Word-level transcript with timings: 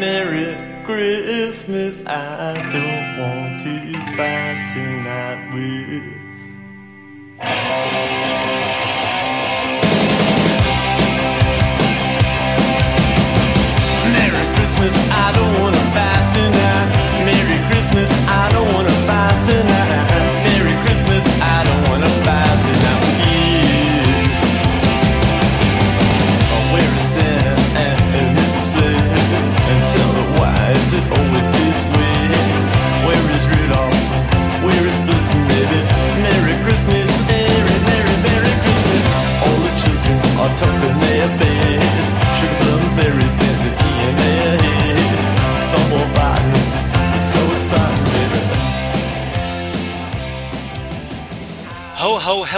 Merry 0.00 0.84
Christmas. 0.84 2.04
I 2.06 2.68
don't 2.70 3.18
want 3.18 3.62
to 3.62 3.92
fight 4.14 4.68
tonight 4.72 5.54
with. 5.54 6.16
Merry 14.12 14.44
Christmas. 14.54 14.94
I 15.10 15.32
don't 15.32 15.60
wanna 15.60 15.75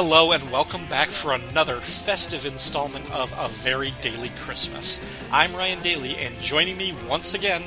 hello, 0.00 0.30
and 0.30 0.52
welcome 0.52 0.86
back 0.86 1.08
for 1.08 1.32
another 1.32 1.80
festive 1.80 2.46
installment 2.46 3.04
of 3.10 3.34
A 3.36 3.48
Very 3.48 3.92
Daly 4.00 4.30
Christmas. 4.36 5.04
I'm 5.32 5.52
Ryan 5.56 5.82
Daly, 5.82 6.14
and 6.18 6.38
joining 6.38 6.76
me 6.76 6.94
once 7.08 7.34
again, 7.34 7.62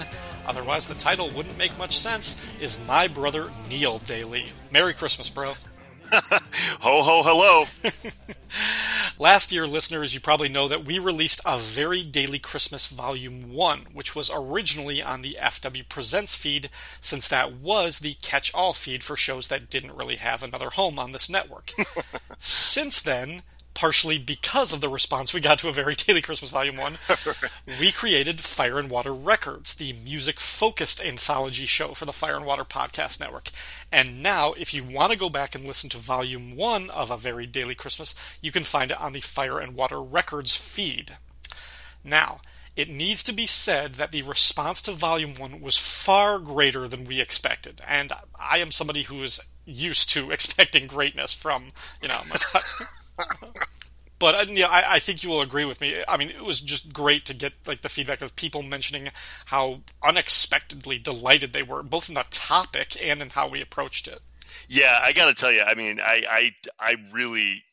otherwise 0.47 0.87
the 0.87 0.93
title 0.93 1.29
wouldn't 1.31 1.57
make 1.57 1.77
much 1.77 1.99
sense, 1.99 2.41
is 2.61 2.81
my 2.87 3.09
brother 3.09 3.51
Neil 3.67 3.99
Daly. 3.99 4.45
Merry 4.71 4.93
Christmas, 4.93 5.29
bro. 5.29 5.55
Ho 6.79 7.01
ho 7.03 7.21
hello. 7.21 7.65
Last 9.19 9.51
year, 9.51 9.67
listeners, 9.67 10.13
you 10.13 10.19
probably 10.19 10.49
know 10.49 10.67
that 10.67 10.85
we 10.85 10.97
released 10.97 11.41
A 11.45 11.59
Very 11.59 12.03
Daly 12.03 12.39
Christmas 12.39 12.87
Volume 12.87 13.53
1, 13.53 13.87
which 13.93 14.15
was 14.15 14.31
originally 14.33 15.01
on 15.01 15.21
the 15.21 15.37
FW 15.39 15.87
Presents 15.87 16.35
feed, 16.35 16.69
since 16.99 17.27
that 17.27 17.53
was 17.53 17.99
the 17.99 18.15
catch 18.15 18.53
all 18.53 18.73
feed 18.73 19.03
for 19.03 19.15
shows 19.15 19.47
that 19.47 19.69
didn't 19.69 19.95
really 19.95 20.15
have 20.17 20.41
another 20.41 20.71
home 20.71 20.97
on 20.97 21.11
this 21.11 21.29
network. 21.29 21.73
since 22.37 23.01
then, 23.01 23.43
partially 23.73 24.17
because 24.17 24.73
of 24.73 24.81
the 24.81 24.89
response 24.89 25.33
we 25.33 25.39
got 25.39 25.59
to 25.59 25.69
A 25.69 25.73
Very 25.73 25.95
Daly 25.95 26.21
Christmas 26.21 26.51
Volume 26.51 26.77
1, 26.77 26.97
we 27.79 27.91
created 27.91 28.39
Fire 28.41 28.79
and 28.79 28.89
Water 28.89 29.13
Records, 29.13 29.75
the 29.75 29.93
music 29.93 30.39
focused 30.39 31.03
anthology 31.03 31.65
show 31.65 31.89
for 31.89 32.05
the 32.05 32.13
Fire 32.13 32.35
and 32.35 32.45
Water 32.45 32.65
Podcast 32.65 33.19
Network. 33.19 33.49
And 33.91 34.23
now, 34.23 34.53
if 34.53 34.73
you 34.73 34.83
want 34.83 35.11
to 35.11 35.17
go 35.17 35.29
back 35.29 35.53
and 35.53 35.65
listen 35.65 35.89
to 35.89 35.97
Volume 35.97 36.55
1 36.55 36.89
of 36.89 37.11
A 37.11 37.17
Very 37.17 37.45
Daly 37.45 37.75
Christmas, 37.75 38.15
you 38.41 38.51
can 38.51 38.63
find 38.63 38.91
it 38.91 39.01
on 39.01 39.11
the 39.11 39.19
Fire 39.19 39.59
and 39.59 39.75
Water 39.75 40.01
Records 40.01 40.55
feed. 40.55 41.17
Now, 42.03 42.39
it 42.75 42.89
needs 42.89 43.21
to 43.23 43.33
be 43.33 43.45
said 43.45 43.95
that 43.95 44.13
the 44.13 44.21
response 44.21 44.81
to 44.83 44.93
Volume 44.93 45.35
1 45.35 45.59
was 45.59 45.77
far 45.77 46.39
greater 46.39 46.87
than 46.87 47.03
we 47.03 47.19
expected, 47.19 47.81
and 47.85 48.13
I 48.39 48.59
am 48.59 48.71
somebody 48.71 49.03
who 49.03 49.21
is 49.23 49.41
used 49.65 50.09
to 50.11 50.31
expecting 50.31 50.87
greatness 50.87 51.33
from, 51.33 51.69
you 52.01 52.07
know, 52.07 52.21
my 52.29 52.61
but 54.21 54.35
uh, 54.35 54.51
yeah, 54.51 54.67
I, 54.67 54.95
I 54.95 54.99
think 54.99 55.23
you 55.23 55.29
will 55.31 55.41
agree 55.41 55.65
with 55.65 55.81
me. 55.81 56.03
I 56.07 56.15
mean, 56.15 56.29
it 56.29 56.45
was 56.45 56.59
just 56.59 56.93
great 56.93 57.25
to 57.25 57.33
get 57.33 57.53
like 57.65 57.81
the 57.81 57.89
feedback 57.89 58.21
of 58.21 58.35
people 58.35 58.61
mentioning 58.61 59.09
how 59.45 59.81
unexpectedly 60.03 60.99
delighted 60.99 61.53
they 61.53 61.63
were, 61.63 61.81
both 61.81 62.07
in 62.07 62.13
the 62.13 62.25
topic 62.29 62.95
and 63.03 63.19
in 63.21 63.31
how 63.31 63.49
we 63.49 63.61
approached 63.61 64.07
it. 64.07 64.21
Yeah, 64.69 64.99
I 65.01 65.11
got 65.13 65.25
to 65.25 65.33
tell 65.33 65.51
you. 65.51 65.63
I 65.63 65.73
mean, 65.73 65.99
I 65.99 66.23
I 66.29 66.51
I 66.79 66.95
really 67.11 67.63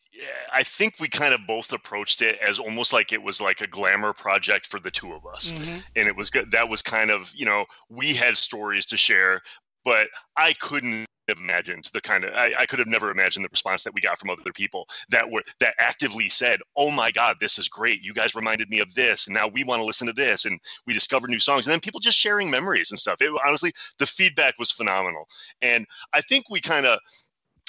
I 0.52 0.62
think 0.62 0.94
we 0.98 1.08
kind 1.08 1.34
of 1.34 1.40
both 1.46 1.72
approached 1.74 2.22
it 2.22 2.38
as 2.38 2.58
almost 2.58 2.94
like 2.94 3.12
it 3.12 3.22
was 3.22 3.42
like 3.42 3.60
a 3.60 3.66
glamour 3.66 4.14
project 4.14 4.66
for 4.66 4.80
the 4.80 4.90
two 4.90 5.12
of 5.12 5.26
us. 5.26 5.52
Mm-hmm. 5.52 5.78
And 5.96 6.08
it 6.08 6.16
was 6.16 6.30
good 6.30 6.52
that 6.52 6.70
was 6.70 6.80
kind 6.80 7.10
of, 7.10 7.30
you 7.36 7.44
know, 7.44 7.66
we 7.90 8.14
had 8.14 8.38
stories 8.38 8.86
to 8.86 8.96
share, 8.96 9.42
but 9.84 10.08
I 10.34 10.54
couldn't 10.54 11.07
imagined 11.28 11.88
the 11.92 12.00
kind 12.00 12.24
of 12.24 12.34
I, 12.34 12.52
I 12.58 12.66
could 12.66 12.78
have 12.78 12.88
never 12.88 13.10
imagined 13.10 13.44
the 13.44 13.50
response 13.50 13.82
that 13.82 13.94
we 13.94 14.00
got 14.00 14.18
from 14.18 14.30
other 14.30 14.52
people 14.54 14.88
that 15.10 15.30
were 15.30 15.42
that 15.60 15.74
actively 15.78 16.28
said, 16.28 16.60
"Oh 16.76 16.90
my 16.90 17.10
God, 17.10 17.36
this 17.40 17.58
is 17.58 17.68
great! 17.68 18.02
You 18.02 18.14
guys 18.14 18.34
reminded 18.34 18.70
me 18.70 18.80
of 18.80 18.94
this, 18.94 19.26
and 19.26 19.34
now 19.34 19.48
we 19.48 19.64
want 19.64 19.80
to 19.80 19.86
listen 19.86 20.06
to 20.06 20.12
this." 20.12 20.44
And 20.44 20.60
we 20.86 20.94
discovered 20.94 21.30
new 21.30 21.40
songs, 21.40 21.66
and 21.66 21.72
then 21.72 21.80
people 21.80 22.00
just 22.00 22.18
sharing 22.18 22.50
memories 22.50 22.90
and 22.90 22.98
stuff. 22.98 23.20
It 23.20 23.32
honestly, 23.46 23.72
the 23.98 24.06
feedback 24.06 24.58
was 24.58 24.70
phenomenal, 24.70 25.26
and 25.62 25.86
I 26.12 26.20
think 26.22 26.50
we 26.50 26.60
kind 26.60 26.86
of 26.86 27.00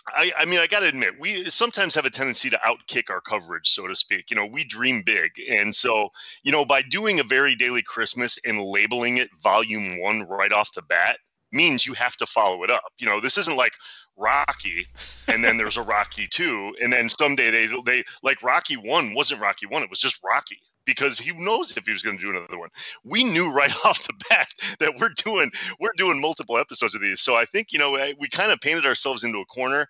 I, 0.08 0.32
I, 0.40 0.46
mean, 0.46 0.60
I 0.60 0.68
got 0.68 0.80
to 0.80 0.88
admit, 0.88 1.20
we 1.20 1.50
sometimes 1.50 1.96
have 1.96 2.06
a 2.06 2.10
tendency 2.10 2.50
to 2.50 2.60
outkick 2.66 3.10
our 3.10 3.22
coverage, 3.22 3.68
so 3.68 3.88
to 3.88 3.96
speak. 3.96 4.32
You 4.32 4.38
know, 4.38 4.46
we 4.46 4.64
dream 4.64 5.04
big. 5.06 5.32
And 5.50 5.76
so, 5.76 6.10
you 6.42 6.52
know, 6.52 6.66
by 6.66 6.82
doing 6.82 7.20
a 7.20 7.24
very 7.24 7.56
Daly 7.56 7.84
Christmas 7.84 8.40
and 8.46 8.62
labeling 8.62 9.18
it 9.18 9.30
volume 9.44 10.00
one 10.00 10.24
right 10.24 10.52
off 10.52 10.74
the 10.74 10.82
bat 10.82 11.20
means 11.52 11.86
you 11.86 11.94
have 11.94 12.16
to 12.18 12.26
follow 12.26 12.64
it 12.64 12.70
up. 12.70 12.94
You 12.98 13.08
know, 13.08 13.20
this 13.20 13.38
isn't 13.38 13.58
like 13.58 13.74
Rocky 14.18 14.86
and 15.28 15.44
then 15.44 15.58
there's 15.58 15.78
a 15.78 15.82
Rocky 15.82 16.28
two. 16.28 16.74
And 16.82 16.92
then 16.92 17.10
someday 17.10 17.50
they, 17.52 17.70
they 17.86 18.04
like 18.24 18.44
Rocky 18.44 18.76
one 18.76 19.14
wasn't 19.14 19.42
Rocky 19.42 19.66
one, 19.66 19.84
it 19.84 19.90
was 19.90 20.00
just 20.00 20.20
Rocky 20.24 20.60
because 20.86 21.20
he 21.20 21.32
knows 21.34 21.76
if 21.78 21.86
he 21.86 21.92
was 21.92 22.02
going 22.02 22.18
to 22.18 22.24
do 22.24 22.32
another 22.32 22.58
one. 22.58 22.70
We 23.04 23.24
knew 23.24 23.52
right 23.52 23.74
off 23.86 24.06
the 24.08 24.14
bat 24.30 24.48
that 24.80 24.98
we're 25.00 25.14
doing 25.24 25.52
we're 25.80 25.94
doing 25.98 26.20
multiple 26.20 26.58
episodes 26.58 26.96
of 26.96 27.02
these. 27.02 27.22
So 27.22 27.36
I 27.36 27.46
think 27.46 27.72
you 27.72 27.80
know 27.80 27.92
we 28.20 28.28
kind 28.30 28.52
of 28.52 28.60
painted 28.60 28.86
ourselves 28.86 29.24
into 29.24 29.40
a 29.40 29.46
corner. 29.46 29.88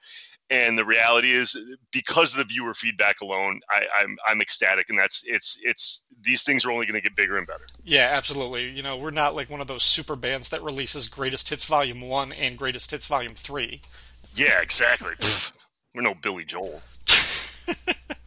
And 0.52 0.78
the 0.78 0.86
reality 0.86 1.32
is, 1.32 1.56
because 1.92 2.32
of 2.32 2.40
the 2.40 2.44
viewer 2.44 2.74
feedback 2.74 3.22
alone, 3.22 3.62
I, 3.70 3.84
I'm 4.02 4.18
I'm 4.26 4.42
ecstatic, 4.42 4.90
and 4.90 4.98
that's 4.98 5.24
it's 5.26 5.60
it's 5.62 6.04
these 6.22 6.42
things 6.42 6.66
are 6.66 6.72
only 6.72 6.88
going 6.88 7.00
to 7.00 7.02
get 7.02 7.16
bigger 7.16 7.38
and 7.38 7.46
better. 7.46 7.66
Yeah, 7.84 8.10
absolutely. 8.12 8.70
You 8.70 8.82
know, 8.82 8.98
we're 8.98 9.12
not 9.12 9.36
like 9.36 9.50
one 9.50 9.62
of 9.62 9.68
those 9.68 9.84
super 9.84 10.16
bands 10.16 10.50
that 10.50 10.64
releases 10.64 11.08
Greatest 11.08 11.50
Hits 11.50 11.66
Volume 11.66 12.02
One 12.02 12.32
and 12.32 12.58
Greatest 12.58 12.90
Hits 12.90 13.06
Volume 13.06 13.36
Three. 13.36 13.82
Yeah, 14.36 14.62
exactly. 14.62 15.14
we're 15.94 16.02
no 16.02 16.16
Billy 16.16 16.46
Joel. 16.46 16.82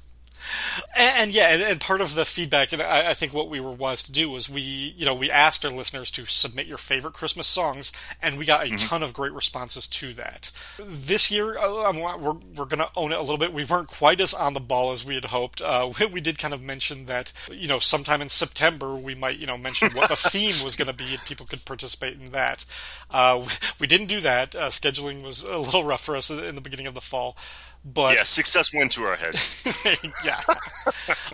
And, 0.97 1.16
and 1.19 1.33
yeah, 1.33 1.49
and, 1.49 1.62
and, 1.62 1.81
part 1.81 2.00
of 2.00 2.15
the 2.15 2.25
feedback, 2.25 2.72
and 2.72 2.83
I, 2.83 3.10
I, 3.10 3.15
think 3.15 3.33
what 3.33 3.49
we 3.49 3.60
were 3.60 3.72
wise 3.72 4.03
to 4.05 4.12
do 4.12 4.31
was 4.31 4.49
we, 4.49 4.60
you 4.60 5.05
know, 5.05 5.15
we 5.15 5.31
asked 5.31 5.65
our 5.65 5.71
listeners 5.71 6.10
to 6.12 6.27
submit 6.27 6.66
your 6.66 6.78
favorite 6.78 7.15
Christmas 7.15 7.47
songs, 7.47 7.93
and 8.22 8.38
we 8.38 8.44
got 8.44 8.62
a 8.62 8.66
mm-hmm. 8.66 8.77
ton 8.77 9.03
of 9.03 9.12
great 9.12 9.32
responses 9.32 9.88
to 9.88 10.12
that. 10.15 10.53
This 10.78 11.31
year, 11.31 11.59
uh, 11.59 11.93
we're 11.93 12.32
we're 12.56 12.65
going 12.65 12.78
to 12.78 12.91
own 12.97 13.12
it 13.12 13.19
a 13.19 13.22
little 13.22 13.38
bit. 13.38 13.53
We 13.53 13.65
weren't 13.65 13.88
quite 13.88 14.21
as 14.21 14.34
on 14.34 14.55
the 14.55 14.61
ball 14.61 14.93
as 14.93 15.05
we 15.05 15.15
had 15.15 15.27
hoped. 15.27 15.62
Uh, 15.62 15.93
we, 15.99 16.06
we, 16.12 16.21
did 16.21 16.38
kind 16.38 16.55
of 16.55 16.62
mention 16.62 17.06
that, 17.06 17.32
you 17.50 17.69
know, 17.69 17.78
sometime 17.78 18.22
in 18.22 18.28
September 18.28 18.94
we 18.94 19.15
might, 19.15 19.38
you 19.38 19.47
know, 19.47 19.59
mention 19.59 19.91
what 19.93 20.09
the 20.09 20.16
theme 20.31 20.65
was 20.65 20.77
going 20.77 20.88
to 20.88 20.94
be, 20.94 21.12
and 21.12 21.25
people 21.25 21.47
could 21.47 21.65
participate 21.65 22.19
in 22.21 22.32
that. 22.32 22.65
Uh, 23.11 23.47
we 23.81 23.87
didn't 23.87 24.06
do 24.06 24.21
that. 24.21 24.55
Uh, 24.55 24.69
scheduling 24.69 25.22
was 25.22 25.43
a 25.43 25.59
little 25.59 25.84
rough 25.84 26.05
for 26.05 26.16
us 26.16 26.31
in 26.31 26.55
the 26.55 26.61
beginning 26.61 26.87
of 26.87 26.94
the 26.94 27.00
fall. 27.00 27.37
But 27.84 28.16
yeah, 28.16 28.22
success 28.22 28.72
went 28.72 28.93
to 28.93 29.04
our 29.04 29.16
heads. 29.16 29.65
yeah. 30.25 30.41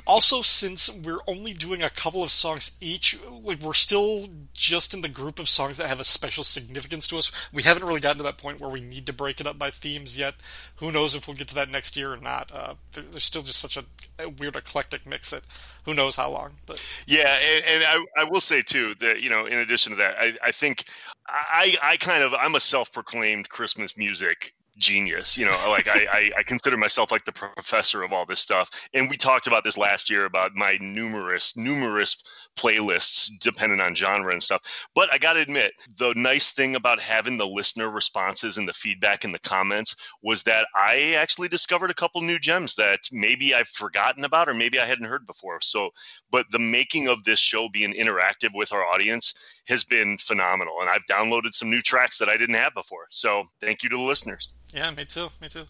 also, 0.07 0.41
since 0.41 0.91
we're 0.91 1.21
only 1.27 1.53
doing 1.53 1.83
a 1.83 1.91
couple 1.91 2.23
of 2.23 2.31
songs 2.31 2.77
each, 2.81 3.19
like 3.43 3.61
we're 3.61 3.75
still 3.75 4.29
just 4.55 4.95
in 4.95 5.03
the 5.03 5.11
group 5.11 5.39
of 5.39 5.49
songs 5.49 5.77
that 5.77 5.89
have 5.89 6.01
a 6.01 6.05
special 6.05 6.45
significance 6.45 7.07
to 7.09 7.19
us. 7.19 7.31
We 7.53 7.65
haven't 7.65 7.85
really 7.85 8.01
gotten 8.01 8.17
to 8.19 8.23
that 8.23 8.39
point 8.39 8.61
where 8.61 8.71
we 8.71 8.81
need 8.81 9.05
to 9.07 9.13
break 9.13 9.41
it 9.41 9.47
up 9.47 9.59
by 9.59 9.71
themes 9.71 10.17
yet. 10.17 10.37
Who 10.77 10.91
knows 10.91 11.15
if 11.15 11.29
we'll 11.29 11.37
get 11.37 11.49
to 11.49 11.55
that 11.57 11.71
next 11.71 11.99
year 11.99 12.15
or 12.15 12.17
not? 12.17 12.51
Uh, 12.53 12.75
there's 12.93 13.25
still 13.25 13.43
just 13.43 13.59
such 13.59 13.77
a, 13.77 13.85
a, 14.19 14.31
weird 14.31 14.57
eclectic 14.57 15.07
mix 15.07 15.31
that 15.31 15.43
who 15.85 15.93
knows 15.93 16.17
how 16.17 16.31
long. 16.31 16.53
But 16.67 16.83
yeah, 17.07 17.37
and, 17.57 17.65
and 17.67 17.85
I, 17.85 18.23
I 18.23 18.25
will 18.25 18.41
say 18.41 18.63
too 18.63 18.95
that 19.01 19.21
you 19.21 19.29
know, 19.29 19.45
in 19.45 19.59
addition 19.59 19.93
to 19.93 19.99
that, 19.99 20.17
I, 20.19 20.33
I 20.43 20.53
think 20.53 20.85
I 21.27 21.77
I 21.83 21.97
kind 21.99 22.25
of 22.25 22.33
I'm 22.33 22.55
a 22.55 22.61
self-proclaimed 22.61 23.51
Christmas 23.51 23.99
music 23.99 24.55
genius. 24.79 25.37
You 25.37 25.47
know, 25.47 25.57
like 25.69 25.89
I, 25.89 26.07
I, 26.11 26.31
I, 26.39 26.43
consider 26.43 26.77
myself 26.77 27.11
like 27.11 27.25
the 27.25 27.33
professor 27.33 28.03
of 28.03 28.13
all 28.13 28.25
this 28.25 28.41
stuff. 28.41 28.71
And 28.95 29.11
we 29.11 29.17
talked 29.17 29.47
about 29.47 29.65
this 29.65 29.77
last 29.77 30.09
year 30.09 30.25
about 30.25 30.55
my 30.55 30.79
numerous, 30.81 31.57
numerous 31.57 32.17
playlists 32.59 33.31
depending 33.41 33.81
on 33.81 33.95
genre 33.95 34.33
and 34.33 34.43
stuff. 34.43 34.89
But 34.95 35.13
I 35.13 35.19
got 35.19 35.35
to 35.35 35.41
admit, 35.41 35.73
the 35.97 36.13
nice 36.17 36.51
thing 36.51 36.75
about 36.75 37.01
having 37.01 37.39
the 37.39 37.47
listener 37.47 37.91
responses 37.91 38.59
and 38.59 38.69
the 38.69 38.73
feedback 38.73 39.25
in 39.25 39.33
the 39.33 39.39
comments 39.39 39.97
was 40.23 40.43
that 40.45 40.67
I 40.75 41.15
actually 41.19 41.49
discovered 41.49 41.91
a 41.91 41.95
couple 41.95 42.21
new 42.21 42.39
gems 42.39 42.75
that 42.77 43.01
maybe 43.13 43.55
I've 43.55 43.69
forgotten 43.69 44.25
about 44.25 44.49
or 44.49 44.55
maybe 44.55 44.79
I 44.79 44.87
hadn't 44.87 45.07
heard 45.07 45.27
before. 45.27 45.61
So, 45.61 45.91
but 46.31 46.47
the 46.51 46.59
making 46.59 47.09
of 47.09 47.25
this 47.25 47.39
show 47.39 47.69
being 47.69 47.95
interactive 47.95 48.51
with 48.55 48.73
our 48.73 48.85
audience 48.85 49.35
has 49.69 49.85
been 49.85 50.19
phenomenal. 50.19 50.81
And 50.81 50.91
I've 50.91 51.07
downloaded 51.11 51.55
some 51.55 51.71
new 51.71 51.83
tracks 51.83 52.19
that 52.19 52.29
I 52.29 52.37
didn't 52.37 52.57
have 52.57 52.75
before. 52.75 53.07
So 53.11 53.45
thank 53.61 53.83
you 53.83 53.89
to 53.91 53.97
the 53.97 54.03
listeners. 54.03 54.53
Yeah, 54.73 54.91
me 54.91 55.05
too. 55.05 55.29
Me 55.41 55.49
too. 55.49 55.65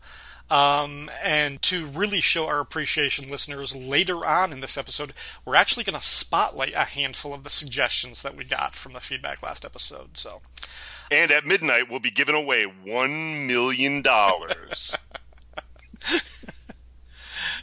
Um, 0.51 1.11
and 1.23 1.61
to 1.63 1.87
really 1.87 2.21
show 2.21 2.47
our 2.47 2.61
appreciation, 2.61 3.31
listeners, 3.31 3.77
later 3.77 4.25
on 4.25 4.51
in 4.51 4.61
this 4.61 4.79
episode, 4.79 5.13
we're 5.45 5.57
actually 5.57 5.85
going 5.85 5.99
to 5.99 6.05
spotlight 6.05 6.73
a 6.75 6.85
handful 6.85 7.35
of 7.35 7.45
the 7.45 7.51
suggestions 7.51 8.23
that 8.23 8.35
we 8.37 8.45
got 8.45 8.75
from 8.75 8.95
the 8.95 9.01
feedback 9.01 9.43
last 9.43 9.65
episode. 9.65 10.17
So, 10.17 10.41
and 11.11 11.31
at 11.31 11.47
midnight, 11.47 11.91
we'll 11.91 12.01
be 12.01 12.11
giving 12.11 12.35
away 12.35 12.65
one 12.65 13.47
million 13.47 14.01
dollars. 14.01 14.97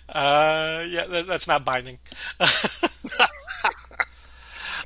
uh, 0.09 0.85
yeah, 0.87 1.07
that, 1.07 1.25
that's 1.27 1.47
not 1.47 1.65
binding. 1.65 1.97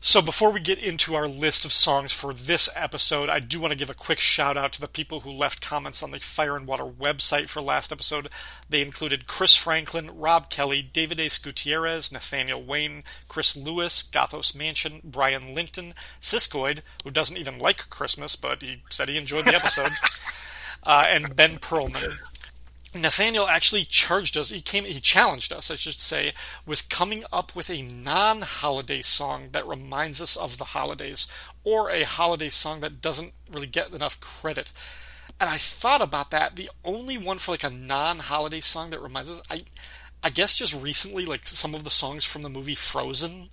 So 0.02 0.22
before 0.22 0.52
we 0.52 0.62
get 0.62 0.80
into 0.80 1.14
our 1.14 1.28
list 1.28 1.66
of 1.66 1.74
songs 1.74 2.14
for 2.14 2.34
this 2.34 2.70
episode, 2.74 3.28
I 3.28 3.42
do 3.42 3.60
want 3.60 3.74
to 3.74 3.78
give 3.78 3.90
a 3.90 3.94
quick 3.94 4.20
shout 4.20 4.56
out 4.56 4.72
to 4.74 4.82
the 4.82 4.88
people 4.88 5.20
who 5.22 5.30
left 5.30 5.62
comments 5.62 6.02
on 6.02 6.12
the 6.12 6.20
Fire 6.20 6.56
and 6.56 6.66
Water 6.66 6.86
website 6.86 7.50
for 7.50 7.62
last 7.62 7.92
episode. 7.92 8.30
They 8.70 8.82
included 8.82 9.28
Chris 9.28 9.58
Franklin, 9.58 10.10
Rob 10.18 10.50
Kelly, 10.50 10.82
David 10.82 11.20
Ace 11.20 11.38
Gutierrez, 11.38 12.14
Nathaniel 12.14 12.64
Wayne, 12.64 13.04
Chris 13.28 13.58
Lewis, 13.58 14.02
Gothos 14.02 14.56
Mansion, 14.56 15.02
Brian 15.04 15.54
Linton, 15.54 15.94
Siskoid, 16.22 16.80
who 17.04 17.12
doesn't 17.12 17.38
even 17.38 17.60
like 17.60 17.90
Christmas, 17.90 18.38
but 18.38 18.62
he 18.62 18.82
said 18.90 19.10
he 19.10 19.18
enjoyed 19.18 19.46
the 19.46 19.56
episode, 19.56 19.92
uh, 20.84 21.08
and 21.10 21.36
Ben 21.36 21.52
Perlman. 21.52 22.16
Nathaniel 22.96 23.48
actually 23.48 23.86
charged 23.86 24.36
us. 24.38 24.50
He 24.50 24.62
came. 24.62 24.86
He 24.86 25.00
challenged 25.00 25.54
us, 25.54 25.70
I 25.70 25.76
should 25.76 26.00
say, 26.00 26.34
with 26.66 26.90
coming 26.90 27.24
up 27.32 27.56
with 27.56 27.70
a 27.70 27.82
non-holiday 27.82 29.02
song 29.02 29.50
that 29.52 29.68
reminds 29.68 30.22
us 30.22 30.36
of 30.36 30.58
the 30.58 30.66
holidays, 30.66 31.32
or 31.64 31.90
a 31.90 32.04
holiday 32.04 32.50
song 32.50 32.80
that 32.80 33.02
doesn't 33.02 33.34
really 33.52 33.68
get 33.68 33.94
enough 33.94 34.20
credit. 34.20 34.72
And 35.40 35.50
I 35.50 35.58
thought 35.58 36.02
about 36.02 36.32
that. 36.32 36.56
The 36.56 36.70
only 36.84 37.18
one 37.18 37.38
for 37.38 37.52
like 37.52 37.64
a 37.64 37.70
non-holiday 37.70 38.62
song 38.62 38.90
that 38.90 39.02
reminds 39.02 39.30
us, 39.30 39.42
I, 39.50 39.62
I 40.24 40.30
guess, 40.30 40.56
just 40.56 40.74
recently, 40.74 41.26
like 41.26 41.48
some 41.48 41.76
of 41.76 41.84
the 41.84 41.90
songs 41.90 42.26
from 42.26 42.42
the 42.42 42.50
movie 42.50 42.76
Frozen, 42.76 43.50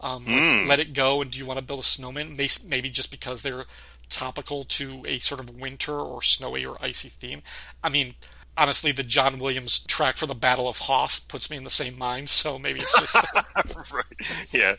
um, 0.00 0.24
mm. 0.24 0.60
like 0.60 0.68
Let 0.68 0.80
It 0.80 0.92
Go, 0.92 1.22
and 1.22 1.30
Do 1.30 1.38
You 1.38 1.46
Want 1.46 1.58
to 1.58 1.64
Build 1.64 1.80
a 1.80 1.84
Snowman? 1.84 2.36
Maybe 2.36 2.90
just 2.90 3.10
because 3.10 3.42
they're 3.42 3.64
topical 4.10 4.64
to 4.64 5.02
a 5.06 5.18
sort 5.18 5.40
of 5.40 5.58
winter 5.58 5.98
or 5.98 6.22
snowy 6.22 6.64
or 6.64 6.76
icy 6.80 7.08
theme. 7.08 7.42
I 7.82 7.88
mean 7.88 8.14
honestly, 8.56 8.92
the 8.92 9.02
John 9.02 9.38
Williams 9.38 9.84
track 9.86 10.16
for 10.16 10.26
the 10.26 10.34
Battle 10.34 10.68
of 10.68 10.78
Hoth 10.78 11.26
puts 11.28 11.50
me 11.50 11.56
in 11.56 11.64
the 11.64 11.70
same 11.70 11.98
mind. 11.98 12.28
So 12.30 12.58
maybe 12.58 12.80
it's 12.80 12.98
just 12.98 13.14
right. 13.92 14.04
Yeah. 14.52 14.74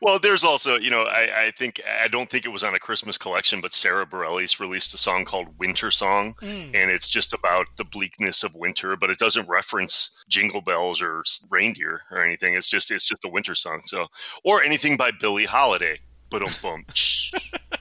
Well, 0.00 0.18
there's 0.18 0.44
also, 0.44 0.76
you 0.76 0.90
know, 0.90 1.02
I, 1.02 1.46
I, 1.46 1.50
think 1.52 1.80
I 2.02 2.08
don't 2.08 2.30
think 2.30 2.44
it 2.44 2.50
was 2.50 2.64
on 2.64 2.74
a 2.74 2.78
Christmas 2.78 3.18
collection, 3.18 3.60
but 3.60 3.72
Sara 3.72 4.06
Bareilles 4.06 4.60
released 4.60 4.94
a 4.94 4.98
song 4.98 5.24
called 5.24 5.48
Winter 5.58 5.90
Song, 5.90 6.34
mm. 6.40 6.74
and 6.74 6.90
it's 6.90 7.08
just 7.08 7.32
about 7.32 7.66
the 7.76 7.84
bleakness 7.84 8.44
of 8.44 8.54
winter, 8.54 8.96
but 8.96 9.10
it 9.10 9.18
doesn't 9.18 9.48
reference 9.48 10.10
jingle 10.28 10.60
bells 10.60 11.02
or 11.02 11.22
reindeer 11.50 12.02
or 12.10 12.22
anything. 12.24 12.54
It's 12.54 12.68
just 12.68 12.90
it's 12.90 13.04
just 13.04 13.24
a 13.24 13.28
winter 13.28 13.54
song. 13.54 13.80
So 13.86 14.06
or 14.44 14.62
anything 14.62 14.96
by 14.96 15.10
Billie 15.10 15.44
Holiday. 15.44 16.00
Boom, 16.30 16.44
boom. 16.62 16.84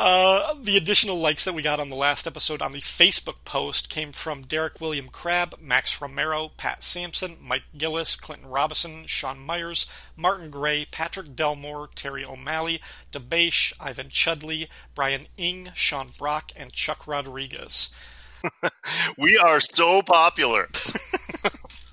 Uh, 0.00 0.54
the 0.62 0.76
additional 0.76 1.18
likes 1.18 1.44
that 1.44 1.54
we 1.54 1.60
got 1.60 1.80
on 1.80 1.88
the 1.88 1.96
last 1.96 2.24
episode 2.24 2.62
on 2.62 2.70
the 2.70 2.78
Facebook 2.78 3.34
post 3.44 3.90
came 3.90 4.12
from 4.12 4.42
Derek 4.42 4.80
William 4.80 5.08
Crabb, 5.08 5.56
Max 5.60 6.00
Romero, 6.00 6.52
Pat 6.56 6.84
Sampson, 6.84 7.36
Mike 7.42 7.64
Gillis, 7.76 8.14
Clinton 8.14 8.48
Robinson, 8.48 9.06
Sean 9.06 9.40
Myers, 9.40 9.90
Martin 10.16 10.50
Gray, 10.50 10.86
Patrick 10.88 11.34
Delmore, 11.34 11.88
Terry 11.96 12.24
O'Malley, 12.24 12.80
DeBache, 13.10 13.72
Ivan 13.80 14.08
Chudley, 14.08 14.68
Brian 14.94 15.26
Ing, 15.36 15.70
Sean 15.74 16.10
Brock, 16.16 16.52
and 16.54 16.72
Chuck 16.72 17.08
Rodriguez. 17.08 17.92
we 19.18 19.36
are 19.36 19.58
so 19.58 20.00
popular. 20.02 20.68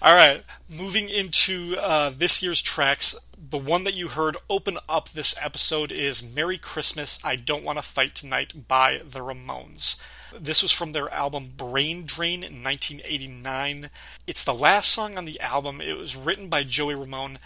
All 0.00 0.14
right, 0.14 0.40
moving 0.78 1.08
into 1.08 1.74
uh, 1.80 2.12
this 2.14 2.44
year's 2.44 2.62
tracks 2.62 3.16
the 3.52 3.58
one 3.58 3.84
that 3.84 3.94
you 3.94 4.08
heard 4.08 4.38
open 4.48 4.78
up 4.88 5.10
this 5.10 5.34
episode 5.38 5.92
is 5.92 6.34
Merry 6.34 6.56
Christmas, 6.56 7.22
I 7.22 7.36
Don't 7.36 7.64
Want 7.64 7.76
to 7.76 7.82
Fight 7.82 8.14
Tonight 8.14 8.66
by 8.66 9.02
the 9.04 9.20
Ramones. 9.20 10.02
This 10.34 10.62
was 10.62 10.72
from 10.72 10.92
their 10.92 11.12
album 11.12 11.50
Brain 11.54 12.04
Drain 12.06 12.42
in 12.42 12.64
1989. 12.64 13.90
It's 14.26 14.42
the 14.42 14.54
last 14.54 14.90
song 14.90 15.18
on 15.18 15.26
the 15.26 15.38
album. 15.38 15.82
It 15.82 15.98
was 15.98 16.16
written 16.16 16.48
by 16.48 16.62
Joey 16.62 16.94
Ramone, 16.94 17.38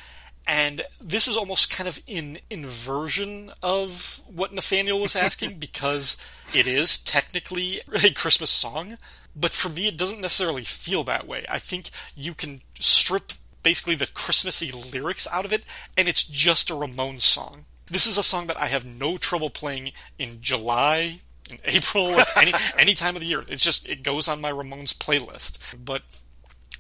and 0.47 0.83
this 1.01 1.27
is 1.27 1.37
almost 1.37 1.75
kind 1.75 1.89
of 1.89 2.01
in 2.07 2.39
inversion 2.51 3.51
of 3.61 4.21
what 4.33 4.53
Nathaniel 4.53 5.01
was 5.01 5.17
asking 5.17 5.55
because 5.59 6.25
it 6.55 6.69
is 6.69 7.03
technically 7.03 7.81
a 7.93 8.13
Christmas 8.13 8.51
song, 8.51 8.97
but 9.35 9.51
for 9.51 9.71
me, 9.71 9.89
it 9.89 9.99
doesn't 9.99 10.21
necessarily 10.21 10.63
feel 10.63 11.03
that 11.03 11.27
way. 11.27 11.45
I 11.49 11.59
think 11.59 11.91
you 12.15 12.33
can 12.33 12.61
strip 12.79 13.33
basically 13.67 13.97
the 13.97 14.07
Christmassy 14.07 14.71
lyrics 14.71 15.27
out 15.33 15.45
of 15.45 15.53
it, 15.53 15.65
and 15.99 16.07
it's 16.07 16.23
just 16.23 16.71
a 16.71 16.75
Ramones 16.75 17.23
song. 17.23 17.65
This 17.91 18.07
is 18.07 18.17
a 18.17 18.23
song 18.23 18.47
that 18.47 18.61
I 18.61 18.67
have 18.67 18.85
no 18.87 19.17
trouble 19.17 19.51
playing 19.51 19.91
in 20.21 20.41
July, 20.41 21.19
in 21.51 21.59
April, 21.65 22.15
any 22.37 22.53
any 22.79 22.95
time 22.95 23.17
of 23.17 23.23
the 23.23 23.27
year. 23.27 23.43
It's 23.49 23.65
just 23.65 23.89
it 23.89 24.05
goes 24.05 24.29
on 24.29 24.41
my 24.41 24.53
Ramones 24.53 24.97
playlist. 24.97 25.85
But 25.85 26.03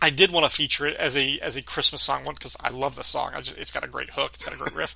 I 0.00 0.10
did 0.10 0.30
want 0.30 0.48
to 0.48 0.56
feature 0.56 0.86
it 0.86 0.96
as 0.96 1.16
a 1.16 1.40
as 1.40 1.56
a 1.56 1.62
Christmas 1.62 2.02
song 2.02 2.24
one 2.24 2.36
because 2.36 2.56
I 2.60 2.68
love 2.68 2.94
the 2.94 3.02
song. 3.02 3.32
Just, 3.38 3.58
it's 3.58 3.72
got 3.72 3.82
a 3.82 3.88
great 3.88 4.10
hook. 4.10 4.34
It's 4.34 4.44
got 4.44 4.54
a 4.54 4.56
great 4.56 4.76
riff. 4.76 4.94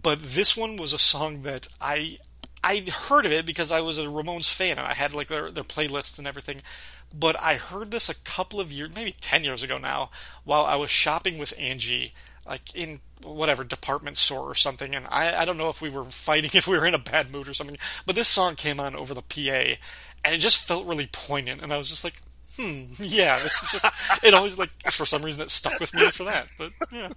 But 0.00 0.22
this 0.22 0.56
one 0.56 0.76
was 0.76 0.92
a 0.92 0.98
song 0.98 1.42
that 1.42 1.66
I 1.80 2.18
I 2.62 2.84
heard 3.08 3.26
of 3.26 3.32
it 3.32 3.44
because 3.44 3.72
I 3.72 3.80
was 3.80 3.98
a 3.98 4.02
Ramones 4.04 4.52
fan 4.52 4.78
and 4.78 4.86
I 4.86 4.94
had 4.94 5.12
like 5.12 5.26
their 5.26 5.50
their 5.50 5.64
playlists 5.64 6.16
and 6.16 6.28
everything 6.28 6.62
but 7.18 7.40
I 7.40 7.54
heard 7.54 7.90
this 7.90 8.08
a 8.08 8.14
couple 8.14 8.60
of 8.60 8.72
years, 8.72 8.94
maybe 8.94 9.12
10 9.12 9.44
years 9.44 9.62
ago 9.62 9.78
now, 9.78 10.10
while 10.44 10.64
I 10.64 10.76
was 10.76 10.90
shopping 10.90 11.38
with 11.38 11.54
Angie, 11.58 12.12
like 12.46 12.74
in 12.74 13.00
whatever 13.22 13.64
department 13.64 14.16
store 14.16 14.50
or 14.50 14.54
something. 14.54 14.94
And 14.94 15.06
I, 15.10 15.34
I 15.36 15.44
don't 15.44 15.56
know 15.56 15.68
if 15.68 15.80
we 15.80 15.88
were 15.88 16.04
fighting, 16.04 16.50
if 16.54 16.66
we 16.66 16.76
were 16.76 16.86
in 16.86 16.94
a 16.94 16.98
bad 16.98 17.32
mood 17.32 17.48
or 17.48 17.54
something, 17.54 17.78
but 18.04 18.16
this 18.16 18.28
song 18.28 18.56
came 18.56 18.80
on 18.80 18.96
over 18.96 19.14
the 19.14 19.22
PA 19.22 19.78
and 20.24 20.34
it 20.34 20.38
just 20.38 20.66
felt 20.66 20.86
really 20.86 21.08
poignant. 21.12 21.62
And 21.62 21.72
I 21.72 21.78
was 21.78 21.88
just 21.88 22.04
like, 22.04 22.20
hmm, 22.56 22.82
yeah, 22.98 23.38
it's 23.44 23.70
just, 23.70 23.86
it 24.22 24.34
always 24.34 24.58
like, 24.58 24.70
for 24.90 25.06
some 25.06 25.22
reason, 25.22 25.42
it 25.42 25.50
stuck 25.50 25.78
with 25.78 25.94
me 25.94 26.10
for 26.10 26.24
that. 26.24 26.48
But 26.58 26.72
yeah. 26.90 27.10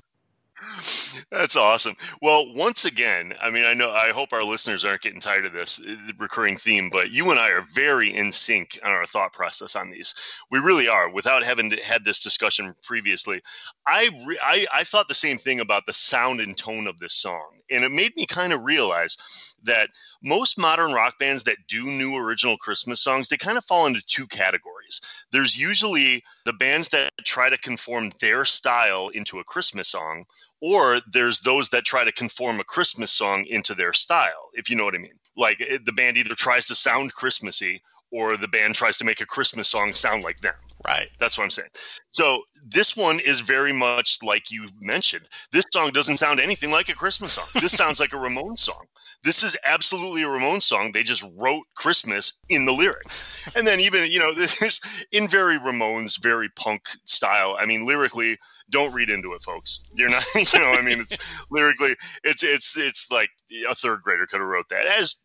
That's 1.31 1.56
awesome. 1.56 1.95
Well, 2.21 2.54
once 2.54 2.86
again, 2.86 3.33
I 3.42 3.51
mean, 3.51 3.65
I 3.65 3.74
know, 3.74 3.92
I 3.92 4.09
hope 4.09 4.33
our 4.33 4.44
listeners 4.44 4.86
aren't 4.86 5.01
getting 5.01 5.19
tired 5.19 5.45
of 5.45 5.54
this 5.54 5.80
uh, 5.80 5.95
recurring 6.18 6.57
theme, 6.57 6.89
but 6.89 7.12
you 7.12 7.30
and 7.30 7.39
I 7.39 7.50
are 7.50 7.62
very 7.74 8.13
in 8.13 8.31
sync 8.31 8.80
on 8.83 8.92
our 8.92 9.06
thought 9.06 9.33
process 9.33 9.75
on 9.75 9.92
these. 9.92 10.15
We 10.50 10.59
really 10.59 10.88
are. 10.88 11.09
Without 11.09 11.44
having 11.44 11.71
had 11.71 12.04
this 12.06 12.19
discussion 12.19 12.74
previously, 12.83 13.42
I, 13.86 14.09
re- 14.25 14.39
I 14.42 14.65
I 14.74 14.83
thought 14.83 15.07
the 15.07 15.13
same 15.13 15.38
thing 15.38 15.59
about 15.59 15.86
the 15.86 15.94
sound 15.94 16.39
and 16.39 16.57
tone 16.57 16.88
of 16.88 17.00
this 17.00 17.13
song, 17.13 17.59
and 17.69 17.83
it 17.83 17.92
made 17.92 18.16
me 18.16 18.26
kind 18.26 18.52
of 18.52 18.64
realize 18.64 19.18
that 19.64 19.90
most 20.23 20.57
modern 20.57 20.92
rock 20.94 21.19
bands 21.19 21.44
that 21.44 21.57
do 21.68 21.83
new 21.83 22.16
original 22.18 22.57
Christmas 22.57 23.02
songs, 23.02 23.28
they 23.28 23.37
kind 23.37 23.57
of 23.57 23.66
fall 23.66 23.85
into 23.85 24.02
two 24.07 24.26
categories. 24.28 25.02
There's 25.31 25.57
usually 25.59 26.23
the 26.45 26.54
bands 26.54 26.90
that 26.90 27.14
try 27.23 27.49
to 27.49 27.57
conform 27.57 28.11
their 28.19 28.45
style 28.45 29.09
into 29.09 29.40
a 29.40 29.44
Christmas 29.44 29.90
song, 29.90 30.26
or 30.61 30.99
there's 31.11 31.40
those 31.42 31.69
that 31.69 31.85
try 31.85 32.04
to 32.04 32.11
conform 32.11 32.59
a 32.59 32.64
Christmas 32.64 33.11
song 33.11 33.45
into 33.47 33.76
their 33.76 33.94
style, 33.94 34.49
if 34.54 34.69
you 34.69 34.76
know 34.76 34.85
what 34.85 34.95
I 34.95 34.99
mean. 34.99 35.19
Like 35.35 35.61
eh, 35.61 35.78
the 35.83 35.94
band 35.94 36.18
either 36.18 36.35
tries 36.35 36.68
to 36.68 36.76
sound 36.76 37.14
Christmassy 37.14 37.81
or 38.11 38.37
the 38.37 38.47
band 38.47 38.76
tries 38.76 38.97
to 38.97 39.06
make 39.06 39.21
a 39.21 39.26
Christmas 39.26 39.68
song 39.68 39.94
sound 39.94 40.23
like 40.23 40.40
them. 40.40 40.54
Right. 40.85 41.09
That's 41.19 41.37
what 41.37 41.44
I'm 41.44 41.52
saying. 41.52 41.69
So 42.09 42.44
this 42.66 42.95
one 42.95 43.19
is 43.19 43.42
very 43.42 43.73
much 43.73 44.19
like 44.23 44.49
you 44.49 44.69
mentioned. 44.80 45.28
This 45.52 45.66
song 45.71 45.92
doesn't 45.92 46.18
sound 46.18 46.40
anything 46.40 46.71
like 46.71 46.90
a 46.90 46.94
Christmas 46.94 47.33
song. 47.33 47.45
This 47.54 47.71
sounds 47.78 47.99
like 47.99 48.14
a 48.14 48.18
Ramones 48.18 48.59
song. 48.59 48.85
This 49.23 49.44
is 49.44 49.57
absolutely 49.66 50.23
a 50.23 50.28
Ramones 50.28 50.64
song. 50.64 50.92
They 50.92 51.04
just 51.04 51.26
wrote 51.35 51.66
Christmas 51.76 52.33
in 52.49 52.66
the 52.66 52.71
lyric. 52.71 53.07
And 53.56 53.68
then 53.68 53.80
even, 53.81 54.09
you 54.09 54.19
know, 54.19 54.33
this 54.35 54.61
is 54.61 54.80
in 55.11 55.28
very 55.28 55.59
Ramones, 55.59 56.21
very 56.21 56.49
punk 56.49 56.83
style. 57.06 57.57
I 57.59 57.66
mean, 57.66 57.85
lyrically, 57.85 58.37
don't 58.69 58.94
read 58.94 59.09
into 59.09 59.33
it, 59.33 59.42
folks. 59.42 59.81
You're 59.94 60.09
not, 60.09 60.24
you 60.36 60.59
know, 60.59 60.71
I 60.71 60.81
mean, 60.81 61.00
it's 61.00 61.18
lyrically, 61.50 61.95
it's 62.24 62.44
it's 62.44 62.78
it's 62.78 63.09
like 63.12 63.30
a 63.69 63.76
third 63.76 64.02
grader 64.02 64.28
could 64.28 64.40
have 64.40 64.50
wrote 64.50 64.69
that, 64.69 64.86
as 64.86 65.16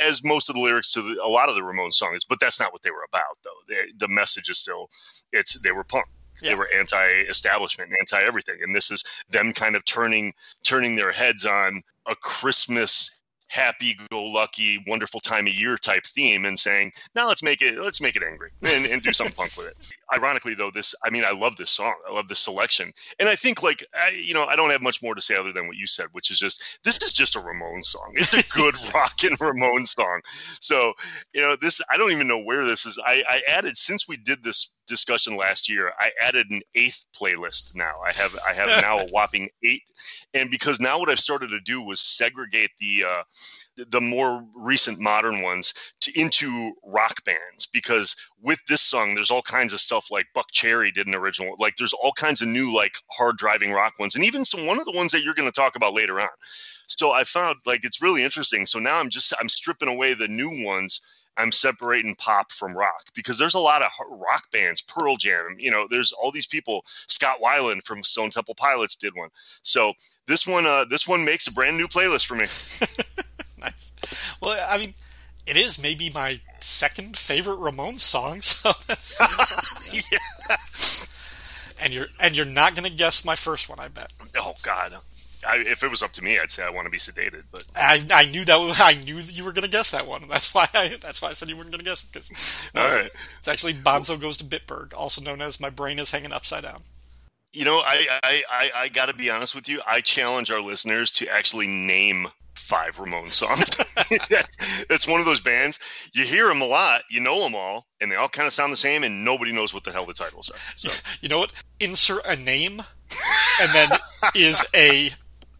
as 0.00 0.22
most 0.24 0.48
of 0.48 0.54
the 0.54 0.60
lyrics 0.60 0.92
to 0.94 1.02
the, 1.02 1.22
a 1.22 1.28
lot 1.28 1.48
of 1.48 1.54
the 1.54 1.62
Ramones 1.62 1.94
songs. 1.94 2.24
But 2.24 2.40
that's 2.40 2.60
not 2.60 2.72
what 2.72 2.82
they 2.82 2.90
were 2.90 3.06
about, 3.08 3.38
though. 3.42 3.50
They, 3.68 3.92
the 3.96 4.08
message 4.08 4.48
is 4.48 4.58
still, 4.58 4.88
it's 5.32 5.60
they 5.60 5.72
were 5.72 5.84
punk. 5.84 6.06
Yeah. 6.42 6.50
They 6.50 6.54
were 6.56 6.68
anti-establishment, 6.72 7.92
anti-everything, 8.00 8.58
and 8.62 8.74
this 8.74 8.90
is 8.90 9.04
them 9.28 9.52
kind 9.52 9.76
of 9.76 9.84
turning 9.84 10.34
turning 10.64 10.96
their 10.96 11.12
heads 11.12 11.44
on 11.44 11.82
a 12.06 12.16
Christmas 12.16 13.20
happy-go-lucky, 13.48 14.84
wonderful 14.86 15.20
time 15.20 15.46
of 15.46 15.54
year 15.54 15.76
type 15.76 16.04
theme, 16.04 16.44
and 16.44 16.58
saying, 16.58 16.92
"Now 17.14 17.28
let's 17.28 17.42
make 17.42 17.62
it 17.62 17.78
let's 17.78 18.00
make 18.00 18.16
it 18.16 18.22
angry 18.22 18.50
and, 18.62 18.86
and 18.86 19.02
do 19.02 19.12
something 19.12 19.34
punk 19.36 19.56
with 19.56 19.68
it." 19.68 19.76
Ironically, 20.12 20.54
though, 20.54 20.70
this 20.70 20.94
I 21.04 21.10
mean, 21.10 21.24
I 21.24 21.32
love 21.32 21.56
this 21.56 21.70
song. 21.70 21.94
I 22.08 22.12
love 22.12 22.28
this 22.28 22.40
selection, 22.40 22.92
and 23.18 23.28
I 23.28 23.36
think 23.36 23.62
like 23.62 23.84
I, 23.94 24.10
you 24.10 24.34
know, 24.34 24.44
I 24.44 24.56
don't 24.56 24.70
have 24.70 24.82
much 24.82 25.02
more 25.02 25.14
to 25.14 25.20
say 25.20 25.36
other 25.36 25.52
than 25.52 25.66
what 25.66 25.76
you 25.76 25.86
said, 25.86 26.06
which 26.12 26.30
is 26.30 26.38
just 26.38 26.80
this 26.84 27.02
is 27.02 27.12
just 27.12 27.36
a 27.36 27.40
Ramones 27.40 27.86
song. 27.86 28.12
It's 28.14 28.34
a 28.34 28.48
good 28.52 28.74
rockin' 28.94 29.36
Ramones 29.36 29.88
song. 29.88 30.20
So 30.60 30.94
you 31.32 31.42
know, 31.42 31.56
this 31.60 31.80
I 31.90 31.96
don't 31.96 32.12
even 32.12 32.26
know 32.26 32.38
where 32.38 32.64
this 32.64 32.86
is. 32.86 32.98
I, 33.04 33.22
I 33.28 33.42
added 33.48 33.76
since 33.76 34.08
we 34.08 34.16
did 34.16 34.42
this 34.42 34.74
discussion 34.86 35.36
last 35.36 35.68
year, 35.68 35.92
I 35.98 36.10
added 36.20 36.50
an 36.50 36.62
eighth 36.74 37.06
playlist 37.18 37.74
now. 37.74 38.00
I 38.04 38.12
have 38.12 38.36
I 38.48 38.52
have 38.52 38.82
now 38.82 39.00
a 39.00 39.06
whopping 39.06 39.48
eight, 39.64 39.82
and 40.32 40.50
because 40.50 40.80
now 40.80 40.98
what 40.98 41.08
I've 41.08 41.20
started 41.20 41.50
to 41.50 41.60
do 41.60 41.82
was 41.82 42.00
segregate 42.00 42.70
the 42.80 43.04
uh, 43.04 43.22
the 43.90 44.00
more 44.00 44.44
recent 44.54 44.98
modern 44.98 45.42
ones 45.42 45.74
to, 46.02 46.20
into 46.20 46.72
rock 46.84 47.24
bands. 47.24 47.66
Because 47.66 48.16
with 48.42 48.58
this 48.68 48.82
song 48.82 49.14
there's 49.14 49.30
all 49.30 49.42
kinds 49.42 49.72
of 49.72 49.80
stuff 49.80 50.10
like 50.10 50.26
Buckcherry 50.36 50.92
did 50.92 51.06
an 51.06 51.14
original 51.14 51.54
like 51.58 51.76
there's 51.76 51.94
all 51.94 52.12
kinds 52.12 52.42
of 52.42 52.48
new 52.48 52.74
like 52.74 52.94
hard 53.10 53.36
driving 53.36 53.72
rock 53.72 53.94
ones. 53.98 54.14
And 54.14 54.24
even 54.24 54.44
some 54.44 54.66
one 54.66 54.78
of 54.78 54.86
the 54.86 54.96
ones 54.96 55.12
that 55.12 55.22
you're 55.22 55.34
going 55.34 55.50
to 55.50 55.60
talk 55.60 55.76
about 55.76 55.94
later 55.94 56.20
on. 56.20 56.28
So 56.86 57.12
i 57.12 57.24
found 57.24 57.56
like 57.64 57.84
it's 57.84 58.02
really 58.02 58.22
interesting. 58.22 58.66
So 58.66 58.78
now 58.78 58.98
i'm 58.98 59.10
just 59.10 59.32
i'm 59.40 59.48
stripping 59.48 59.88
away 59.88 60.14
the 60.14 60.28
new 60.28 60.64
ones 60.64 61.00
I'm 61.36 61.52
separating 61.52 62.14
pop 62.14 62.52
from 62.52 62.76
rock 62.76 63.06
because 63.14 63.38
there's 63.38 63.54
a 63.54 63.60
lot 63.60 63.82
of 63.82 63.90
rock 64.08 64.50
bands, 64.52 64.80
Pearl 64.80 65.16
Jam, 65.16 65.56
you 65.58 65.70
know, 65.70 65.86
there's 65.90 66.12
all 66.12 66.30
these 66.30 66.46
people. 66.46 66.84
Scott 67.06 67.38
Weiland 67.42 67.82
from 67.84 68.02
Stone 68.02 68.30
Temple 68.30 68.54
Pilots 68.54 68.96
did 68.96 69.14
one. 69.14 69.30
So 69.62 69.94
this 70.26 70.46
one, 70.46 70.66
uh, 70.66 70.84
this 70.84 71.08
one 71.08 71.24
makes 71.24 71.46
a 71.46 71.52
brand 71.52 71.76
new 71.76 71.88
playlist 71.88 72.26
for 72.26 72.34
me. 72.34 72.46
nice. 73.60 73.92
Well, 74.40 74.64
I 74.68 74.78
mean, 74.78 74.94
it 75.46 75.56
is 75.56 75.82
maybe 75.82 76.10
my 76.14 76.40
second 76.60 77.16
favorite 77.18 77.58
Ramones 77.58 78.00
song. 78.00 78.40
So 78.96 79.24
yeah. 79.92 80.56
And 81.82 81.92
you're 81.92 82.06
and 82.18 82.34
you're 82.34 82.46
not 82.46 82.74
gonna 82.74 82.90
guess 82.90 83.24
my 83.24 83.36
first 83.36 83.68
one, 83.68 83.78
I 83.78 83.88
bet. 83.88 84.12
Oh 84.36 84.54
God, 84.62 84.94
I, 85.46 85.56
if 85.58 85.82
it 85.82 85.90
was 85.90 86.02
up 86.02 86.12
to 86.12 86.22
me, 86.22 86.38
I'd 86.38 86.50
say 86.50 86.62
I 86.62 86.70
want 86.70 86.86
to 86.86 86.90
be 86.90 86.98
sedated. 86.98 87.44
But 87.50 87.64
I, 87.74 88.04
I 88.12 88.26
knew 88.26 88.44
that 88.44 88.56
was, 88.56 88.80
I 88.80 88.94
knew 88.94 89.18
you 89.18 89.44
were 89.44 89.52
going 89.52 89.64
to 89.64 89.70
guess 89.70 89.90
that 89.90 90.06
one. 90.06 90.26
That's 90.28 90.52
why 90.54 90.68
I 90.74 90.96
that's 91.00 91.22
why 91.22 91.30
I 91.30 91.32
said 91.32 91.48
you 91.48 91.56
weren't 91.56 91.70
going 91.70 91.78
to 91.80 91.84
guess 91.84 92.04
it 92.04 92.12
because 92.12 92.30
all 92.74 92.86
right. 92.86 93.10
It's 93.38 93.48
actually 93.48 93.74
Bonzo 93.74 94.20
goes 94.20 94.38
to 94.38 94.44
Bitburg, 94.44 94.94
also 94.94 95.22
known 95.22 95.40
as 95.42 95.60
My 95.60 95.70
Brain 95.70 95.98
is 95.98 96.10
Hanging 96.10 96.32
Upside 96.32 96.62
Down. 96.62 96.82
You 97.52 97.64
know, 97.64 97.80
I 97.84 98.06
I, 98.22 98.42
I, 98.50 98.70
I 98.74 98.88
got 98.88 99.06
to 99.06 99.14
be 99.14 99.30
honest 99.30 99.54
with 99.54 99.68
you. 99.68 99.80
I 99.86 100.00
challenge 100.00 100.50
our 100.50 100.60
listeners 100.60 101.10
to 101.12 101.28
actually 101.28 101.68
name 101.68 102.28
five 102.54 102.96
Ramones 102.96 103.32
songs. 103.32 103.70
That's 104.88 105.06
one 105.06 105.20
of 105.20 105.26
those 105.26 105.40
bands 105.40 105.78
you 106.14 106.24
hear 106.24 106.48
them 106.48 106.62
a 106.62 106.66
lot, 106.66 107.02
you 107.10 107.20
know 107.20 107.40
them 107.42 107.54
all, 107.54 107.86
and 108.00 108.10
they 108.10 108.16
all 108.16 108.28
kind 108.28 108.46
of 108.46 108.52
sound 108.52 108.72
the 108.72 108.76
same, 108.76 109.04
and 109.04 109.24
nobody 109.24 109.52
knows 109.52 109.74
what 109.74 109.84
the 109.84 109.92
hell 109.92 110.06
the 110.06 110.14
titles 110.14 110.50
are. 110.50 110.58
So. 110.76 110.88
You 111.20 111.28
know 111.28 111.38
what? 111.38 111.52
Insert 111.80 112.24
a 112.24 112.36
name, 112.36 112.82
and 113.60 113.72
then 113.72 113.98
is 114.34 114.66
a 114.74 115.10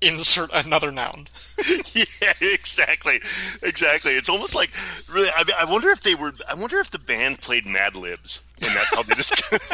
insert 0.07 0.51
another 0.53 0.93
noun. 0.93 1.27
yeah, 1.95 2.33
exactly, 2.41 3.21
exactly. 3.63 4.13
It's 4.13 4.29
almost 4.29 4.55
like 4.55 4.71
really. 5.11 5.31
I, 5.35 5.45
mean, 5.45 5.57
I 5.59 5.65
wonder 5.65 5.91
if 5.91 6.03
they 6.03 6.15
were. 6.15 6.33
I 6.49 6.55
wonder 6.55 6.79
if 6.79 6.91
the 6.91 6.99
band 6.99 7.41
played 7.41 7.67
Mad 7.67 7.97
Libs, 7.97 8.43
and 8.61 8.75
that's 8.75 8.95
how 8.95 9.03
they 9.03 9.15
just. 9.15 9.43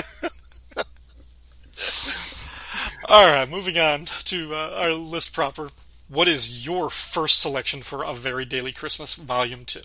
All 3.08 3.28
right, 3.28 3.50
moving 3.50 3.78
on 3.78 4.04
to 4.04 4.54
uh, 4.54 4.70
our 4.76 4.92
list 4.92 5.34
proper. 5.34 5.70
What 6.08 6.28
is 6.28 6.66
your 6.66 6.90
first 6.90 7.40
selection 7.40 7.80
for 7.80 8.04
A 8.04 8.14
Very 8.14 8.44
Daly 8.44 8.72
Christmas, 8.72 9.16
Volume 9.16 9.64
2? 9.64 9.80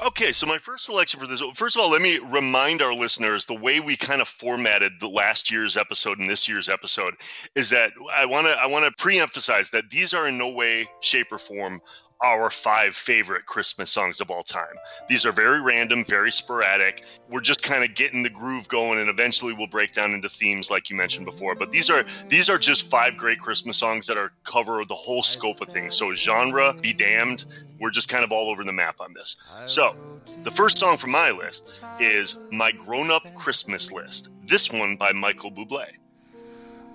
Okay, 0.00 0.32
so 0.32 0.46
my 0.46 0.58
first 0.58 0.86
selection 0.86 1.20
for 1.20 1.26
this, 1.26 1.40
first 1.54 1.76
of 1.76 1.82
all, 1.82 1.90
let 1.90 2.02
me 2.02 2.18
remind 2.18 2.82
our 2.82 2.94
listeners 2.94 3.44
the 3.44 3.54
way 3.54 3.78
we 3.78 3.96
kind 3.96 4.20
of 4.20 4.28
formatted 4.28 4.92
the 4.98 5.08
last 5.08 5.50
year's 5.50 5.76
episode 5.76 6.18
and 6.18 6.28
this 6.28 6.48
year's 6.48 6.68
episode 6.68 7.14
is 7.54 7.70
that 7.70 7.92
I 8.12 8.26
want 8.26 8.46
to 8.46 8.52
I 8.52 8.66
want 8.66 8.84
to 8.84 8.90
pre-emphasize 9.02 9.70
that 9.70 9.90
these 9.90 10.12
are 10.12 10.26
in 10.26 10.38
no 10.38 10.48
way, 10.48 10.88
shape, 11.00 11.30
or 11.30 11.38
form 11.38 11.80
our 12.22 12.50
five 12.50 12.94
favorite 12.94 13.46
Christmas 13.46 13.90
songs 13.90 14.20
of 14.20 14.30
all 14.30 14.42
time. 14.42 14.74
These 15.08 15.26
are 15.26 15.32
very 15.32 15.60
random, 15.60 16.04
very 16.04 16.30
sporadic. 16.30 17.04
We're 17.28 17.40
just 17.40 17.62
kind 17.62 17.84
of 17.84 17.94
getting 17.94 18.22
the 18.22 18.30
groove 18.30 18.68
going 18.68 18.98
and 18.98 19.08
eventually 19.08 19.52
we'll 19.52 19.66
break 19.66 19.92
down 19.92 20.14
into 20.14 20.28
themes 20.28 20.70
like 20.70 20.90
you 20.90 20.96
mentioned 20.96 21.26
before. 21.26 21.54
But 21.54 21.70
these 21.70 21.90
are 21.90 22.04
these 22.28 22.48
are 22.48 22.58
just 22.58 22.88
five 22.88 23.16
great 23.16 23.40
Christmas 23.40 23.76
songs 23.76 24.06
that 24.06 24.16
are 24.16 24.30
cover 24.44 24.84
the 24.84 24.94
whole 24.94 25.22
scope 25.22 25.60
of 25.60 25.68
things. 25.68 25.96
So 25.96 26.14
genre, 26.14 26.74
be 26.74 26.92
damned, 26.92 27.44
we're 27.80 27.90
just 27.90 28.08
kind 28.08 28.24
of 28.24 28.30
all 28.32 28.50
over 28.50 28.62
the 28.62 28.72
map 28.72 28.96
on 29.00 29.12
this. 29.12 29.36
So, 29.66 29.96
the 30.44 30.50
first 30.50 30.78
song 30.78 30.96
from 30.96 31.10
my 31.10 31.32
list 31.32 31.80
is 31.98 32.36
My 32.50 32.70
Grown 32.72 33.10
Up 33.10 33.34
Christmas 33.34 33.90
List. 33.90 34.28
This 34.46 34.70
one 34.70 34.96
by 34.96 35.12
Michael 35.12 35.50
Bublé. 35.50 35.86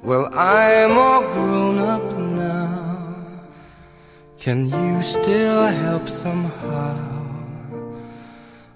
Well, 0.03 0.29
I'm 0.33 0.97
all 0.97 1.21
grown 1.33 1.77
up. 1.79 2.36
Can 4.47 4.63
you 4.69 5.03
still 5.03 5.67
help 5.67 6.07
somehow? 6.07 6.95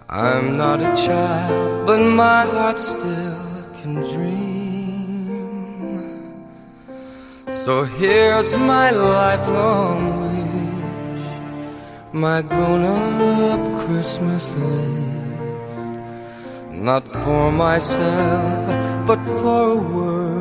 I'm 0.09 0.57
not 0.57 0.81
a 0.81 0.91
child, 0.93 1.87
but 1.87 2.01
my 2.01 2.43
heart 2.43 2.77
still 2.77 3.39
can 3.79 3.93
dream. 4.11 5.31
So 7.63 7.85
here's 7.85 8.57
my 8.57 8.91
lifelong 8.91 10.01
wish, 10.23 11.23
my 12.11 12.41
grown 12.41 12.83
up 12.83 13.63
Christmas 13.85 14.51
list. 14.51 15.77
Not 16.73 17.03
for 17.23 17.49
myself, 17.49 19.07
but 19.07 19.19
for 19.39 19.71
a 19.71 19.75
world 19.75 20.40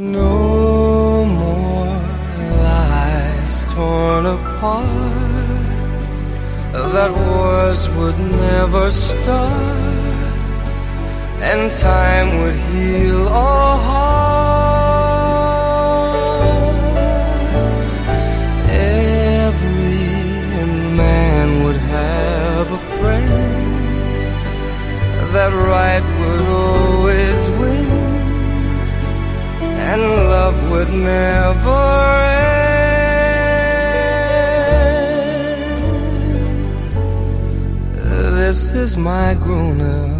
No 0.00 1.26
more 1.26 2.00
lies 2.62 3.64
torn 3.74 4.24
apart. 4.24 6.00
That 6.72 7.12
wars 7.12 7.90
would 7.90 8.18
never 8.18 8.90
start, 8.92 10.40
and 11.42 11.70
time 11.80 12.38
would 12.40 12.56
heal 12.72 13.28
all 13.28 13.76
hearts. 13.76 14.00
Every 18.70 20.00
man 20.96 21.62
would 21.64 21.76
have 21.76 22.72
a 22.72 22.78
friend. 22.96 23.28
That 25.34 25.52
right 25.52 26.04
would 26.20 26.46
always 26.48 26.89
and 29.92 30.02
love 30.02 30.70
would 30.70 30.90
never 30.90 31.82
end. 32.36 32.60
This 38.38 38.72
is 38.72 38.96
my 38.96 39.34
grown 39.34 39.80
up 39.80 40.19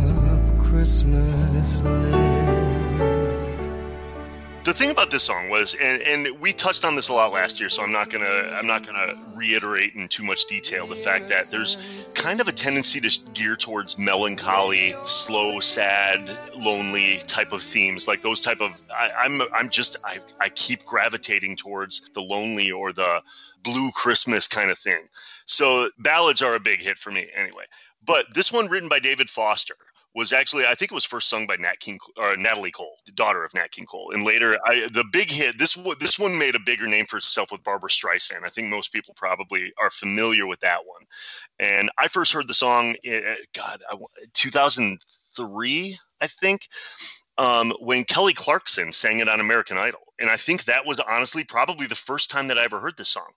the 4.71 4.79
thing 4.79 4.91
about 4.93 5.11
this 5.11 5.25
song 5.25 5.49
was 5.49 5.75
and, 5.75 6.00
and 6.03 6.41
we 6.41 6.53
touched 6.53 6.85
on 6.85 6.95
this 6.95 7.09
a 7.09 7.12
lot 7.12 7.33
last 7.33 7.59
year 7.59 7.69
so 7.69 7.83
i'm 7.83 7.91
not 7.91 8.09
gonna 8.09 8.25
i'm 8.25 8.69
not 8.69 8.87
gonna 8.87 9.15
reiterate 9.35 9.97
in 9.97 10.07
too 10.07 10.23
much 10.23 10.45
detail 10.45 10.87
the 10.87 10.95
fact 10.95 11.29
that 11.29 11.50
there's 11.50 11.77
kind 12.15 12.41
of 12.41 12.47
a 12.47 12.53
tendency 12.53 13.00
to 13.00 13.21
gear 13.33 13.57
towards 13.57 13.99
melancholy 13.99 14.95
slow 15.03 15.59
sad 15.59 16.31
lonely 16.57 17.21
type 17.27 17.53
of 17.53 17.61
themes 17.61 18.07
like 18.07 18.23
those 18.23 18.41
type 18.41 18.61
of 18.61 18.81
I, 18.97 19.11
i'm 19.19 19.43
i'm 19.53 19.71
just 19.71 19.97
I, 20.05 20.21
I 20.41 20.50
keep 20.50 20.85
gravitating 20.85 21.57
towards 21.57 22.09
the 22.15 22.21
lonely 22.21 22.71
or 22.71 22.93
the 22.93 23.23
blue 23.65 23.91
christmas 23.91 24.47
kind 24.49 24.71
of 24.71 24.79
thing. 24.79 25.09
So 25.47 25.91
ballads 25.99 26.43
are 26.43 26.55
a 26.55 26.61
big 26.61 26.81
hit 26.81 26.97
for 26.97 27.11
me 27.11 27.29
anyway. 27.35 27.65
But 28.05 28.27
this 28.33 28.53
one 28.53 28.69
written 28.69 28.89
by 28.89 29.00
david 29.00 29.29
foster 29.29 29.75
was 30.14 30.33
actually 30.33 30.67
I 30.67 30.75
think 30.75 30.90
it 30.90 30.95
was 30.95 31.05
first 31.05 31.29
sung 31.29 31.47
by 31.47 31.57
Nat 31.57 31.79
King 31.81 31.99
or 32.17 32.37
Natalie 32.37 32.71
Cole, 32.71 32.97
the 33.07 33.12
daughter 33.12 33.45
of 33.45 33.55
Nat 33.55 33.71
King 33.71 33.87
Cole, 33.87 34.11
and 34.12 34.25
later 34.25 34.59
I, 34.67 34.88
the 34.93 35.05
big 35.12 35.31
hit. 35.31 35.59
This 35.59 35.79
this 36.00 36.19
one 36.19 36.38
made 36.38 36.57
a 36.57 36.61
bigger 36.61 36.87
name 36.87 37.07
for 37.07 37.19
itself 37.19 37.52
with 37.52 37.62
Barbra 37.62 37.90
Streisand. 37.90 38.45
I 38.45 38.49
think 38.49 38.69
most 38.69 38.93
people 38.93 39.14
probably 39.17 39.73
are 39.79 39.90
familiar 39.90 40.47
with 40.47 40.61
that 40.61 40.81
one. 40.85 41.02
And 41.59 41.90
I 41.99 42.09
first 42.09 42.33
heard 42.33 42.49
the 42.49 42.55
song, 42.55 42.97
eh, 43.05 43.37
God, 43.55 43.83
2003, 44.35 45.99
I 46.21 46.26
think, 46.26 46.69
um, 47.38 47.73
when 47.81 48.05
Kelly 48.05 48.35
Clarkson 48.35 48.93
sang 48.93 49.21
it 49.21 49.29
on 49.29 49.40
American 49.40 49.79
Idol 49.79 50.00
And 50.21 50.31
I 50.31 50.37
think 50.37 50.65
that 50.65 50.87
was 50.87 51.00
honestly 51.00 51.45
probably 51.45 51.87
the 51.87 51.95
first 51.95 52.31
time 52.31 52.49
that 52.49 52.59
I 52.59 52.65
ever 52.65 52.79
heard 52.79 52.97
this 52.97 53.09
song. 53.09 53.31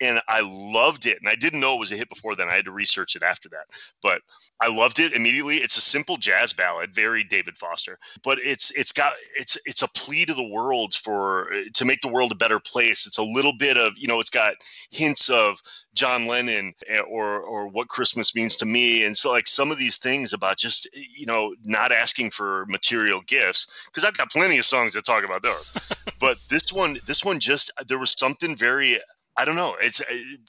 And 0.00 0.20
I 0.28 0.40
loved 0.42 1.06
it. 1.06 1.18
And 1.20 1.28
I 1.28 1.36
didn't 1.36 1.60
know 1.60 1.74
it 1.74 1.80
was 1.80 1.92
a 1.92 1.96
hit 1.96 2.08
before 2.08 2.34
then. 2.34 2.48
I 2.48 2.56
had 2.56 2.64
to 2.64 2.72
research 2.72 3.16
it 3.16 3.22
after 3.22 3.48
that. 3.50 3.66
But 4.02 4.20
I 4.60 4.68
loved 4.68 4.98
it 4.98 5.12
immediately. 5.12 5.58
It's 5.58 5.76
a 5.76 5.80
simple 5.80 6.16
jazz 6.16 6.52
ballad, 6.52 6.94
very 6.94 7.24
David 7.24 7.56
Foster. 7.56 7.98
But 8.22 8.38
it's 8.40 8.70
it's 8.72 8.92
got 8.92 9.14
it's 9.36 9.56
it's 9.64 9.82
a 9.82 9.88
plea 9.88 10.26
to 10.26 10.34
the 10.34 10.42
world 10.42 10.94
for 10.94 11.50
to 11.74 11.84
make 11.84 12.00
the 12.00 12.08
world 12.08 12.32
a 12.32 12.36
better 12.36 12.60
place. 12.60 13.06
It's 13.06 13.18
a 13.18 13.22
little 13.22 13.52
bit 13.56 13.76
of, 13.76 13.96
you 13.96 14.08
know, 14.08 14.20
it's 14.20 14.30
got 14.30 14.54
hints 14.90 15.30
of 15.30 15.60
John 15.94 16.26
Lennon 16.26 16.74
eh, 16.88 16.98
or 16.98 17.40
or 17.40 17.68
what 17.68 17.88
Christmas 17.88 18.34
means 18.34 18.56
to 18.56 18.66
me, 18.66 19.04
and 19.04 19.16
so 19.16 19.30
like 19.30 19.46
some 19.46 19.70
of 19.70 19.78
these 19.78 19.96
things 19.96 20.32
about 20.32 20.58
just 20.58 20.88
you 20.92 21.26
know 21.26 21.54
not 21.64 21.92
asking 21.92 22.30
for 22.30 22.66
material 22.66 23.20
gifts 23.20 23.66
because 23.86 24.04
I've 24.04 24.16
got 24.16 24.30
plenty 24.30 24.58
of 24.58 24.64
songs 24.64 24.94
that 24.94 25.04
talk 25.04 25.24
about 25.24 25.42
those, 25.42 25.70
but 26.24 26.38
this 26.48 26.72
one 26.72 26.96
this 27.04 27.22
one 27.22 27.38
just 27.38 27.70
there 27.86 27.98
was 27.98 28.14
something 28.18 28.56
very 28.56 28.98
I 29.36 29.44
don't 29.44 29.56
know. 29.56 29.76
It's 29.78 30.00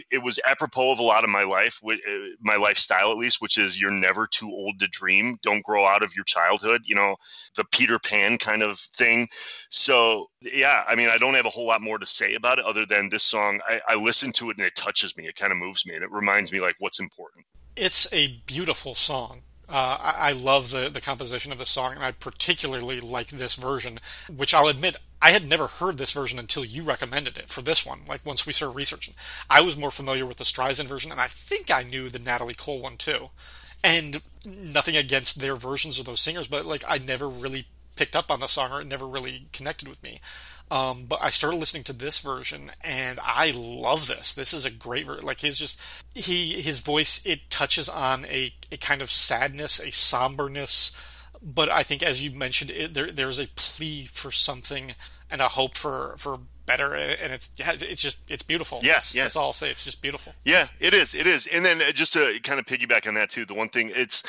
it 0.10 0.24
was 0.24 0.39
apropos 0.46 0.91
of 0.91 1.00
a 1.00 1.03
lot 1.03 1.25
of 1.25 1.29
my 1.29 1.44
life, 1.44 1.82
uh, 1.86 1.96
my 2.39 2.55
lifestyle 2.55 3.12
at 3.12 3.17
least, 3.17 3.41
which 3.41 3.58
is 3.58 3.82
you're 3.82 3.91
never 3.91 4.25
too 4.25 4.50
old 4.50 4.79
to 4.79 4.88
dream. 4.88 5.38
Don't 5.41 5.65
grow 5.65 5.86
out 5.86 6.01
of 6.01 6.15
your 6.15 6.24
childhood. 6.24 6.84
You 6.86 6.96
know, 6.96 7.15
the 7.58 7.65
Peter 7.65 8.00
Pan 8.00 8.38
kind 8.38 8.63
of 8.63 8.79
thing. 8.79 9.27
So 9.70 10.27
yeah, 10.41 10.84
I 10.88 10.96
mean, 10.96 11.10
I 11.10 11.17
don't 11.17 11.34
have 11.34 11.48
a 11.48 11.50
whole 11.50 11.65
lot 11.65 11.82
more 11.82 11.98
to 11.98 12.05
say 12.05 12.36
about 12.36 12.60
it 12.60 12.65
other 12.65 12.86
than 12.86 13.10
this 13.10 13.24
song. 13.24 13.60
I, 13.67 13.82
I 13.89 13.96
listen 13.96 14.32
to 14.34 14.51
it 14.51 14.58
and 14.58 14.65
it 14.65 14.75
touches 14.75 15.17
me. 15.17 15.27
It 15.27 15.36
kind 15.36 15.51
of 15.51 15.58
moves 15.58 15.86
me 15.86 15.96
and 15.96 16.03
it 16.03 16.12
reminds 16.12 16.53
me 16.53 16.62
like 16.62 16.75
what's 16.79 17.01
important. 17.01 17.46
It's 17.75 18.08
a 18.13 18.39
beautiful 18.46 18.96
song. 18.96 19.41
Uh, 19.67 19.98
I, 20.00 20.29
I, 20.29 20.32
love 20.34 20.70
the, 20.70 20.89
the 20.89 21.01
composition 21.01 21.51
of 21.51 21.58
the 21.58 21.65
song, 21.65 21.96
and 21.96 22.03
I 22.03 22.12
particularly 22.12 23.00
like 23.00 23.29
this 23.29 23.55
version, 23.55 24.00
which 24.29 24.53
I'll 24.53 24.67
admit 24.67 24.98
I 25.22 25.31
had 25.31 25.48
never 25.48 25.67
heard 25.67 25.98
this 25.98 26.12
version 26.12 26.38
until 26.38 26.65
you 26.65 26.84
recommended 26.84 27.38
it 27.38 27.50
for 27.50 27.62
this 27.62 27.86
one. 27.86 28.01
Like 28.07 28.25
once 28.25 28.45
we 28.45 28.53
started 28.53 28.75
researching, 28.75 29.15
I 29.50 29.62
was 29.62 29.77
more 29.77 29.91
familiar 29.91 30.25
with 30.25 30.38
the 30.38 30.43
Streisand 30.43 30.86
version, 30.86 31.12
and 31.12 31.22
I 31.22 31.27
think 31.27 31.72
I 31.72 31.84
knew 31.84 32.10
the 32.10 32.19
Natalie 32.19 32.53
Cole 32.53 32.81
one 32.81 32.98
too. 32.98 33.29
And 33.84 34.22
nothing 34.45 34.95
against 34.98 35.39
their 35.39 35.55
versions 35.55 36.00
of 36.00 36.05
those 36.05 36.22
singers, 36.22 36.48
but 36.48 36.65
like 36.65 36.84
I 36.88 36.98
never 36.98 37.27
really 37.27 37.67
picked 37.95 38.15
up 38.15 38.29
on 38.29 38.39
the 38.39 38.48
song, 38.48 38.72
or 38.72 38.81
it 38.81 38.88
never 38.88 39.07
really 39.07 39.48
connected 39.53 39.88
with 39.88 40.03
me. 40.03 40.19
Um, 40.72 41.05
but 41.07 41.19
I 41.22 41.29
started 41.29 41.57
listening 41.57 41.84
to 41.86 41.93
this 41.93 42.19
version, 42.19 42.72
and 42.81 43.19
I 43.24 43.51
love 43.55 44.07
this. 44.07 44.34
This 44.34 44.53
is 44.53 44.65
a 44.65 44.72
great 44.72 45.05
version. 45.05 45.25
Like 45.25 45.41
his 45.41 45.60
just 45.60 45.79
he 46.13 46.62
his 46.62 46.79
voice 46.79 47.25
it 47.25 47.50
touches 47.50 47.88
on 47.88 48.25
a 48.25 48.51
a 48.72 48.77
kind 48.77 49.01
of 49.01 49.12
sadness, 49.12 49.79
a 49.79 49.91
somberness. 49.91 50.98
But 51.46 51.70
I 51.70 51.84
think, 51.84 52.02
as 52.02 52.24
you 52.24 52.32
mentioned, 52.32 52.72
it, 52.72 52.96
there 52.96 53.12
there's 53.12 53.40
a 53.40 53.48
plea 53.56 54.06
for 54.06 54.32
something 54.32 54.96
and 55.30 55.42
a 55.42 55.50
hope 55.50 55.78
for 55.78 56.16
for 56.18 56.40
better 56.66 56.96
and 56.96 57.32
it's 57.32 57.52
yeah, 57.58 57.74
it's 57.80 58.02
just 58.02 58.20
it's 58.30 58.44
beautiful. 58.44 58.80
Yeah, 58.82 58.94
that's, 58.94 59.16
yeah. 59.16 59.24
that's 59.24 59.36
all 59.36 59.46
i'll 59.46 59.54
say. 59.54 59.70
It's 59.70 59.84
just 59.84 60.02
beautiful. 60.02 60.34
Yeah 60.44 60.68
it 60.80 60.94
is 60.94 61.14
it 61.14 61.28
is. 61.28 61.48
And 61.48 61.64
then 61.64 61.82
uh, 61.82 61.92
just 61.92 62.14
to 62.14 62.40
kind 62.44 62.60
of 62.60 62.66
piggyback 62.66 63.08
on 63.08 63.14
that 63.16 63.30
too 63.30 63.46
the 63.46 63.54
one 63.54 63.70
thing 63.70 63.92
it's 63.96 64.24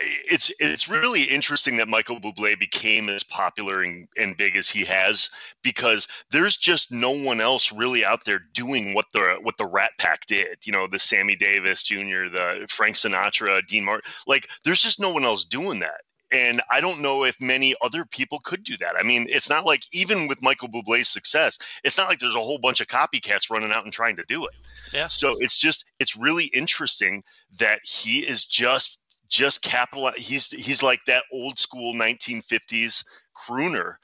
it's 0.00 0.52
it's 0.60 0.88
really 0.88 1.24
interesting 1.24 1.76
that 1.78 1.88
michael 1.88 2.20
bublé 2.20 2.58
became 2.58 3.08
as 3.08 3.24
popular 3.24 3.82
and, 3.82 4.06
and 4.16 4.36
big 4.36 4.56
as 4.56 4.68
he 4.68 4.84
has 4.84 5.30
because 5.62 6.06
there's 6.30 6.56
just 6.56 6.92
no 6.92 7.10
one 7.10 7.40
else 7.40 7.72
really 7.72 8.04
out 8.04 8.24
there 8.24 8.40
doing 8.54 8.94
what 8.94 9.06
the 9.12 9.38
what 9.42 9.56
the 9.58 9.66
rat 9.66 9.92
pack 9.98 10.26
did. 10.26 10.58
You 10.62 10.72
know 10.72 10.86
the 10.86 10.98
sammy 10.98 11.36
davis 11.36 11.82
jr 11.82 12.28
the 12.28 12.66
frank 12.68 12.96
sinatra 12.96 13.66
dean 13.66 13.84
martin 13.84 14.08
like 14.26 14.48
there's 14.64 14.82
just 14.82 15.00
no 15.00 15.12
one 15.12 15.24
else 15.24 15.44
doing 15.44 15.80
that 15.80 16.02
and 16.32 16.62
I 16.70 16.80
don't 16.80 17.02
know 17.02 17.24
if 17.24 17.40
many 17.40 17.76
other 17.82 18.06
people 18.06 18.40
could 18.42 18.64
do 18.64 18.76
that. 18.78 18.94
I 18.98 19.02
mean, 19.02 19.26
it's 19.28 19.50
not 19.50 19.66
like 19.66 19.82
even 19.92 20.26
with 20.26 20.42
Michael 20.42 20.68
Bublé's 20.68 21.08
success, 21.08 21.58
it's 21.84 21.98
not 21.98 22.08
like 22.08 22.20
there's 22.20 22.34
a 22.34 22.40
whole 22.40 22.58
bunch 22.58 22.80
of 22.80 22.86
copycats 22.86 23.50
running 23.50 23.70
out 23.70 23.84
and 23.84 23.92
trying 23.92 24.16
to 24.16 24.24
do 24.26 24.46
it. 24.46 24.54
Yeah. 24.94 25.08
So 25.08 25.34
it's 25.38 25.58
just 25.58 25.84
it's 26.00 26.16
really 26.16 26.46
interesting 26.46 27.22
that 27.58 27.80
he 27.84 28.20
is 28.20 28.46
just 28.46 28.98
just 29.28 29.62
capital. 29.62 30.10
He's 30.16 30.48
he's 30.48 30.82
like 30.82 31.00
that 31.06 31.24
old 31.32 31.58
school 31.58 31.94
1950s 31.94 33.04
crooner 33.36 33.96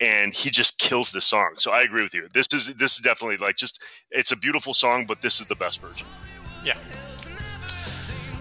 and 0.00 0.34
he 0.34 0.50
just 0.50 0.78
kills 0.78 1.12
the 1.12 1.20
song. 1.20 1.52
So 1.56 1.70
I 1.70 1.82
agree 1.82 2.02
with 2.02 2.14
you. 2.14 2.28
This 2.32 2.48
is 2.54 2.74
this 2.74 2.94
is 2.94 3.00
definitely 3.00 3.36
like 3.36 3.56
just 3.56 3.82
it's 4.10 4.32
a 4.32 4.36
beautiful 4.36 4.72
song, 4.72 5.04
but 5.04 5.20
this 5.20 5.40
is 5.40 5.46
the 5.48 5.54
best 5.54 5.82
version. 5.82 6.06
Yeah. 6.64 6.78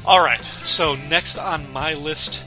All 0.05 0.23
right. 0.23 0.41
So 0.41 0.95
next 0.95 1.37
on 1.37 1.71
my 1.73 1.93
list 1.93 2.45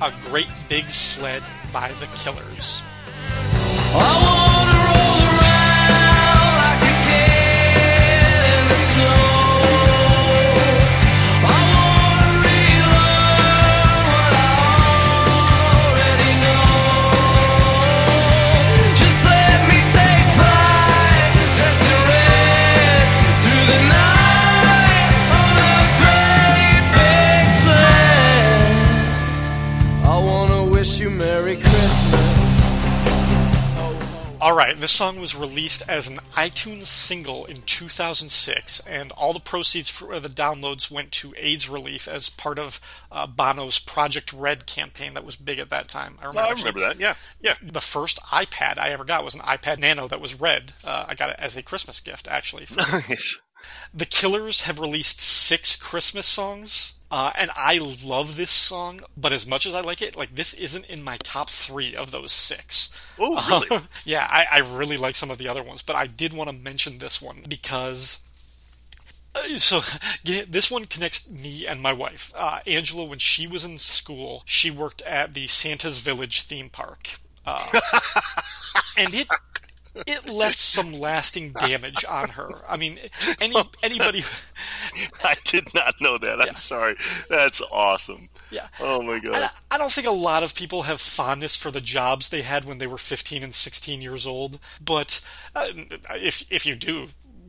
a 0.00 0.12
Great 0.20 0.46
Big 0.68 0.88
Sled 0.90 1.42
by 1.72 1.90
the 1.98 2.06
Killers. 2.14 2.82
Song 34.98 35.20
was 35.20 35.36
released 35.36 35.88
as 35.88 36.08
an 36.08 36.16
iTunes 36.34 36.86
single 36.86 37.44
in 37.44 37.62
2006, 37.62 38.80
and 38.80 39.12
all 39.12 39.32
the 39.32 39.38
proceeds 39.38 39.88
for 39.88 40.18
the 40.18 40.28
downloads 40.28 40.90
went 40.90 41.12
to 41.12 41.32
AIDS 41.36 41.68
relief 41.68 42.08
as 42.08 42.28
part 42.28 42.58
of 42.58 42.80
uh, 43.12 43.24
Bono's 43.24 43.78
Project 43.78 44.32
Red 44.32 44.66
campaign 44.66 45.14
that 45.14 45.24
was 45.24 45.36
big 45.36 45.60
at 45.60 45.70
that 45.70 45.86
time. 45.86 46.16
I 46.20 46.26
remember, 46.26 46.50
I 46.50 46.52
remember 46.52 46.80
that. 46.80 46.98
Yeah, 46.98 47.14
yeah. 47.40 47.54
The 47.62 47.80
first 47.80 48.20
iPad 48.32 48.76
I 48.76 48.90
ever 48.90 49.04
got 49.04 49.22
was 49.22 49.36
an 49.36 49.40
iPod 49.42 49.78
Nano 49.78 50.08
that 50.08 50.20
was 50.20 50.40
red. 50.40 50.72
Uh, 50.84 51.04
I 51.06 51.14
got 51.14 51.30
it 51.30 51.36
as 51.38 51.56
a 51.56 51.62
Christmas 51.62 52.00
gift, 52.00 52.26
actually. 52.26 52.66
Nice. 52.76 53.38
The 53.94 54.06
Killers 54.06 54.62
have 54.62 54.80
released 54.80 55.22
six 55.22 55.76
Christmas 55.76 56.26
songs 56.26 56.97
uh, 57.10 57.32
and 57.36 57.50
I 57.56 57.78
love 58.04 58.36
this 58.36 58.50
song, 58.50 59.00
but 59.16 59.32
as 59.32 59.46
much 59.46 59.64
as 59.64 59.74
I 59.74 59.80
like 59.80 60.02
it, 60.02 60.16
like 60.16 60.34
this 60.34 60.52
isn't 60.54 60.84
in 60.86 61.02
my 61.02 61.16
top 61.22 61.48
three 61.48 61.96
of 61.96 62.10
those 62.10 62.32
six. 62.32 62.94
Oh, 63.18 63.42
really? 63.48 63.66
Uh, 63.70 63.86
yeah, 64.04 64.26
I, 64.30 64.46
I, 64.52 64.58
really 64.58 64.98
like 64.98 65.16
some 65.16 65.30
of 65.30 65.38
the 65.38 65.48
other 65.48 65.62
ones, 65.62 65.82
but 65.82 65.96
I 65.96 66.06
did 66.06 66.34
want 66.34 66.50
to 66.50 66.56
mention 66.56 66.98
this 66.98 67.22
one 67.22 67.44
because. 67.48 68.22
Uh, 69.34 69.56
so 69.56 69.80
yeah, 70.22 70.42
this 70.46 70.70
one 70.70 70.84
connects 70.84 71.30
me 71.30 71.66
and 71.66 71.80
my 71.80 71.94
wife. 71.94 72.32
Uh, 72.36 72.60
Angela, 72.66 73.06
when 73.06 73.18
she 73.18 73.46
was 73.46 73.64
in 73.64 73.78
school, 73.78 74.42
she 74.44 74.70
worked 74.70 75.00
at 75.02 75.32
the 75.32 75.46
Santa's 75.46 76.00
Village 76.00 76.42
theme 76.42 76.68
park. 76.68 77.18
Uh, 77.46 77.64
and 78.98 79.14
it 79.14 79.28
it 80.06 80.28
left 80.28 80.58
some 80.58 80.92
lasting 80.92 81.52
damage 81.52 82.04
on 82.08 82.30
her. 82.30 82.50
I 82.68 82.76
mean, 82.76 82.98
any 83.40 83.56
anybody. 83.82 84.22
I 85.24 85.34
did 85.44 85.72
not 85.74 85.94
know 86.00 86.18
that. 86.18 86.40
I'm 86.40 86.48
yeah. 86.48 86.54
sorry. 86.54 86.96
That's 87.28 87.62
awesome. 87.72 88.28
Yeah. 88.50 88.68
Oh 88.80 89.02
my 89.02 89.18
god. 89.20 89.34
I, 89.34 89.74
I, 89.74 89.78
don't 89.78 89.92
think 89.92 90.06
a 90.06 90.12
lot 90.12 90.42
of 90.42 90.54
people 90.54 90.84
have 90.84 91.00
fondness 91.00 91.56
for 91.56 91.70
the 91.70 91.80
jobs 91.80 92.28
they 92.28 92.42
had 92.42 92.64
when 92.64 92.78
they 92.78 92.86
were 92.86 92.98
15 92.98 93.42
and 93.42 93.54
16 93.54 94.00
years 94.00 94.26
old. 94.26 94.58
But 94.80 95.24
uh, 95.54 95.68
if 96.14 96.50
if 96.50 96.64
you 96.64 96.74
do, 96.74 97.08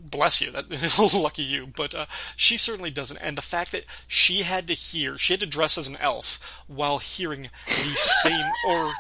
bless 0.10 0.42
you. 0.42 0.52
That 0.52 0.70
lucky 1.14 1.44
you. 1.44 1.68
But 1.68 1.96
uh, 1.96 2.06
she 2.36 2.58
certainly 2.58 2.92
doesn't. 2.92 3.18
And 3.18 3.38
the 3.38 3.42
fact 3.42 3.72
that 3.72 3.86
she 4.08 4.44
had 4.44 4.68
to 4.68 4.74
hear, 4.74 5.18
she 5.18 5.34
had 5.34 5.40
to 5.42 5.46
dress 5.46 5.78
as 5.78 5.88
an 5.88 5.98
elf 6.00 6.64
while 6.68 7.00
hearing 7.00 7.50
the 7.66 7.96
same 7.96 8.46
or 8.68 8.92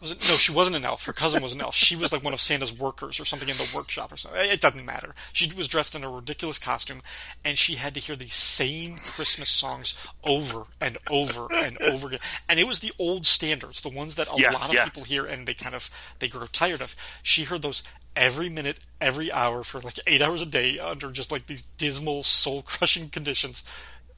was 0.00 0.10
it? 0.12 0.18
No, 0.28 0.34
she 0.34 0.52
wasn't 0.52 0.76
an 0.76 0.84
elf. 0.84 1.04
Her 1.04 1.12
cousin 1.12 1.42
was 1.42 1.52
an 1.52 1.60
elf. 1.60 1.74
She 1.74 1.96
was 1.96 2.12
like 2.12 2.24
one 2.24 2.32
of 2.32 2.40
Santa's 2.40 2.72
workers 2.72 3.20
or 3.20 3.24
something 3.24 3.48
in 3.48 3.56
the 3.56 3.72
workshop 3.74 4.12
or 4.12 4.16
something. 4.16 4.40
It 4.50 4.60
doesn't 4.60 4.84
matter. 4.84 5.14
She 5.32 5.50
was 5.54 5.68
dressed 5.68 5.94
in 5.94 6.04
a 6.04 6.10
ridiculous 6.10 6.58
costume, 6.58 7.02
and 7.44 7.58
she 7.58 7.74
had 7.74 7.94
to 7.94 8.00
hear 8.00 8.16
the 8.16 8.28
same 8.28 8.96
Christmas 8.96 9.50
songs 9.50 9.94
over 10.24 10.64
and 10.80 10.98
over 11.10 11.52
and 11.52 11.80
over 11.82 12.08
again. 12.08 12.20
And 12.48 12.58
it 12.58 12.66
was 12.66 12.80
the 12.80 12.92
old 12.98 13.26
standards, 13.26 13.80
the 13.80 13.88
ones 13.88 14.16
that 14.16 14.28
a 14.28 14.40
yeah, 14.40 14.52
lot 14.52 14.68
of 14.68 14.74
yeah. 14.74 14.84
people 14.84 15.04
hear 15.04 15.26
and 15.26 15.46
they 15.46 15.54
kind 15.54 15.74
of 15.74 15.90
they 16.18 16.28
grow 16.28 16.46
tired 16.46 16.80
of. 16.80 16.94
She 17.22 17.44
heard 17.44 17.62
those 17.62 17.82
every 18.16 18.48
minute, 18.48 18.80
every 19.00 19.32
hour 19.32 19.62
for 19.62 19.80
like 19.80 19.98
eight 20.06 20.22
hours 20.22 20.42
a 20.42 20.46
day 20.46 20.78
under 20.78 21.10
just 21.10 21.30
like 21.30 21.46
these 21.46 21.62
dismal, 21.62 22.22
soul 22.22 22.62
crushing 22.62 23.08
conditions. 23.08 23.64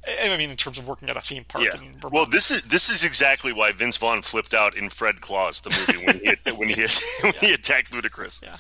I 0.05 0.37
mean, 0.37 0.51
in 0.51 0.57
terms 0.57 0.79
of 0.79 0.89
working 0.89 1.09
at 1.09 1.17
a 1.17 1.21
theme 1.21 1.45
park. 1.45 1.65
Yeah. 1.65 2.09
well, 2.11 2.27
this 2.27 2.51
is 2.51 2.63
this 2.63 2.91
is 2.91 3.05
exactly 3.05 3.53
why 3.53 3.71
Vince 3.71 3.97
Vaughn 3.97 4.23
flipped 4.23 4.53
out 4.53 4.77
in 4.77 4.89
Fred 4.89 5.21
Claus, 5.21 5.61
the 5.61 5.71
movie 5.71 6.07
when 6.07 6.19
he 6.19 6.51
when 6.57 6.69
he 6.69 6.87
when 7.23 7.33
he 7.35 7.53
attacked 7.53 7.93
Ludacris. 7.93 8.43
Yeah. 8.43 8.57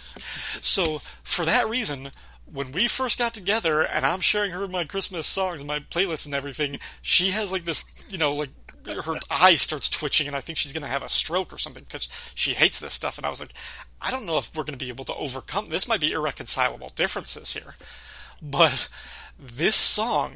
So 0.60 0.98
for 0.98 1.44
that 1.44 1.68
reason, 1.68 2.10
when 2.50 2.70
we 2.72 2.86
first 2.86 3.18
got 3.18 3.34
together, 3.34 3.82
and 3.82 4.04
I'm 4.04 4.20
sharing 4.20 4.52
her 4.52 4.68
my 4.68 4.84
Christmas 4.84 5.26
songs, 5.26 5.64
my 5.64 5.80
playlist, 5.80 6.26
and 6.26 6.34
everything, 6.34 6.78
she 7.00 7.30
has 7.30 7.50
like 7.50 7.64
this, 7.64 7.84
you 8.08 8.18
know, 8.18 8.34
like 8.34 8.50
her 8.86 9.16
eye 9.30 9.56
starts 9.56 9.88
twitching, 9.88 10.26
and 10.26 10.36
I 10.36 10.40
think 10.40 10.58
she's 10.58 10.72
going 10.72 10.82
to 10.82 10.88
have 10.88 11.02
a 11.02 11.08
stroke 11.08 11.52
or 11.52 11.58
something 11.58 11.84
because 11.84 12.08
she 12.34 12.54
hates 12.54 12.78
this 12.78 12.92
stuff. 12.92 13.16
And 13.16 13.26
I 13.26 13.30
was 13.30 13.40
like, 13.40 13.54
I 14.00 14.10
don't 14.10 14.26
know 14.26 14.38
if 14.38 14.54
we're 14.54 14.64
going 14.64 14.78
to 14.78 14.84
be 14.84 14.90
able 14.90 15.04
to 15.06 15.14
overcome 15.14 15.70
this. 15.70 15.88
Might 15.88 16.00
be 16.00 16.12
irreconcilable 16.12 16.92
differences 16.94 17.52
here, 17.52 17.74
but 18.40 18.88
this 19.38 19.76
song 19.76 20.34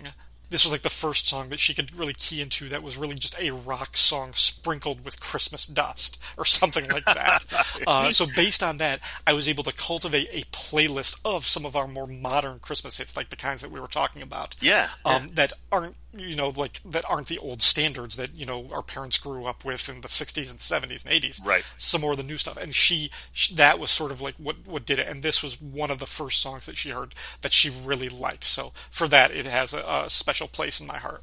this 0.51 0.65
was 0.65 0.73
like 0.73 0.83
the 0.83 0.91
first 0.91 1.29
song 1.29 1.49
that 1.49 1.59
she 1.59 1.75
could 1.75 1.97
really 1.97 2.13
key 2.13 2.41
into 2.41 2.69
that 2.69 2.83
was 2.83 2.97
really 2.97 3.15
just 3.15 3.39
a 3.41 3.51
rock 3.51 3.97
song 3.97 4.33
sprinkled 4.35 5.05
with 5.05 5.21
Christmas 5.21 5.67
dust 5.67 6.23
or 6.37 6.45
something 6.45 6.89
like 6.89 7.05
that. 7.05 7.45
uh, 7.87 8.11
so 8.13 8.27
based 8.37 8.63
on 8.63 8.79
that, 8.79 9.01
I 9.27 9.33
was 9.33 9.49
able 9.49 9.65
to 9.65 9.73
cultivate 9.73 10.29
a 10.31 10.43
playlist 10.51 11.21
of 11.25 11.45
some 11.45 11.67
of 11.67 11.75
our 11.75 11.89
more 11.89 12.07
modern 12.07 12.59
Christmas 12.61 12.99
hits, 12.99 13.17
like 13.17 13.31
the 13.31 13.37
kinds 13.37 13.63
that 13.63 13.71
we 13.71 13.81
were 13.81 13.89
talking 13.89 14.23
about. 14.23 14.55
Yeah, 14.61 14.89
um, 15.05 15.23
yeah. 15.23 15.29
that 15.35 15.53
aren't 15.73 15.97
you 16.19 16.37
know 16.37 16.49
like 16.49 16.81
that 16.85 17.05
aren't 17.09 17.29
the 17.29 17.39
old 17.39 17.63
standards 17.63 18.17
that 18.17 18.35
you 18.35 18.47
know 18.47 18.69
our 18.73 18.83
parents 18.83 19.19
grew 19.19 19.45
up 19.47 19.65
with 19.65 19.89
in 19.89 20.01
the 20.01 20.09
60s 20.09 20.51
and 20.51 20.61
70s 20.61 21.05
and 21.05 21.23
80s. 21.23 21.45
Right. 21.45 21.65
Some 21.77 22.01
more 22.01 22.13
of 22.13 22.19
the 22.19 22.23
new 22.23 22.37
stuff, 22.37 22.57
and 22.57 22.75
she, 22.75 23.11
she 23.33 23.55
that 23.55 23.79
was 23.79 23.91
sort 23.91 24.11
of 24.11 24.21
like 24.21 24.35
what 24.37 24.57
what 24.67 24.87
did 24.87 24.99
it. 24.99 25.09
And 25.09 25.23
this 25.23 25.43
was 25.43 25.61
one 25.61 25.91
of 25.91 25.99
the 25.99 26.07
first 26.07 26.41
songs 26.41 26.67
that 26.67 26.77
she 26.77 26.91
heard 26.91 27.15
that 27.43 27.53
she 27.53 27.71
really 27.71 28.09
liked. 28.09 28.45
So 28.45 28.73
for 28.91 29.09
that, 29.09 29.31
it 29.31 29.47
has 29.47 29.75
a, 29.75 29.81
a 29.81 30.11
special 30.11 30.49
place 30.49 30.81
in 30.81 30.87
my 30.87 30.99
heart. 30.99 31.23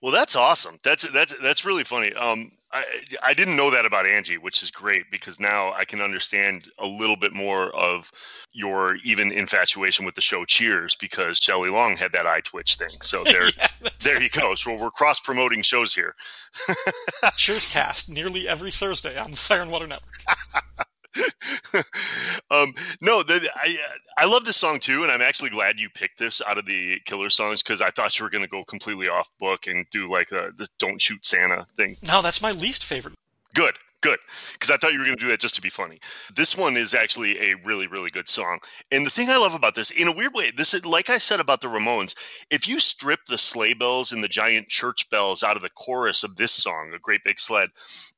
Well, 0.00 0.12
that's 0.12 0.36
awesome. 0.36 0.78
That's 0.82 1.08
that's 1.10 1.36
that's 1.40 1.64
really 1.64 1.84
funny. 1.84 2.12
Um, 2.12 2.50
I 2.76 2.84
I 3.22 3.34
didn't 3.34 3.56
know 3.56 3.70
that 3.70 3.86
about 3.86 4.06
Angie, 4.06 4.38
which 4.38 4.62
is 4.62 4.70
great 4.70 5.10
because 5.10 5.40
now 5.40 5.72
I 5.72 5.84
can 5.84 6.00
understand 6.00 6.68
a 6.78 6.86
little 6.86 7.16
bit 7.16 7.32
more 7.32 7.74
of 7.74 8.10
your 8.52 8.96
even 9.04 9.32
infatuation 9.32 10.04
with 10.04 10.14
the 10.14 10.20
show 10.20 10.44
Cheers 10.44 10.94
because 10.94 11.38
Shelley 11.38 11.70
Long 11.70 11.96
had 11.96 12.12
that 12.12 12.26
eye 12.26 12.40
twitch 12.40 12.76
thing. 12.76 13.00
So 13.02 13.24
there, 13.24 13.50
Yeah, 13.58 13.90
there 14.00 14.22
you 14.22 14.28
go. 14.28 14.54
So 14.54 14.74
we're 14.74 14.90
cross 14.90 15.20
promoting 15.20 15.62
shows 15.62 15.94
here. 15.94 16.14
Cheers 17.36 17.70
cast 17.70 18.08
nearly 18.08 18.48
every 18.48 18.70
Thursday 18.70 19.18
on 19.18 19.30
the 19.30 19.36
Fire 19.36 19.60
and 19.60 19.70
Water 19.70 19.86
Network. 19.86 20.22
um, 22.50 22.74
no, 23.00 23.22
the, 23.22 23.48
I 23.54 23.78
I 24.16 24.24
love 24.26 24.44
this 24.44 24.56
song 24.56 24.80
too, 24.80 25.02
and 25.02 25.12
I'm 25.12 25.22
actually 25.22 25.50
glad 25.50 25.78
you 25.78 25.88
picked 25.90 26.18
this 26.18 26.42
out 26.46 26.58
of 26.58 26.66
the 26.66 27.00
killer 27.04 27.30
songs 27.30 27.62
because 27.62 27.80
I 27.80 27.90
thought 27.90 28.18
you 28.18 28.24
were 28.24 28.30
going 28.30 28.44
to 28.44 28.50
go 28.50 28.64
completely 28.64 29.08
off 29.08 29.30
book 29.38 29.66
and 29.66 29.86
do 29.90 30.10
like 30.10 30.32
a, 30.32 30.50
the 30.56 30.68
"Don't 30.78 31.00
Shoot 31.00 31.24
Santa" 31.24 31.64
thing. 31.76 31.96
No, 32.02 32.22
that's 32.22 32.42
my 32.42 32.52
least 32.52 32.84
favorite. 32.84 33.14
Good, 33.54 33.74
good, 34.02 34.18
because 34.52 34.70
I 34.70 34.76
thought 34.76 34.92
you 34.92 34.98
were 34.98 35.04
going 35.06 35.16
to 35.16 35.24
do 35.24 35.30
that 35.30 35.40
just 35.40 35.54
to 35.54 35.62
be 35.62 35.70
funny. 35.70 36.00
This 36.34 36.56
one 36.56 36.76
is 36.76 36.94
actually 36.94 37.38
a 37.50 37.56
really, 37.64 37.86
really 37.86 38.10
good 38.10 38.28
song, 38.28 38.60
and 38.90 39.06
the 39.06 39.10
thing 39.10 39.30
I 39.30 39.38
love 39.38 39.54
about 39.54 39.74
this, 39.74 39.90
in 39.90 40.08
a 40.08 40.12
weird 40.12 40.34
way, 40.34 40.50
this 40.50 40.74
is 40.74 40.84
like 40.84 41.10
I 41.10 41.18
said 41.18 41.40
about 41.40 41.60
the 41.60 41.68
Ramones. 41.68 42.14
If 42.50 42.68
you 42.68 42.80
strip 42.80 43.20
the 43.26 43.38
sleigh 43.38 43.74
bells 43.74 44.12
and 44.12 44.22
the 44.22 44.28
giant 44.28 44.68
church 44.68 45.08
bells 45.10 45.42
out 45.42 45.56
of 45.56 45.62
the 45.62 45.70
chorus 45.70 46.24
of 46.24 46.36
this 46.36 46.52
song, 46.52 46.92
"A 46.94 46.98
Great 46.98 47.24
Big 47.24 47.38
Sled," 47.38 47.70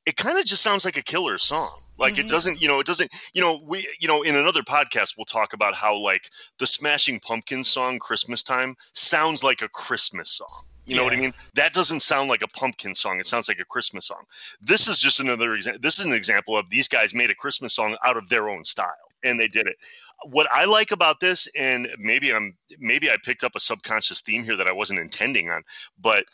it 0.05 0.17
kind 0.17 0.37
of 0.37 0.45
just 0.45 0.61
sounds 0.61 0.85
like 0.85 0.97
a 0.97 1.03
killer 1.03 1.37
song. 1.37 1.81
Like 1.99 2.17
it 2.17 2.21
mm-hmm. 2.21 2.29
doesn't, 2.29 2.61
you 2.61 2.67
know, 2.67 2.79
it 2.79 2.87
doesn't, 2.87 3.11
you 3.33 3.41
know, 3.41 3.59
we, 3.63 3.87
you 3.99 4.07
know, 4.07 4.23
in 4.23 4.35
another 4.35 4.61
podcast 4.61 5.15
we'll 5.17 5.25
talk 5.25 5.53
about 5.53 5.75
how 5.75 5.97
like 5.97 6.29
the 6.57 6.65
Smashing 6.65 7.19
Pumpkins 7.19 7.67
song 7.67 7.99
"Christmas 7.99 8.41
Time" 8.41 8.75
sounds 8.93 9.43
like 9.43 9.61
a 9.61 9.69
Christmas 9.69 10.31
song. 10.31 10.65
You 10.89 10.95
know 10.95 11.03
what 11.03 11.13
I 11.13 11.17
mean? 11.17 11.33
That 11.53 11.73
doesn't 11.73 11.99
sound 11.99 12.29
like 12.29 12.41
a 12.41 12.47
pumpkin 12.47 12.95
song. 12.95 13.19
It 13.19 13.27
sounds 13.27 13.47
like 13.47 13.59
a 13.59 13.65
Christmas 13.65 14.07
song. 14.07 14.23
This 14.59 14.87
is 14.87 14.97
just 14.99 15.19
another 15.19 15.53
example. 15.53 15.79
This 15.83 15.99
is 15.99 16.05
an 16.05 16.13
example 16.13 16.57
of 16.57 16.67
these 16.71 16.87
guys 16.87 17.13
made 17.13 17.29
a 17.29 17.35
Christmas 17.35 17.75
song 17.75 17.95
out 18.03 18.17
of 18.17 18.27
their 18.27 18.49
own 18.49 18.65
style, 18.65 18.95
and 19.23 19.39
they 19.39 19.47
did 19.47 19.67
it. 19.67 19.75
What 20.23 20.47
I 20.51 20.65
like 20.65 20.91
about 20.91 21.19
this, 21.19 21.47
and 21.55 21.87
maybe 21.99 22.33
I'm 22.33 22.57
maybe 22.79 23.11
I 23.11 23.17
picked 23.23 23.43
up 23.43 23.51
a 23.55 23.59
subconscious 23.59 24.21
theme 24.21 24.43
here 24.43 24.55
that 24.55 24.67
I 24.67 24.71
wasn't 24.71 24.99
intending 24.99 25.49
on, 25.51 25.61
but 25.99 26.25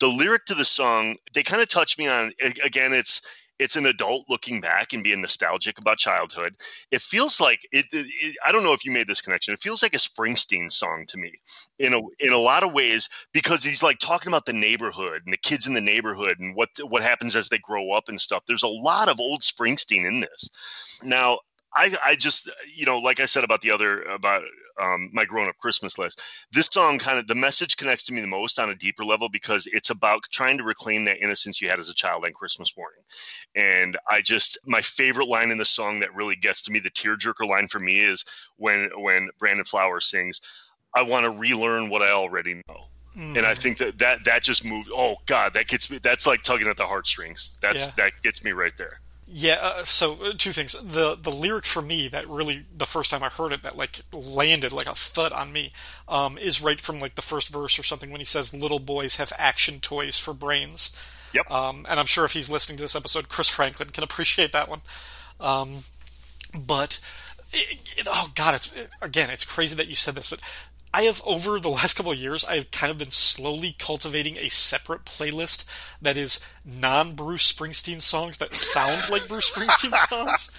the 0.00 0.08
lyric 0.08 0.46
to 0.46 0.54
the 0.54 0.64
song 0.64 1.16
they 1.34 1.42
kind 1.42 1.60
of 1.60 1.68
touch 1.68 1.98
me 1.98 2.08
on. 2.08 2.32
Again, 2.64 2.94
it's 2.94 3.20
it's 3.58 3.76
an 3.76 3.86
adult 3.86 4.26
looking 4.28 4.60
back 4.60 4.92
and 4.92 5.04
being 5.04 5.20
nostalgic 5.22 5.78
about 5.78 5.98
childhood. 5.98 6.56
It 6.90 7.02
feels 7.02 7.40
like 7.40 7.60
it, 7.72 7.86
it, 7.92 8.06
it- 8.22 8.36
I 8.44 8.52
don't 8.52 8.64
know 8.64 8.72
if 8.74 8.84
you 8.84 8.92
made 8.92 9.08
this 9.08 9.22
connection. 9.22 9.54
It 9.54 9.60
feels 9.60 9.82
like 9.82 9.94
a 9.94 9.98
Springsteen 9.98 10.70
song 10.72 11.06
to 11.08 11.18
me 11.18 11.32
in 11.78 11.94
a 11.94 12.00
in 12.20 12.32
a 12.32 12.38
lot 12.38 12.62
of 12.64 12.72
ways 12.72 13.08
because 13.32 13.64
he's 13.64 13.82
like 13.82 13.98
talking 13.98 14.30
about 14.30 14.46
the 14.46 14.52
neighborhood 14.52 15.22
and 15.24 15.32
the 15.32 15.38
kids 15.38 15.66
in 15.66 15.74
the 15.74 15.80
neighborhood 15.80 16.38
and 16.40 16.54
what 16.56 16.70
what 16.88 17.02
happens 17.02 17.36
as 17.36 17.48
they 17.48 17.58
grow 17.58 17.92
up 17.92 18.08
and 18.08 18.20
stuff. 18.20 18.44
There's 18.46 18.62
a 18.64 18.68
lot 18.68 19.08
of 19.08 19.20
old 19.20 19.42
Springsteen 19.42 20.06
in 20.06 20.20
this. 20.20 20.50
Now, 21.02 21.40
I 21.74 21.96
I 22.04 22.16
just 22.16 22.50
you 22.74 22.86
know 22.86 22.98
like 22.98 23.20
I 23.20 23.26
said 23.26 23.44
about 23.44 23.60
the 23.62 23.72
other 23.72 24.02
about 24.02 24.42
um, 24.80 25.10
my 25.12 25.24
grown 25.24 25.48
up 25.48 25.56
Christmas 25.58 25.98
list. 25.98 26.20
This 26.52 26.66
song 26.66 26.98
kind 26.98 27.18
of 27.18 27.26
the 27.26 27.34
message 27.34 27.76
connects 27.76 28.04
to 28.04 28.12
me 28.12 28.20
the 28.20 28.26
most 28.26 28.58
on 28.58 28.70
a 28.70 28.74
deeper 28.74 29.04
level 29.04 29.28
because 29.28 29.66
it's 29.66 29.90
about 29.90 30.24
trying 30.30 30.58
to 30.58 30.64
reclaim 30.64 31.04
that 31.06 31.22
innocence 31.22 31.60
you 31.60 31.68
had 31.68 31.78
as 31.78 31.88
a 31.88 31.94
child 31.94 32.24
on 32.24 32.32
Christmas 32.32 32.76
morning. 32.76 33.02
And 33.54 33.96
I 34.08 34.20
just 34.22 34.58
my 34.66 34.80
favorite 34.80 35.28
line 35.28 35.50
in 35.50 35.58
the 35.58 35.64
song 35.64 36.00
that 36.00 36.14
really 36.14 36.36
gets 36.36 36.62
to 36.62 36.72
me, 36.72 36.78
the 36.78 36.90
tearjerker 36.90 37.46
line 37.48 37.68
for 37.68 37.80
me 37.80 38.00
is 38.00 38.24
when 38.56 38.90
when 38.96 39.30
Brandon 39.38 39.64
Flowers 39.64 40.08
sings, 40.10 40.40
"I 40.94 41.02
want 41.02 41.24
to 41.24 41.30
relearn 41.30 41.88
what 41.88 42.02
I 42.02 42.10
already 42.10 42.54
know." 42.68 42.88
And 43.36 43.44
I 43.44 43.54
think 43.54 43.78
that 43.78 43.98
that 43.98 44.24
that 44.24 44.42
just 44.42 44.64
moved. 44.64 44.90
Oh 44.94 45.16
God, 45.26 45.54
that 45.54 45.66
gets 45.66 45.90
me. 45.90 45.98
That's 45.98 46.26
like 46.26 46.42
tugging 46.42 46.68
at 46.68 46.76
the 46.76 46.86
heartstrings. 46.86 47.58
That's 47.60 47.88
Yeah. 47.88 48.04
that 48.04 48.12
gets 48.22 48.44
me 48.44 48.52
right 48.52 48.72
there. 48.78 49.00
Yeah, 49.30 49.58
uh, 49.60 49.84
so 49.84 50.14
uh, 50.24 50.32
two 50.38 50.52
things. 50.52 50.72
The 50.72 51.14
the 51.14 51.30
lyric 51.30 51.66
for 51.66 51.82
me 51.82 52.08
that 52.08 52.26
really 52.28 52.64
the 52.74 52.86
first 52.86 53.10
time 53.10 53.22
I 53.22 53.28
heard 53.28 53.52
it 53.52 53.62
that 53.62 53.76
like 53.76 54.00
landed 54.12 54.72
like 54.72 54.86
a 54.86 54.94
thud 54.94 55.32
on 55.32 55.52
me 55.52 55.72
um, 56.08 56.38
is 56.38 56.62
right 56.62 56.80
from 56.80 56.98
like 56.98 57.14
the 57.14 57.20
first 57.22 57.50
verse 57.50 57.78
or 57.78 57.82
something 57.82 58.10
when 58.10 58.20
he 58.20 58.24
says 58.24 58.54
little 58.54 58.78
boys 58.78 59.16
have 59.16 59.32
action 59.38 59.80
toys 59.80 60.18
for 60.18 60.32
brains. 60.32 60.96
Yep. 61.34 61.50
Um, 61.50 61.84
and 61.90 62.00
I'm 62.00 62.06
sure 62.06 62.24
if 62.24 62.32
he's 62.32 62.48
listening 62.50 62.78
to 62.78 62.84
this 62.84 62.96
episode, 62.96 63.28
Chris 63.28 63.50
Franklin 63.50 63.90
can 63.90 64.02
appreciate 64.02 64.52
that 64.52 64.68
one. 64.70 64.80
Um, 65.40 65.68
but 66.58 66.98
it, 67.52 67.78
it- 67.98 68.06
oh 68.08 68.30
god, 68.34 68.54
it's 68.54 68.74
it, 68.74 68.88
again, 69.02 69.28
it's 69.28 69.44
crazy 69.44 69.76
that 69.76 69.88
you 69.88 69.94
said 69.94 70.14
this, 70.14 70.30
but 70.30 70.40
I 70.92 71.02
have 71.02 71.22
over 71.26 71.60
the 71.60 71.68
last 71.68 71.94
couple 71.96 72.12
of 72.12 72.18
years, 72.18 72.44
I've 72.44 72.70
kind 72.70 72.90
of 72.90 72.98
been 72.98 73.10
slowly 73.10 73.74
cultivating 73.78 74.36
a 74.38 74.48
separate 74.48 75.04
playlist 75.04 75.66
that 76.00 76.16
is 76.16 76.44
non 76.64 77.14
Bruce 77.14 77.52
Springsteen 77.52 78.00
songs 78.00 78.38
that 78.38 78.56
sound 78.56 79.10
like 79.10 79.28
Bruce 79.28 79.50
Springsteen 79.50 79.94
songs. 80.08 80.50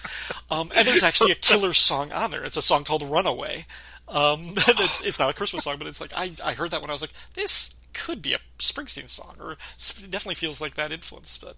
Um, 0.51 0.71
and 0.75 0.87
there's 0.87 1.03
actually 1.03 1.31
a 1.31 1.35
killer 1.35 1.73
song 1.73 2.11
on 2.11 2.31
there. 2.31 2.43
It's 2.43 2.57
a 2.57 2.61
song 2.61 2.83
called 2.83 3.03
"Runaway." 3.03 3.65
Um, 4.07 4.39
it's 4.55 5.01
it's 5.05 5.19
not 5.19 5.29
a 5.29 5.33
Christmas 5.33 5.63
song, 5.63 5.77
but 5.77 5.87
it's 5.87 6.01
like 6.01 6.11
I 6.15 6.33
I 6.43 6.53
heard 6.53 6.71
that 6.71 6.81
when 6.81 6.89
I 6.89 6.93
was 6.93 7.01
like, 7.01 7.13
this 7.33 7.75
could 7.93 8.21
be 8.21 8.33
a 8.33 8.39
Springsteen 8.59 9.09
song, 9.09 9.35
or 9.39 9.53
it 9.53 10.11
definitely 10.11 10.35
feels 10.35 10.61
like 10.61 10.75
that 10.75 10.91
influence. 10.91 11.37
But 11.37 11.55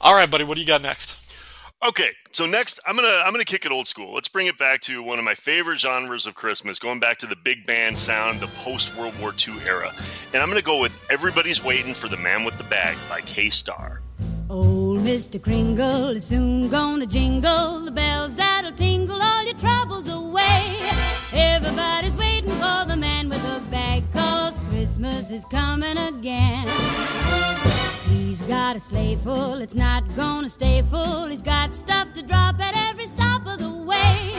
all 0.00 0.14
right, 0.14 0.30
buddy, 0.30 0.44
what 0.44 0.54
do 0.54 0.60
you 0.60 0.66
got 0.66 0.82
next? 0.82 1.21
Okay, 1.84 2.10
so 2.30 2.46
next 2.46 2.78
I'm 2.86 2.94
gonna 2.94 3.22
I'm 3.24 3.32
gonna 3.32 3.44
kick 3.44 3.66
it 3.66 3.72
old 3.72 3.88
school. 3.88 4.14
Let's 4.14 4.28
bring 4.28 4.46
it 4.46 4.56
back 4.56 4.82
to 4.82 5.02
one 5.02 5.18
of 5.18 5.24
my 5.24 5.34
favorite 5.34 5.80
genres 5.80 6.26
of 6.26 6.36
Christmas, 6.36 6.78
going 6.78 7.00
back 7.00 7.18
to 7.18 7.26
the 7.26 7.34
big 7.34 7.66
band 7.66 7.98
sound, 7.98 8.38
the 8.38 8.46
post 8.46 8.96
World 8.96 9.18
War 9.20 9.32
II 9.36 9.54
era, 9.66 9.90
and 10.32 10.40
I'm 10.40 10.48
gonna 10.48 10.62
go 10.62 10.78
with 10.80 10.92
"Everybody's 11.10 11.64
Waiting 11.64 11.92
for 11.92 12.06
the 12.06 12.16
Man 12.16 12.44
with 12.44 12.56
the 12.56 12.62
Bag" 12.64 12.96
by 13.08 13.20
Kay 13.22 13.50
Starr. 13.50 14.00
Old 14.48 15.00
Mr. 15.00 15.42
Kringle 15.42 16.10
is 16.10 16.24
soon 16.24 16.68
gonna 16.68 17.04
jingle 17.04 17.80
the 17.80 17.90
bells 17.90 18.36
that'll 18.36 18.70
tingle 18.70 19.20
all 19.20 19.42
your 19.42 19.54
troubles 19.54 20.06
away. 20.06 20.78
Everybody's 21.32 22.16
waiting 22.16 22.50
for 22.50 22.84
the 22.86 22.96
man 22.96 23.28
with 23.28 23.42
the 23.42 23.60
bag, 23.72 24.04
cause 24.12 24.60
Christmas 24.70 25.32
is 25.32 25.44
coming 25.46 25.98
again. 25.98 26.68
He's 28.32 28.40
got 28.40 28.76
a 28.76 28.80
sleigh 28.80 29.16
full, 29.16 29.60
it's 29.60 29.74
not 29.74 30.16
gonna 30.16 30.48
stay 30.48 30.80
full. 30.80 31.26
He's 31.26 31.42
got 31.42 31.74
stuff 31.74 32.14
to 32.14 32.22
drop 32.22 32.58
at 32.60 32.74
every 32.74 33.06
stop 33.06 33.46
of 33.46 33.58
the 33.58 33.70
way. 33.70 34.34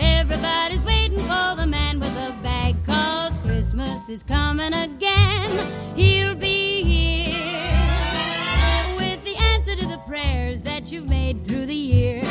Everybody's 0.00 0.82
waiting 0.82 1.18
for 1.18 1.54
the 1.54 1.66
man 1.66 2.00
with 2.00 2.14
the 2.14 2.32
bag, 2.42 2.74
cause 2.86 3.36
Christmas 3.36 4.08
is 4.08 4.22
coming 4.22 4.72
again. 4.72 5.50
He'll 5.94 6.34
be 6.34 6.84
here 6.84 7.36
with 8.96 9.22
the 9.24 9.36
answer 9.36 9.76
to 9.76 9.88
the 9.88 9.98
prayers 10.08 10.62
that 10.62 10.90
you've 10.90 11.10
made 11.10 11.46
through 11.46 11.66
the 11.66 11.74
year. 11.74 12.23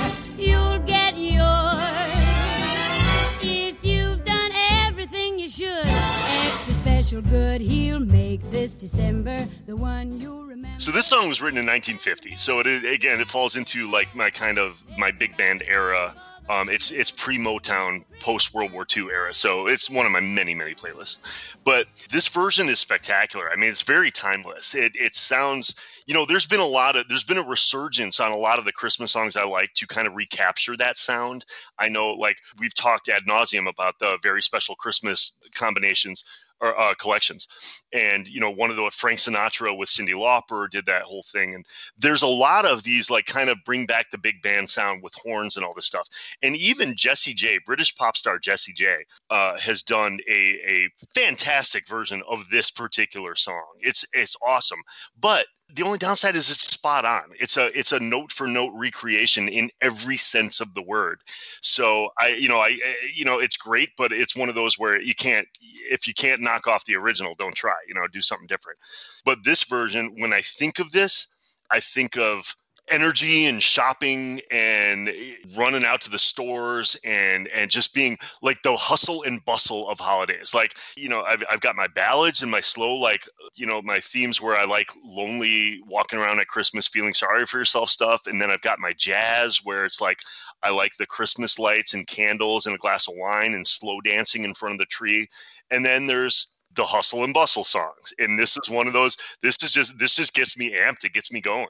Good, 7.22 7.62
he'll 7.62 8.00
make 8.00 8.42
this 8.52 8.76
December 8.76 9.48
the 9.66 9.76
one 9.76 10.20
you'll 10.20 10.44
remember. 10.44 10.80
So 10.80 10.92
this 10.92 11.08
song 11.08 11.30
was 11.30 11.42
written 11.42 11.60
in 11.60 11.66
1950. 11.66 12.38
So 12.38 12.60
it 12.60 12.68
again, 12.86 13.22
it 13.22 13.30
falls 13.30 13.56
into 13.56 13.90
like 13.92 14.16
my 14.16 14.30
kind 14.30 14.58
of 14.58 14.84
my 14.98 15.12
big 15.12 15.38
band 15.38 15.64
era. 15.66 16.16
Um, 16.50 16.70
it's 16.70 16.92
it's 16.92 17.10
pre 17.10 17.38
Motown, 17.38 18.04
post 18.20 18.54
World 18.54 18.74
War 18.74 18.86
II 18.96 19.04
era. 19.12 19.34
So 19.34 19.68
it's 19.68 19.90
one 19.90 20.06
of 20.06 20.12
my 20.12 20.20
many 20.20 20.56
many 20.56 20.74
playlists. 20.74 21.20
But 21.64 21.88
this 22.12 22.28
version 22.28 22.68
is 22.68 22.80
spectacular. 22.80 23.50
I 23.50 23.56
mean, 23.56 23.70
it's 23.70 23.84
very 23.84 24.12
timeless. 24.12 24.76
It 24.76 24.94
it 24.96 25.16
sounds, 25.16 25.76
you 26.06 26.14
know, 26.14 26.26
there's 26.26 26.46
been 26.46 26.60
a 26.60 26.66
lot 26.66 26.98
of 26.98 27.08
there's 27.08 27.24
been 27.24 27.38
a 27.38 27.48
resurgence 27.48 28.20
on 28.20 28.32
a 28.32 28.38
lot 28.38 28.60
of 28.60 28.66
the 28.66 28.74
Christmas 28.74 29.12
songs 29.12 29.38
I 29.38 29.46
like 29.46 29.74
to 29.76 29.88
kind 29.88 30.06
of 30.08 30.16
recapture 30.16 30.76
that 30.78 30.98
sound. 30.98 31.46
I 31.80 31.88
know, 31.88 32.12
like 32.14 32.38
we've 32.60 32.76
talked 32.76 33.08
ad 33.08 33.24
nauseum 33.26 33.70
about 33.70 34.00
the 34.00 34.18
very 34.22 34.42
special 34.42 34.76
Christmas 34.76 35.32
combinations 35.56 36.26
or 36.60 36.80
uh, 36.80 36.94
collections. 36.96 37.48
And 37.94 38.28
you 38.28 38.40
know, 38.40 38.52
one 38.52 38.70
of 38.70 38.76
the 38.76 38.90
Frank 38.94 39.20
Sinatra 39.20 39.78
with 39.78 39.90
Cyndi 39.90 40.14
Lauper 40.14 40.70
did 40.70 40.86
that 40.88 41.04
whole 41.04 41.24
thing. 41.32 41.56
And 41.56 41.66
there's 41.98 42.22
a 42.22 42.28
lot 42.28 42.66
of 42.66 42.84
these 42.84 43.10
like 43.10 43.26
kind 43.26 43.50
of 43.50 43.58
bring 43.66 43.86
back 43.86 44.12
the 44.12 44.18
big 44.18 44.42
band 44.42 44.70
sound 44.70 45.04
with 45.04 45.14
horns 45.16 45.58
and 45.58 45.66
all 45.66 45.74
this 45.74 45.86
stuff. 45.86 46.08
And 46.42 46.56
even 46.56 46.96
Jessie 46.96 47.34
J, 47.34 47.60
British 47.66 47.96
pop 47.96 48.18
star 48.18 48.40
Jessie 48.40 48.74
J, 48.74 48.98
uh, 49.30 49.58
has 49.60 49.84
done 49.84 50.20
a 50.30 50.34
a 50.34 50.90
fantastic 51.16 51.88
version 51.88 52.24
of 52.28 52.50
this 52.50 52.72
particular 52.72 53.36
song. 53.36 53.64
It's 53.82 54.06
it's 54.14 54.36
awesome, 54.46 54.80
but 55.20 55.46
the 55.74 55.84
only 55.84 55.98
downside 55.98 56.36
is 56.36 56.52
it's 56.52 56.64
spot 56.64 57.06
on. 57.06 57.24
It's 57.40 57.58
a 57.58 57.78
it's 57.78 57.92
a 57.92 58.00
note 58.00 58.32
for 58.32 58.48
note 58.48 58.74
recreation 58.76 59.50
in 59.50 59.72
every 59.82 60.18
sense 60.18 60.62
of 60.62 60.74
the 60.74 60.82
word. 60.82 61.20
So 61.62 62.10
I 62.20 62.30
you 62.30 62.48
know 62.48 62.60
I 62.60 62.78
you 63.14 63.26
know 63.26 63.40
it's 63.40 63.58
great, 63.58 63.90
but 63.98 64.12
it's 64.12 64.36
one 64.36 64.50
of 64.50 64.56
those 64.56 64.78
where 64.78 65.02
you 65.02 65.16
can't 65.16 65.48
if 65.90 66.08
you 66.08 66.14
can't 66.14 66.42
knock 66.42 66.68
off 66.68 66.86
the 66.86 66.96
original, 66.96 67.36
don't 67.36 67.56
try. 67.56 67.76
You 67.88 67.96
know, 67.96 68.08
do 68.12 68.22
something 68.22 68.48
different. 68.48 68.80
But 69.26 69.44
this 69.44 69.64
version, 69.64 70.16
when 70.18 70.34
I 70.34 70.42
think 70.42 70.80
of 70.80 70.92
this, 70.92 71.28
I 71.72 71.80
think 71.80 72.18
of 72.18 72.56
energy 72.90 73.46
and 73.46 73.64
shopping 73.64 74.42
and 74.52 75.10
eh, 75.10 75.36
running 75.56 75.86
out 75.86 76.02
to 76.02 76.10
the 76.10 76.20
stores 76.20 76.98
and 77.04 77.48
and 77.48 77.72
just 77.72 77.94
being 77.94 78.18
like 78.42 78.62
the 78.64 78.76
hustle 78.76 79.24
and 79.24 79.44
bustle 79.46 79.90
of 79.90 80.00
holidays. 80.00 80.54
Like 80.54 80.76
you 80.98 81.10
know 81.10 81.22
I've, 81.22 81.44
I've 81.50 81.62
got 81.62 81.76
my 81.76 81.88
ballads 81.88 82.42
and 82.42 82.52
my 82.52 82.62
slow 82.62 82.96
like 82.96 83.28
you 83.56 83.66
know 83.66 83.82
my 83.82 84.00
themes 84.00 84.42
where 84.42 84.58
i 84.58 84.66
like 84.66 84.90
lonely 85.04 85.82
walking 85.88 86.20
around 86.20 86.40
at 86.40 86.48
christmas 86.48 86.88
feeling 86.88 87.14
sorry 87.14 87.46
for 87.46 87.58
yourself 87.58 87.90
stuff. 87.90 88.28
And 88.28 88.42
then 88.42 88.52
i've 88.52 88.62
got 88.62 88.80
my 88.80 88.94
jazz 88.94 89.60
where 89.64 89.86
it's 89.86 90.02
like 90.02 90.20
i 90.62 90.70
like 90.70 90.96
the 90.98 91.06
christmas 91.06 91.58
lights 91.60 91.94
and 91.94 92.06
candles 92.06 92.66
and 92.66 92.76
a 92.76 92.80
glass 92.80 93.08
of 93.08 93.16
wine 93.18 93.54
and 93.54 93.66
slow 93.66 94.02
dancing 94.02 94.44
in 94.44 94.54
front 94.54 94.74
of 94.74 94.80
the 94.80 94.86
tree. 94.86 95.28
And 95.72 95.86
then 95.86 96.06
there's 96.06 96.48
the 96.76 96.86
hustle 96.86 97.24
and 97.24 97.34
bustle 97.34 97.64
songs. 97.64 98.14
And 98.18 98.38
this 98.38 98.58
is 98.58 98.70
one 98.70 98.88
of 98.88 98.94
those 98.94 99.18
this 99.42 99.64
is 99.64 99.72
just 99.72 99.98
this 99.98 100.16
just 100.16 100.34
gets 100.34 100.58
me 100.58 100.74
amped. 100.74 101.06
It 101.06 101.14
gets 101.14 101.32
me 101.32 101.40
going 101.40 101.68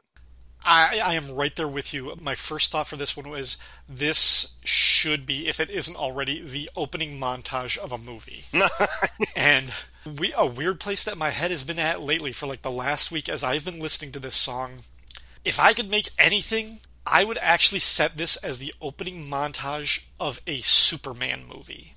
I, 0.65 0.99
I 1.03 1.13
am 1.15 1.35
right 1.35 1.55
there 1.55 1.67
with 1.67 1.93
you. 1.93 2.13
My 2.21 2.35
first 2.35 2.71
thought 2.71 2.87
for 2.87 2.95
this 2.95 3.17
one 3.17 3.29
was 3.29 3.57
this 3.87 4.57
should 4.63 5.25
be, 5.25 5.47
if 5.47 5.59
it 5.59 5.69
isn't 5.69 5.95
already, 5.95 6.41
the 6.41 6.69
opening 6.75 7.19
montage 7.19 7.77
of 7.77 7.91
a 7.91 7.97
movie. 7.97 8.45
and 9.35 9.73
we, 10.19 10.33
a 10.37 10.45
weird 10.45 10.79
place 10.79 11.03
that 11.03 11.17
my 11.17 11.31
head 11.31 11.51
has 11.51 11.63
been 11.63 11.79
at 11.79 12.01
lately 12.01 12.31
for 12.31 12.47
like 12.47 12.61
the 12.61 12.71
last 12.71 13.11
week 13.11 13.27
as 13.27 13.43
I've 13.43 13.65
been 13.65 13.79
listening 13.79 14.11
to 14.13 14.19
this 14.19 14.35
song. 14.35 14.71
If 15.43 15.59
I 15.59 15.73
could 15.73 15.91
make 15.91 16.09
anything, 16.17 16.79
I 17.05 17.23
would 17.23 17.37
actually 17.41 17.79
set 17.79 18.17
this 18.17 18.37
as 18.37 18.59
the 18.59 18.73
opening 18.81 19.29
montage 19.29 20.05
of 20.19 20.39
a 20.47 20.57
Superman 20.59 21.43
movie. 21.53 21.95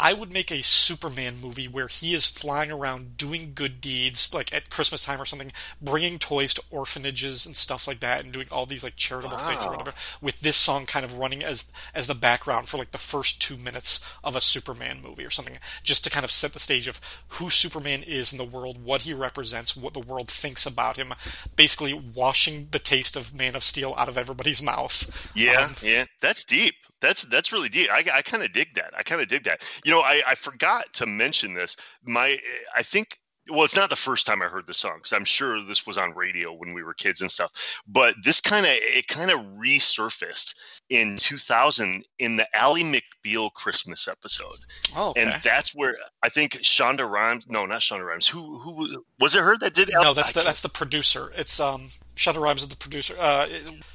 I 0.00 0.14
would 0.14 0.32
make 0.32 0.50
a 0.50 0.62
Superman 0.62 1.34
movie 1.42 1.68
where 1.68 1.86
he 1.86 2.14
is 2.14 2.24
flying 2.24 2.70
around 2.70 3.18
doing 3.18 3.52
good 3.54 3.82
deeds, 3.82 4.32
like 4.32 4.52
at 4.52 4.70
Christmas 4.70 5.04
time 5.04 5.20
or 5.20 5.26
something, 5.26 5.52
bringing 5.80 6.18
toys 6.18 6.54
to 6.54 6.62
orphanages 6.70 7.44
and 7.44 7.54
stuff 7.54 7.86
like 7.86 8.00
that, 8.00 8.24
and 8.24 8.32
doing 8.32 8.46
all 8.50 8.64
these 8.64 8.82
like 8.82 8.96
charitable 8.96 9.36
wow. 9.36 9.46
things 9.46 9.62
or 9.62 9.72
whatever. 9.72 9.92
With 10.22 10.40
this 10.40 10.56
song 10.56 10.86
kind 10.86 11.04
of 11.04 11.18
running 11.18 11.44
as 11.44 11.70
as 11.94 12.06
the 12.06 12.14
background 12.14 12.66
for 12.66 12.78
like 12.78 12.92
the 12.92 12.98
first 12.98 13.42
two 13.42 13.58
minutes 13.58 14.02
of 14.24 14.34
a 14.34 14.40
Superman 14.40 15.02
movie 15.02 15.24
or 15.24 15.30
something, 15.30 15.58
just 15.82 16.02
to 16.04 16.10
kind 16.10 16.24
of 16.24 16.30
set 16.30 16.54
the 16.54 16.58
stage 16.58 16.88
of 16.88 17.00
who 17.28 17.50
Superman 17.50 18.02
is 18.02 18.32
in 18.32 18.38
the 18.38 18.44
world, 18.44 18.82
what 18.82 19.02
he 19.02 19.12
represents, 19.12 19.76
what 19.76 19.92
the 19.92 20.00
world 20.00 20.28
thinks 20.28 20.64
about 20.64 20.96
him, 20.96 21.12
basically 21.56 21.92
washing 21.92 22.68
the 22.70 22.78
taste 22.78 23.16
of 23.16 23.36
Man 23.36 23.54
of 23.54 23.62
Steel 23.62 23.94
out 23.98 24.08
of 24.08 24.16
everybody's 24.16 24.62
mouth. 24.62 25.28
Yeah, 25.36 25.66
um, 25.66 25.74
yeah, 25.82 26.06
that's 26.22 26.44
deep. 26.44 26.74
That's 27.00 27.22
that's 27.24 27.52
really 27.52 27.68
deep. 27.68 27.90
I, 27.90 28.04
I 28.12 28.22
kind 28.22 28.42
of 28.42 28.52
dig 28.52 28.74
that. 28.74 28.92
I 28.96 29.02
kind 29.02 29.20
of 29.20 29.28
dig 29.28 29.44
that. 29.44 29.62
You 29.84 29.90
know, 29.90 30.00
I, 30.00 30.22
I 30.26 30.34
forgot 30.34 30.92
to 30.94 31.06
mention 31.06 31.54
this. 31.54 31.76
My 32.04 32.38
I 32.76 32.82
think 32.82 33.18
well, 33.48 33.64
it's 33.64 33.76
not 33.76 33.90
the 33.90 33.96
first 33.96 34.26
time 34.26 34.42
I 34.42 34.46
heard 34.46 34.66
the 34.66 34.74
song 34.74 34.98
because 34.98 35.12
I'm 35.12 35.24
sure 35.24 35.62
this 35.62 35.86
was 35.86 35.98
on 35.98 36.14
radio 36.14 36.52
when 36.52 36.72
we 36.74 36.82
were 36.82 36.94
kids 36.94 37.20
and 37.20 37.30
stuff. 37.30 37.50
But 37.86 38.14
this 38.22 38.40
kind 38.40 38.64
of 38.66 38.72
it 38.72 39.08
kind 39.08 39.30
of 39.30 39.40
resurfaced 39.40 40.54
in 40.88 41.16
2000 41.16 42.04
in 42.18 42.36
the 42.36 42.46
Ally 42.54 42.82
McBeal 42.82 43.52
Christmas 43.52 44.08
episode. 44.08 44.58
Oh, 44.94 45.10
okay. 45.10 45.22
and 45.22 45.42
that's 45.42 45.74
where 45.74 45.96
I 46.22 46.28
think 46.28 46.52
Shonda 46.58 47.10
Rhimes. 47.10 47.46
No, 47.48 47.66
not 47.66 47.80
Shonda 47.80 48.06
Rhimes. 48.06 48.28
Who 48.28 48.58
who 48.58 49.04
was 49.18 49.34
it? 49.34 49.42
Her 49.42 49.56
that 49.58 49.74
did? 49.74 49.90
No, 49.92 50.14
that's 50.14 50.32
the, 50.32 50.42
that's 50.42 50.62
the 50.62 50.68
producer. 50.68 51.32
It's 51.36 51.58
um 51.58 51.88
Shonda 52.20 52.38
Rhimes 52.38 52.60
is 52.60 52.68
the 52.68 52.76
producer. 52.76 53.16
Uh, 53.18 53.46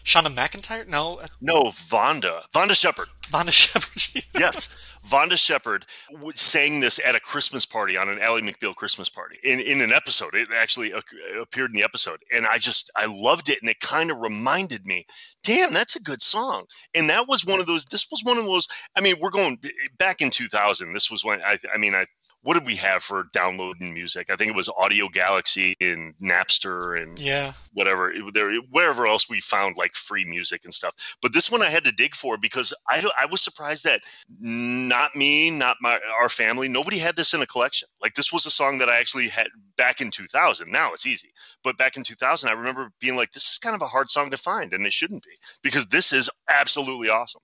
Shauna 0.03 0.33
McIntyre? 0.35 0.87
No, 0.87 1.19
no, 1.41 1.65
Vonda. 1.65 2.41
Vonda 2.55 2.73
Shepard. 2.73 3.07
Vonda 3.29 3.51
Shepard. 3.51 4.25
yes, 4.39 4.67
Vonda 5.07 5.37
Shepard 5.37 5.85
sang 6.33 6.79
this 6.79 6.99
at 7.05 7.13
a 7.13 7.19
Christmas 7.19 7.67
party 7.67 7.97
on 7.97 8.09
an 8.09 8.17
Ally 8.19 8.41
McBeal 8.41 8.73
Christmas 8.73 9.09
party 9.09 9.37
in, 9.43 9.59
in 9.59 9.79
an 9.79 9.93
episode. 9.93 10.33
It 10.33 10.47
actually 10.55 10.91
appeared 11.39 11.69
in 11.69 11.75
the 11.75 11.83
episode. 11.83 12.17
And 12.33 12.47
I 12.47 12.57
just, 12.57 12.89
I 12.95 13.05
loved 13.05 13.49
it. 13.49 13.59
And 13.61 13.69
it 13.69 13.79
kind 13.79 14.09
of 14.09 14.17
reminded 14.17 14.87
me, 14.87 15.05
damn, 15.43 15.71
that's 15.71 15.95
a 15.95 16.01
good 16.01 16.23
song. 16.23 16.63
And 16.95 17.11
that 17.11 17.27
was 17.27 17.45
one 17.45 17.59
of 17.59 17.67
those, 17.67 17.85
this 17.85 18.07
was 18.09 18.23
one 18.23 18.39
of 18.39 18.45
those, 18.45 18.67
I 18.97 19.01
mean, 19.01 19.17
we're 19.21 19.29
going 19.29 19.59
back 19.99 20.23
in 20.23 20.31
2000. 20.31 20.93
This 20.93 21.11
was 21.11 21.23
when, 21.23 21.43
I, 21.43 21.59
I 21.71 21.77
mean, 21.77 21.93
I, 21.93 22.07
what 22.45 22.53
did 22.53 22.67
we 22.67 22.75
have 22.75 23.01
for 23.01 23.23
downloading 23.33 23.91
music? 23.91 24.29
I 24.29 24.35
think 24.35 24.51
it 24.51 24.55
was 24.55 24.69
Audiogalaxy 24.69 25.73
and 25.81 26.13
Napster 26.19 27.01
and 27.01 27.17
yeah, 27.17 27.53
whatever 27.73 28.13
there, 28.31 28.53
wherever 28.69 29.07
else 29.07 29.27
we 29.27 29.41
found 29.41 29.77
like 29.77 29.95
free 29.95 30.25
music 30.25 30.63
and 30.63 30.71
stuff. 30.71 30.93
But 31.23 31.33
this 31.33 31.49
one 31.49 31.63
I 31.63 31.71
had 31.71 31.85
to 31.85 31.91
dig 31.91 32.13
for 32.13 32.37
because 32.37 32.71
I 32.87 33.03
I 33.19 33.25
was 33.25 33.41
surprised 33.41 33.85
that 33.85 34.01
not 34.39 35.15
me, 35.15 35.49
not 35.49 35.77
my 35.81 35.99
our 36.21 36.29
family, 36.29 36.67
nobody 36.67 36.99
had 36.99 37.15
this 37.15 37.33
in 37.33 37.41
a 37.41 37.47
collection. 37.47 37.87
Like 37.99 38.13
this 38.13 38.31
was 38.31 38.45
a 38.45 38.51
song 38.51 38.77
that 38.77 38.89
I 38.89 38.99
actually 38.99 39.29
had 39.29 39.47
back 39.75 39.99
in 39.99 40.11
2000. 40.11 40.71
Now 40.71 40.93
it's 40.93 41.07
easy, 41.07 41.33
but 41.63 41.79
back 41.79 41.97
in 41.97 42.03
2000, 42.03 42.47
I 42.47 42.53
remember 42.53 42.91
being 43.01 43.15
like, 43.15 43.31
this 43.31 43.49
is 43.49 43.57
kind 43.57 43.75
of 43.75 43.81
a 43.81 43.87
hard 43.87 44.11
song 44.11 44.29
to 44.29 44.37
find, 44.37 44.71
and 44.73 44.85
it 44.85 44.93
shouldn't 44.93 45.23
be 45.23 45.39
because 45.63 45.87
this 45.87 46.13
is 46.13 46.29
absolutely 46.47 47.09
awesome. 47.09 47.41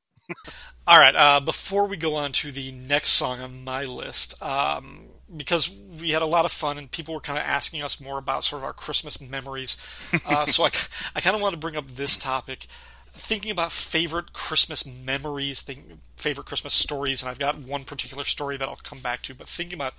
All 0.88 1.00
right. 1.00 1.16
Uh, 1.16 1.40
before 1.40 1.88
we 1.88 1.98
go 1.98 2.16
on 2.16 2.32
to 2.34 2.52
the 2.52 2.72
next 2.72 3.10
song 3.10 3.40
on 3.40 3.64
my 3.64 3.86
list, 3.86 4.42
um, 4.42 5.06
because 5.36 5.74
we 6.00 6.12
had 6.12 6.22
a 6.22 6.28
lot 6.28 6.46
of 6.46 6.52
fun 6.52 6.78
and 6.78 6.92
people 6.92 7.14
were 7.14 7.22
kind 7.22 7.40
of 7.40 7.46
asking 7.46 7.84
us 7.84 8.02
more 8.02 8.18
about 8.18 8.44
sort 8.44 8.62
of 8.62 8.66
our 8.66 8.74
Christmas 8.74 9.22
memories, 9.22 9.78
uh, 10.26 10.46
so 10.48 10.64
I, 10.64 10.72
I 11.16 11.22
kind 11.22 11.36
of 11.36 11.42
want 11.42 11.54
to 11.54 11.60
bring 11.60 11.76
up 11.76 11.88
this 11.88 12.18
topic. 12.18 12.68
Thinking 13.14 13.52
about 13.52 13.74
favorite 13.74 14.32
Christmas 14.32 14.86
memories, 15.06 15.62
think, 15.62 16.00
favorite 16.16 16.48
Christmas 16.48 16.74
stories, 16.74 17.22
and 17.22 17.30
I've 17.30 17.40
got 17.40 17.58
one 17.58 17.84
particular 17.84 18.24
story 18.24 18.56
that 18.56 18.70
I'll 18.70 18.80
come 18.84 19.00
back 19.00 19.22
to. 19.24 19.36
But 19.36 19.48
thinking 19.48 19.76
about 19.76 19.94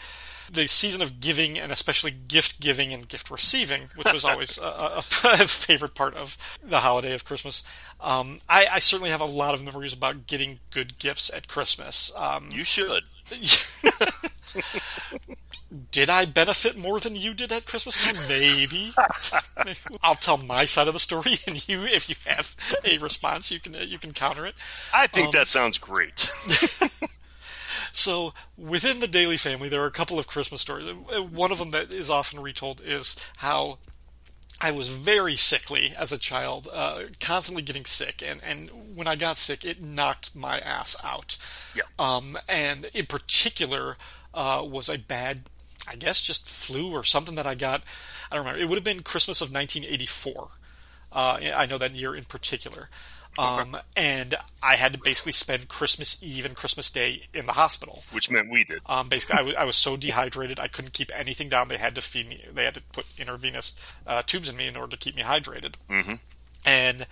the 0.53 0.67
season 0.67 1.03
of 1.03 1.19
giving 1.21 1.59
and 1.59 1.73
especially 1.73 2.11
gift 2.11 2.61
giving 2.61 2.93
and 2.93 3.09
gift 3.09 3.31
receiving, 3.31 3.83
which 3.97 4.12
was 4.12 4.25
always 4.29 4.59
a, 4.59 4.65
a, 4.99 5.03
favorite 5.03 5.95
part 5.95 6.15
of 6.15 6.37
the 6.62 6.81
holiday 6.81 7.15
of 7.15 7.25
Christmas. 7.25 7.65
Um, 8.01 8.38
I, 8.49 8.67
I, 8.73 8.79
certainly 8.79 9.11
have 9.11 9.21
a 9.21 9.27
lot 9.27 9.55
of 9.55 9.65
memories 9.65 9.95
about 9.95 10.27
getting 10.27 10.61
good 10.71 10.99
gifts 10.99 11.31
at 11.35 11.49
Christmas. 11.49 12.12
Um, 12.17 12.49
you 12.51 12.65
should. 12.65 13.05
did 15.91 16.11
I 16.11 16.27
benefit 16.27 16.81
more 16.81 17.01
than 17.01 17.17
you 17.17 17.33
did 17.33 17.51
at 17.53 17.65
Christmas 17.67 18.05
time? 18.05 18.17
Maybe. 18.29 18.93
I'll 20.03 20.17
tell 20.17 20.37
my 20.37 20.67
side 20.67 20.88
of 20.88 20.95
the 20.95 21.01
story, 21.01 21.38
and 21.47 21.67
you, 21.69 21.85
if 21.85 22.11
you 22.11 22.17
have 22.27 22.55
a 22.85 22.99
response, 22.99 23.51
you 23.51 23.61
can 23.61 23.75
you 23.75 23.99
can 23.99 24.12
counter 24.12 24.45
it. 24.45 24.55
I 24.93 25.07
think 25.07 25.29
um, 25.29 25.33
that 25.33 25.49
sounds 25.49 25.79
great. 25.79 26.31
So 27.93 28.33
within 28.57 29.01
the 29.01 29.09
Daly 29.09 29.37
family, 29.37 29.69
there 29.69 29.83
are 29.83 29.87
a 29.87 29.93
couple 29.93 30.19
of 30.19 30.27
Christmas 30.27 30.61
stories. 30.61 30.93
One 31.31 31.53
of 31.53 31.59
them 31.59 31.71
that 31.71 31.93
is 31.93 32.11
often 32.11 32.41
retold 32.41 32.81
is 32.85 33.17
how 33.37 33.79
I 34.61 34.71
was 34.71 34.89
very 34.89 35.35
sickly 35.35 35.93
as 35.99 36.13
a 36.13 36.19
child, 36.19 36.69
uh, 36.73 37.03
constantly 37.21 37.63
getting 37.63 37.85
sick, 37.85 38.23
and, 38.25 38.41
and 38.45 38.71
when 38.95 39.09
I 39.09 39.17
got 39.17 39.37
sick, 39.37 39.65
it 39.65 39.83
knocked 39.83 40.37
my 40.37 40.59
ass 40.61 40.97
out. 41.03 41.37
Yeah. 41.75 41.83
Um, 41.99 42.39
and 42.49 42.85
in 42.95 43.07
particular, 43.07 43.97
uh, 44.33 44.65
was 44.65 44.89
a 44.89 44.99
bad, 44.99 45.43
I 45.89 45.97
guess, 45.97 46.23
just 46.23 46.49
flu 46.49 46.93
or 46.93 47.03
something 47.03 47.35
that 47.35 47.47
I 47.47 47.57
got. 47.57 47.83
I 48.31 48.37
don't 48.37 48.45
remember. 48.45 48.63
It 48.63 48.69
would 48.69 48.77
have 48.77 48.85
been 48.85 49.03
Christmas 49.03 49.41
of 49.41 49.53
1984. 49.53 50.49
Uh, 51.11 51.39
I 51.55 51.67
know 51.67 51.79
that 51.79 51.91
year 51.91 52.15
in 52.15 52.25
particular. 52.25 52.89
Um, 53.38 53.75
okay. 53.75 53.79
And 53.97 54.35
I 54.62 54.77
had 54.77 54.92
to 54.92 55.01
basically 55.01 55.33
spend 55.33 55.68
Christmas 55.68 56.23
Eve 56.23 56.45
and 56.45 56.55
Christmas 56.55 56.90
Day 56.90 57.29
in 57.33 57.47
the 57.47 57.53
hospital. 57.53 58.03
Which 58.12 58.31
meant 58.31 58.51
we 58.51 58.64
did. 58.64 58.81
Um, 58.87 59.09
basically, 59.09 59.35
I, 59.35 59.38
w- 59.38 59.57
I 59.57 59.64
was 59.64 59.77
so 59.77 59.97
dehydrated, 59.97 60.61
I 60.61 60.68
couldn't 60.68 60.92
keep 60.92 61.11
anything 61.14 61.49
down. 61.49 61.68
They 61.68 61.79
had 61.79 61.95
to 61.95 62.03
feed 62.03 62.29
me, 62.29 62.45
they 62.53 62.64
had 62.64 62.75
to 62.75 62.83
put 62.92 63.07
intravenous 63.18 63.75
uh, 64.07 64.23
tubes 64.23 64.49
in 64.49 64.57
me 64.57 64.66
in 64.66 64.77
order 64.77 64.90
to 64.90 64.97
keep 64.99 65.16
me 65.16 65.23
hydrated. 65.23 65.75
Mm-hmm. 65.88 66.14
And 66.66 67.07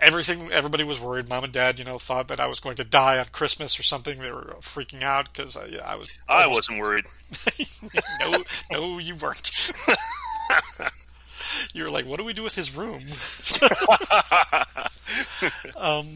everything, 0.00 0.52
everybody 0.52 0.84
was 0.84 1.00
worried. 1.00 1.28
Mom 1.28 1.44
and 1.44 1.52
dad, 1.52 1.78
you 1.78 1.84
know, 1.84 1.98
thought 1.98 2.28
that 2.28 2.40
I 2.40 2.46
was 2.46 2.60
going 2.60 2.76
to 2.76 2.84
die 2.84 3.18
on 3.18 3.26
Christmas 3.26 3.78
or 3.78 3.82
something. 3.82 4.18
They 4.18 4.32
were 4.32 4.56
freaking 4.60 5.02
out 5.02 5.32
because 5.32 5.56
I, 5.56 5.78
I 5.84 5.96
was. 5.96 6.12
I, 6.28 6.44
I 6.44 6.46
was, 6.46 6.56
wasn't 6.56 6.80
worried. 6.80 7.06
no, 8.20 8.44
no, 8.70 8.98
you 8.98 9.16
weren't. 9.16 9.72
you 11.72 11.84
were 11.84 11.90
like, 11.90 12.06
what 12.06 12.18
do 12.18 12.24
we 12.24 12.32
do 12.32 12.42
with 12.42 12.54
his 12.54 12.76
room? 12.76 13.00
um, 15.76 16.06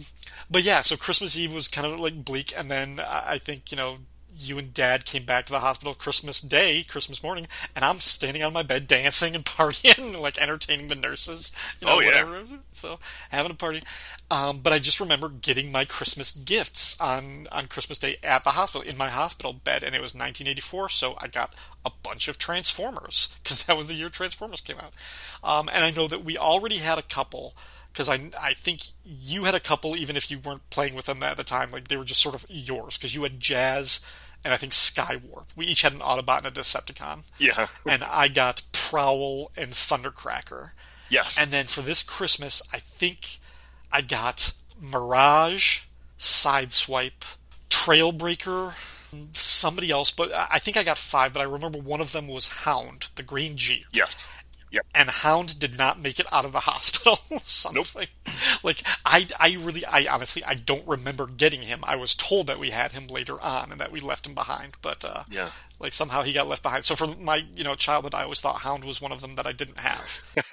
but 0.50 0.62
yeah, 0.62 0.82
so 0.82 0.96
Christmas 0.96 1.37
Eve 1.37 1.54
was 1.54 1.68
kind 1.68 1.87
of 1.87 2.00
like 2.00 2.24
bleak, 2.24 2.52
and 2.56 2.70
then 2.70 3.00
I 3.00 3.38
think 3.38 3.70
you 3.70 3.76
know 3.76 3.98
you 4.38 4.57
and 4.59 4.72
Dad 4.72 5.05
came 5.05 5.24
back 5.24 5.46
to 5.46 5.53
the 5.53 5.61
hospital 5.61 5.94
Christmas 5.94 6.40
Day, 6.40 6.85
Christmas 6.88 7.22
morning, 7.22 7.48
and 7.74 7.85
I'm 7.85 7.96
standing 7.96 8.42
on 8.42 8.53
my 8.53 8.62
bed 8.62 8.87
dancing 8.87 9.35
and 9.35 9.44
partying, 9.44 10.20
like 10.20 10.38
entertaining 10.38 10.88
the 10.88 10.94
nurses. 10.94 11.53
You 11.81 11.87
know, 11.88 11.96
Oh, 11.96 12.01
yeah. 12.01 12.07
whatever. 12.24 12.42
So 12.72 12.98
having 13.31 13.51
a 13.53 13.55
party. 13.55 13.83
Um, 14.31 14.59
but 14.62 14.72
I 14.72 14.79
just 14.79 15.01
remember 15.01 15.29
getting 15.29 15.72
my 15.72 15.85
Christmas 15.85 16.33
gifts 16.33 17.01
on 17.01 17.48
on 17.51 17.66
Christmas 17.66 17.98
Day 17.98 18.16
at 18.22 18.44
the 18.44 18.51
hospital 18.51 18.87
in 18.88 18.96
my 18.96 19.09
hospital 19.09 19.53
bed, 19.53 19.83
and 19.83 19.94
it 19.94 20.01
was 20.01 20.14
1984, 20.14 20.88
so 20.90 21.16
I 21.18 21.27
got 21.29 21.55
a 21.85 21.90
bunch 22.03 22.29
of 22.29 22.38
Transformers 22.38 23.37
because 23.42 23.62
that 23.64 23.77
was 23.77 23.88
the 23.88 23.94
year 23.94 24.09
Transformers 24.09 24.61
came 24.61 24.77
out. 24.79 24.92
Um, 25.42 25.68
and 25.72 25.83
I 25.85 25.90
know 25.90 26.07
that 26.09 26.24
we 26.24 26.37
already 26.38 26.79
had 26.79 26.98
a 26.98 27.03
couple 27.03 27.55
because 27.92 28.09
I 28.09 28.31
I 28.40 28.53
think 28.53 28.83
you 29.05 29.44
had 29.44 29.55
a 29.55 29.61
couple 29.61 29.96
even 29.96 30.16
if 30.16 30.31
you 30.31 30.38
weren't 30.38 30.68
playing 30.70 30.94
with 30.94 31.07
them 31.07 31.22
at 31.22 31.37
the 31.38 31.44
time, 31.44 31.70
like 31.72 31.88
they 31.88 31.96
were 31.96 32.05
just 32.05 32.20
sort 32.22 32.35
of 32.35 32.44
yours 32.48 32.96
because 32.98 33.14
you 33.14 33.22
had 33.22 33.40
Jazz 33.40 34.05
and 34.44 34.55
I 34.55 34.57
think 34.57 34.72
Skywarp. 34.72 35.46
We 35.57 35.66
each 35.66 35.83
had 35.83 35.92
an 35.92 35.98
Autobot 36.01 36.38
and 36.38 36.46
a 36.46 36.51
Decepticon, 36.51 37.29
Yeah. 37.38 37.66
and 37.87 38.03
I 38.05 38.29
got 38.29 38.62
Prowl 38.72 39.51
and 39.57 39.68
Thundercracker. 39.68 40.70
Yes. 41.11 41.38
And 41.38 41.51
then 41.51 41.64
for 41.64 41.83
this 41.83 42.03
Christmas, 42.03 42.62
I 42.72 42.79
think 42.79 43.38
I 43.90 44.01
got 44.03 44.53
Mirage, 44.81 45.81
Sideswipe, 46.18 47.37
Trailbreaker, 47.70 48.74
somebody 49.35 49.90
else, 49.90 50.11
but 50.11 50.31
I 50.35 50.59
think 50.59 50.77
I 50.77 50.83
got 50.83 50.98
five, 50.98 51.33
but 51.33 51.40
I 51.40 51.44
remember 51.44 51.79
one 51.79 52.01
of 52.01 52.12
them 52.12 52.29
was 52.29 52.64
Hound, 52.64 53.09
the 53.14 53.22
green 53.22 53.57
Jeep. 53.57 53.87
yes. 53.92 54.27
Yep. 54.70 54.87
And 54.94 55.09
Hound 55.09 55.59
did 55.59 55.78
not 55.78 56.00
make 56.02 56.20
it 56.20 56.26
out 56.33 56.44
of 56.44 56.52
the 56.52 56.61
hospital. 56.70 57.16
Something. 57.16 58.09
Like 58.62 58.83
I 59.04 59.26
I 59.38 59.57
really 59.61 59.85
I 59.87 60.07
honestly 60.12 60.44
I 60.44 60.54
don't 60.54 60.87
remember 60.87 61.26
getting 61.26 61.62
him. 61.62 61.81
I 61.85 61.96
was 61.96 62.14
told 62.14 62.46
that 62.48 62.59
we 62.59 62.70
had 62.70 62.92
him 62.92 63.07
later 63.07 63.40
on 63.40 63.72
and 63.72 63.81
that 63.81 63.92
we 63.92 64.00
left 64.00 64.26
him 64.26 64.35
behind, 64.35 64.74
but 64.83 65.04
uh 65.04 65.24
Yeah. 65.31 65.50
like 65.81 65.92
somehow 65.92 66.22
he 66.22 66.33
got 66.33 66.48
left 66.48 66.62
behind. 66.62 66.85
So 66.85 66.94
for 66.96 67.07
my, 67.16 67.44
you 67.54 67.64
know, 67.64 67.74
childhood 67.74 68.14
I 68.14 68.24
always 68.24 68.40
thought 68.40 68.61
Hound 68.61 68.85
was 68.85 69.00
one 69.00 69.12
of 69.12 69.20
them 69.20 69.37
that 69.37 69.46
I 69.46 69.52
didn't 69.52 69.78
have. 69.78 70.22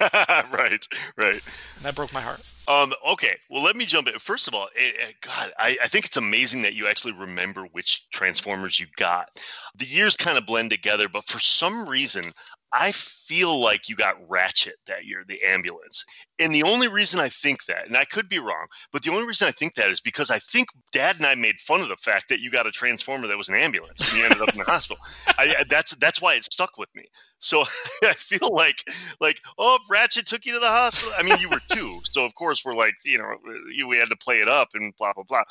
right. 0.52 0.86
Right. 1.16 1.40
And 1.76 1.82
that 1.84 1.94
broke 1.94 2.12
my 2.14 2.20
heart. 2.22 2.40
Um, 2.68 2.92
okay, 3.12 3.36
well, 3.48 3.62
let 3.62 3.76
me 3.76 3.86
jump 3.86 4.08
in. 4.08 4.18
First 4.18 4.48
of 4.48 4.54
all, 4.54 4.68
eh, 4.76 4.90
eh, 5.00 5.12
God, 5.20 5.52
I, 5.56 5.78
I 5.84 5.86
think 5.86 6.06
it's 6.06 6.16
amazing 6.16 6.62
that 6.62 6.74
you 6.74 6.88
actually 6.88 7.12
remember 7.12 7.62
which 7.70 8.10
Transformers 8.10 8.80
you 8.80 8.86
got. 8.96 9.28
The 9.76 9.84
years 9.86 10.16
kind 10.16 10.36
of 10.36 10.46
blend 10.46 10.70
together, 10.70 11.08
but 11.08 11.24
for 11.26 11.38
some 11.38 11.88
reason, 11.88 12.32
I 12.72 12.92
feel 12.92 13.58
like 13.60 13.88
you 13.88 13.96
got 13.96 14.16
Ratchet 14.28 14.74
that 14.86 15.04
year, 15.04 15.24
the 15.26 15.40
ambulance. 15.44 16.04
And 16.38 16.52
the 16.52 16.64
only 16.64 16.88
reason 16.88 17.20
I 17.20 17.28
think 17.28 17.64
that, 17.66 17.86
and 17.86 17.96
I 17.96 18.04
could 18.04 18.28
be 18.28 18.38
wrong, 18.38 18.66
but 18.92 19.02
the 19.02 19.10
only 19.10 19.26
reason 19.26 19.48
I 19.48 19.52
think 19.52 19.74
that 19.74 19.88
is 19.88 20.00
because 20.00 20.30
I 20.30 20.38
think 20.40 20.68
Dad 20.92 21.16
and 21.16 21.26
I 21.26 21.34
made 21.36 21.60
fun 21.60 21.80
of 21.80 21.88
the 21.88 21.96
fact 21.96 22.28
that 22.28 22.40
you 22.40 22.50
got 22.50 22.66
a 22.66 22.70
Transformer 22.70 23.28
that 23.28 23.36
was 23.38 23.48
an 23.48 23.54
ambulance 23.54 24.08
and 24.10 24.18
you 24.18 24.24
ended 24.24 24.42
up 24.42 24.52
in 24.52 24.58
the 24.58 24.64
hospital. 24.70 24.98
I, 25.38 25.64
that's 25.70 25.94
that's 25.96 26.20
why 26.20 26.34
it 26.34 26.44
stuck 26.44 26.76
with 26.76 26.92
me. 26.94 27.04
So 27.38 27.62
I 28.04 28.12
feel 28.12 28.48
like 28.52 28.82
like 29.20 29.40
oh 29.58 29.78
Ratchet 29.88 30.26
took 30.26 30.44
you 30.44 30.52
to 30.54 30.58
the 30.60 30.66
hospital. 30.66 31.14
I 31.18 31.22
mean 31.22 31.38
you 31.40 31.48
were 31.48 31.62
two, 31.70 32.00
so 32.04 32.24
of 32.24 32.34
course 32.34 32.64
we're 32.64 32.74
like 32.74 32.94
you 33.04 33.18
know 33.18 33.36
you- 33.74 33.86
we 33.88 33.96
had 33.96 34.10
to 34.10 34.16
play 34.16 34.40
it 34.40 34.48
up 34.48 34.70
and 34.74 34.92
blah 34.96 35.12
blah 35.14 35.24
blah. 35.24 35.44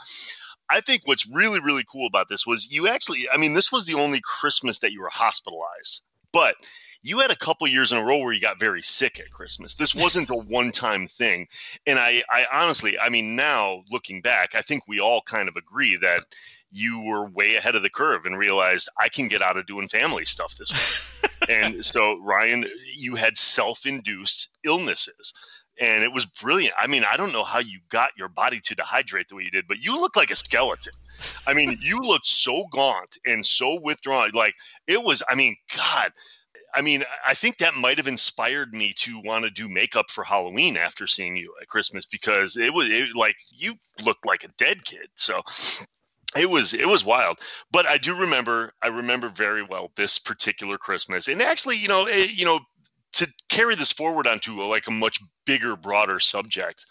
I 0.70 0.82
think 0.82 1.04
what's 1.06 1.28
really 1.28 1.60
really 1.60 1.84
cool 1.90 2.08
about 2.08 2.28
this 2.30 2.46
was 2.46 2.72
you 2.72 2.88
actually 2.88 3.28
I 3.34 3.38
mean 3.38 3.54
this 3.54 3.72
was 3.72 3.86
the 3.86 3.96
only 3.96 4.20
Christmas 4.22 4.80
that 4.80 4.92
you 4.92 5.02
were 5.02 5.10
hospitalized, 5.12 6.04
but 6.32 6.56
you 7.06 7.20
had 7.20 7.30
a 7.30 7.36
couple 7.36 7.68
years 7.68 7.92
in 7.92 8.00
a 8.00 8.04
row 8.04 8.18
where 8.18 8.34
you 8.34 8.42
got 8.42 8.60
very 8.60 8.82
sick 8.82 9.20
at 9.20 9.30
Christmas. 9.30 9.76
This 9.76 9.94
wasn't 9.94 10.32
a 10.32 10.36
one 10.36 10.72
time 10.72 11.08
thing, 11.08 11.48
and 11.86 12.00
I 12.00 12.24
I 12.30 12.46
honestly 12.52 12.98
I 12.98 13.10
mean 13.10 13.36
now 13.36 13.84
looking 13.92 14.22
back 14.22 14.56
I 14.56 14.62
think 14.62 14.88
we 14.88 15.00
all 15.00 15.22
kind 15.22 15.48
of 15.48 15.56
agree 15.56 15.98
that 15.98 16.26
you 16.72 17.02
were 17.02 17.26
way 17.26 17.56
ahead 17.56 17.76
of 17.76 17.84
the 17.84 17.92
curve 17.92 18.26
and 18.26 18.38
realized 18.38 18.90
I 19.00 19.10
can 19.10 19.28
get 19.28 19.44
out 19.44 19.56
of 19.56 19.68
doing 19.68 19.88
family 19.88 20.26
stuff 20.26 20.56
this 20.58 21.30
way. 21.48 21.54
and 21.54 21.86
so 21.86 22.20
Ryan, 22.20 22.66
you 22.98 23.16
had 23.16 23.38
self-induced 23.38 24.50
illnesses. 24.66 25.34
And 25.80 26.04
it 26.04 26.12
was 26.12 26.26
brilliant. 26.26 26.74
I 26.78 26.88
mean, 26.88 27.04
I 27.10 27.18
don't 27.18 27.34
know 27.34 27.44
how 27.44 27.60
you 27.60 27.80
got 27.90 28.12
your 28.18 28.30
body 28.30 28.62
to 28.62 28.76
dehydrate 28.76 29.28
the 29.28 29.36
way 29.36 29.44
you 29.44 29.52
did, 29.52 29.68
but 29.68 29.84
you 29.84 30.00
look 30.00 30.16
like 30.16 30.32
a 30.32 30.36
skeleton. 30.36 30.94
I 31.46 31.54
mean, 31.54 31.78
you 31.82 32.00
looked 32.00 32.26
so 32.26 32.66
gaunt 32.72 33.18
and 33.26 33.46
so 33.46 33.80
withdrawn. 33.82 34.32
Like 34.34 34.56
it 34.88 35.02
was, 35.02 35.22
I 35.30 35.36
mean, 35.36 35.56
God, 35.76 36.12
I 36.76 36.82
mean, 36.82 37.04
I 37.26 37.34
think 37.34 37.60
that 37.60 37.74
might 37.74 37.98
have 37.98 38.08
inspired 38.08 38.74
me 38.74 38.94
to 38.98 39.22
want 39.22 39.46
to 39.46 39.52
do 39.52 39.70
makeup 39.70 40.12
for 40.12 40.24
Halloween 40.24 40.78
after 40.78 41.08
seeing 41.08 41.38
you 41.38 41.54
at 41.62 41.68
Christmas 41.68 42.06
because 42.06 42.58
it 42.58 42.74
was 42.74 42.90
it, 42.90 43.16
like 43.16 43.38
you 43.50 43.76
looked 44.04 44.26
like 44.26 44.44
a 44.44 44.50
dead 44.58 44.84
kid. 44.84 45.08
So 45.16 45.42
it 46.36 46.50
was 46.50 46.74
it 46.74 46.88
was 46.88 47.06
wild. 47.06 47.40
But 47.72 47.86
I 47.86 47.98
do 47.98 48.16
remember 48.16 48.74
I 48.82 48.88
remember 48.88 49.30
very 49.30 49.64
well 49.64 49.92
this 49.96 50.20
particular 50.20 50.78
Christmas, 50.78 51.28
and 51.28 51.42
actually, 51.42 51.78
you 51.78 51.88
know, 51.88 52.06
eh, 52.06 52.28
you 52.30 52.46
know, 52.46 52.60
to 53.14 53.28
carry 53.48 53.76
this 53.76 53.94
forward 53.94 54.28
onto 54.28 54.62
a, 54.62 54.66
like 54.66 54.88
a 54.88 54.92
much 54.92 55.20
bigger, 55.46 55.78
broader 55.78 56.20
subject. 56.20 56.86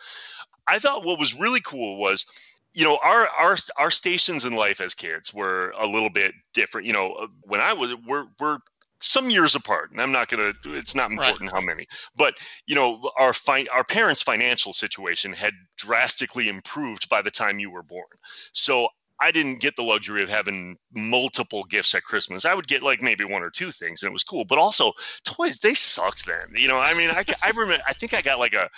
I 0.66 0.78
thought 0.78 1.04
what 1.04 1.18
was 1.18 1.34
really 1.34 1.60
cool 1.60 1.98
was 1.98 2.24
you 2.72 2.84
know 2.84 2.98
our 3.02 3.28
our 3.28 3.56
our 3.76 3.90
stations 3.90 4.44
in 4.44 4.54
life 4.54 4.80
as 4.80 4.94
kids 4.94 5.32
were 5.32 5.72
a 5.78 5.86
little 5.86 6.10
bit 6.10 6.34
different 6.52 6.86
you 6.86 6.92
know 6.92 7.12
uh, 7.12 7.26
when 7.42 7.60
i 7.60 7.72
was 7.72 7.94
we're 8.06 8.26
we're 8.40 8.58
some 9.00 9.28
years 9.30 9.54
apart 9.54 9.90
and 9.90 10.00
i'm 10.00 10.12
not 10.12 10.28
gonna 10.28 10.52
it's 10.66 10.94
not 10.94 11.10
Right. 11.10 11.18
important 11.28 11.50
how 11.50 11.60
many 11.60 11.86
but 12.16 12.34
you 12.66 12.74
know 12.74 13.10
our 13.18 13.32
fi- 13.32 13.66
our 13.72 13.84
parents 13.84 14.22
financial 14.22 14.72
situation 14.72 15.32
had 15.32 15.52
drastically 15.76 16.48
improved 16.48 17.08
by 17.08 17.20
the 17.22 17.30
time 17.30 17.58
you 17.58 17.70
were 17.70 17.82
born 17.82 18.06
so 18.52 18.88
I 19.20 19.30
didn't 19.30 19.60
get 19.60 19.76
the 19.76 19.84
luxury 19.84 20.24
of 20.24 20.28
having 20.28 20.76
multiple 20.92 21.62
gifts 21.62 21.94
at 21.94 22.02
Christmas. 22.02 22.44
I 22.44 22.52
would 22.52 22.66
get 22.66 22.82
like 22.82 23.00
maybe 23.00 23.24
one 23.24 23.44
or 23.44 23.48
two 23.48 23.70
things, 23.70 24.02
and 24.02 24.10
it 24.10 24.12
was 24.12 24.24
cool. 24.24 24.44
But 24.44 24.58
also, 24.58 24.92
toys 25.24 25.58
they 25.58 25.74
sucked 25.74 26.26
then. 26.26 26.60
You 26.60 26.66
know, 26.66 26.80
I 26.80 26.94
mean, 26.94 27.10
I, 27.10 27.24
I 27.40 27.50
remember. 27.50 27.82
I 27.86 27.92
think 27.92 28.12
I 28.12 28.22
got 28.22 28.40
like 28.40 28.54
a, 28.54 28.68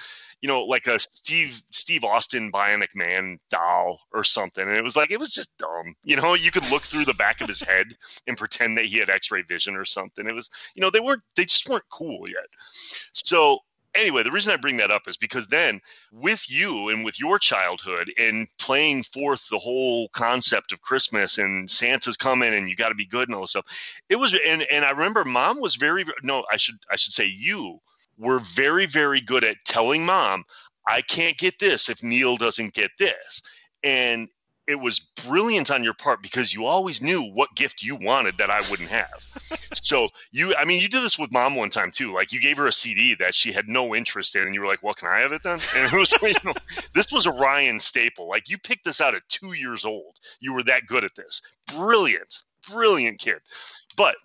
you 0.42 0.48
know, 0.48 0.62
like 0.64 0.86
a 0.86 0.98
Steve 0.98 1.60
Steve 1.70 2.04
Austin 2.04 2.52
Bionic 2.52 2.94
Man 2.94 3.38
doll 3.50 4.00
or 4.12 4.24
something, 4.24 4.66
and 4.66 4.76
it 4.76 4.84
was 4.84 4.96
like 4.96 5.10
it 5.10 5.20
was 5.20 5.32
just 5.32 5.56
dumb. 5.58 5.94
You 6.04 6.16
know, 6.16 6.34
you 6.34 6.50
could 6.50 6.70
look 6.70 6.82
through 6.82 7.04
the 7.04 7.14
back 7.14 7.40
of 7.40 7.48
his 7.48 7.62
head 7.62 7.86
and 8.26 8.36
pretend 8.36 8.76
that 8.78 8.86
he 8.86 8.98
had 8.98 9.10
X-ray 9.10 9.42
vision 9.42 9.76
or 9.76 9.84
something. 9.84 10.26
It 10.26 10.34
was, 10.34 10.50
you 10.74 10.82
know, 10.82 10.90
they 10.90 11.00
weren't. 11.00 11.22
They 11.36 11.44
just 11.44 11.68
weren't 11.68 11.88
cool 11.90 12.24
yet. 12.28 12.46
So 13.12 13.60
anyway, 13.96 14.22
the 14.22 14.30
reason 14.30 14.52
I 14.52 14.56
bring 14.56 14.76
that 14.76 14.90
up 14.90 15.08
is 15.08 15.16
because 15.16 15.46
then 15.46 15.80
with 16.12 16.50
you 16.50 16.90
and 16.90 17.04
with 17.04 17.18
your 17.18 17.38
childhood 17.38 18.12
and 18.18 18.46
playing 18.58 19.02
forth 19.04 19.48
the 19.48 19.58
whole 19.58 20.08
concept 20.10 20.72
of 20.72 20.82
Christmas 20.82 21.38
and 21.38 21.68
Santa's 21.68 22.16
coming 22.16 22.54
and 22.54 22.68
you 22.68 22.76
got 22.76 22.90
to 22.90 22.94
be 22.94 23.06
good 23.06 23.28
and 23.28 23.34
all 23.34 23.42
this 23.42 23.50
stuff, 23.50 23.66
it 24.08 24.16
was 24.16 24.34
and 24.46 24.62
and 24.62 24.84
I 24.84 24.90
remember 24.90 25.24
mom 25.24 25.60
was 25.60 25.76
very 25.76 26.04
no 26.22 26.44
I 26.50 26.56
should 26.56 26.76
I 26.90 26.96
should 26.96 27.12
say 27.12 27.26
you 27.26 27.80
were 28.18 28.40
very 28.40 28.86
very 28.86 29.20
good 29.20 29.44
at 29.44 29.56
telling 29.64 30.04
mom 30.04 30.44
I 30.88 31.02
can't 31.02 31.36
get 31.36 31.58
this 31.58 31.88
if 31.88 32.02
Neil 32.02 32.36
doesn't 32.36 32.74
get 32.74 32.90
this 32.98 33.42
and 33.82 34.28
it 34.66 34.80
was 34.80 34.98
brilliant 35.24 35.70
on 35.70 35.84
your 35.84 35.94
part 35.94 36.22
because 36.22 36.52
you 36.52 36.66
always 36.66 37.00
knew 37.00 37.22
what 37.22 37.54
gift 37.54 37.82
you 37.82 37.94
wanted 37.94 38.38
that 38.38 38.50
I 38.50 38.60
wouldn't 38.68 38.88
have. 38.88 39.24
so 39.74 40.08
you, 40.32 40.56
I 40.56 40.64
mean, 40.64 40.82
you 40.82 40.88
did 40.88 41.02
this 41.02 41.18
with 41.18 41.32
mom 41.32 41.54
one 41.54 41.70
time 41.70 41.92
too. 41.92 42.12
Like 42.12 42.32
you 42.32 42.40
gave 42.40 42.56
her 42.56 42.66
a 42.66 42.72
CD 42.72 43.14
that 43.16 43.34
she 43.34 43.52
had 43.52 43.68
no 43.68 43.94
interest 43.94 44.34
in, 44.34 44.42
and 44.42 44.54
you 44.54 44.60
were 44.60 44.66
like, 44.66 44.82
"Well, 44.82 44.94
can 44.94 45.08
I 45.08 45.20
have 45.20 45.32
it 45.32 45.42
then?" 45.44 45.58
And 45.76 45.92
it 45.92 45.96
was, 45.96 46.12
you 46.22 46.34
know, 46.44 46.54
this 46.94 47.12
was 47.12 47.26
a 47.26 47.32
Ryan 47.32 47.78
staple. 47.78 48.28
Like 48.28 48.48
you 48.48 48.58
picked 48.58 48.84
this 48.84 49.00
out 49.00 49.14
at 49.14 49.22
two 49.28 49.52
years 49.52 49.84
old. 49.84 50.16
You 50.40 50.52
were 50.52 50.64
that 50.64 50.86
good 50.86 51.04
at 51.04 51.14
this. 51.14 51.42
Brilliant, 51.74 52.42
brilliant 52.68 53.20
kid. 53.20 53.38
But 53.96 54.16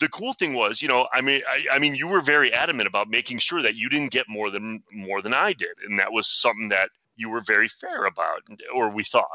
the 0.00 0.08
cool 0.08 0.32
thing 0.32 0.54
was, 0.54 0.82
you 0.82 0.88
know, 0.88 1.06
I 1.12 1.20
mean, 1.20 1.42
I, 1.48 1.76
I 1.76 1.78
mean, 1.78 1.94
you 1.94 2.08
were 2.08 2.20
very 2.20 2.52
adamant 2.52 2.88
about 2.88 3.08
making 3.08 3.38
sure 3.38 3.62
that 3.62 3.76
you 3.76 3.88
didn't 3.88 4.10
get 4.10 4.28
more 4.28 4.50
than 4.50 4.82
more 4.92 5.22
than 5.22 5.34
I 5.34 5.52
did, 5.52 5.76
and 5.86 5.98
that 5.98 6.12
was 6.12 6.26
something 6.26 6.68
that 6.70 6.90
you 7.16 7.30
were 7.30 7.40
very 7.40 7.68
fair 7.68 8.04
about, 8.04 8.42
or 8.74 8.90
we 8.90 9.04
thought. 9.04 9.28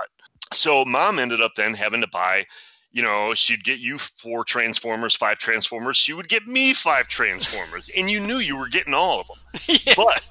So 0.51 0.85
mom 0.85 1.19
ended 1.19 1.41
up 1.41 1.53
then 1.55 1.73
having 1.73 2.01
to 2.01 2.07
buy, 2.07 2.45
you 2.91 3.03
know, 3.03 3.33
she'd 3.35 3.63
get 3.63 3.79
you 3.79 3.97
four 3.97 4.43
transformers, 4.43 5.15
five 5.15 5.37
transformers. 5.37 5.97
She 5.97 6.13
would 6.13 6.27
get 6.27 6.45
me 6.45 6.73
five 6.73 7.07
transformers, 7.07 7.89
and 7.95 8.09
you 8.09 8.19
knew 8.19 8.37
you 8.37 8.57
were 8.57 8.69
getting 8.69 8.93
all 8.93 9.21
of 9.21 9.27
them. 9.27 9.37
But 9.95 10.21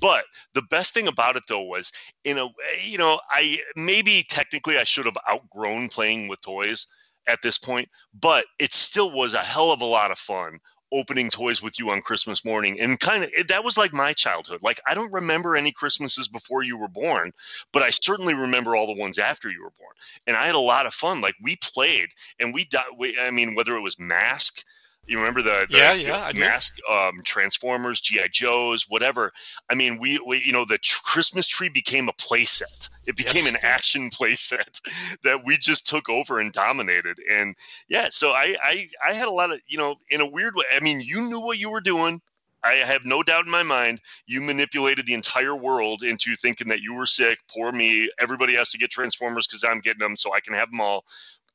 but 0.00 0.24
the 0.54 0.62
best 0.62 0.92
thing 0.92 1.08
about 1.08 1.36
it 1.36 1.44
though 1.48 1.62
was 1.62 1.92
in 2.24 2.36
a 2.36 2.46
way, 2.46 2.52
you 2.82 2.98
know, 2.98 3.20
I 3.30 3.60
maybe 3.76 4.24
technically 4.28 4.76
I 4.76 4.84
should 4.84 5.06
have 5.06 5.16
outgrown 5.30 5.88
playing 5.88 6.28
with 6.28 6.40
toys 6.40 6.88
at 7.26 7.40
this 7.42 7.58
point, 7.58 7.88
but 8.18 8.44
it 8.58 8.72
still 8.72 9.10
was 9.10 9.34
a 9.34 9.38
hell 9.38 9.70
of 9.70 9.80
a 9.80 9.86
lot 9.86 10.10
of 10.10 10.18
fun 10.18 10.60
opening 10.92 11.28
toys 11.28 11.60
with 11.60 11.78
you 11.78 11.90
on 11.90 12.00
Christmas 12.00 12.44
morning. 12.44 12.80
And 12.80 12.98
kind 12.98 13.24
of 13.24 13.48
that 13.48 13.64
was 13.64 13.76
like 13.76 13.92
my 13.92 14.12
childhood. 14.12 14.62
Like 14.62 14.80
I 14.86 14.94
don't 14.94 15.12
remember 15.12 15.56
any 15.56 15.72
Christmases 15.72 16.28
before 16.28 16.62
you 16.62 16.76
were 16.76 16.88
born, 16.88 17.32
but 17.72 17.82
I 17.82 17.90
certainly 17.90 18.34
remember 18.34 18.76
all 18.76 18.86
the 18.86 19.00
ones 19.00 19.18
after 19.18 19.50
you 19.50 19.62
were 19.62 19.72
born. 19.78 19.94
And 20.26 20.36
I 20.36 20.46
had 20.46 20.54
a 20.54 20.60
lot 20.60 20.86
of 20.86 20.94
fun. 20.94 21.20
Like 21.20 21.34
we 21.42 21.56
played 21.56 22.08
and 22.38 22.54
we, 22.54 22.64
di- 22.66 22.84
we 22.96 23.18
I 23.18 23.30
mean, 23.30 23.54
whether 23.54 23.76
it 23.76 23.80
was 23.82 23.98
Mask, 23.98 24.62
You 25.06 25.18
remember 25.18 25.42
the, 25.42 25.66
the 25.70 25.80
Yeah, 25.80 25.94
yeah, 25.94 26.18
I 26.18 26.32
mask 26.32 26.76
um, 26.90 27.20
Transformers, 27.24 28.00
GI 28.00 28.28
Joes, 28.32 28.86
whatever. 28.88 29.32
I 29.70 29.74
mean, 29.74 29.98
we, 30.00 30.18
we 30.26 30.42
you 30.44 30.52
know 30.52 30.64
the 30.64 30.78
tr- 30.78 31.02
Christmas 31.04 31.46
tree 31.46 31.68
became 31.68 32.08
a 32.08 32.12
playset. 32.12 32.90
It 33.06 33.16
became 33.16 33.46
Yes, 33.46 33.46
an 33.46 33.56
action 33.62 34.10
playset 34.10 34.80
that 35.24 35.44
we 35.44 35.58
just 35.58 35.86
took 35.86 36.08
over 36.08 36.40
and 36.40 36.52
dominated. 36.52 37.18
And 37.30 37.56
yeah, 37.88 38.08
so 38.10 38.30
I, 38.30 38.56
I 38.62 38.88
I 39.06 39.12
had 39.14 39.28
a 39.28 39.32
lot 39.32 39.52
of 39.52 39.60
you 39.68 39.78
know 39.78 39.96
in 40.10 40.20
a 40.20 40.26
weird 40.26 40.54
way. 40.56 40.64
I 40.74 40.80
mean, 40.80 41.00
you 41.00 41.22
knew 41.28 41.40
what 41.40 41.58
you 41.58 41.70
were 41.70 41.80
doing. 41.82 42.20
I 42.62 42.74
have 42.76 43.04
no 43.04 43.22
doubt 43.22 43.44
in 43.44 43.50
my 43.50 43.62
mind 43.62 44.00
you 44.26 44.40
manipulated 44.40 45.06
the 45.06 45.14
entire 45.14 45.54
world 45.54 46.02
into 46.02 46.34
thinking 46.36 46.68
that 46.68 46.80
you 46.80 46.94
were 46.94 47.06
sick. 47.06 47.38
Poor 47.50 47.70
me. 47.70 48.10
Everybody 48.18 48.54
has 48.56 48.70
to 48.70 48.78
get 48.78 48.90
Transformers 48.90 49.46
because 49.46 49.64
I'm 49.64 49.80
getting 49.80 50.00
them, 50.00 50.16
so 50.16 50.34
I 50.34 50.40
can 50.40 50.54
have 50.54 50.70
them 50.70 50.80
all. 50.80 51.04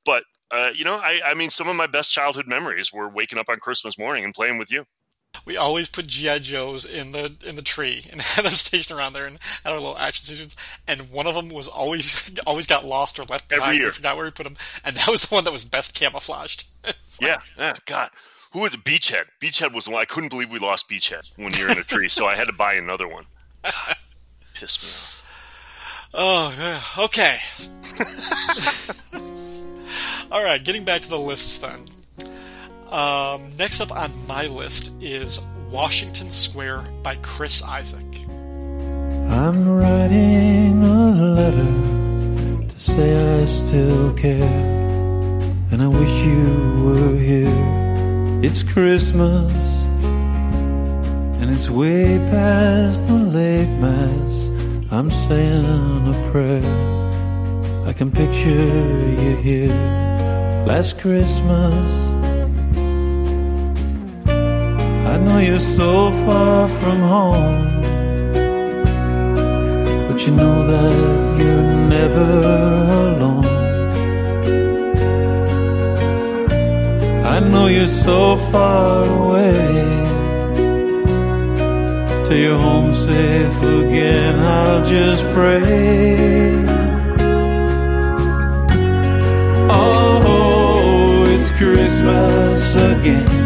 But 0.06 0.24
uh, 0.52 0.72
you 0.74 0.84
know, 0.84 0.96
I, 0.96 1.22
I 1.26 1.34
mean, 1.34 1.50
some 1.50 1.68
of 1.68 1.76
my 1.76 1.88
best 1.88 2.12
childhood 2.12 2.48
memories 2.48 2.92
were 2.92 3.08
waking 3.08 3.40
up 3.40 3.50
on 3.50 3.60
Christmas 3.60 3.98
morning 3.98 4.24
and 4.24 4.34
playing 4.34 4.58
with 4.58 4.72
you. 4.72 4.86
We 5.46 5.58
always 5.58 5.90
put 5.90 6.08
GI 6.08 6.40
Joes 6.40 6.86
in 6.86 7.12
the 7.12 7.36
in 7.46 7.56
the 7.56 7.62
tree 7.62 8.06
and 8.12 8.22
had 8.22 8.46
them 8.46 8.52
stationed 8.52 8.98
around 8.98 9.14
there 9.14 9.26
and 9.26 9.38
had 9.64 9.72
our 9.74 9.80
little 9.80 9.98
action 9.98 10.26
stations. 10.26 10.58
And 10.88 11.02
one 11.12 11.28
of 11.28 11.36
them 11.36 11.50
was 11.50 11.68
always 11.68 12.32
always 12.48 12.68
got 12.68 12.86
lost 12.86 13.20
or 13.20 13.24
left 13.24 13.48
behind. 13.48 13.64
Every 13.64 13.78
year. 13.78 13.88
We 13.88 13.92
forgot 13.92 14.16
where 14.16 14.26
we 14.26 14.32
put 14.32 14.44
them, 14.44 14.58
and 14.84 14.96
that 14.96 15.08
was 15.08 15.28
the 15.28 15.36
one 15.36 15.44
that 15.44 15.52
was 15.52 15.66
best 15.66 15.96
camouflaged. 15.96 16.68
Yeah, 17.22 17.42
yeah, 17.58 17.74
God. 17.86 18.12
Who 18.54 18.60
was 18.60 18.72
Beachhead? 18.72 19.26
Beachhead 19.42 19.74
was 19.74 19.84
the 19.84 19.92
one. 19.92 20.02
I 20.02 20.06
couldn't 20.06 20.30
believe 20.30 20.50
we 20.54 20.60
lost 20.60 20.88
Beachhead 20.90 21.30
when 21.36 21.52
you're 21.52 21.70
in 21.70 21.78
a 21.78 21.84
tree, 21.84 22.08
so 22.08 22.28
I 22.28 22.36
had 22.36 22.48
to 22.48 22.54
buy 22.54 22.76
another 22.76 23.10
one. 23.10 23.26
God, 23.62 23.96
pissed 24.54 24.82
me 24.82 24.88
off. 24.88 25.20
Oh, 26.14 27.04
okay. 27.06 27.40
All 30.32 30.44
right, 30.44 30.64
getting 30.64 30.84
back 30.84 31.02
to 31.02 31.10
the 31.10 31.20
lists 31.20 31.60
then. 31.60 31.82
Um, 32.92 33.42
next 33.58 33.82
up 33.82 33.92
on 33.92 34.10
my 34.28 34.48
list 34.48 34.92
is 35.02 35.46
Washington 35.70 36.28
Square 36.30 36.84
by 37.04 37.16
Chris 37.18 37.64
Isaak. 37.64 38.04
I'm 39.30 39.70
writing 39.70 40.84
a 40.84 41.12
letter 41.36 42.68
to 42.68 42.80
say 42.80 43.42
I 43.42 43.46
still 43.46 44.14
care, 44.14 44.42
and 45.72 45.84
I 45.84 45.88
wish 45.88 46.26
you 46.26 46.84
were 46.84 47.16
here. 47.16 48.42
It's 48.44 48.64
Christmas, 48.64 49.54
and 51.40 51.52
it's 51.52 51.70
way 51.70 52.18
past 52.32 53.08
the 53.08 53.14
late 53.14 53.70
mass. 53.80 54.50
I'm 54.92 55.12
saying 55.12 56.08
a 56.08 56.32
prayer. 56.32 57.09
I 57.86 57.94
can 57.94 58.12
picture 58.12 58.68
you 59.24 59.36
here 59.38 59.74
last 60.68 61.00
Christmas. 61.00 62.10
I 65.14 65.18
know 65.18 65.40
you're 65.40 65.60
so 65.60 66.12
far 66.26 66.70
from 66.80 67.00
home. 67.00 67.82
But 70.08 70.28
you 70.28 70.32
know 70.36 70.68
that 70.68 71.42
you're 71.42 71.76
never 71.96 72.30
alone. 73.08 73.46
I 77.26 77.40
know 77.40 77.68
you're 77.68 77.88
so 77.88 78.38
far 78.52 79.06
away. 79.06 79.56
Till 82.26 82.38
you're 82.38 82.60
home 82.60 82.94
safe 82.94 83.64
again, 83.64 84.40
I'll 84.40 84.86
just 84.86 85.24
pray. 85.34 86.69
Oh, 89.72 91.26
it's 91.30 91.50
Christmas 91.58 92.76
again. 92.76 93.39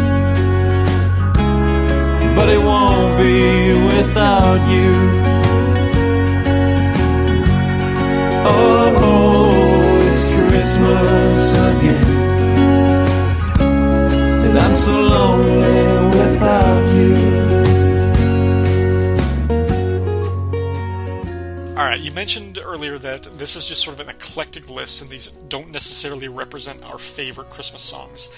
That 23.14 23.38
this 23.38 23.54
is 23.54 23.64
just 23.66 23.84
sort 23.84 23.94
of 23.94 24.00
an 24.00 24.12
eclectic 24.12 24.68
list, 24.68 25.00
and 25.00 25.08
these 25.08 25.28
don't 25.48 25.70
necessarily 25.70 26.26
represent 26.26 26.82
our 26.90 26.98
favorite 26.98 27.48
Christmas 27.48 27.80
songs. 27.80 28.28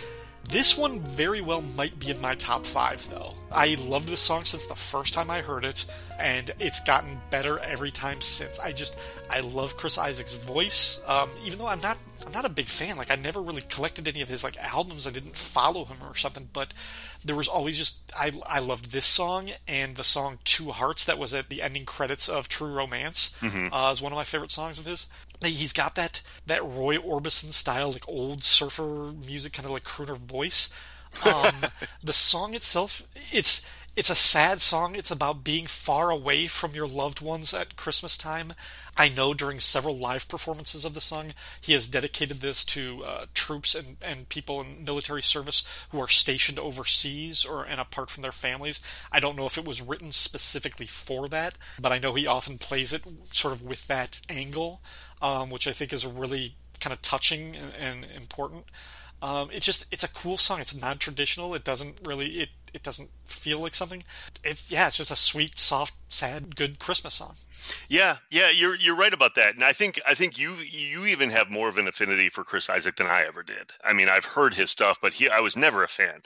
This 0.50 0.76
one 0.76 1.00
very 1.00 1.40
well 1.40 1.62
might 1.78 1.98
be 1.98 2.10
in 2.10 2.20
my 2.20 2.34
top 2.34 2.66
five, 2.66 3.08
though. 3.08 3.32
I 3.50 3.76
loved 3.76 4.06
this 4.06 4.20
song 4.20 4.42
since 4.42 4.66
the 4.66 4.74
first 4.74 5.14
time 5.14 5.30
I 5.30 5.40
heard 5.40 5.64
it, 5.64 5.86
and 6.20 6.50
it's 6.60 6.84
gotten 6.84 7.18
better 7.30 7.58
every 7.60 7.90
time 7.90 8.20
since. 8.20 8.60
I 8.60 8.72
just 8.72 8.98
I 9.30 9.40
love 9.40 9.78
Chris 9.78 9.96
Isaak's 9.96 10.34
voice, 10.34 11.00
um, 11.06 11.30
even 11.42 11.58
though 11.58 11.68
I'm 11.68 11.80
not 11.80 11.96
I'm 12.26 12.32
not 12.34 12.44
a 12.44 12.50
big 12.50 12.66
fan. 12.66 12.98
Like 12.98 13.10
I 13.10 13.16
never 13.16 13.40
really 13.40 13.62
collected 13.70 14.06
any 14.06 14.20
of 14.20 14.28
his 14.28 14.44
like 14.44 14.58
albums. 14.58 15.06
I 15.06 15.10
didn't 15.10 15.36
follow 15.36 15.86
him 15.86 15.96
or 16.06 16.14
something, 16.14 16.50
but 16.52 16.74
there 17.26 17.36
was 17.36 17.48
always 17.48 17.76
just 17.76 18.12
I 18.16 18.32
I 18.46 18.60
loved 18.60 18.92
this 18.92 19.06
song 19.06 19.50
and 19.66 19.96
the 19.96 20.04
song 20.04 20.38
Two 20.44 20.70
Hearts 20.70 21.04
that 21.04 21.18
was 21.18 21.34
at 21.34 21.48
the 21.48 21.62
ending 21.62 21.84
credits 21.84 22.28
of 22.28 22.48
True 22.48 22.72
Romance 22.72 23.36
uh, 23.72 23.90
is 23.92 24.00
one 24.00 24.12
of 24.12 24.16
my 24.16 24.24
favorite 24.24 24.50
songs 24.52 24.78
of 24.78 24.84
his. 24.86 25.08
He's 25.42 25.72
got 25.72 25.94
that 25.96 26.22
that 26.46 26.64
Roy 26.64 26.96
Orbison 26.96 27.52
style 27.52 27.92
like 27.92 28.08
old 28.08 28.42
surfer 28.42 29.12
music, 29.26 29.52
kind 29.54 29.66
of 29.66 29.72
like 29.72 29.84
crooner 29.84 30.16
voice. 30.16 30.72
Um, 31.24 31.54
the 32.02 32.12
song 32.12 32.54
itself, 32.54 33.06
it's 33.32 33.68
it's 33.96 34.10
a 34.10 34.14
sad 34.14 34.60
song. 34.60 34.94
It's 34.94 35.10
about 35.10 35.42
being 35.42 35.64
far 35.64 36.10
away 36.10 36.48
from 36.48 36.72
your 36.72 36.86
loved 36.86 37.22
ones 37.22 37.54
at 37.54 37.76
Christmas 37.76 38.18
time. 38.18 38.52
I 38.94 39.08
know 39.08 39.32
during 39.32 39.58
several 39.58 39.96
live 39.96 40.28
performances 40.28 40.84
of 40.84 40.92
the 40.92 41.00
song, 41.00 41.32
he 41.62 41.72
has 41.72 41.88
dedicated 41.88 42.42
this 42.42 42.62
to 42.66 43.02
uh, 43.04 43.26
troops 43.32 43.74
and, 43.74 43.96
and 44.02 44.28
people 44.28 44.60
in 44.60 44.84
military 44.84 45.22
service 45.22 45.66
who 45.90 46.00
are 46.00 46.08
stationed 46.08 46.58
overseas 46.58 47.46
or 47.46 47.64
and 47.64 47.80
apart 47.80 48.10
from 48.10 48.22
their 48.22 48.32
families. 48.32 48.82
I 49.10 49.18
don't 49.18 49.36
know 49.36 49.46
if 49.46 49.56
it 49.56 49.66
was 49.66 49.80
written 49.80 50.12
specifically 50.12 50.86
for 50.86 51.26
that, 51.28 51.56
but 51.80 51.90
I 51.90 51.98
know 51.98 52.12
he 52.12 52.26
often 52.26 52.58
plays 52.58 52.92
it 52.92 53.02
sort 53.32 53.54
of 53.54 53.62
with 53.62 53.86
that 53.86 54.20
angle, 54.28 54.82
um, 55.22 55.48
which 55.48 55.66
I 55.66 55.72
think 55.72 55.94
is 55.94 56.06
really 56.06 56.56
kind 56.80 56.92
of 56.92 57.00
touching 57.00 57.56
and, 57.56 58.04
and 58.04 58.12
important. 58.14 58.66
Um, 59.22 59.48
it's 59.52 59.64
just 59.64 59.90
it's 59.90 60.04
a 60.04 60.12
cool 60.12 60.36
song. 60.36 60.60
It's 60.60 60.78
non-traditional. 60.78 61.54
It 61.54 61.64
doesn't 61.64 62.00
really 62.06 62.40
it 62.40 62.48
it 62.76 62.82
doesn't 62.82 63.10
feel 63.24 63.58
like 63.58 63.74
something. 63.74 64.04
It's 64.44 64.70
yeah, 64.70 64.86
it's 64.86 64.98
just 64.98 65.10
a 65.10 65.16
sweet, 65.16 65.58
soft, 65.58 65.94
sad, 66.10 66.54
good 66.54 66.78
Christmas 66.78 67.14
song. 67.14 67.34
Yeah, 67.88 68.16
yeah, 68.30 68.50
you're 68.50 68.76
you're 68.76 68.94
right 68.94 69.12
about 69.12 69.34
that, 69.36 69.54
and 69.54 69.64
I 69.64 69.72
think 69.72 69.98
I 70.06 70.14
think 70.14 70.38
you 70.38 70.52
you 70.56 71.06
even 71.06 71.30
have 71.30 71.50
more 71.50 71.68
of 71.68 71.78
an 71.78 71.88
affinity 71.88 72.28
for 72.28 72.44
Chris 72.44 72.68
Isaak 72.68 72.96
than 72.96 73.06
I 73.06 73.24
ever 73.24 73.42
did. 73.42 73.72
I 73.82 73.94
mean, 73.94 74.10
I've 74.10 74.26
heard 74.26 74.54
his 74.54 74.70
stuff, 74.70 74.98
but 75.00 75.14
he 75.14 75.28
I 75.28 75.40
was 75.40 75.56
never 75.56 75.82
a 75.82 75.88
fan. 75.88 76.20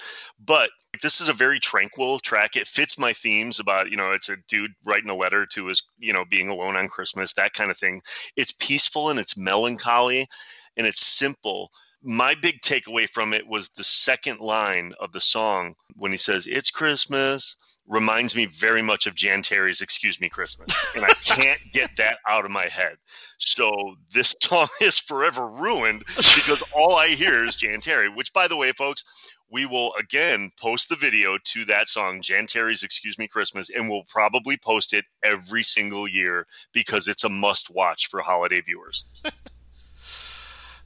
But 0.45 0.71
this 1.03 1.21
is 1.21 1.29
a 1.29 1.33
very 1.33 1.61
tranquil 1.61 2.19
track. 2.19 2.57
It 2.57 2.67
fits 2.67 2.99
my 2.99 3.13
themes 3.13 3.61
about 3.61 3.91
you 3.91 3.97
know 3.97 4.11
it's 4.11 4.29
a 4.29 4.37
dude 4.49 4.73
writing 4.85 5.09
a 5.09 5.17
letter 5.17 5.47
to 5.53 5.67
his 5.67 5.85
you 5.99 6.13
know 6.13 6.25
being 6.29 6.49
alone 6.49 6.75
on 6.75 6.89
Christmas, 6.89 7.33
that 7.35 7.55
kind 7.55 7.71
of 7.71 7.79
thing. 7.79 8.03
It's 8.37 8.53
peaceful 8.53 9.09
and 9.09 9.21
it's 9.21 9.37
melancholy, 9.37 10.29
and 10.77 10.87
it's 10.87 11.07
simple. 11.07 11.71
My 12.03 12.35
big 12.35 12.63
takeaway 12.63 13.09
from 13.09 13.35
it 13.35 13.47
was 13.47 13.69
the 13.71 13.85
second 13.85 14.41
line 14.41 14.95
of 14.99 15.13
the 15.13 15.21
song 15.21 15.75
when 15.97 16.13
he 16.13 16.19
says 16.19 16.47
"It's 16.47 16.71
Christmas." 16.71 17.57
reminds 17.87 18.37
me 18.37 18.47
very 18.47 18.81
much 18.83 19.07
of 19.07 19.15
Jan 19.15 19.43
Terri's 19.43 19.83
"Excuse 19.83 20.21
Me 20.21 20.29
Christmas," 20.29 20.73
and 20.95 21.05
I 21.05 21.13
can't 21.25 21.61
get 21.73 21.97
that 21.97 22.19
out 22.27 22.45
of 22.45 22.51
my 22.51 22.69
head. 22.69 22.97
So 23.37 23.97
this 24.15 24.35
song 24.41 24.69
is 24.81 24.99
forever 24.99 25.47
ruined 25.47 26.05
because 26.17 26.63
all 26.73 26.97
I 26.97 27.09
hear 27.09 27.45
is 27.45 27.57
Jan 27.57 27.81
Terri. 27.81 28.15
Which, 28.15 28.33
by 28.33 28.49
the 28.49 28.57
way, 28.57 28.73
folks, 28.73 29.05
we 29.51 29.67
will 29.67 29.93
again 29.97 30.53
post 30.57 30.89
the 30.89 30.97
video 30.97 31.37
to 31.37 31.65
that 31.67 31.89
song, 31.89 32.23
Jan 32.23 32.47
Terri's 32.47 32.83
"Excuse 32.83 33.19
Me 33.19 33.29
Christmas," 33.29 33.69
and 33.69 33.91
we'll 33.91 34.05
probably 34.05 34.57
post 34.57 34.95
it 34.95 35.05
every 35.23 35.65
single 35.65 36.09
year 36.09 36.47
because 36.73 37.09
it's 37.09 37.25
a 37.25 37.29
must-watch 37.29 38.07
for 38.07 38.23
holiday 38.23 38.61
viewers. 38.61 39.05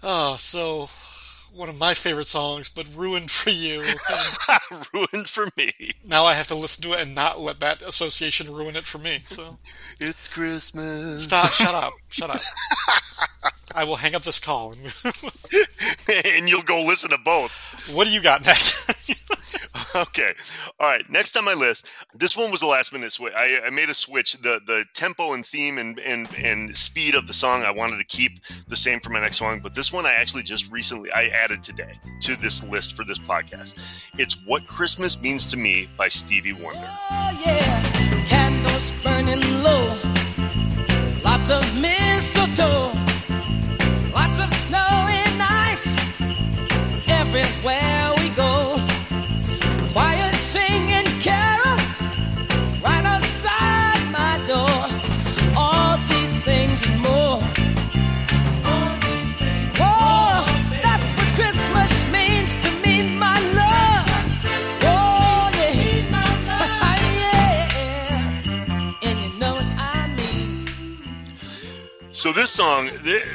Oh, 0.02 0.36
so 0.38 0.88
one 1.54 1.68
of 1.68 1.78
my 1.78 1.94
favorite 1.94 2.26
songs, 2.28 2.68
but 2.68 2.86
ruined 2.94 3.30
for 3.30 3.50
you. 3.50 3.82
Ruined 4.92 5.28
for 5.28 5.46
me. 5.56 5.72
now 6.06 6.24
I 6.24 6.34
have 6.34 6.46
to 6.48 6.54
listen 6.54 6.82
to 6.84 6.92
it 6.94 7.00
and 7.00 7.14
not 7.14 7.40
let 7.40 7.60
that 7.60 7.80
association 7.82 8.52
ruin 8.52 8.76
it 8.76 8.84
for 8.84 8.98
me. 8.98 9.22
So 9.28 9.58
It's 10.00 10.28
Christmas. 10.28 11.24
stop. 11.24 11.50
shut 11.52 11.74
up. 11.74 11.92
Shut 12.10 12.30
up. 12.30 12.40
I 13.74 13.84
will 13.84 13.96
hang 13.96 14.14
up 14.14 14.22
this 14.22 14.40
call. 14.40 14.72
And 14.72 15.14
and 16.26 16.48
you'll 16.48 16.62
go 16.62 16.82
listen 16.82 17.10
to 17.10 17.18
both. 17.18 17.52
what 17.94 18.04
do 18.06 18.10
you 18.12 18.20
got 18.20 18.44
next? 18.46 18.90
Okay. 19.96 20.32
All 20.80 20.88
right. 20.90 21.08
Next 21.08 21.36
on 21.36 21.44
my 21.44 21.54
list, 21.54 21.86
this 22.14 22.36
one 22.36 22.50
was 22.50 22.62
a 22.62 22.66
last 22.66 22.92
minute 22.92 23.12
switch. 23.12 23.32
I, 23.32 23.60
I 23.66 23.70
made 23.70 23.90
a 23.90 23.94
switch. 23.94 24.32
The 24.32 24.60
the 24.66 24.84
tempo 24.92 25.32
and 25.34 25.46
theme 25.46 25.78
and, 25.78 26.00
and 26.00 26.28
and 26.36 26.76
speed 26.76 27.14
of 27.14 27.28
the 27.28 27.32
song 27.32 27.62
I 27.62 27.70
wanted 27.70 27.98
to 27.98 28.04
keep 28.04 28.40
the 28.66 28.74
same 28.74 28.98
for 28.98 29.10
my 29.10 29.20
next 29.20 29.36
song, 29.38 29.60
but 29.60 29.72
this 29.74 29.92
one 29.92 30.04
I 30.04 30.14
actually 30.14 30.42
just 30.42 30.70
recently 30.72 31.12
I 31.12 31.26
added 31.26 31.62
today 31.62 31.98
to 32.22 32.34
this 32.36 32.64
list 32.64 32.96
for 32.96 33.04
this 33.04 33.20
podcast. 33.20 33.74
It's 34.18 34.36
What 34.46 34.66
Christmas 34.66 35.20
Means 35.20 35.46
to 35.46 35.56
Me 35.56 35.88
by 35.96 36.08
Stevie 36.08 36.52
Wonder. 36.52 36.90
Oh 37.10 37.40
yeah, 37.44 38.13
So 72.24 72.32
this 72.32 72.50
song, 72.50 72.88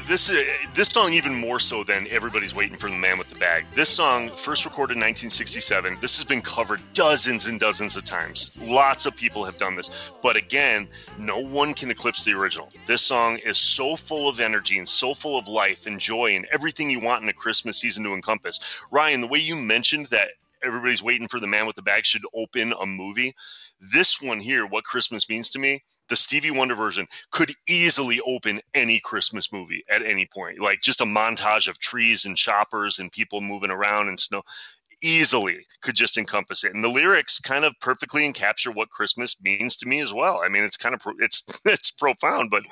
this 0.08 0.32
uh, 0.32 0.44
this 0.74 0.88
song 0.88 1.14
even 1.14 1.36
more 1.36 1.60
so 1.60 1.84
than 1.84 2.08
everybody's 2.08 2.56
waiting 2.56 2.76
for 2.76 2.90
the 2.90 2.96
man 2.96 3.20
with 3.20 3.30
the 3.30 3.38
bag. 3.38 3.66
This 3.76 3.88
song, 3.88 4.30
first 4.36 4.66
recorded 4.66 4.94
in 4.94 5.02
1967. 5.02 6.00
This 6.02 6.18
has 6.18 6.26
been 6.26 6.42
covered 6.42 6.82
dozens 6.94 7.46
and 7.46 7.60
dozens 7.60 7.98
of 7.98 8.04
times. 8.04 8.60
Lots 8.60 9.06
of 9.06 9.16
people 9.16 9.46
have 9.46 9.60
done 9.60 9.76
this, 9.76 9.92
but 10.24 10.38
again, 10.38 10.90
no 11.20 11.38
one 11.38 11.76
can 11.76 11.92
eclipse 11.92 12.24
the 12.24 12.34
original. 12.34 12.68
This 12.88 13.04
song 13.04 13.38
is 13.38 13.60
so 13.60 13.96
full 13.96 14.28
of 14.28 14.40
energy 14.40 14.80
and 14.80 14.90
so 14.90 15.14
full 15.14 15.38
of 15.38 15.48
life 15.48 15.86
and 15.86 16.00
joy 16.00 16.36
and 16.36 16.48
everything 16.52 16.90
you 16.90 17.00
want 17.00 17.22
in 17.22 17.30
a 17.30 17.34
Christmas 17.34 17.78
season 17.78 18.04
to 18.06 18.16
encompass. 18.16 18.60
Ryan, 18.90 19.22
the 19.22 19.28
way 19.28 19.38
you 19.38 19.56
mentioned 19.56 20.08
that 20.08 20.30
everybody's 20.64 21.04
waiting 21.04 21.28
for 21.28 21.40
the 21.40 21.46
man 21.46 21.68
with 21.68 21.76
the 21.76 21.84
bag 21.84 22.08
should 22.08 22.24
open 22.34 22.74
a 22.74 22.88
movie. 22.88 23.36
This 23.94 24.20
one 24.20 24.40
here, 24.40 24.66
what 24.66 24.84
Christmas 24.84 25.30
means 25.30 25.52
to 25.52 25.60
me, 25.60 25.84
the 26.10 26.16
Stevie 26.16 26.52
Wonder 26.52 26.76
version 26.76 27.08
could 27.32 27.54
easily 27.68 28.20
open 28.22 28.62
any 28.74 29.00
Christmas 29.00 29.52
movie 29.52 29.84
at 29.90 30.02
any 30.02 30.26
point. 30.26 30.60
Like 30.60 30.82
just 30.82 31.02
a 31.02 31.06
montage 31.06 31.68
of 31.68 31.80
trees 31.80 32.26
and 32.26 32.38
shoppers 32.38 33.00
and 33.00 33.12
people 33.12 33.42
moving 33.42 33.72
around 33.72 34.10
and 34.10 34.20
snow 34.20 34.44
easily 35.02 35.66
could 35.82 35.96
just 35.96 36.18
encompass 36.18 36.64
it. 36.64 36.74
And 36.74 36.84
the 36.84 36.90
lyrics 36.90 37.40
kind 37.40 37.66
of 37.66 37.74
perfectly 37.80 38.32
encapture 38.32 38.74
what 38.74 38.90
Christmas 38.90 39.38
means 39.42 39.78
to 39.78 39.88
me 39.88 40.02
as 40.02 40.14
well. 40.14 40.42
I 40.44 40.50
mean, 40.50 40.64
it's 40.64 40.78
kind 40.78 40.94
of 40.94 41.02
pro- 41.02 41.14
it's 41.20 41.44
it's 41.66 41.92
profound, 41.92 42.50
but 42.50 42.64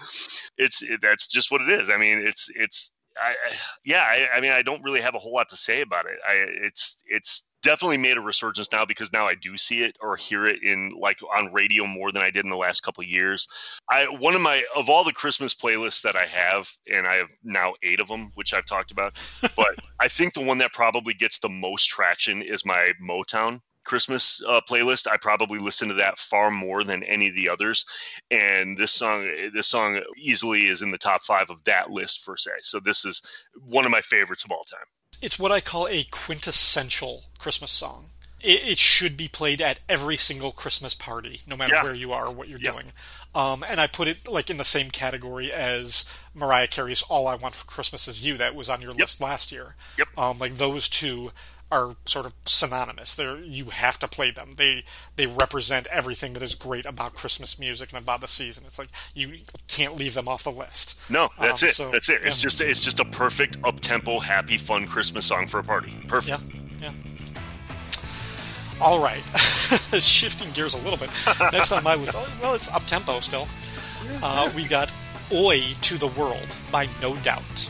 it's 0.58 0.82
it, 0.82 1.02
that's 1.02 1.28
just 1.28 1.52
what 1.52 1.62
it 1.62 1.70
is. 1.70 1.90
I 1.90 1.98
mean, 1.98 2.20
it's 2.26 2.50
it's 2.54 2.92
I, 3.20 3.36
yeah, 3.84 4.04
I, 4.04 4.38
I 4.38 4.42
mean, 4.42 4.52
I 4.52 4.62
don't 4.62 4.84
really 4.84 5.02
have 5.02 5.16
a 5.16 5.20
whole 5.20 5.34
lot 5.34 5.50
to 5.50 5.56
say 5.56 5.82
about 5.82 6.06
it. 6.06 6.20
I, 6.28 6.34
it's 6.66 7.02
it's 7.08 7.44
definitely 7.64 7.98
made 7.98 8.18
a 8.18 8.22
resurgence 8.22 8.72
now 8.72 8.86
because 8.86 9.12
now 9.12 9.28
I 9.28 9.36
do 9.36 9.58
see 9.58 9.84
it 9.84 9.96
or 10.02 10.16
hear 10.16 10.48
it 10.48 10.64
in 10.64 10.94
like 11.00 11.20
on 11.36 11.54
radio 11.54 11.86
more 11.86 12.12
than 12.12 12.22
I 12.22 12.32
did 12.32 12.46
in 12.46 12.50
the 12.50 12.58
last 12.58 12.82
couple 12.82 13.04
of 13.04 13.10
years. 13.10 13.48
I 13.90 14.06
one 14.06 14.36
of 14.36 14.42
my 14.42 14.64
of 14.76 14.90
all 14.90 15.04
the 15.04 15.14
Christmas 15.14 15.54
playlists 15.54 16.02
that 16.04 16.16
I 16.16 16.26
have, 16.26 16.70
and 16.92 17.08
I 17.08 17.16
have 17.16 17.30
now 17.44 17.74
eight 17.84 18.00
of 18.00 18.08
them, 18.08 18.32
which 18.36 18.54
I've 18.54 18.66
talked 18.66 18.92
about. 18.92 19.18
But 19.56 19.76
I 20.00 20.08
think 20.08 20.34
the 20.34 20.44
one 20.44 20.60
that 20.60 20.74
probably 20.74 21.14
gets 21.14 21.40
the 21.40 21.50
most 21.50 21.86
traction 21.86 22.42
is 22.44 22.66
my 22.66 22.92
Motown 23.04 23.62
Christmas 23.88 24.42
uh, 24.46 24.62
playlist. 24.70 25.08
I 25.10 25.18
probably 25.18 25.60
listen 25.60 25.88
to 25.88 25.96
that 25.96 26.20
far 26.20 26.52
more 26.52 26.84
than 26.84 27.04
any 27.04 27.30
of 27.30 27.36
the 27.36 27.50
others, 27.50 27.86
and 28.30 28.78
this 28.78 28.92
song, 28.92 29.28
this 29.54 29.68
song 29.68 30.02
easily 30.18 30.68
is 30.68 30.82
in 30.82 30.92
the 30.92 30.98
top 30.98 31.24
five 31.24 31.50
of 31.50 31.64
that 31.64 31.90
list 31.90 32.26
per 32.26 32.38
se. 32.38 32.52
So 32.62 32.80
this 32.80 33.06
is 33.06 33.22
one 33.56 33.86
of 33.86 33.92
my 33.92 34.02
favorites 34.02 34.46
of 34.46 34.52
all 34.52 34.64
time. 34.64 34.86
It's 35.22 35.40
what 35.40 35.52
I 35.52 35.62
call 35.62 35.88
a 35.88 36.04
quintessential 36.04 37.24
Christmas 37.40 37.72
song. 37.72 38.06
It, 38.40 38.62
it 38.68 38.78
should 38.78 39.18
be 39.18 39.28
played 39.28 39.62
at 39.62 39.80
every 39.90 40.16
single 40.18 40.52
Christmas 40.52 40.94
party, 40.94 41.42
no 41.48 41.58
matter 41.58 41.76
Yeah. 41.76 41.84
where 41.84 41.96
you 41.96 42.14
are 42.14 42.28
or 42.28 42.32
what 42.32 42.48
you're 42.50 42.60
Yeah. 42.60 42.72
doing. 42.74 42.92
Um, 43.34 43.64
and 43.68 43.80
I 43.80 43.88
put 43.88 44.08
it 44.08 44.28
like 44.28 44.50
in 44.50 44.58
the 44.58 44.64
same 44.64 44.90
category 44.92 45.52
as 45.52 46.08
Mariah 46.36 46.68
Carey's 46.68 47.02
"All 47.04 47.28
I 47.28 47.36
Want 47.36 47.56
for 47.56 47.66
Christmas 47.66 48.08
Is 48.08 48.24
You" 48.24 48.38
that 48.38 48.54
was 48.56 48.70
on 48.70 48.82
your 48.82 48.94
list 48.94 49.20
last 49.20 49.52
year. 49.52 49.76
Yep. 49.98 50.08
Um, 50.18 50.38
like 50.40 50.56
those 50.56 50.88
two 50.88 51.32
are 51.72 51.96
sort 52.06 52.26
of 52.26 52.34
synonymous. 52.46 53.16
They're 53.16 53.38
you 53.40 53.66
have 53.66 54.00
to 54.00 54.08
play 54.08 54.32
them. 54.32 54.54
They 54.58 54.84
they 55.18 55.26
represent 55.28 55.86
everything 55.88 56.34
that 56.34 56.42
is 56.44 56.56
great 56.56 56.86
about 56.86 57.14
Christmas 57.14 57.60
music 57.60 57.90
and 57.92 58.02
about 58.02 58.22
the 58.22 58.28
season. 58.28 58.64
It's 58.66 58.80
like 58.80 58.90
you 59.14 59.40
can't 59.68 59.96
leave 59.98 60.14
them 60.14 60.28
off 60.30 60.44
the 60.44 60.52
list. 60.52 60.98
No, 61.10 61.30
that's 61.40 61.64
Um, 61.64 61.70
it. 61.70 61.76
so, 61.76 61.92
that's 61.92 62.10
it. 62.10 62.22
It's 62.24 62.40
yeah. 62.40 62.44
just 62.44 62.62
it's 62.62 62.82
just 62.82 63.00
a 63.02 63.06
perfect 63.06 63.58
up 63.64 63.80
tempo, 63.82 64.20
happy, 64.20 64.58
fun 64.58 64.88
Christmas 64.88 65.26
song 65.26 65.46
for 65.48 65.60
a 65.60 65.64
party. 65.64 65.94
Perfect. 66.08 66.42
Yeah, 66.80 66.92
yeah. 66.92 66.94
All 68.80 69.00
right, 69.02 69.22
shifting 70.00 70.52
gears 70.52 70.76
a 70.76 70.78
little 70.78 70.98
bit. 70.98 71.10
Next 71.52 71.72
on 71.72 71.84
my 71.84 71.96
list, 71.96 72.14
oh, 72.16 72.30
well, 72.42 72.54
it's 72.54 72.72
up 72.72 72.86
tempo 72.86 73.20
still. 73.22 73.48
Uh, 74.22 74.50
we 74.56 74.66
got 74.66 74.94
"Oi 75.34 75.64
to 75.82 75.98
the 75.98 76.08
World" 76.08 76.56
by 76.72 76.88
No 77.02 77.16
Doubt. 77.18 77.70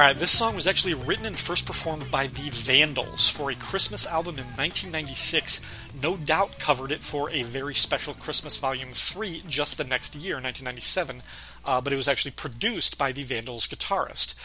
All 0.00 0.06
right, 0.06 0.16
this 0.16 0.30
song 0.30 0.56
was 0.56 0.66
actually 0.66 0.94
written 0.94 1.26
and 1.26 1.36
first 1.36 1.66
performed 1.66 2.10
by 2.10 2.26
the 2.26 2.48
Vandals 2.50 3.28
for 3.28 3.50
a 3.50 3.54
Christmas 3.54 4.06
album 4.06 4.38
in 4.38 4.46
1996. 4.46 5.60
No 6.02 6.16
Doubt 6.16 6.58
covered 6.58 6.90
it 6.90 7.02
for 7.02 7.28
a 7.28 7.42
very 7.42 7.74
special 7.74 8.14
Christmas 8.14 8.56
Volume 8.56 8.92
3 8.92 9.44
just 9.46 9.76
the 9.76 9.84
next 9.84 10.16
year, 10.16 10.36
1997, 10.36 11.22
uh, 11.66 11.82
but 11.82 11.92
it 11.92 11.96
was 11.96 12.08
actually 12.08 12.30
produced 12.30 12.96
by 12.96 13.12
the 13.12 13.24
Vandals 13.24 13.66
guitarist. 13.66 14.36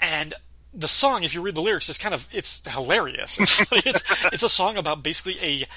And 0.00 0.34
the 0.74 0.88
song, 0.88 1.22
if 1.22 1.36
you 1.36 1.40
read 1.40 1.54
the 1.54 1.62
lyrics, 1.62 1.88
is 1.88 1.96
kind 1.96 2.12
of 2.12 2.28
it's 2.32 2.68
hilarious. 2.68 3.38
It's, 3.70 3.86
it's, 3.86 4.24
it's 4.32 4.42
a 4.42 4.48
song 4.48 4.76
about 4.76 5.04
basically 5.04 5.38
a 5.40 5.68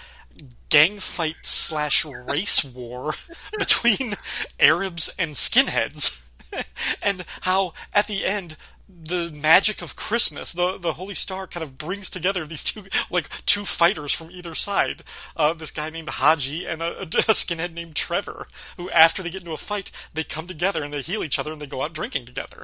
gang 0.70 0.96
fight 0.96 1.36
slash 1.44 2.04
race 2.04 2.66
war 2.66 3.14
between 3.60 4.16
Arabs 4.60 5.14
and 5.20 5.34
skinheads, 5.34 6.28
and 7.04 7.24
how 7.42 7.74
at 7.94 8.08
the 8.08 8.26
end 8.26 8.58
the 9.02 9.38
magic 9.42 9.82
of 9.82 9.96
Christmas, 9.96 10.54
the 10.54 10.78
the 10.78 10.94
Holy 10.94 11.16
Star, 11.16 11.48
kind 11.48 11.64
of 11.64 11.78
brings 11.78 12.10
together 12.10 12.46
these 12.46 12.64
two 12.64 12.84
like 13.10 13.30
two 13.46 13.66
fighters 13.66 14.14
from 14.14 14.32
either 14.32 14.56
side. 14.56 15.04
Uh, 15.36 15.54
this 15.54 15.72
guy 15.72 15.90
named 15.90 16.10
Haji 16.10 16.66
and 16.66 16.82
a, 16.82 17.02
a 17.02 17.06
skinhead 17.06 17.74
named 17.74 17.96
Trevor, 17.96 18.48
who 18.78 18.90
after 18.90 19.24
they 19.24 19.30
get 19.30 19.42
into 19.42 19.54
a 19.54 19.58
fight, 19.58 19.92
they 20.14 20.24
come 20.24 20.48
together 20.48 20.84
and 20.84 20.94
they 20.94 21.02
heal 21.02 21.24
each 21.24 21.40
other 21.40 21.52
and 21.52 21.62
they 21.62 21.68
go 21.68 21.82
out 21.82 21.94
drinking 21.94 22.26
together 22.26 22.64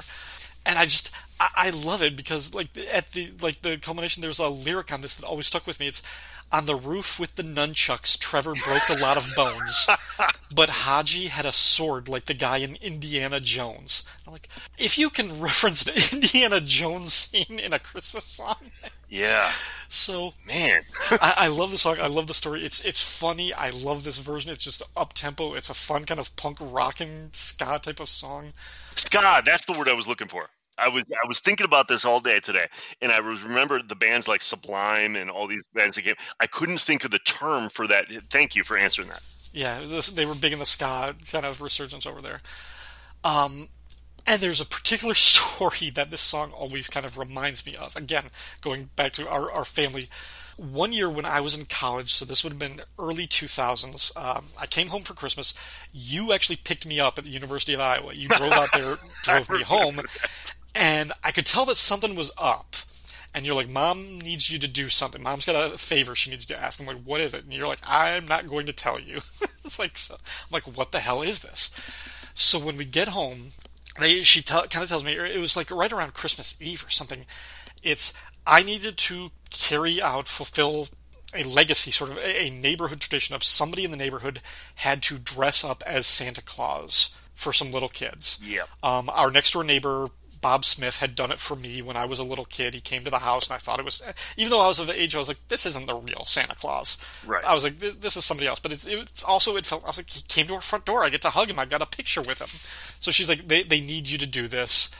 and 0.66 0.78
I 0.78 0.84
just 0.84 1.10
I, 1.38 1.48
I 1.56 1.70
love 1.70 2.02
it 2.02 2.16
because 2.16 2.54
like 2.54 2.68
at 2.92 3.12
the 3.12 3.32
like 3.40 3.62
the 3.62 3.78
culmination 3.78 4.20
there's 4.22 4.38
a 4.38 4.48
lyric 4.48 4.92
on 4.92 5.00
this 5.00 5.14
that 5.16 5.26
always 5.26 5.46
stuck 5.46 5.66
with 5.66 5.80
me. 5.80 5.88
It's 5.88 6.02
on 6.52 6.66
the 6.66 6.76
roof 6.76 7.18
with 7.20 7.36
the 7.36 7.42
nunchucks. 7.42 8.18
Trevor 8.18 8.54
broke 8.64 8.88
a 8.88 9.00
lot 9.00 9.16
of 9.16 9.28
bones, 9.36 9.88
but 10.54 10.70
Haji 10.70 11.28
had 11.28 11.46
a 11.46 11.52
sword 11.52 12.08
like 12.08 12.26
the 12.26 12.34
guy 12.34 12.58
in 12.58 12.76
Indiana 12.80 13.40
Jones. 13.40 14.08
I'm 14.26 14.32
like, 14.32 14.48
if 14.78 14.98
you 14.98 15.10
can 15.10 15.40
reference 15.40 15.84
the 15.84 15.92
Indiana 16.16 16.60
Jones 16.60 17.12
scene 17.12 17.58
in 17.58 17.72
a 17.72 17.78
Christmas 17.78 18.24
song, 18.24 18.56
Yeah, 19.08 19.50
so 19.88 20.32
man. 20.46 20.82
I, 21.10 21.34
I 21.36 21.46
love 21.48 21.70
the 21.70 21.78
song. 21.78 21.96
I 22.00 22.06
love 22.06 22.26
the 22.26 22.34
story. 22.34 22.64
It's 22.64 22.84
it's 22.84 23.02
funny. 23.02 23.52
I 23.52 23.70
love 23.70 24.04
this 24.04 24.18
version. 24.18 24.52
It's 24.52 24.64
just 24.64 24.82
up 24.96 25.12
tempo. 25.14 25.54
It's 25.54 25.70
a 25.70 25.74
fun 25.74 26.04
kind 26.04 26.20
of 26.20 26.34
punk 26.36 26.58
rocking 26.60 27.30
ska 27.32 27.80
type 27.82 28.00
of 28.00 28.08
song. 28.08 28.52
Ska, 28.96 29.42
that's 29.44 29.64
the 29.64 29.72
word 29.72 29.88
I 29.88 29.94
was 29.94 30.06
looking 30.08 30.28
for. 30.28 30.48
I 30.80 30.88
was 30.88 31.04
I 31.12 31.26
was 31.28 31.40
thinking 31.40 31.64
about 31.64 31.88
this 31.88 32.04
all 32.04 32.20
day 32.20 32.40
today, 32.40 32.66
and 33.02 33.12
I 33.12 33.20
was 33.20 33.42
remember 33.42 33.82
the 33.82 33.94
bands 33.96 34.28
like 34.28 34.42
Sublime 34.42 35.16
and 35.16 35.30
all 35.30 35.46
these 35.46 35.64
bands 35.74 35.96
that 35.96 36.02
came. 36.02 36.14
I 36.40 36.46
couldn't 36.46 36.80
think 36.80 37.04
of 37.04 37.10
the 37.10 37.18
term 37.20 37.68
for 37.70 37.86
that. 37.88 38.06
Thank 38.30 38.56
you 38.56 38.64
for 38.64 38.76
answering 38.76 39.08
that. 39.08 39.22
Yeah, 39.52 39.80
this, 39.84 40.08
they 40.10 40.26
were 40.26 40.34
big 40.34 40.52
in 40.52 40.58
the 40.60 40.66
ska 40.66 41.14
kind 41.30 41.44
of 41.46 41.60
resurgence 41.60 42.06
over 42.06 42.22
there. 42.22 42.40
Um, 43.24 43.68
And 44.26 44.40
there's 44.40 44.60
a 44.60 44.66
particular 44.66 45.14
story 45.32 45.90
that 45.90 46.10
this 46.10 46.20
song 46.20 46.52
always 46.52 46.88
kind 46.88 47.06
of 47.06 47.18
reminds 47.18 47.66
me 47.66 47.74
of. 47.76 47.96
Again, 47.96 48.24
going 48.60 48.90
back 48.96 49.12
to 49.14 49.28
our, 49.28 49.50
our 49.50 49.64
family. 49.64 50.08
One 50.56 50.92
year 50.92 51.08
when 51.08 51.24
I 51.24 51.40
was 51.40 51.58
in 51.58 51.64
college, 51.64 52.12
so 52.12 52.26
this 52.26 52.44
would 52.44 52.52
have 52.52 52.58
been 52.58 52.82
early 52.98 53.26
2000s, 53.26 54.14
um, 54.16 54.44
I 54.60 54.66
came 54.66 54.88
home 54.88 55.02
for 55.02 55.14
Christmas. 55.14 55.58
You 55.90 56.34
actually 56.34 56.56
picked 56.56 56.86
me 56.86 57.00
up 57.00 57.16
at 57.16 57.24
the 57.24 57.30
University 57.30 57.72
of 57.72 57.80
Iowa. 57.80 58.12
You 58.12 58.28
drove 58.28 58.52
out 58.52 58.68
there, 58.74 58.98
drove 59.24 59.48
me 59.48 59.62
home, 59.62 60.00
and 60.74 61.12
I 61.24 61.32
could 61.32 61.46
tell 61.46 61.64
that 61.66 61.76
something 61.76 62.14
was 62.14 62.32
up. 62.38 62.76
And 63.32 63.46
you're 63.46 63.54
like, 63.54 63.70
Mom 63.70 64.18
needs 64.18 64.50
you 64.50 64.58
to 64.58 64.66
do 64.66 64.88
something. 64.88 65.22
Mom's 65.22 65.46
got 65.46 65.72
a 65.72 65.78
favor 65.78 66.16
she 66.16 66.30
needs 66.30 66.48
you 66.48 66.56
to 66.56 66.62
ask. 66.62 66.80
I'm 66.80 66.86
like, 66.86 67.04
what 67.04 67.20
is 67.20 67.32
it? 67.32 67.44
And 67.44 67.52
you're 67.52 67.68
like, 67.68 67.78
I'm 67.84 68.26
not 68.26 68.48
going 68.48 68.66
to 68.66 68.72
tell 68.72 68.98
you. 68.98 69.16
it's 69.18 69.78
like, 69.78 69.96
so, 69.96 70.16
I'm 70.16 70.52
like, 70.52 70.64
what 70.64 70.90
the 70.90 70.98
hell 70.98 71.22
is 71.22 71.42
this? 71.42 71.72
So 72.34 72.58
when 72.58 72.76
we 72.76 72.84
get 72.84 73.08
home, 73.08 73.38
they 73.98 74.22
she 74.22 74.42
tell, 74.42 74.66
kind 74.66 74.82
of 74.82 74.88
tells 74.88 75.04
me 75.04 75.12
it 75.12 75.40
was 75.40 75.56
like 75.56 75.70
right 75.70 75.92
around 75.92 76.14
Christmas 76.14 76.60
Eve 76.60 76.84
or 76.84 76.90
something. 76.90 77.24
It's 77.82 78.14
I 78.46 78.62
needed 78.62 78.96
to 78.96 79.30
carry 79.50 80.00
out, 80.02 80.26
fulfill 80.26 80.88
a 81.34 81.44
legacy, 81.44 81.90
sort 81.90 82.10
of 82.10 82.16
a, 82.18 82.46
a 82.46 82.50
neighborhood 82.50 83.00
tradition 83.00 83.34
of 83.34 83.44
somebody 83.44 83.84
in 83.84 83.90
the 83.90 83.96
neighborhood 83.96 84.40
had 84.76 85.02
to 85.04 85.18
dress 85.18 85.64
up 85.64 85.82
as 85.86 86.06
Santa 86.06 86.42
Claus 86.42 87.14
for 87.34 87.52
some 87.52 87.72
little 87.72 87.88
kids. 87.88 88.40
Yeah. 88.44 88.64
Um, 88.82 89.08
our 89.10 89.30
next 89.30 89.52
door 89.52 89.64
neighbor, 89.64 90.08
Bob 90.40 90.64
Smith, 90.64 90.98
had 90.98 91.14
done 91.14 91.30
it 91.30 91.38
for 91.38 91.54
me 91.54 91.82
when 91.82 91.96
I 91.96 92.04
was 92.04 92.18
a 92.18 92.24
little 92.24 92.44
kid. 92.44 92.74
He 92.74 92.80
came 92.80 93.02
to 93.04 93.10
the 93.10 93.18
house 93.18 93.48
and 93.48 93.54
I 93.54 93.58
thought 93.58 93.78
it 93.78 93.84
was, 93.84 94.02
even 94.36 94.50
though 94.50 94.60
I 94.60 94.68
was 94.68 94.78
of 94.78 94.86
the 94.86 95.00
age, 95.00 95.14
I 95.14 95.18
was 95.18 95.28
like, 95.28 95.48
this 95.48 95.66
isn't 95.66 95.86
the 95.86 95.94
real 95.94 96.24
Santa 96.26 96.54
Claus. 96.54 96.98
Right. 97.26 97.44
I 97.44 97.54
was 97.54 97.64
like, 97.64 97.78
this 97.78 98.16
is 98.16 98.24
somebody 98.24 98.46
else. 98.46 98.60
But 98.60 98.72
it's, 98.72 98.86
it 98.86 99.22
also, 99.26 99.56
it 99.56 99.66
felt, 99.66 99.84
I 99.84 99.88
was 99.88 99.98
like, 99.98 100.10
he 100.10 100.22
came 100.22 100.46
to 100.46 100.54
our 100.54 100.60
front 100.60 100.84
door. 100.84 101.04
I 101.04 101.08
get 101.08 101.22
to 101.22 101.30
hug 101.30 101.50
him. 101.50 101.58
I 101.58 101.64
got 101.64 101.82
a 101.82 101.86
picture 101.86 102.22
with 102.22 102.40
him. 102.40 102.48
So 103.00 103.10
she's 103.10 103.28
like, 103.28 103.48
they, 103.48 103.62
they 103.62 103.80
need 103.80 104.08
you 104.08 104.18
to 104.18 104.26
do 104.26 104.48
this. 104.48 104.94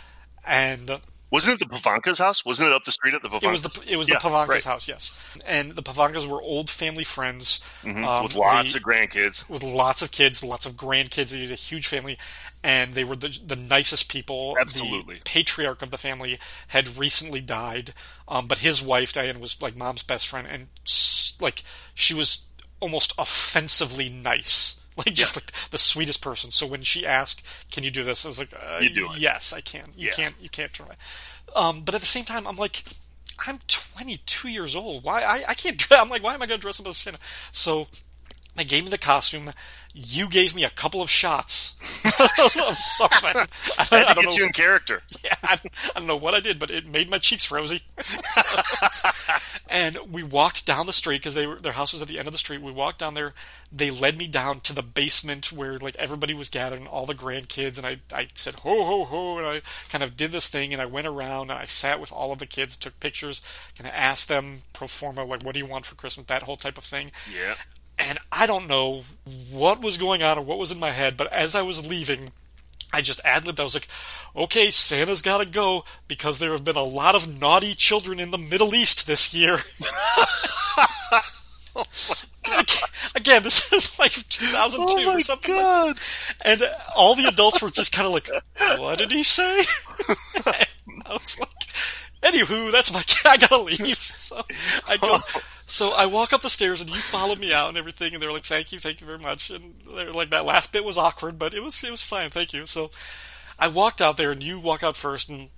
And 0.47 1.01
Wasn't 1.31 1.55
it 1.61 1.69
the 1.69 1.73
Pavanka's 1.77 2.19
house? 2.19 2.45
Wasn't 2.45 2.67
it 2.67 2.73
up 2.75 2.83
the 2.85 2.91
street 2.93 3.15
at 3.15 3.23
the 3.23 3.29
Pavanka's? 3.29 3.45
it 3.45 3.51
was 3.51 3.63
the 3.87 3.93
it 3.93 3.97
was 3.97 4.09
Yeah, 4.09 4.17
the 4.17 4.21
Pavanka's 4.21 4.49
right. 4.49 4.65
house, 4.65 4.89
yes. 4.89 5.39
And 5.47 5.73
the 5.73 5.83
Pavankas 5.83 6.27
were 6.27 6.43
old 6.43 6.69
family 6.69 7.05
friends 7.05 7.61
Mhm, 7.85 8.05
um, 8.05 8.25
with 8.25 8.35
lots 8.35 8.73
the- 8.73 8.79
of 8.79 8.85
grandkids. 8.85 9.49
with 9.49 9.63
lots 9.63 10.03
of 10.03 10.11
kids, 10.11 10.43
lots 10.43 10.67
of 10.67 10.73
grandkids. 10.73 11.31
They 11.31 11.43
had 11.43 11.51
a 11.53 11.55
huge 11.55 11.87
family, 11.87 12.19
and 12.65 12.95
they 12.95 13.05
were 13.05 13.15
the 13.17 13.29
the 13.47 13.55
nicest 13.57 14.09
people. 14.09 14.57
Absolutely. 14.61 15.17
the 15.17 15.21
patriarch 15.25 15.83
of 15.83 15.91
the 15.93 15.99
family 15.99 16.39
had 16.69 16.97
recently 16.99 17.41
died, 17.41 17.95
um, 18.27 18.47
but 18.47 18.59
his 18.59 18.83
wife 18.83 19.13
Diane 19.13 19.39
was 19.39 19.63
like 19.63 19.77
mom's 19.77 20.03
best 20.03 20.27
friend, 20.27 20.49
and 20.51 20.67
like 21.41 21.63
she 21.95 22.13
was 22.13 22.47
almost 22.81 23.13
offensively 23.19 24.09
nice. 24.09 24.80
Like 25.07 25.15
just 25.15 25.35
Yeah. 25.37 25.43
like 25.43 25.71
the 25.71 25.79
sweetest 25.79 26.23
person. 26.23 26.51
So 26.51 26.67
when 26.67 26.83
she 26.83 27.07
asked, 27.07 27.47
"Can 27.71 27.85
you 27.85 27.91
do 27.91 28.05
this?" 28.05 28.25
I 28.25 28.29
was 28.29 28.39
like, 28.39 28.53
uh, 28.55 28.79
You 28.81 28.91
do 28.91 29.13
it. 29.13 29.19
Yes, 29.19 29.53
I 29.53 29.61
can. 29.61 29.85
You 29.97 30.07
Yeah. 30.09 30.13
can't. 30.15 30.35
You 30.41 30.49
can't 30.49 30.73
try. 30.73 30.95
Um, 31.55 31.83
but 31.83 31.95
at 31.95 32.01
the 32.01 32.07
same 32.07 32.25
time, 32.25 32.47
I'm 32.47 32.57
like, 32.57 32.83
I'm 33.47 33.59
22 33.67 34.49
years 34.49 34.77
old. 34.77 35.03
Why 35.05 35.23
I, 35.23 35.43
I 35.49 35.55
can't. 35.55 35.85
I'm 35.91 36.09
like, 36.11 36.23
why 36.23 36.35
am 36.35 36.43
I 36.43 36.47
going 36.47 36.59
to 36.61 36.63
dress 36.63 36.79
up 36.81 36.87
as 36.87 36.97
Santa? 36.99 37.19
So 37.53 37.89
they 38.55 38.65
gave 38.65 38.85
me 38.85 38.91
the 38.91 38.99
costume. 38.99 39.51
You 39.95 40.29
gave 40.29 40.55
me 40.55 40.63
a 40.63 40.71
couple 40.71 41.03
of 41.03 41.11
shots 41.11 41.77
of 42.05 42.75
something. 42.77 43.33
I, 43.35 43.85
Had 43.91 43.93
I 43.93 44.09
to 44.09 44.15
don't 44.15 44.23
get 44.23 44.25
know. 44.25 44.31
you 44.37 44.45
in 44.45 44.53
character. 44.53 45.03
Yeah, 45.25 45.35
I, 45.43 45.59
I 45.95 45.99
don't 45.99 46.07
know 46.07 46.17
what 46.17 46.35
I 46.35 46.41
did, 46.41 46.59
but 46.61 46.71
it 46.71 46.87
made 46.87 47.11
my 47.11 47.19
cheeks 47.19 47.51
rosy. 47.51 47.83
And 49.71 49.97
we 50.11 50.23
walked 50.23 50.67
down 50.67 50.87
the 50.87 50.93
street 50.93 51.19
because 51.19 51.35
they 51.35 51.47
were 51.47 51.57
their 51.57 51.73
house 51.73 51.93
was 51.93 52.03
at 52.03 52.09
the 52.09 52.19
end 52.19 52.27
of 52.27 52.33
the 52.33 52.39
street. 52.39 52.61
We 52.61 52.73
walked 52.73 52.99
down 52.99 53.15
there. 53.15 53.33
They 53.73 53.91
led 53.91 54.19
me 54.19 54.27
down 54.27 54.61
to 54.61 54.73
the 54.75 54.83
basement 54.83 55.53
where 55.53 55.79
like 55.79 55.95
everybody 55.97 56.35
was 56.35 56.49
gathered, 56.49 56.81
and 56.81 56.89
all 56.89 57.07
the 57.07 57.15
grandkids. 57.15 57.79
And 57.79 57.87
I 57.87 57.99
I 58.15 58.29
said 58.35 58.57
ho 58.61 58.85
ho 58.85 59.05
ho, 59.05 59.39
and 59.39 59.47
I 59.47 59.63
kind 59.89 60.03
of 60.03 60.17
did 60.17 60.33
this 60.33 60.49
thing, 60.49 60.73
and 60.73 60.83
I 60.83 60.87
went 60.87 61.07
around 61.07 61.51
and 61.51 61.59
I 61.61 61.67
sat 61.67 62.01
with 62.01 62.13
all 62.13 62.33
of 62.33 62.39
the 62.39 62.47
kids, 62.47 62.77
took 62.77 62.99
pictures, 63.01 63.41
kind 63.79 63.89
of 63.89 63.95
asked 63.95 64.29
them 64.29 64.59
pro 64.73 64.89
forma 64.89 65.25
like, 65.25 65.43
what 65.45 65.55
do 65.55 65.61
you 65.61 65.67
want 65.67 65.87
for 65.87 65.95
Christmas? 65.95 66.27
That 66.27 66.43
whole 66.43 66.57
type 66.57 66.77
of 66.77 66.85
thing 66.85 67.13
Yeah. 67.33 67.55
and 67.99 68.19
I 68.33 68.47
don't 68.47 68.67
know 68.69 69.05
what 69.51 69.83
was 69.83 69.99
going 69.99 70.23
on 70.23 70.39
or 70.39 70.43
what 70.43 70.59
was 70.59 70.73
in 70.73 70.79
my 70.81 70.91
head, 70.91 71.17
but 71.17 71.33
as 71.33 71.55
I 71.55 71.63
was 71.63 71.87
leaving, 71.87 72.33
I 72.93 73.01
just 73.03 73.21
ad 73.25 73.47
libbed. 73.47 73.61
I 73.61 73.65
was 73.65 73.75
like, 73.75 73.89
okay, 74.35 74.71
Santa's 74.71 75.23
got 75.23 75.39
to 75.39 75.47
go 75.47 75.85
because 76.09 76.39
there 76.39 76.51
have 76.53 76.65
been 76.65 76.77
a 76.77 76.83
lot 76.83 77.15
of 77.15 77.41
naughty 77.41 77.75
children 77.75 78.19
in 78.19 78.31
the 78.31 78.39
Middle 78.39 78.75
East 78.75 79.07
this 79.07 79.33
year. 79.35 79.59
Again, 83.15 83.43
this 83.43 83.73
is 83.73 83.99
like 83.99 84.13
2002 84.13 85.09
Oh 85.09 85.13
or 85.15 85.21
something. 85.21 85.55
like- 85.55 85.97
and 86.45 86.63
all 86.97 87.15
the 87.15 87.27
adults 87.27 87.63
were 87.63 87.71
just 87.71 87.93
kind 87.93 88.07
of 88.07 88.13
like, 88.13 88.29
what 88.81 88.99
did 88.99 89.11
he 89.13 89.23
say? 89.23 89.63
I 90.47 90.67
was 91.13 91.39
like, 91.39 91.49
anywho, 92.23 92.73
that's 92.73 92.93
my 92.93 93.03
kid. 93.03 93.27
I 93.27 93.37
gotta 93.37 93.63
leave. 93.63 93.97
So 93.97 94.43
I 94.89 94.97
go. 94.97 95.19
So 95.71 95.93
I 95.93 96.07
walk 96.07 96.33
up 96.33 96.43
the 96.43 96.51
stairs 96.51 96.81
and 96.81 96.91
you 96.91 96.97
follow 96.97 97.37
me 97.37 97.53
out 97.53 97.69
and 97.69 97.79
everything, 97.79 98.13
and 98.13 98.21
they're 98.21 98.33
like, 98.33 98.45
"Thank 98.45 98.73
you, 98.73 98.81
thank 98.81 99.01
you 99.01 99.07
very 99.07 99.21
much." 99.21 99.51
And 99.51 99.77
they're 99.95 100.11
like, 100.11 100.31
"That 100.31 100.45
last 100.45 100.73
bit 100.73 100.85
was 100.85 100.99
awkward, 100.99 101.39
but 101.39 101.55
it 101.55 101.63
was 101.63 101.83
it 101.85 101.93
was 101.93 102.03
fine, 102.03 102.29
thank 102.29 102.53
you." 102.53 102.67
So 102.67 102.91
I 103.57 103.69
walked 103.69 104.01
out 104.01 104.17
there, 104.17 104.33
and 104.33 104.43
you 104.43 104.59
walk 104.59 104.83
out 104.83 104.97
first, 104.97 105.29
and 105.29 105.51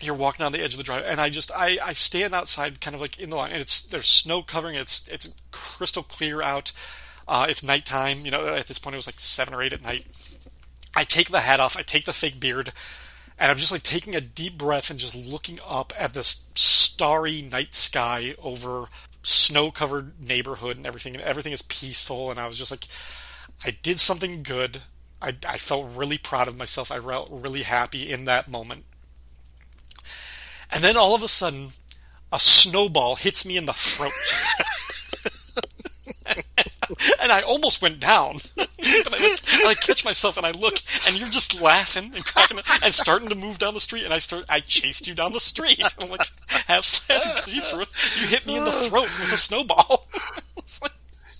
you're 0.00 0.14
walking 0.14 0.46
on 0.46 0.52
the 0.52 0.62
edge 0.62 0.74
of 0.74 0.78
the 0.78 0.84
drive, 0.84 1.04
and 1.04 1.20
I 1.20 1.30
just 1.30 1.50
I, 1.52 1.78
I 1.84 1.94
stand 1.94 2.32
outside, 2.32 2.80
kind 2.80 2.94
of 2.94 3.00
like 3.00 3.18
in 3.18 3.30
the 3.30 3.36
line, 3.36 3.50
and 3.50 3.60
it's 3.60 3.82
there's 3.82 4.06
snow 4.06 4.42
covering, 4.42 4.76
it. 4.76 4.82
it's 4.82 5.08
it's 5.08 5.34
crystal 5.50 6.04
clear 6.04 6.40
out. 6.40 6.72
Uh, 7.26 7.46
it's 7.48 7.64
nighttime, 7.64 8.24
you 8.24 8.30
know. 8.30 8.46
At 8.46 8.68
this 8.68 8.78
point, 8.78 8.94
it 8.94 8.98
was 8.98 9.08
like 9.08 9.18
seven 9.18 9.52
or 9.52 9.62
eight 9.64 9.72
at 9.72 9.82
night. 9.82 10.06
I 10.94 11.02
take 11.02 11.30
the 11.30 11.40
hat 11.40 11.58
off, 11.58 11.76
I 11.76 11.82
take 11.82 12.04
the 12.04 12.12
fake 12.12 12.38
beard, 12.38 12.72
and 13.36 13.50
I'm 13.50 13.58
just 13.58 13.72
like 13.72 13.82
taking 13.82 14.14
a 14.14 14.20
deep 14.20 14.56
breath 14.56 14.90
and 14.90 15.00
just 15.00 15.16
looking 15.16 15.58
up 15.66 15.92
at 15.98 16.14
this 16.14 16.48
starry 16.54 17.42
night 17.42 17.74
sky 17.74 18.34
over 18.40 18.88
snow 19.26 19.72
covered 19.72 20.24
neighborhood 20.24 20.76
and 20.76 20.86
everything, 20.86 21.14
and 21.14 21.22
everything 21.22 21.52
is 21.52 21.62
peaceful. 21.62 22.30
And 22.30 22.38
I 22.38 22.46
was 22.46 22.56
just 22.56 22.70
like, 22.70 22.86
I 23.64 23.76
did 23.82 23.98
something 23.98 24.42
good. 24.42 24.82
I, 25.20 25.34
I 25.48 25.58
felt 25.58 25.90
really 25.96 26.18
proud 26.18 26.46
of 26.46 26.56
myself. 26.58 26.92
I 26.92 27.00
felt 27.00 27.28
really 27.32 27.62
happy 27.62 28.10
in 28.10 28.24
that 28.26 28.48
moment. 28.48 28.84
And 30.70 30.82
then 30.82 30.96
all 30.96 31.14
of 31.14 31.22
a 31.22 31.28
sudden, 31.28 31.68
a 32.32 32.38
snowball 32.38 33.16
hits 33.16 33.44
me 33.46 33.56
in 33.56 33.66
the 33.66 33.72
throat. 33.72 34.12
and 37.20 37.32
I 37.32 37.42
almost 37.42 37.82
went 37.82 38.00
down. 38.00 38.36
but 38.56 38.68
I, 38.78 39.36
I 39.52 39.64
like 39.64 39.80
catch 39.80 40.04
myself 40.04 40.36
and 40.36 40.46
I 40.46 40.52
look, 40.52 40.78
and 41.06 41.18
you're 41.18 41.28
just 41.28 41.60
laughing 41.60 42.12
and 42.14 42.24
cracking 42.24 42.58
and 42.82 42.94
starting 42.94 43.28
to 43.28 43.34
move 43.34 43.58
down 43.58 43.74
the 43.74 43.80
street. 43.80 44.04
And 44.04 44.14
I 44.14 44.18
start, 44.18 44.44
I 44.48 44.60
chased 44.60 45.06
you 45.06 45.14
down 45.14 45.32
the 45.32 45.40
street. 45.40 45.82
I'm 46.00 46.08
like 46.10 46.22
half 46.66 47.08
laughing 47.08 47.32
because 47.36 47.54
you 47.54 47.60
threw, 47.60 47.84
you 48.20 48.28
hit 48.28 48.46
me 48.46 48.56
in 48.56 48.64
the 48.64 48.72
throat 48.72 49.04
with 49.04 49.32
a 49.32 49.36
snowball. 49.36 50.06
It's 50.58 50.82
like, 50.82 50.90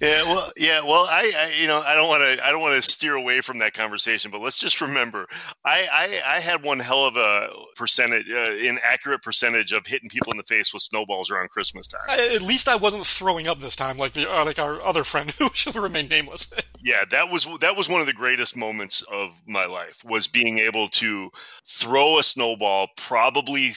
Yeah, 0.01 0.23
well, 0.25 0.51
yeah, 0.57 0.81
well, 0.83 1.07
I, 1.09 1.33
I 1.37 1.61
you 1.61 1.67
know, 1.67 1.81
I 1.81 1.95
don't 1.95 2.09
want 2.09 2.23
to, 2.23 2.47
I 2.47 2.51
don't 2.51 2.61
want 2.61 2.83
to 2.83 2.91
steer 2.91 3.15
away 3.15 3.41
from 3.41 3.59
that 3.59 3.73
conversation, 3.73 4.31
but 4.31 4.41
let's 4.41 4.59
just 4.59 4.81
remember, 4.81 5.27
I, 5.65 5.87
I, 5.91 6.37
I 6.37 6.41
had 6.41 6.63
one 6.63 6.79
hell 6.79 7.07
of 7.07 7.17
a 7.17 7.49
percentage, 7.77 8.27
uh, 8.31 8.55
inaccurate 8.57 9.23
percentage 9.23 9.73
of 9.73 9.87
hitting 9.87 10.09
people 10.09 10.33
in 10.33 10.37
the 10.37 10.43
face 10.45 10.73
with 10.73 10.83
snowballs 10.83 11.31
around 11.31 11.51
Christmas 11.51 11.87
time. 11.87 12.03
I- 12.09 12.35
at 12.35 12.43
least 12.43 12.69
I 12.69 12.77
wasn't 12.77 13.07
throwing 13.07 13.47
up 13.47 13.61
this 13.61 13.77
time, 13.77 13.97
like 13.97 14.13
the 14.13 14.31
uh, 14.31 14.45
like 14.45 14.59
our 14.59 14.83
other 14.83 15.05
friend 15.05 15.31
who 15.31 15.49
shall 15.55 15.73
remain 15.73 16.09
nameless. 16.09 16.53
yeah, 16.83 17.05
that 17.11 17.31
was 17.31 17.47
that 17.61 17.77
was 17.77 17.89
one 17.89 18.01
of 18.01 18.07
the 18.07 18.13
greatest 18.13 18.57
moments 18.57 19.03
of 19.11 19.31
my 19.47 19.67
life 19.67 20.05
was 20.05 20.27
being 20.29 20.59
able 20.59 20.89
to 20.91 21.31
throw 21.65 22.19
a 22.19 22.23
snowball 22.23 22.89
probably 22.97 23.75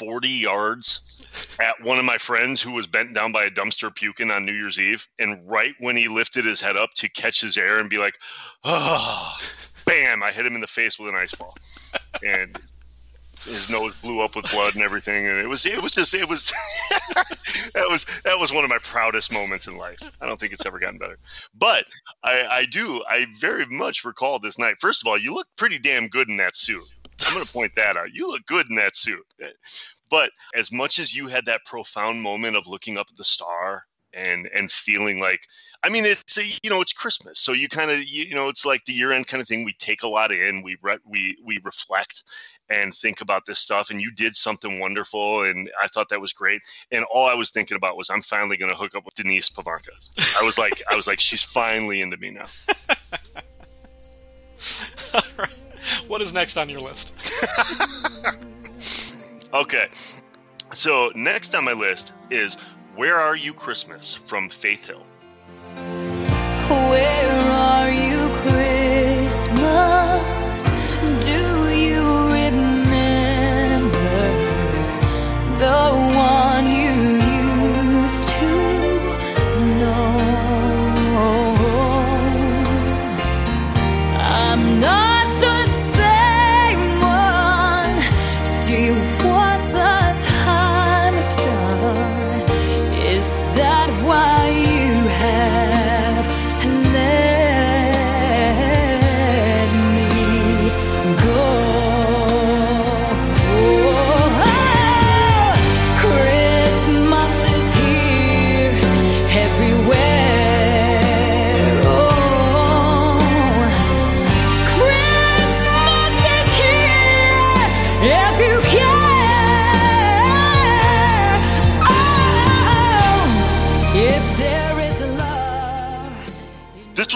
40 0.00 0.28
yards 0.30 1.26
at 1.60 1.82
one 1.82 1.98
of 1.98 2.06
my 2.06 2.16
friends 2.16 2.62
who 2.62 2.72
was 2.72 2.86
bent 2.86 3.14
down 3.14 3.32
by 3.32 3.44
a 3.44 3.50
dumpster 3.50 3.94
puking 3.94 4.30
on 4.30 4.46
New 4.46 4.54
Year's 4.54 4.80
Eve 4.80 5.06
and 5.18 5.46
right 5.46 5.74
when 5.78 5.94
he 5.94 6.08
lifted 6.08 6.46
his 6.46 6.58
head 6.58 6.74
up 6.74 6.88
to 6.94 7.08
catch 7.10 7.42
his 7.42 7.58
air 7.58 7.78
and 7.78 7.90
be 7.90 7.98
like, 7.98 8.18
"Oh, 8.64 9.36
bam, 9.84 10.22
I 10.22 10.32
hit 10.32 10.46
him 10.46 10.54
in 10.54 10.62
the 10.62 10.66
face 10.66 10.98
with 10.98 11.10
an 11.10 11.16
ice 11.16 11.34
ball." 11.34 11.54
And 12.26 12.58
his 13.44 13.68
nose 13.68 13.94
blew 14.00 14.20
up 14.20 14.36
with 14.36 14.50
blood 14.50 14.74
and 14.74 14.82
everything 14.82 15.26
and 15.26 15.38
it 15.38 15.48
was 15.48 15.64
it 15.64 15.82
was 15.82 15.92
just 15.92 16.12
it 16.14 16.28
was 16.28 16.52
that 17.74 17.86
was 17.88 18.04
that 18.24 18.38
was 18.38 18.52
one 18.52 18.64
of 18.64 18.70
my 18.70 18.78
proudest 18.78 19.32
moments 19.32 19.66
in 19.66 19.76
life. 19.76 19.98
I 20.20 20.26
don't 20.26 20.40
think 20.40 20.54
it's 20.54 20.64
ever 20.64 20.78
gotten 20.78 20.98
better. 20.98 21.18
But 21.54 21.84
I, 22.22 22.46
I 22.50 22.64
do 22.64 23.02
I 23.06 23.26
very 23.38 23.66
much 23.66 24.04
recall 24.04 24.38
this 24.38 24.58
night. 24.58 24.76
First 24.78 25.02
of 25.02 25.08
all, 25.08 25.18
you 25.18 25.34
look 25.34 25.46
pretty 25.56 25.78
damn 25.78 26.08
good 26.08 26.30
in 26.30 26.38
that 26.38 26.56
suit. 26.56 26.90
I'm 27.30 27.36
going 27.36 27.46
to 27.46 27.52
point 27.52 27.76
that 27.76 27.96
out. 27.96 28.12
You 28.12 28.28
look 28.28 28.44
good 28.44 28.68
in 28.68 28.74
that 28.74 28.96
suit. 28.96 29.24
But 30.10 30.32
as 30.52 30.72
much 30.72 30.98
as 30.98 31.14
you 31.14 31.28
had 31.28 31.46
that 31.46 31.64
profound 31.64 32.20
moment 32.22 32.56
of 32.56 32.66
looking 32.66 32.98
up 32.98 33.06
at 33.08 33.16
the 33.16 33.22
star 33.22 33.84
and 34.12 34.48
and 34.52 34.68
feeling 34.68 35.20
like 35.20 35.40
I 35.84 35.88
mean 35.88 36.04
it's 36.04 36.36
a, 36.36 36.42
you 36.64 36.70
know 36.70 36.80
it's 36.80 36.92
Christmas. 36.92 37.38
So 37.38 37.52
you 37.52 37.68
kind 37.68 37.92
of 37.92 38.02
you, 38.02 38.24
you 38.24 38.34
know 38.34 38.48
it's 38.48 38.66
like 38.66 38.84
the 38.84 38.92
year 38.92 39.12
end 39.12 39.28
kind 39.28 39.40
of 39.40 39.46
thing. 39.46 39.62
We 39.64 39.74
take 39.74 40.02
a 40.02 40.08
lot 40.08 40.32
in, 40.32 40.62
we 40.62 40.76
re- 40.82 40.98
we 41.06 41.36
we 41.44 41.60
reflect 41.62 42.24
and 42.68 42.92
think 42.92 43.20
about 43.20 43.46
this 43.46 43.60
stuff 43.60 43.90
and 43.90 44.00
you 44.00 44.10
did 44.10 44.34
something 44.34 44.80
wonderful 44.80 45.44
and 45.44 45.70
I 45.80 45.86
thought 45.86 46.08
that 46.08 46.20
was 46.20 46.32
great. 46.32 46.62
And 46.90 47.04
all 47.04 47.26
I 47.26 47.34
was 47.34 47.50
thinking 47.50 47.76
about 47.76 47.96
was 47.96 48.10
I'm 48.10 48.22
finally 48.22 48.56
going 48.56 48.72
to 48.72 48.76
hook 48.76 48.96
up 48.96 49.04
with 49.04 49.14
Denise 49.14 49.50
Pavanka. 49.50 49.90
I 50.40 50.44
was 50.44 50.58
like 50.58 50.82
I 50.90 50.96
was 50.96 51.06
like 51.06 51.20
she's 51.20 51.44
finally 51.44 52.02
into 52.02 52.16
me 52.16 52.30
now. 52.32 52.46
What 56.10 56.20
is 56.20 56.34
next 56.34 56.56
on 56.56 56.68
your 56.68 56.80
list? 56.80 57.32
Okay. 59.52 59.88
So 60.72 61.10
next 61.16 61.56
on 61.56 61.64
my 61.64 61.72
list 61.72 62.14
is 62.30 62.54
Where 62.94 63.16
Are 63.16 63.34
You 63.34 63.52
Christmas 63.52 64.14
from 64.14 64.48
Faith 64.48 64.86
Hill. 64.86 65.02
Where 66.68 67.50
are 67.50 67.90
you, 67.90 68.09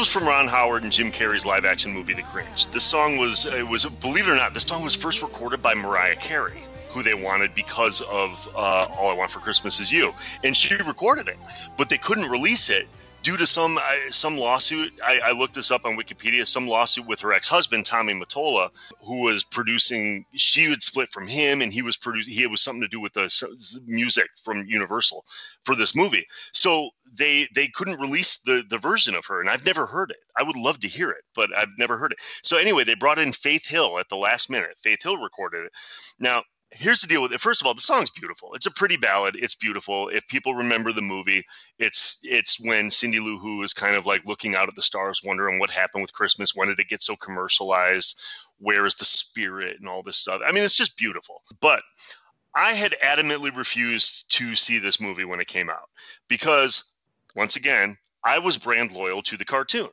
was 0.05 0.13
from 0.13 0.29
Ron 0.29 0.49
Howard 0.49 0.83
and 0.83 0.93
Jim 0.93 1.11
Carrey's 1.11 1.47
live 1.47 1.65
action 1.65 1.91
movie 1.91 2.13
The 2.13 2.21
Grinch. 2.25 2.71
This 2.73 2.85
song 2.85 3.17
was 3.17 3.47
it 3.47 3.67
was 3.67 3.87
believe 3.87 4.29
it 4.29 4.33
or 4.33 4.37
not, 4.37 4.53
this 4.53 4.65
song 4.65 4.85
was 4.85 4.95
first 4.95 5.23
recorded 5.23 5.63
by 5.63 5.73
Mariah 5.73 6.17
Carey, 6.17 6.63
who 6.91 7.03
they 7.03 7.15
wanted 7.15 7.55
because 7.55 8.03
of 8.03 8.47
uh, 8.55 8.87
All 8.99 9.09
I 9.09 9.15
Want 9.15 9.31
for 9.31 9.39
Christmas 9.39 9.81
Is 9.81 9.91
You, 9.91 10.13
and 10.43 10.55
she 10.55 10.75
recorded 10.75 11.29
it, 11.29 11.39
but 11.79 11.89
they 11.89 11.97
couldn't 11.97 12.29
release 12.29 12.69
it 12.69 12.87
due 13.25 13.37
to 13.39 13.47
some 13.47 13.81
some 14.11 14.37
lawsuit. 14.37 14.93
I, 15.03 15.19
I 15.25 15.33
looked 15.33 15.55
this 15.55 15.71
up 15.71 15.85
on 15.85 15.97
Wikipedia. 15.97 16.47
Some 16.47 16.69
lawsuit 16.69 17.07
with 17.07 17.21
her 17.21 17.33
ex 17.33 17.49
husband 17.49 17.87
Tommy 17.87 18.13
Mottola, 18.13 18.69
who 19.01 19.23
was 19.23 19.43
producing. 19.43 20.27
She 20.35 20.69
would 20.69 20.83
split 20.83 21.09
from 21.09 21.27
him, 21.27 21.63
and 21.63 21.73
he 21.73 21.83
was 21.83 21.97
producing. 21.97 22.35
He 22.35 22.47
was 22.47 22.61
something 22.61 22.83
to 22.83 22.89
do 22.89 23.01
with 23.01 23.15
the 23.15 23.81
music 23.87 24.29
from 24.43 24.67
Universal 24.69 25.25
for 25.65 25.75
this 25.75 25.97
movie. 25.97 26.27
So 26.53 26.91
they 27.19 27.49
they 27.55 27.69
couldn't 27.69 28.01
release 28.01 28.39
the 28.45 28.63
the 28.69 28.79
version 28.79 29.17
of 29.17 29.27
her, 29.27 29.41
and 29.41 29.51
I've 29.51 29.67
never 29.67 29.87
heard 29.87 30.11
it. 30.11 30.19
I 30.37 30.43
would 30.43 30.57
love 30.57 30.79
to 30.81 30.89
hear 30.89 31.11
it, 31.11 31.25
but 31.35 31.51
I've 31.57 31.69
never 31.79 31.97
heard 31.97 32.13
it. 32.13 32.19
So 32.43 32.59
anyway, 32.59 32.85
they 32.85 32.95
brought 32.95 33.19
in 33.19 33.33
Faith 33.33 33.67
Hill 33.67 33.99
at 33.99 34.09
the 34.09 34.17
last 34.17 34.51
minute. 34.51 34.77
Faith 34.83 35.03
Hill 35.03 35.17
recorded 35.17 35.67
it. 35.67 35.73
Now 36.21 36.43
here's 36.75 37.01
the 37.01 37.07
deal 37.07 37.23
with 37.23 37.33
it. 37.33 37.41
First 37.41 37.63
of 37.63 37.67
all, 37.67 37.75
the 37.75 37.81
song's 37.81 38.11
beautiful. 38.11 38.55
It's 38.55 38.67
a 38.67 38.71
pretty 38.71 38.97
ballad. 38.97 39.37
It's 39.39 39.55
beautiful. 39.55 40.09
If 40.09 40.27
people 40.29 40.55
remember 40.55 40.93
the 40.93 41.03
movie, 41.03 41.45
it's 41.79 42.19
it's 42.23 42.59
when 42.61 42.91
Cindy 42.91 43.21
Lou 43.21 43.39
Who 43.39 43.63
is 43.63 43.73
kind 43.73 43.97
of 43.97 44.07
like 44.07 44.25
looking 44.25 44.55
out 44.55 44.69
at 44.69 44.75
the 44.75 44.83
stars, 44.83 45.21
wondering 45.25 45.59
what 45.59 45.71
happened 45.71 46.03
with 46.03 46.13
Christmas. 46.13 46.55
When 46.55 46.69
did 46.69 46.81
it 46.81 46.89
get 46.89 47.03
so 47.03 47.17
commercialized? 47.17 48.19
Where 48.59 48.87
is 48.87 48.95
the 48.95 49.05
spirit 49.05 49.77
and 49.79 49.89
all 49.89 50.03
this 50.03 50.17
stuff? 50.17 50.43
I 50.47 50.53
mean, 50.53 50.65
it's 50.65 50.77
just 50.77 50.97
beautiful. 50.97 51.43
But 51.61 51.83
I 52.55 52.75
had 52.75 52.95
adamantly 53.03 53.55
refused 53.55 54.31
to 54.37 54.55
see 54.55 54.79
this 54.79 55.01
movie 55.01 55.25
when 55.25 55.41
it 55.41 55.49
came 55.49 55.71
out 55.71 55.89
because, 56.29 56.85
once 57.35 57.57
again, 57.57 57.97
I 58.25 58.39
was 58.39 58.59
brand 58.59 58.93
loyal 58.93 59.23
to 59.23 59.37
the 59.37 59.45
cartoon 59.45 59.91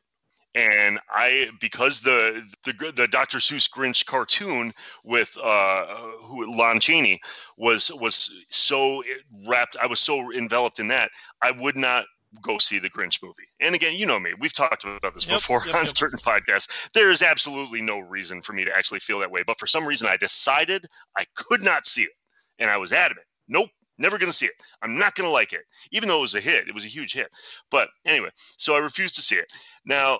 and 0.54 1.00
I 1.10 1.50
because 1.60 2.02
the 2.02 2.44
the 2.66 2.94
the 2.96 3.08
Dr. 3.08 3.38
Seuss 3.38 3.70
Grinch 3.70 4.06
cartoon 4.06 4.74
with 5.04 5.38
uh 5.42 5.86
who 6.24 6.56
Lon 6.56 6.80
Chaney 6.80 7.22
was 7.58 7.92
was 7.92 8.34
so 8.48 9.04
wrapped 9.48 9.78
I 9.82 9.88
was 9.88 10.00
so 10.00 10.34
enveloped 10.34 10.80
in 10.80 10.90
that 10.90 11.12
I 11.42 11.52
would 11.52 11.78
not 11.78 12.06
go 12.42 12.58
see 12.58 12.80
the 12.80 12.90
Grinch 12.90 13.22
movie. 13.22 13.48
And 13.60 13.76
again, 13.76 13.98
you 13.98 14.06
know 14.06 14.20
me, 14.20 14.32
we've 14.40 14.54
talked 14.54 14.86
about 14.86 15.14
this 15.14 15.26
Yep, 15.26 15.38
before 15.38 15.64
yep, 15.66 15.76
on 15.76 15.86
yep. 15.86 15.98
certain 15.98 16.20
podcasts. 16.20 16.90
There 16.94 17.12
is 17.12 17.22
absolutely 17.22 17.82
no 17.82 18.00
reason 18.00 18.42
for 18.42 18.54
me 18.54 18.66
to 18.66 18.72
actually 18.76 19.00
feel 19.00 19.20
that 19.20 19.32
way, 19.32 19.44
but 19.46 19.60
for 19.60 19.68
some 19.68 19.86
reason 19.86 20.08
I 20.08 20.18
decided 20.18 20.86
I 21.18 21.26
could 21.36 21.64
not 21.64 21.86
see 21.86 22.04
it. 22.04 22.12
And 22.60 22.70
I 22.70 22.78
was 22.78 22.94
adamant. 22.94 23.26
Nope, 23.48 23.70
never 23.98 24.18
going 24.18 24.30
to 24.30 24.38
see 24.38 24.46
it. 24.46 24.54
I'm 24.82 24.98
not 24.98 25.16
going 25.16 25.28
to 25.28 25.32
like 25.32 25.54
it. 25.54 25.62
Even 25.92 26.10
though 26.10 26.20
it 26.20 26.22
was 26.22 26.36
a 26.36 26.42
hit, 26.42 26.68
it 26.68 26.76
was 26.76 26.86
a 26.86 26.90
huge 26.90 27.14
hit. 27.14 27.28
But 27.70 27.90
anyway, 28.06 28.30
so 28.58 28.76
I 28.76 28.80
refused 28.80 29.16
to 29.16 29.22
see 29.22 29.36
it. 29.38 29.52
Now, 29.86 30.20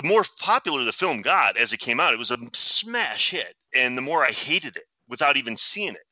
the 0.00 0.08
more 0.08 0.24
popular 0.38 0.84
the 0.84 0.92
film 0.92 1.22
got 1.22 1.56
as 1.56 1.72
it 1.72 1.78
came 1.78 2.00
out, 2.00 2.14
it 2.14 2.18
was 2.18 2.30
a 2.30 2.38
smash 2.52 3.30
hit, 3.30 3.54
and 3.74 3.96
the 3.96 4.02
more 4.02 4.24
I 4.24 4.32
hated 4.32 4.76
it 4.76 4.84
without 5.08 5.36
even 5.36 5.56
seeing 5.56 5.94
it. 5.94 6.06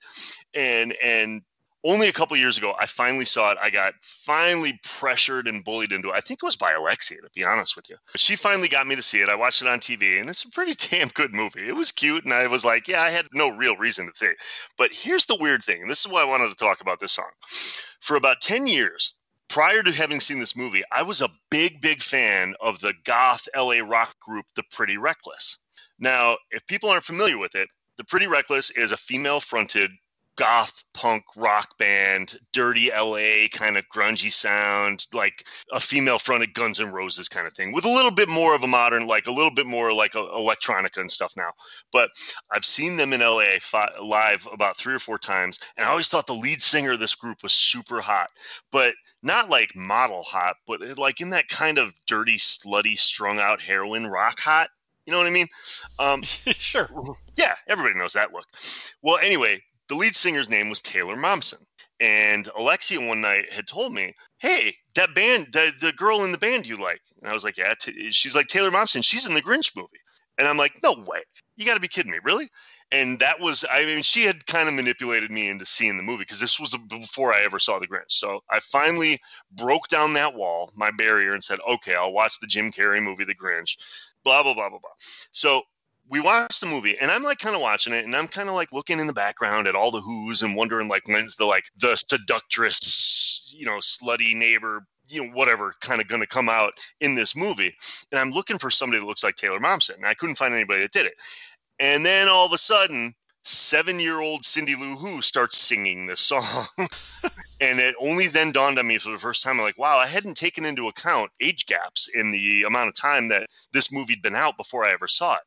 And 0.54 0.94
and 1.02 1.42
only 1.84 2.08
a 2.08 2.12
couple 2.12 2.36
years 2.36 2.58
ago, 2.58 2.74
I 2.78 2.86
finally 2.86 3.24
saw 3.24 3.52
it. 3.52 3.58
I 3.62 3.70
got 3.70 3.94
finally 4.02 4.78
pressured 4.82 5.46
and 5.46 5.64
bullied 5.64 5.92
into 5.92 6.08
it. 6.08 6.16
I 6.16 6.20
think 6.20 6.40
it 6.42 6.46
was 6.46 6.56
by 6.56 6.72
Alexia, 6.72 7.18
to 7.18 7.30
be 7.34 7.44
honest 7.44 7.76
with 7.76 7.88
you. 7.88 7.96
She 8.16 8.34
finally 8.34 8.68
got 8.68 8.86
me 8.86 8.96
to 8.96 9.02
see 9.02 9.20
it. 9.20 9.28
I 9.28 9.36
watched 9.36 9.62
it 9.62 9.68
on 9.68 9.78
TV, 9.78 10.20
and 10.20 10.28
it's 10.28 10.42
a 10.42 10.50
pretty 10.50 10.74
damn 10.90 11.08
good 11.08 11.32
movie. 11.32 11.68
It 11.68 11.76
was 11.76 11.92
cute, 11.92 12.24
and 12.24 12.34
I 12.34 12.48
was 12.48 12.64
like, 12.64 12.88
yeah, 12.88 13.02
I 13.02 13.10
had 13.10 13.28
no 13.32 13.48
real 13.48 13.76
reason 13.76 14.06
to 14.06 14.12
think. 14.12 14.38
But 14.76 14.90
here's 14.92 15.26
the 15.26 15.38
weird 15.40 15.62
thing, 15.62 15.82
and 15.82 15.90
this 15.90 16.00
is 16.00 16.08
why 16.08 16.22
I 16.22 16.26
wanted 16.28 16.48
to 16.48 16.56
talk 16.56 16.80
about 16.80 16.98
this 16.98 17.12
song. 17.12 17.30
For 18.00 18.16
about 18.16 18.40
10 18.40 18.66
years, 18.66 19.14
prior 19.48 19.82
to 19.82 19.92
having 19.92 20.20
seen 20.20 20.38
this 20.38 20.56
movie, 20.56 20.82
I 20.92 21.02
was 21.02 21.20
a 21.20 21.30
big, 21.50 21.80
big 21.80 22.02
fan 22.02 22.54
of 22.60 22.80
the 22.80 22.94
goth 23.04 23.48
LA 23.56 23.80
rock 23.80 24.18
group, 24.20 24.46
The 24.54 24.62
Pretty 24.70 24.96
Reckless. 24.96 25.58
Now, 25.98 26.36
if 26.50 26.66
people 26.66 26.90
aren't 26.90 27.04
familiar 27.04 27.38
with 27.38 27.54
it, 27.54 27.68
The 27.96 28.04
Pretty 28.04 28.26
Reckless 28.26 28.70
is 28.70 28.92
a 28.92 28.96
female 28.96 29.40
fronted 29.40 29.90
goth 30.38 30.84
punk 30.94 31.24
rock 31.36 31.76
band, 31.78 32.38
dirty 32.52 32.90
LA 32.90 33.48
kind 33.50 33.76
of 33.76 33.84
grungy 33.92 34.32
sound, 34.32 35.04
like 35.12 35.44
a 35.72 35.80
female 35.80 36.18
fronted 36.18 36.54
Guns 36.54 36.80
N' 36.80 36.92
Roses 36.92 37.28
kind 37.28 37.46
of 37.46 37.54
thing, 37.54 37.72
with 37.72 37.84
a 37.84 37.90
little 37.90 38.12
bit 38.12 38.28
more 38.28 38.54
of 38.54 38.62
a 38.62 38.68
modern, 38.68 39.08
like 39.08 39.26
a 39.26 39.32
little 39.32 39.50
bit 39.50 39.66
more 39.66 39.92
like 39.92 40.14
a, 40.14 40.18
electronica 40.18 40.98
and 40.98 41.10
stuff 41.10 41.34
now. 41.36 41.50
But 41.92 42.10
I've 42.52 42.64
seen 42.64 42.96
them 42.96 43.12
in 43.12 43.20
LA 43.20 43.58
fi- 43.60 43.98
live 44.00 44.46
about 44.50 44.76
three 44.76 44.94
or 44.94 45.00
four 45.00 45.18
times, 45.18 45.58
and 45.76 45.84
I 45.84 45.90
always 45.90 46.08
thought 46.08 46.28
the 46.28 46.34
lead 46.34 46.62
singer 46.62 46.92
of 46.92 47.00
this 47.00 47.16
group 47.16 47.42
was 47.42 47.52
super 47.52 48.00
hot, 48.00 48.30
but 48.70 48.94
not 49.22 49.50
like 49.50 49.74
model 49.74 50.22
hot, 50.22 50.54
but 50.68 50.80
like 50.98 51.20
in 51.20 51.30
that 51.30 51.48
kind 51.48 51.78
of 51.78 51.92
dirty, 52.06 52.36
slutty, 52.36 52.96
strung 52.96 53.40
out 53.40 53.60
heroin 53.60 54.06
rock 54.06 54.38
hot. 54.38 54.68
You 55.04 55.12
know 55.12 55.18
what 55.18 55.26
I 55.26 55.30
mean? 55.30 55.48
Um, 55.98 56.22
sure. 56.22 56.88
yeah, 57.34 57.56
everybody 57.66 57.98
knows 57.98 58.12
that 58.12 58.32
look. 58.32 58.44
Well, 59.02 59.16
anyway, 59.16 59.62
the 59.88 59.94
lead 59.94 60.14
singer's 60.14 60.48
name 60.50 60.68
was 60.68 60.80
Taylor 60.80 61.16
Momsen. 61.16 61.64
And 62.00 62.48
Alexia 62.56 63.00
one 63.00 63.20
night 63.20 63.52
had 63.52 63.66
told 63.66 63.92
me, 63.92 64.14
"Hey, 64.38 64.76
that 64.94 65.14
band, 65.14 65.48
the 65.52 65.72
the 65.80 65.92
girl 65.92 66.24
in 66.24 66.32
the 66.32 66.38
band 66.38 66.66
you 66.66 66.76
like." 66.76 67.00
And 67.20 67.28
I 67.28 67.34
was 67.34 67.42
like, 67.42 67.56
"Yeah." 67.58 67.74
T-. 67.74 68.12
She's 68.12 68.36
like 68.36 68.46
Taylor 68.46 68.70
Momsen. 68.70 69.04
She's 69.04 69.26
in 69.26 69.34
the 69.34 69.42
Grinch 69.42 69.74
movie. 69.74 70.00
And 70.38 70.46
I'm 70.46 70.56
like, 70.56 70.80
"No 70.82 70.92
way! 70.92 71.24
You 71.56 71.66
got 71.66 71.74
to 71.74 71.80
be 71.80 71.88
kidding 71.88 72.12
me, 72.12 72.18
really?" 72.22 72.48
And 72.90 73.18
that 73.18 73.40
was, 73.40 73.66
I 73.70 73.84
mean, 73.84 74.02
she 74.02 74.22
had 74.24 74.46
kind 74.46 74.66
of 74.68 74.74
manipulated 74.74 75.30
me 75.30 75.48
into 75.48 75.66
seeing 75.66 75.98
the 75.98 76.02
movie 76.02 76.22
because 76.22 76.40
this 76.40 76.58
was 76.58 76.74
before 76.88 77.34
I 77.34 77.42
ever 77.42 77.58
saw 77.58 77.78
the 77.78 77.86
Grinch. 77.86 78.12
So 78.12 78.40
I 78.50 78.60
finally 78.60 79.20
broke 79.50 79.88
down 79.88 80.14
that 80.14 80.34
wall, 80.34 80.72
my 80.74 80.90
barrier, 80.90 81.34
and 81.34 81.44
said, 81.44 81.58
"Okay, 81.68 81.94
I'll 81.94 82.12
watch 82.12 82.38
the 82.38 82.46
Jim 82.46 82.72
Carrey 82.72 83.02
movie, 83.02 83.24
The 83.24 83.34
Grinch." 83.34 83.76
Blah 84.24 84.42
blah 84.42 84.54
blah 84.54 84.70
blah 84.70 84.78
blah. 84.78 84.90
So 85.32 85.62
we 86.08 86.20
watched 86.20 86.60
the 86.60 86.66
movie 86.66 86.96
and 86.98 87.10
I'm 87.10 87.22
like 87.22 87.38
kind 87.38 87.54
of 87.54 87.60
watching 87.60 87.92
it 87.92 88.04
and 88.04 88.16
I'm 88.16 88.28
kind 88.28 88.48
of 88.48 88.54
like 88.54 88.72
looking 88.72 88.98
in 88.98 89.06
the 89.06 89.12
background 89.12 89.66
at 89.66 89.74
all 89.74 89.90
the 89.90 90.00
who's 90.00 90.42
and 90.42 90.56
wondering 90.56 90.88
like 90.88 91.06
when's 91.06 91.36
the 91.36 91.44
like 91.44 91.64
the 91.78 91.96
seductress, 91.96 93.52
you 93.56 93.66
know, 93.66 93.78
slutty 93.78 94.34
neighbor, 94.34 94.84
you 95.08 95.24
know, 95.24 95.32
whatever 95.32 95.74
kind 95.80 96.00
of 96.00 96.08
going 96.08 96.22
to 96.22 96.26
come 96.26 96.48
out 96.48 96.78
in 97.00 97.14
this 97.14 97.36
movie. 97.36 97.74
And 98.10 98.20
I'm 98.20 98.30
looking 98.30 98.58
for 98.58 98.70
somebody 98.70 99.00
that 99.00 99.06
looks 99.06 99.24
like 99.24 99.36
Taylor 99.36 99.60
Momsen. 99.60 99.96
And 99.96 100.06
I 100.06 100.14
couldn't 100.14 100.36
find 100.36 100.54
anybody 100.54 100.80
that 100.80 100.92
did 100.92 101.06
it. 101.06 101.14
And 101.78 102.04
then 102.04 102.28
all 102.28 102.46
of 102.46 102.52
a 102.52 102.58
sudden, 102.58 103.14
seven 103.44 103.98
year 104.00 104.20
old 104.20 104.44
Cindy 104.44 104.74
Lou 104.74 104.96
Who 104.96 105.22
starts 105.22 105.56
singing 105.56 106.06
this 106.06 106.20
song. 106.20 106.66
and 107.60 107.80
it 107.80 107.94
only 108.00 108.28
then 108.28 108.52
dawned 108.52 108.78
on 108.78 108.86
me 108.86 108.98
for 108.98 109.10
the 109.12 109.18
first 109.18 109.42
time, 109.42 109.58
I'm 109.58 109.64
like, 109.64 109.78
wow, 109.78 109.98
I 109.98 110.06
hadn't 110.06 110.36
taken 110.36 110.64
into 110.64 110.88
account 110.88 111.30
age 111.40 111.66
gaps 111.66 112.08
in 112.12 112.30
the 112.30 112.64
amount 112.64 112.88
of 112.88 112.94
time 112.94 113.28
that 113.28 113.48
this 113.72 113.88
movie'd 113.88 114.22
been 114.22 114.36
out 114.36 114.56
before 114.56 114.84
I 114.84 114.92
ever 114.92 115.08
saw 115.08 115.34
it. 115.34 115.42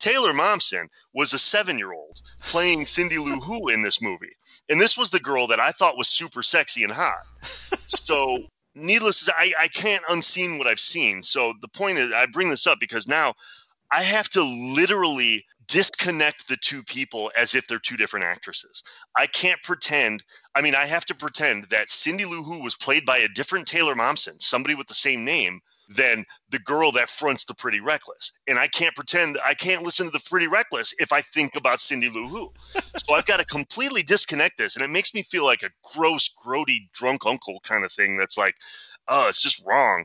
Taylor 0.00 0.32
Momsen 0.32 0.88
was 1.14 1.32
a 1.32 1.38
seven 1.38 1.78
year 1.78 1.92
old 1.92 2.20
playing 2.42 2.86
Cindy 2.86 3.18
Lou 3.18 3.38
Who 3.38 3.68
in 3.68 3.82
this 3.82 4.02
movie. 4.02 4.36
And 4.68 4.80
this 4.80 4.98
was 4.98 5.10
the 5.10 5.20
girl 5.20 5.46
that 5.48 5.60
I 5.60 5.70
thought 5.72 5.98
was 5.98 6.08
super 6.08 6.42
sexy 6.42 6.82
and 6.82 6.92
hot. 6.92 7.20
So, 7.86 8.38
needless 8.74 9.28
I, 9.28 9.52
I 9.58 9.68
can't 9.68 10.02
unseen 10.08 10.58
what 10.58 10.66
I've 10.66 10.80
seen. 10.80 11.22
So, 11.22 11.52
the 11.60 11.68
point 11.68 11.98
is, 11.98 12.12
I 12.12 12.26
bring 12.26 12.48
this 12.48 12.66
up 12.66 12.78
because 12.80 13.06
now 13.06 13.34
I 13.92 14.02
have 14.02 14.28
to 14.30 14.42
literally 14.42 15.44
disconnect 15.66 16.48
the 16.48 16.56
two 16.56 16.82
people 16.82 17.30
as 17.36 17.54
if 17.54 17.66
they're 17.66 17.78
two 17.78 17.96
different 17.96 18.26
actresses. 18.26 18.82
I 19.16 19.26
can't 19.26 19.62
pretend. 19.62 20.24
I 20.54 20.62
mean, 20.62 20.74
I 20.74 20.86
have 20.86 21.04
to 21.06 21.14
pretend 21.14 21.64
that 21.70 21.90
Cindy 21.90 22.24
Lou 22.24 22.42
Who 22.42 22.62
was 22.62 22.74
played 22.74 23.04
by 23.04 23.18
a 23.18 23.28
different 23.28 23.68
Taylor 23.68 23.94
Momsen, 23.94 24.40
somebody 24.40 24.74
with 24.74 24.88
the 24.88 24.94
same 24.94 25.24
name, 25.24 25.60
than 25.90 26.24
the 26.50 26.58
girl 26.60 26.92
that 26.92 27.10
fronts 27.10 27.44
the 27.44 27.54
Pretty 27.54 27.80
Reckless. 27.80 28.32
And 28.46 28.58
I 28.58 28.68
can't 28.68 28.94
pretend 28.94 29.38
I 29.44 29.54
can't 29.54 29.82
listen 29.82 30.06
to 30.06 30.12
the 30.12 30.24
Pretty 30.30 30.46
Reckless 30.46 30.94
if 30.98 31.12
I 31.12 31.20
think 31.20 31.56
about 31.56 31.80
Cindy 31.80 32.08
Lou 32.08 32.28
Who. 32.28 32.52
so 32.96 33.14
I've 33.14 33.26
got 33.26 33.38
to 33.38 33.44
completely 33.44 34.02
disconnect 34.02 34.56
this, 34.56 34.76
and 34.76 34.84
it 34.84 34.90
makes 34.90 35.12
me 35.12 35.22
feel 35.22 35.44
like 35.44 35.62
a 35.62 35.70
gross, 35.92 36.30
grody, 36.44 36.88
drunk 36.92 37.26
uncle 37.26 37.60
kind 37.64 37.84
of 37.84 37.92
thing. 37.92 38.16
That's 38.16 38.38
like, 38.38 38.54
oh, 39.08 39.28
it's 39.28 39.42
just 39.42 39.62
wrong. 39.66 40.04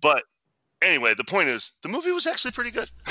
But 0.00 0.22
anyway, 0.80 1.14
the 1.14 1.24
point 1.24 1.48
is 1.48 1.72
the 1.82 1.88
movie 1.88 2.12
was 2.12 2.28
actually 2.28 2.52
pretty 2.52 2.70
good. 2.70 2.90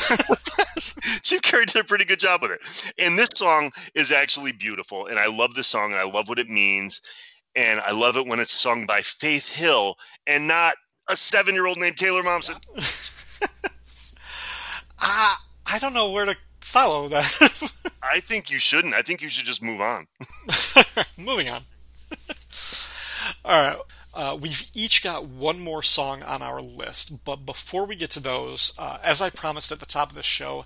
Jim 1.23 1.39
Carrey 1.39 1.65
did 1.65 1.77
a 1.77 1.83
pretty 1.83 2.05
good 2.05 2.19
job 2.19 2.41
with 2.41 2.51
it. 2.51 2.93
And 2.97 3.19
this 3.19 3.29
song 3.35 3.71
is 3.93 4.11
actually 4.11 4.53
beautiful. 4.53 5.07
And 5.07 5.19
I 5.19 5.27
love 5.27 5.55
this 5.55 5.67
song 5.67 5.91
and 5.91 5.99
I 5.99 6.05
love 6.05 6.29
what 6.29 6.39
it 6.39 6.49
means. 6.49 7.01
And 7.55 7.79
I 7.79 7.91
love 7.91 8.17
it 8.17 8.25
when 8.25 8.39
it's 8.39 8.53
sung 8.53 8.85
by 8.85 9.01
Faith 9.01 9.53
Hill 9.53 9.95
and 10.25 10.47
not 10.47 10.75
a 11.09 11.15
seven 11.15 11.53
year 11.53 11.65
old 11.65 11.77
named 11.77 11.97
Taylor 11.97 12.23
Momsen. 12.23 12.59
Ah, 15.01 15.43
I 15.71 15.79
don't 15.79 15.93
know 15.93 16.11
where 16.11 16.25
to 16.25 16.35
follow 16.61 17.07
that. 17.09 17.73
I 18.03 18.19
think 18.19 18.49
you 18.49 18.59
shouldn't. 18.59 18.93
I 18.93 19.01
think 19.01 19.21
you 19.21 19.29
should 19.29 19.45
just 19.45 19.61
move 19.61 19.81
on. 19.81 20.07
Moving 21.17 21.49
on. 21.49 21.63
All 23.45 23.69
right. 23.69 23.81
Uh, 24.15 24.37
we've 24.39 24.67
each 24.75 25.03
got 25.03 25.25
one 25.25 25.59
more 25.59 25.81
song 25.81 26.21
on 26.21 26.43
our 26.43 26.61
list, 26.61 27.23
but 27.25 27.45
before 27.47 27.85
we 27.85 27.95
get 27.95 28.11
to 28.11 28.19
those, 28.19 28.73
uh, 28.77 28.97
as 29.03 29.21
I 29.21 29.31
promised 29.31 29.71
at 29.71 29.79
the 29.79 29.87
top 29.87 30.09
of 30.09 30.15
the 30.15 30.21
show, 30.21 30.65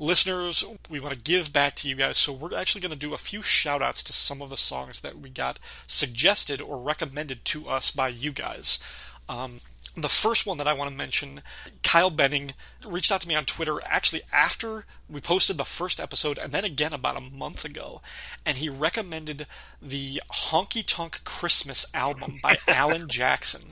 listeners, 0.00 0.64
we 0.90 0.98
want 0.98 1.14
to 1.14 1.20
give 1.20 1.52
back 1.52 1.76
to 1.76 1.88
you 1.88 1.94
guys, 1.94 2.16
so 2.16 2.32
we're 2.32 2.56
actually 2.56 2.80
going 2.80 2.92
to 2.92 2.98
do 2.98 3.14
a 3.14 3.18
few 3.18 3.40
shout 3.40 3.82
outs 3.82 4.02
to 4.02 4.12
some 4.12 4.42
of 4.42 4.50
the 4.50 4.56
songs 4.56 5.00
that 5.02 5.18
we 5.18 5.30
got 5.30 5.60
suggested 5.86 6.60
or 6.60 6.78
recommended 6.78 7.44
to 7.44 7.68
us 7.68 7.92
by 7.92 8.08
you 8.08 8.32
guys. 8.32 8.82
Um, 9.28 9.60
the 10.02 10.08
first 10.08 10.46
one 10.46 10.58
that 10.58 10.68
I 10.68 10.72
want 10.72 10.90
to 10.90 10.96
mention, 10.96 11.42
Kyle 11.82 12.10
Benning 12.10 12.52
reached 12.86 13.10
out 13.10 13.20
to 13.22 13.28
me 13.28 13.34
on 13.34 13.44
Twitter 13.44 13.80
actually 13.84 14.22
after 14.32 14.84
we 15.08 15.20
posted 15.20 15.56
the 15.56 15.64
first 15.64 16.00
episode 16.00 16.38
and 16.38 16.52
then 16.52 16.64
again 16.64 16.92
about 16.92 17.16
a 17.16 17.20
month 17.20 17.64
ago. 17.64 18.02
And 18.44 18.58
he 18.58 18.68
recommended 18.68 19.46
the 19.80 20.20
Honky 20.30 20.84
Tonk 20.86 21.24
Christmas 21.24 21.86
album 21.94 22.38
by 22.42 22.58
Alan 22.68 23.08
Jackson. 23.08 23.62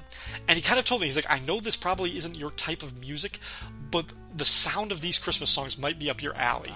And 0.48 0.56
he 0.56 0.62
kind 0.62 0.78
of 0.78 0.84
told 0.84 1.00
me, 1.00 1.06
he's 1.06 1.16
like, 1.16 1.30
I 1.30 1.38
know 1.40 1.60
this 1.60 1.76
probably 1.76 2.16
isn't 2.16 2.36
your 2.36 2.50
type 2.50 2.82
of 2.82 3.00
music, 3.00 3.38
but 3.90 4.12
the 4.32 4.44
sound 4.44 4.92
of 4.92 5.00
these 5.00 5.18
Christmas 5.18 5.50
songs 5.50 5.78
might 5.78 5.98
be 5.98 6.10
up 6.10 6.22
your 6.22 6.34
alley. 6.34 6.72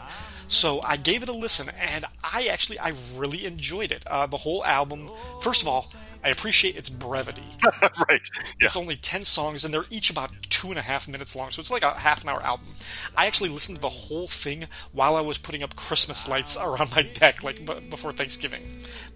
So 0.48 0.80
I 0.82 0.96
gave 0.96 1.22
it 1.22 1.28
a 1.28 1.32
listen, 1.32 1.68
and 1.78 2.04
I 2.24 2.48
actually 2.50 2.80
I 2.80 2.92
really 3.14 3.46
enjoyed 3.46 3.92
it. 3.92 4.04
Uh, 4.04 4.26
the 4.26 4.38
whole 4.38 4.64
album. 4.64 5.08
First 5.42 5.62
of 5.62 5.68
all, 5.68 5.92
I 6.22 6.28
appreciate 6.28 6.76
its 6.76 6.88
brevity. 6.90 7.56
right. 8.08 8.20
Yeah. 8.60 8.66
It's 8.66 8.76
only 8.76 8.96
10 8.96 9.24
songs, 9.24 9.64
and 9.64 9.72
they're 9.72 9.86
each 9.90 10.10
about 10.10 10.30
two 10.50 10.68
and 10.68 10.78
a 10.78 10.82
half 10.82 11.08
minutes 11.08 11.34
long, 11.34 11.50
so 11.50 11.60
it's 11.60 11.70
like 11.70 11.82
a 11.82 11.90
half 11.90 12.22
an 12.22 12.28
hour 12.28 12.42
album. 12.42 12.66
I 13.16 13.26
actually 13.26 13.48
listened 13.50 13.76
to 13.78 13.82
the 13.82 13.88
whole 13.88 14.26
thing 14.26 14.66
while 14.92 15.16
I 15.16 15.20
was 15.22 15.38
putting 15.38 15.62
up 15.62 15.76
Christmas 15.76 16.28
lights 16.28 16.56
around 16.56 16.92
my 16.94 17.02
deck, 17.02 17.42
like 17.42 17.64
b- 17.64 17.80
before 17.88 18.12
Thanksgiving. 18.12 18.62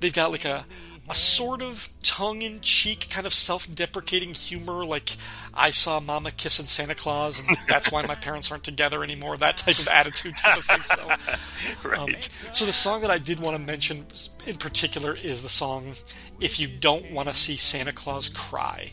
They've 0.00 0.12
got 0.12 0.30
like 0.32 0.44
a, 0.44 0.64
a 1.10 1.14
sort 1.14 1.60
of 1.62 1.88
tongue 2.14 2.42
in 2.42 2.60
cheek, 2.60 3.08
kind 3.10 3.26
of 3.26 3.34
self 3.34 3.66
deprecating 3.74 4.34
humor, 4.34 4.84
like 4.84 5.16
I 5.52 5.70
saw 5.70 5.98
Mama 5.98 6.30
kissing 6.30 6.66
Santa 6.66 6.94
Claus, 6.94 7.40
and 7.40 7.56
that's 7.68 7.90
why 7.90 8.06
my 8.06 8.14
parents 8.14 8.52
aren't 8.52 8.62
together 8.62 9.02
anymore, 9.02 9.36
that 9.38 9.56
type 9.56 9.78
of 9.80 9.88
attitude 9.88 10.36
type 10.36 10.58
of 10.58 10.64
thing. 10.64 10.82
So, 10.82 11.88
Right. 11.88 11.98
um, 11.98 12.10
so 12.52 12.64
the 12.66 12.72
song 12.72 13.00
that 13.00 13.10
I 13.10 13.18
did 13.18 13.40
want 13.40 13.56
to 13.56 13.62
mention 13.62 14.04
in 14.46 14.54
particular 14.56 15.14
is 15.16 15.42
the 15.42 15.48
song 15.48 15.92
"If 16.40 16.60
You 16.60 16.68
Don't 16.68 17.10
Want 17.10 17.28
to 17.28 17.34
See 17.34 17.56
Santa 17.56 17.92
Claus 17.92 18.28
Cry." 18.28 18.92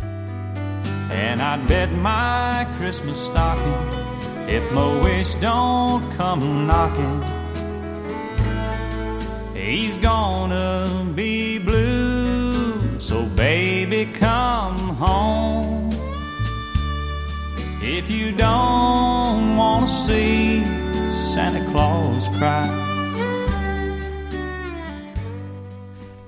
And 0.00 1.40
I'd 1.40 1.66
bet 1.68 1.90
my 1.92 2.66
Christmas 2.76 3.18
stocking 3.24 4.02
if 4.48 4.70
my 4.72 5.02
wish 5.02 5.34
don't 5.36 6.02
come 6.16 6.66
knocking, 6.66 7.22
he's 9.54 9.96
gonna 9.98 11.12
be 11.14 11.45
blue. 11.45 11.45
So 13.06 13.24
baby, 13.24 14.04
come 14.14 14.76
home. 14.96 15.92
If 17.80 18.10
you 18.10 18.32
don't 18.32 19.56
wanna 19.56 19.86
see 19.86 20.64
Santa 21.12 21.64
Claus 21.70 22.26
cry. 22.36 22.66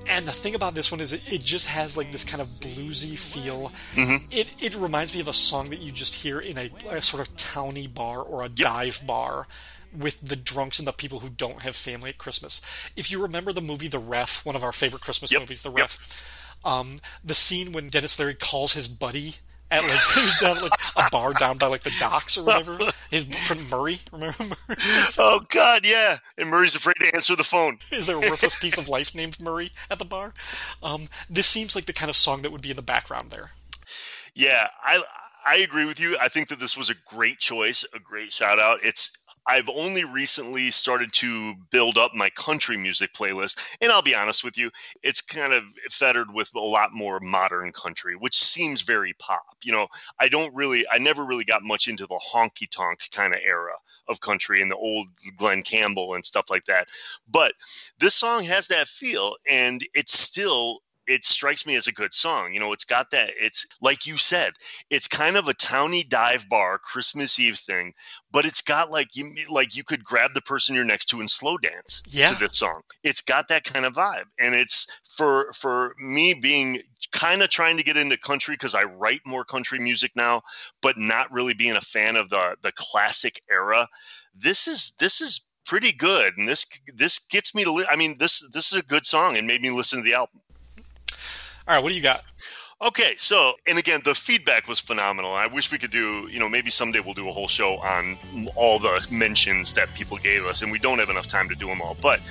And 0.07 0.25
the 0.25 0.31
thing 0.31 0.55
about 0.55 0.73
this 0.73 0.89
one 0.89 1.01
is 1.01 1.11
it, 1.11 1.21
it 1.29 1.43
just 1.43 1.67
has 1.67 1.97
like 1.97 2.13
this 2.13 2.23
kind 2.23 2.39
of 2.39 2.47
bluesy 2.47 3.17
feel. 3.19 3.73
Mm-hmm. 3.95 4.27
It 4.31 4.49
it 4.57 4.73
reminds 4.77 5.13
me 5.13 5.19
of 5.19 5.27
a 5.27 5.33
song 5.33 5.71
that 5.71 5.79
you 5.79 5.91
just 5.91 6.23
hear 6.23 6.39
in 6.39 6.57
a, 6.57 6.71
a 6.91 7.01
sort 7.01 7.27
of 7.27 7.35
towny 7.35 7.87
bar 7.87 8.21
or 8.21 8.41
a 8.41 8.47
dive 8.47 9.01
bar 9.05 9.47
with 9.91 10.21
the 10.21 10.37
drunks 10.37 10.79
and 10.79 10.87
the 10.87 10.93
people 10.93 11.19
who 11.19 11.29
don't 11.29 11.61
have 11.63 11.75
family 11.75 12.11
at 12.11 12.17
Christmas. 12.17 12.61
If 12.95 13.11
you 13.11 13.21
remember 13.21 13.51
the 13.51 13.59
movie 13.59 13.89
The 13.89 13.99
Ref, 13.99 14.45
one 14.45 14.55
of 14.55 14.63
our 14.63 14.71
favorite 14.71 15.01
Christmas 15.01 15.29
Yep, 15.29 15.41
movies, 15.41 15.63
The 15.63 15.73
yep. 15.73 15.89
Um, 16.65 16.97
the 17.23 17.35
scene 17.35 17.71
when 17.71 17.89
Denis 17.89 18.19
Leary 18.19 18.35
calls 18.35 18.73
his 18.73 18.87
buddy 18.87 19.35
at 19.71 19.83
like 19.83 19.91
he 20.15 20.21
was 20.21 20.35
down 20.39 20.61
like 20.61 20.71
a 20.95 21.09
bar 21.11 21.33
down 21.33 21.57
by 21.57 21.67
like 21.67 21.83
the 21.83 21.93
docks 21.99 22.37
or 22.37 22.43
whatever. 22.45 22.91
His 23.09 23.23
friend 23.23 23.61
Murray, 23.71 23.97
remember 24.11 24.43
Murray? 24.43 24.77
Oh 25.17 25.41
God, 25.49 25.85
yeah. 25.85 26.17
And 26.37 26.49
Murray's 26.49 26.75
afraid 26.75 26.95
to 27.01 27.13
answer 27.13 27.35
the 27.35 27.43
phone. 27.43 27.79
Is 27.91 28.07
there 28.07 28.17
a 28.17 28.19
worthless 28.19 28.57
piece 28.57 28.77
of 28.77 28.87
life 28.89 29.15
named 29.15 29.41
Murray 29.41 29.71
at 29.89 29.99
the 29.99 30.05
bar? 30.05 30.33
Um, 30.83 31.07
this 31.29 31.47
seems 31.47 31.75
like 31.75 31.85
the 31.85 31.93
kind 31.93 32.09
of 32.09 32.15
song 32.15 32.41
that 32.41 32.51
would 32.51 32.61
be 32.61 32.69
in 32.69 32.75
the 32.75 32.81
background 32.81 33.31
there. 33.31 33.51
Yeah, 34.35 34.67
I 34.83 35.03
I 35.45 35.57
agree 35.57 35.85
with 35.85 35.99
you. 35.99 36.17
I 36.19 36.29
think 36.29 36.49
that 36.49 36.59
this 36.59 36.77
was 36.77 36.89
a 36.89 36.95
great 37.07 37.39
choice, 37.39 37.85
a 37.93 37.99
great 37.99 38.31
shout 38.31 38.59
out. 38.59 38.79
It's 38.83 39.11
I've 39.49 39.67
only 39.67 40.03
recently 40.03 40.69
started 40.69 41.11
to 41.13 41.55
build 41.71 41.97
up 41.97 42.13
my 42.13 42.29
country 42.29 42.77
music 42.77 43.13
playlist, 43.13 43.57
and 43.81 43.91
I'll 43.91 44.03
be 44.03 44.13
honest 44.13 44.43
with 44.43 44.59
you, 44.59 44.69
it's 45.01 45.21
kind 45.21 45.53
of 45.53 45.63
fettered 45.89 46.31
with 46.31 46.53
a 46.55 46.59
lot 46.59 46.93
more 46.93 47.19
modern 47.19 47.71
country, 47.71 48.15
which 48.15 48.37
seems 48.37 48.83
very 48.83 49.13
pop. 49.17 49.57
You 49.63 49.71
know, 49.71 49.87
I 50.19 50.29
don't 50.29 50.53
really, 50.53 50.85
I 50.87 50.99
never 50.99 51.25
really 51.25 51.45
got 51.45 51.63
much 51.63 51.87
into 51.87 52.05
the 52.05 52.21
honky 52.31 52.69
tonk 52.69 52.99
kind 53.11 53.33
of 53.33 53.39
era 53.43 53.73
of 54.07 54.21
country 54.21 54.61
and 54.61 54.69
the 54.69 54.75
old 54.75 55.09
Glen 55.35 55.63
Campbell 55.63 56.13
and 56.13 56.23
stuff 56.23 56.45
like 56.51 56.65
that. 56.65 56.89
But 57.27 57.53
this 57.97 58.13
song 58.13 58.43
has 58.43 58.67
that 58.67 58.87
feel, 58.87 59.35
and 59.49 59.81
it's 59.95 60.13
still 60.13 60.81
it 61.09 61.25
strikes 61.25 61.65
me 61.65 61.75
as 61.75 61.87
a 61.87 61.91
good 61.91 62.13
song. 62.13 62.53
You 62.53 62.59
know, 62.59 62.71
it's 62.73 62.85
got 62.85 63.11
that. 63.11 63.31
It's 63.39 63.65
like 63.81 64.05
you 64.05 64.17
said, 64.17 64.53
it's 64.89 65.07
kind 65.07 65.35
of 65.37 65.47
a 65.47 65.53
towny 65.53 66.03
dive 66.03 66.47
bar 66.47 66.77
Christmas 66.77 67.39
Eve 67.39 67.57
thing, 67.57 67.93
but 68.31 68.45
it's 68.45 68.61
got 68.61 68.91
like 68.91 69.15
you 69.15 69.33
like 69.49 69.75
you 69.75 69.83
could 69.83 70.03
grab 70.03 70.33
the 70.33 70.41
person 70.41 70.75
you're 70.75 70.85
next 70.85 71.05
to 71.09 71.19
and 71.19 71.29
slow 71.29 71.57
dance 71.57 72.01
Yeah. 72.07 72.29
to 72.29 72.39
this 72.39 72.57
song. 72.57 72.81
It's 73.03 73.21
got 73.21 73.47
that 73.49 73.63
kind 73.63 73.85
of 73.85 73.93
vibe, 73.93 74.25
and 74.39 74.55
it's 74.55 74.87
for 75.17 75.51
for 75.53 75.95
me 75.99 76.33
being 76.33 76.81
kind 77.11 77.41
of 77.41 77.49
trying 77.49 77.77
to 77.77 77.83
get 77.83 77.97
into 77.97 78.17
country 78.17 78.53
because 78.53 78.75
I 78.75 78.83
write 78.83 79.21
more 79.25 79.43
country 79.43 79.79
music 79.79 80.11
now, 80.15 80.43
but 80.81 80.97
not 80.97 81.31
really 81.31 81.55
being 81.55 81.75
a 81.75 81.81
fan 81.81 82.15
of 82.15 82.29
the 82.29 82.55
the 82.61 82.71
classic 82.71 83.41
era. 83.49 83.87
This 84.35 84.67
is 84.67 84.93
this 84.99 85.21
is 85.21 85.41
pretty 85.65 85.91
good, 85.91 86.37
and 86.37 86.47
this 86.47 86.65
this 86.93 87.19
gets 87.19 87.53
me 87.55 87.63
to. 87.63 87.71
Li- 87.73 87.85
I 87.89 87.95
mean, 87.95 88.17
this 88.19 88.43
this 88.53 88.67
is 88.71 88.77
a 88.77 88.81
good 88.83 89.05
song 89.05 89.37
and 89.37 89.47
made 89.47 89.61
me 89.61 89.69
listen 89.71 89.99
to 89.99 90.03
the 90.03 90.13
album. 90.15 90.39
All 91.69 91.75
right, 91.75 91.83
what 91.83 91.89
do 91.89 91.95
you 91.95 92.01
got? 92.01 92.23
Okay, 92.81 93.13
so 93.17 93.53
and 93.67 93.77
again, 93.77 94.01
the 94.03 94.15
feedback 94.15 94.67
was 94.67 94.79
phenomenal. 94.79 95.35
I 95.35 95.45
wish 95.45 95.71
we 95.71 95.77
could 95.77 95.91
do, 95.91 96.27
you 96.27 96.39
know, 96.39 96.49
maybe 96.49 96.71
someday 96.71 96.99
we'll 96.99 97.13
do 97.13 97.29
a 97.29 97.31
whole 97.31 97.47
show 97.47 97.77
on 97.77 98.17
all 98.55 98.79
the 98.79 99.05
mentions 99.11 99.73
that 99.73 99.93
people 99.93 100.17
gave 100.17 100.45
us, 100.45 100.63
and 100.63 100.71
we 100.71 100.79
don't 100.79 100.97
have 100.97 101.11
enough 101.11 101.27
time 101.27 101.47
to 101.49 101.53
do 101.53 101.67
them 101.67 101.79
all. 101.79 101.95
But 102.01 102.21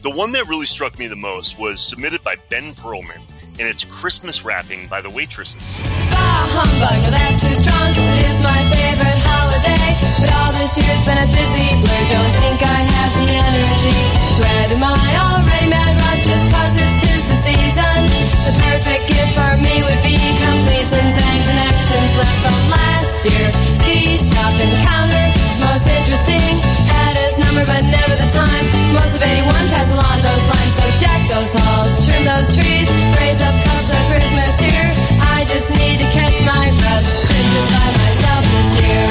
the 0.00 0.08
one 0.08 0.32
that 0.32 0.48
really 0.48 0.64
struck 0.64 0.98
me 0.98 1.08
the 1.08 1.16
most 1.16 1.58
was 1.58 1.78
submitted 1.78 2.24
by 2.24 2.36
Ben 2.48 2.72
Perlman, 2.72 3.20
and 3.58 3.68
it's 3.68 3.84
Christmas 3.84 4.46
wrapping 4.46 4.88
by 4.88 5.02
the 5.02 5.10
Waitresses. 5.10 5.60
Bah 6.08 6.48
humbug, 6.56 6.96
now 7.04 7.10
that's 7.12 7.44
too 7.44 7.52
strong, 7.52 7.92
cause 7.92 8.10
it 8.16 8.32
is 8.32 8.40
my 8.40 8.60
favorite 8.72 9.20
holiday. 9.28 9.92
But 10.24 10.32
all 10.40 10.52
this 10.56 10.72
year's 10.72 11.04
been 11.04 11.20
a 11.20 11.28
busy 11.36 11.68
blur, 11.84 12.04
don't 12.16 12.34
think 12.40 12.64
I 12.64 12.80
have 12.80 13.12
the 13.12 13.28
energy. 13.44 13.92
Grab 14.40 14.72
my 14.80 14.96
already 15.20 15.68
mad 15.68 16.00
rush, 16.00 16.24
just 16.24 16.48
cause 16.48 16.72
it's 16.80 16.96
tis 16.96 17.02
the 17.02 17.05
season. 17.46 18.10
The 18.42 18.54
perfect 18.58 19.06
gift 19.06 19.32
for 19.38 19.54
me 19.62 19.86
would 19.86 20.02
be 20.02 20.18
completions 20.42 21.14
and 21.14 21.38
connections 21.46 22.10
left 22.18 22.38
from 22.42 22.58
last 22.74 23.22
year. 23.22 23.46
Ski 23.78 24.18
shop 24.18 24.54
encounter, 24.58 25.24
most 25.62 25.86
interesting. 25.86 26.42
Had 26.90 27.14
his 27.14 27.38
number, 27.38 27.62
but 27.70 27.86
never 27.86 28.18
the 28.18 28.30
time. 28.34 28.64
Most 28.90 29.14
of 29.14 29.22
81 29.22 29.46
pass 29.70 29.94
along 29.94 30.18
those 30.26 30.44
lines, 30.50 30.74
so 30.74 30.84
deck 30.98 31.22
those 31.30 31.52
halls, 31.54 31.92
trim 32.02 32.26
those 32.26 32.50
trees, 32.58 32.90
raise 33.22 33.38
up 33.38 33.54
cups 33.62 33.90
of 33.94 34.02
Christmas 34.10 34.50
cheer. 34.58 34.86
I 35.22 35.46
just 35.46 35.70
need 35.70 36.02
to 36.02 36.08
catch 36.10 36.42
my 36.42 36.66
breath. 36.74 37.06
Christmas 37.30 37.66
by 37.70 37.86
myself 38.02 38.42
this 38.58 38.70
year. 38.82 39.06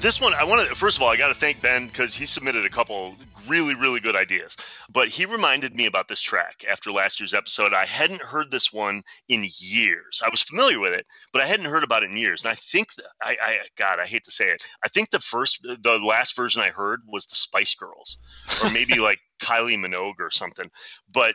this 0.00 0.20
one, 0.20 0.32
I 0.34 0.44
want 0.44 0.68
to 0.68 0.74
first 0.74 0.98
of 0.98 1.02
all, 1.02 1.10
I 1.10 1.16
got 1.16 1.28
to 1.28 1.38
thank 1.38 1.60
Ben 1.60 1.88
because 1.88 2.14
he 2.14 2.26
submitted 2.26 2.64
a 2.64 2.70
couple 2.70 3.16
really, 3.50 3.74
really 3.74 4.00
good 4.00 4.16
ideas. 4.16 4.56
But 4.88 5.08
he 5.08 5.26
reminded 5.26 5.74
me 5.74 5.86
about 5.86 6.08
this 6.08 6.22
track 6.22 6.64
after 6.70 6.92
last 6.92 7.20
year's 7.20 7.34
episode. 7.34 7.74
I 7.74 7.84
hadn't 7.84 8.22
heard 8.22 8.50
this 8.50 8.72
one 8.72 9.02
in 9.28 9.46
years. 9.58 10.22
I 10.24 10.30
was 10.30 10.42
familiar 10.42 10.78
with 10.78 10.94
it, 10.94 11.04
but 11.32 11.42
I 11.42 11.46
hadn't 11.46 11.66
heard 11.66 11.84
about 11.84 12.04
it 12.04 12.10
in 12.10 12.16
years. 12.16 12.44
And 12.44 12.52
I 12.52 12.54
think, 12.54 12.88
I, 13.22 13.36
I, 13.42 13.58
God, 13.76 13.98
I 13.98 14.06
hate 14.06 14.24
to 14.24 14.30
say 14.30 14.48
it. 14.48 14.62
I 14.84 14.88
think 14.88 15.10
the 15.10 15.18
first, 15.18 15.62
the 15.62 15.98
last 15.98 16.36
version 16.36 16.62
I 16.62 16.70
heard 16.70 17.00
was 17.06 17.26
the 17.26 17.36
Spice 17.36 17.74
Girls, 17.74 18.18
or 18.64 18.70
maybe 18.70 18.94
like 19.00 19.18
Kylie 19.42 19.78
Minogue 19.78 20.20
or 20.20 20.30
something. 20.30 20.70
But 21.12 21.34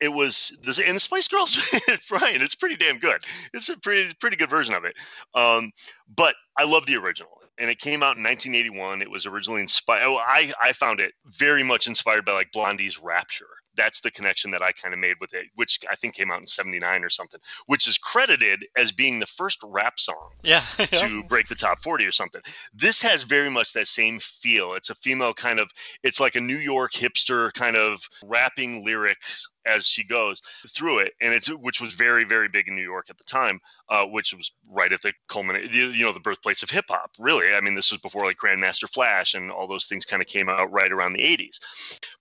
it 0.00 0.08
was 0.08 0.58
this 0.64 0.78
and 0.78 0.96
the 0.96 1.00
Spice 1.00 1.28
Girls, 1.28 1.58
Brian. 2.08 2.40
It's 2.40 2.54
pretty 2.54 2.76
damn 2.76 2.98
good. 2.98 3.22
It's 3.52 3.68
a 3.68 3.76
pretty 3.76 4.12
pretty 4.18 4.36
good 4.36 4.48
version 4.48 4.74
of 4.74 4.84
it. 4.84 4.94
Um, 5.34 5.72
but 6.14 6.34
I 6.56 6.64
love 6.64 6.86
the 6.86 6.96
original, 6.96 7.39
and 7.60 7.70
it 7.70 7.78
came 7.78 8.02
out 8.02 8.16
in 8.16 8.22
1981. 8.24 9.02
It 9.02 9.10
was 9.10 9.26
originally 9.26 9.60
inspired. 9.60 10.04
Oh, 10.04 10.16
I 10.16 10.52
I 10.60 10.72
found 10.72 10.98
it 11.00 11.12
very 11.26 11.62
much 11.62 11.86
inspired 11.86 12.24
by 12.24 12.32
like 12.32 12.52
Blondie's 12.52 12.98
Rapture. 12.98 13.46
That's 13.76 14.00
the 14.00 14.10
connection 14.10 14.50
that 14.50 14.62
I 14.62 14.72
kind 14.72 14.92
of 14.92 14.98
made 15.00 15.14
with 15.20 15.32
it, 15.32 15.46
which 15.54 15.78
I 15.88 15.94
think 15.94 16.14
came 16.14 16.30
out 16.32 16.40
in 16.40 16.46
'79 16.46 17.04
or 17.04 17.08
something, 17.08 17.40
which 17.66 17.86
is 17.86 17.98
credited 17.98 18.66
as 18.76 18.90
being 18.90 19.20
the 19.20 19.26
first 19.26 19.60
rap 19.64 19.98
song 20.00 20.30
Yeah. 20.42 20.60
to 20.60 21.22
break 21.28 21.46
the 21.46 21.54
top 21.54 21.78
40 21.80 22.04
or 22.04 22.10
something. 22.12 22.42
This 22.74 23.00
has 23.02 23.22
very 23.22 23.48
much 23.48 23.72
that 23.74 23.86
same 23.86 24.18
feel. 24.18 24.74
It's 24.74 24.90
a 24.90 24.94
female 24.96 25.32
kind 25.34 25.60
of, 25.60 25.70
it's 26.02 26.18
like 26.18 26.34
a 26.34 26.40
New 26.40 26.56
York 26.56 26.92
hipster 26.92 27.52
kind 27.54 27.76
of 27.76 28.00
rapping 28.24 28.84
lyrics 28.84 29.48
as 29.66 29.86
she 29.86 30.04
goes 30.04 30.42
through 30.68 31.00
it. 31.00 31.12
And 31.20 31.34
it's, 31.34 31.48
which 31.48 31.80
was 31.80 31.94
very, 31.94 32.24
very 32.24 32.48
big 32.48 32.68
in 32.68 32.74
New 32.74 32.82
York 32.82 33.06
at 33.10 33.18
the 33.18 33.24
time, 33.24 33.60
uh, 33.88 34.04
which 34.06 34.34
was 34.34 34.52
right 34.68 34.92
at 34.92 35.02
the 35.02 35.12
culminate, 35.28 35.72
you, 35.72 35.88
you 35.88 36.04
know, 36.04 36.12
the 36.12 36.20
birthplace 36.20 36.62
of 36.62 36.70
hip 36.70 36.86
hop, 36.88 37.10
really. 37.18 37.54
I 37.54 37.60
mean, 37.60 37.74
this 37.74 37.90
was 37.90 38.00
before 38.00 38.24
like 38.24 38.36
Grandmaster 38.36 38.88
Flash 38.88 39.34
and 39.34 39.50
all 39.50 39.66
those 39.66 39.86
things 39.86 40.04
kind 40.04 40.22
of 40.22 40.28
came 40.28 40.48
out 40.48 40.72
right 40.72 40.92
around 40.92 41.12
the 41.12 41.22
80s. 41.22 41.58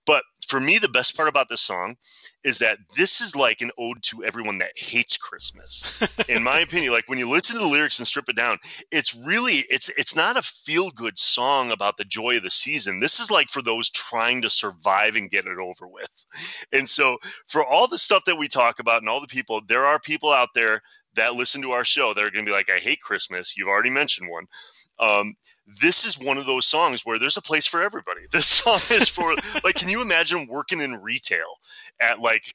But 0.06 0.24
for 0.48 0.60
me, 0.60 0.80
the 0.80 0.90
best 0.90 1.16
part 1.16 1.30
about 1.30 1.50
this 1.50 1.62
song 1.62 1.96
is 2.44 2.60
that 2.60 2.78
this 2.96 3.22
is 3.22 3.36
like 3.36 3.62
an 3.62 3.72
ode 3.78 4.02
to 4.02 4.24
everyone 4.24 4.60
that 4.60 4.72
hates 4.78 5.18
Christmas. 5.18 6.00
In 6.30 6.44
my 6.44 6.60
opinion, 6.60 6.94
like 6.94 7.08
when 7.08 7.20
you 7.20 7.30
listen 7.30 7.56
to 7.56 7.62
the 7.62 7.68
lyrics 7.68 8.00
and 8.00 8.08
strip 8.08 8.30
it 8.30 8.36
down, 8.36 8.58
it's 8.92 9.16
really 9.16 9.64
it's 9.70 9.90
it's 9.90 10.16
not 10.16 10.38
a 10.38 10.42
feel 10.42 10.90
good 10.92 11.18
song 11.18 11.72
about 11.72 11.98
the 11.98 12.06
joy 12.06 12.38
of 12.38 12.44
the 12.44 12.50
season. 12.50 13.00
This 13.00 13.20
is 13.20 13.30
like 13.30 13.50
for 13.50 13.62
those 13.62 13.90
trying 13.90 14.44
to 14.44 14.50
survive 14.50 15.16
and 15.16 15.30
get 15.30 15.48
it 15.48 15.58
over 15.58 15.88
with. 15.88 16.10
And 16.72 16.88
so 16.88 17.18
for 17.48 17.66
all 17.66 17.88
the 17.88 17.98
stuff 17.98 18.24
that 18.26 18.38
we 18.38 18.48
talk 18.48 18.80
about 18.80 19.02
and 19.02 19.10
all 19.10 19.22
the 19.22 19.28
people, 19.28 19.62
there 19.68 19.86
are 19.86 20.00
people 20.00 20.32
out 20.32 20.50
there 20.56 20.82
that 21.16 21.36
listen 21.36 21.62
to 21.64 21.72
our 21.72 21.84
show 21.84 22.14
that 22.14 22.24
are 22.24 22.32
going 22.32 22.46
to 22.46 22.50
be 22.50 22.56
like, 22.56 22.70
I 22.70 22.80
hate 22.80 23.02
Christmas. 23.02 23.58
You've 23.58 23.68
already 23.68 23.90
mentioned 23.90 24.30
one. 24.30 24.46
Um, 25.00 25.36
this 25.82 26.06
is 26.06 26.18
one 26.18 26.38
of 26.38 26.46
those 26.46 26.66
songs 26.66 27.06
where 27.06 27.20
there's 27.20 27.38
a 27.38 27.42
place 27.42 27.68
for 27.68 27.82
everybody. 27.82 28.22
This 28.32 28.46
song 28.46 28.80
is 28.92 29.10
for 29.10 29.36
like, 29.64 29.76
can 29.76 29.90
you 29.90 30.02
imagine 30.02 30.48
working 30.48 30.82
in 30.82 31.02
retail 31.02 31.58
at 32.00 32.20
like, 32.20 32.54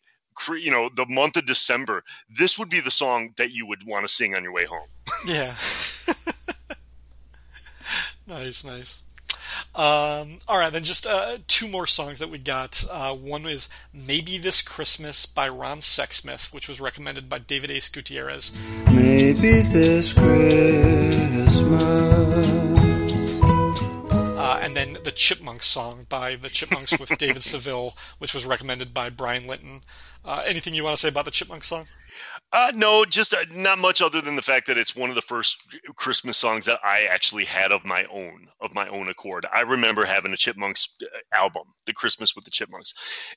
you 0.50 0.70
know, 0.70 0.88
the 0.94 1.06
month 1.06 1.36
of 1.36 1.46
December? 1.46 2.02
This 2.30 2.58
would 2.58 2.70
be 2.70 2.80
the 2.80 2.90
song 2.90 3.34
that 3.36 3.50
you 3.50 3.66
would 3.66 3.86
want 3.86 4.06
to 4.06 4.12
sing 4.12 4.34
on 4.34 4.42
your 4.42 4.52
way 4.52 4.64
home. 4.64 4.88
Yeah. 5.26 5.54
nice, 8.26 8.64
nice. 8.64 9.00
Um, 9.74 10.38
all 10.46 10.58
right, 10.58 10.72
then 10.72 10.84
just 10.84 11.06
uh, 11.06 11.38
two 11.48 11.68
more 11.68 11.86
songs 11.86 12.18
that 12.18 12.28
we 12.28 12.38
got. 12.38 12.84
Uh, 12.90 13.14
one 13.14 13.46
is 13.46 13.68
Maybe 13.92 14.38
This 14.38 14.62
Christmas 14.62 15.26
by 15.26 15.48
Ron 15.48 15.78
Sexsmith, 15.78 16.52
which 16.52 16.68
was 16.68 16.80
recommended 16.80 17.28
by 17.28 17.38
David 17.38 17.70
Ace 17.70 17.88
Gutierrez. 17.88 18.58
Maybe 18.90 19.60
this 19.60 20.12
Christmas. 20.12 21.60
And 24.64 24.74
then 24.74 24.96
the 25.04 25.12
Chipmunks 25.12 25.66
song 25.66 26.06
by 26.08 26.36
the 26.36 26.48
Chipmunks 26.48 26.98
with 26.98 27.16
David 27.18 27.42
Seville, 27.42 27.94
which 28.18 28.32
was 28.32 28.46
recommended 28.46 28.94
by 28.94 29.10
Brian 29.10 29.46
Linton. 29.46 29.82
Uh, 30.24 30.42
anything 30.46 30.72
you 30.72 30.82
want 30.82 30.96
to 30.96 31.00
say 31.00 31.08
about 31.08 31.26
the 31.26 31.30
Chipmunks 31.30 31.66
song? 31.66 31.84
Uh, 32.52 32.70
no, 32.76 33.04
just 33.04 33.34
uh, 33.34 33.44
not 33.52 33.78
much 33.78 34.00
other 34.00 34.20
than 34.20 34.36
the 34.36 34.42
fact 34.42 34.68
that 34.68 34.78
it's 34.78 34.94
one 34.94 35.08
of 35.08 35.16
the 35.16 35.22
first 35.22 35.76
Christmas 35.96 36.36
songs 36.36 36.66
that 36.66 36.78
I 36.84 37.02
actually 37.10 37.44
had 37.44 37.72
of 37.72 37.84
my 37.84 38.04
own, 38.04 38.46
of 38.60 38.74
my 38.74 38.86
own 38.88 39.08
accord. 39.08 39.44
I 39.52 39.62
remember 39.62 40.04
having 40.04 40.32
a 40.32 40.36
Chipmunks 40.36 40.94
uh, 41.02 41.06
album, 41.32 41.64
The 41.86 41.92
Christmas 41.92 42.36
with 42.36 42.44
the 42.44 42.52
Chipmunks, 42.52 42.94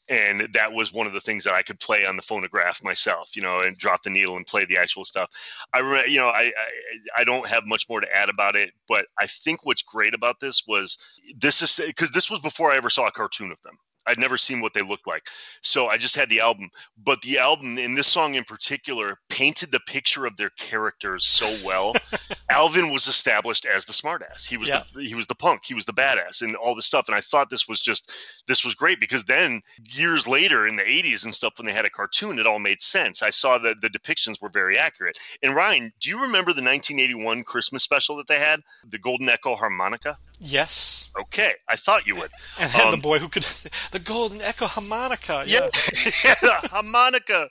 and 0.08 0.50
that 0.54 0.72
was 0.72 0.94
one 0.94 1.08
of 1.08 1.14
the 1.14 1.20
things 1.20 1.46
that 1.46 1.56
I 1.56 1.64
could 1.64 1.80
play 1.80 2.06
on 2.06 2.16
the 2.16 2.22
phonograph 2.22 2.84
myself, 2.84 3.36
you 3.36 3.42
know, 3.42 3.62
and 3.62 3.76
drop 3.76 4.04
the 4.04 4.12
needle 4.12 4.38
and 4.38 4.46
play 4.46 4.66
the 4.66 4.78
actual 4.78 5.04
stuff. 5.04 5.32
I, 5.74 5.80
re- 5.80 6.10
you 6.12 6.20
know, 6.20 6.28
I, 6.30 6.44
I, 6.44 7.22
I 7.22 7.24
don't 7.24 7.48
have 7.48 7.66
much 7.66 7.90
more 7.90 8.02
to 8.02 8.16
add 8.16 8.30
about 8.30 8.56
it, 8.56 8.72
but 8.88 9.08
I 9.20 9.26
think 9.26 9.66
what's 9.66 9.82
great 9.82 10.14
about 10.14 10.40
this 10.40 10.64
was 10.68 11.00
this 11.36 11.64
is 11.64 11.82
because 11.84 12.12
this 12.12 12.30
was 12.30 12.42
before 12.42 12.72
I 12.72 12.78
ever 12.78 12.90
saw 12.90 13.08
a 13.08 13.12
cartoon 13.12 13.52
of 13.52 13.62
them. 13.64 13.80
I'd 14.08 14.20
never 14.20 14.38
seen 14.38 14.62
what 14.62 14.74
they 14.74 14.82
looked 14.82 15.06
like. 15.06 15.28
So 15.62 15.88
I 15.88 15.98
just 15.98 16.16
had 16.16 16.30
the 16.30 16.40
album. 16.40 16.70
But 17.04 17.22
the 17.22 17.40
album, 17.40 17.78
in 17.78 17.94
this 17.94 18.08
song 18.08 18.36
in 18.36 18.44
particular, 18.44 19.18
painted 19.30 19.72
the 19.72 19.82
picture 19.82 20.26
of 20.26 20.38
their 20.38 20.50
characters 20.52 21.26
so 21.26 21.58
well. 21.66 21.94
Alvin 22.50 22.92
was 22.92 23.08
established 23.08 23.66
as 23.66 23.86
the 23.86 23.94
smartass. 23.94 24.48
He 24.48 24.56
was 24.58 24.70
Yeah. 24.70 24.84
the 24.94 25.04
he 25.04 25.16
was 25.16 25.28
the 25.28 25.36
punk. 25.36 25.64
He 25.66 25.74
was 25.74 25.86
the 25.86 25.94
badass 25.94 26.42
and 26.42 26.56
all 26.56 26.76
this 26.76 26.86
stuff. 26.86 27.08
And 27.08 27.16
I 27.16 27.22
thought 27.22 27.50
this 27.50 27.68
was 27.68 27.80
just 27.82 28.12
this 28.48 28.64
was 28.64 28.74
great 28.76 29.00
because 29.00 29.26
then 29.26 29.62
years 29.84 30.28
later 30.28 30.66
in 30.66 30.76
the 30.78 30.84
80s 30.84 31.26
and 31.26 31.34
stuff 31.36 31.54
when 31.58 31.66
they 31.66 31.74
had 31.74 31.86
a 31.86 31.90
cartoon, 31.90 32.40
it 32.40 32.48
all 32.48 32.60
made 32.60 32.82
sense. 32.82 33.22
I 33.22 33.32
saw 33.32 33.58
that 33.60 33.82
the 33.82 33.90
depictions 33.90 34.42
were 34.42 34.50
very 34.50 34.78
accurate. 34.78 35.18
And 35.44 35.54
Ryan, 35.56 35.92
do 36.00 36.10
you 36.10 36.22
remember 36.22 36.54
the 36.54 36.62
1981 36.62 37.44
Christmas 37.44 37.84
special 37.84 38.16
that 38.18 38.28
they 38.28 38.40
had? 38.40 38.62
The 38.90 38.98
Golden 38.98 39.28
Echo 39.30 39.56
harmonica? 39.56 40.18
Yes. 40.40 41.12
Okay, 41.20 41.54
I 41.68 41.76
thought 41.76 42.06
you 42.08 42.16
would. 42.16 42.32
And 42.60 42.72
then 42.72 42.88
the 42.88 42.94
Um, 42.94 43.02
boy 43.02 43.20
who 43.20 43.28
could, 43.28 43.44
the 43.92 44.00
golden 44.00 44.42
echo 44.42 44.68
harmonica. 44.68 45.44
Yeah, 45.48 45.70
Yeah. 45.74 46.12
yeah, 46.24 46.36
the 46.42 46.68
harmonica. 46.70 47.50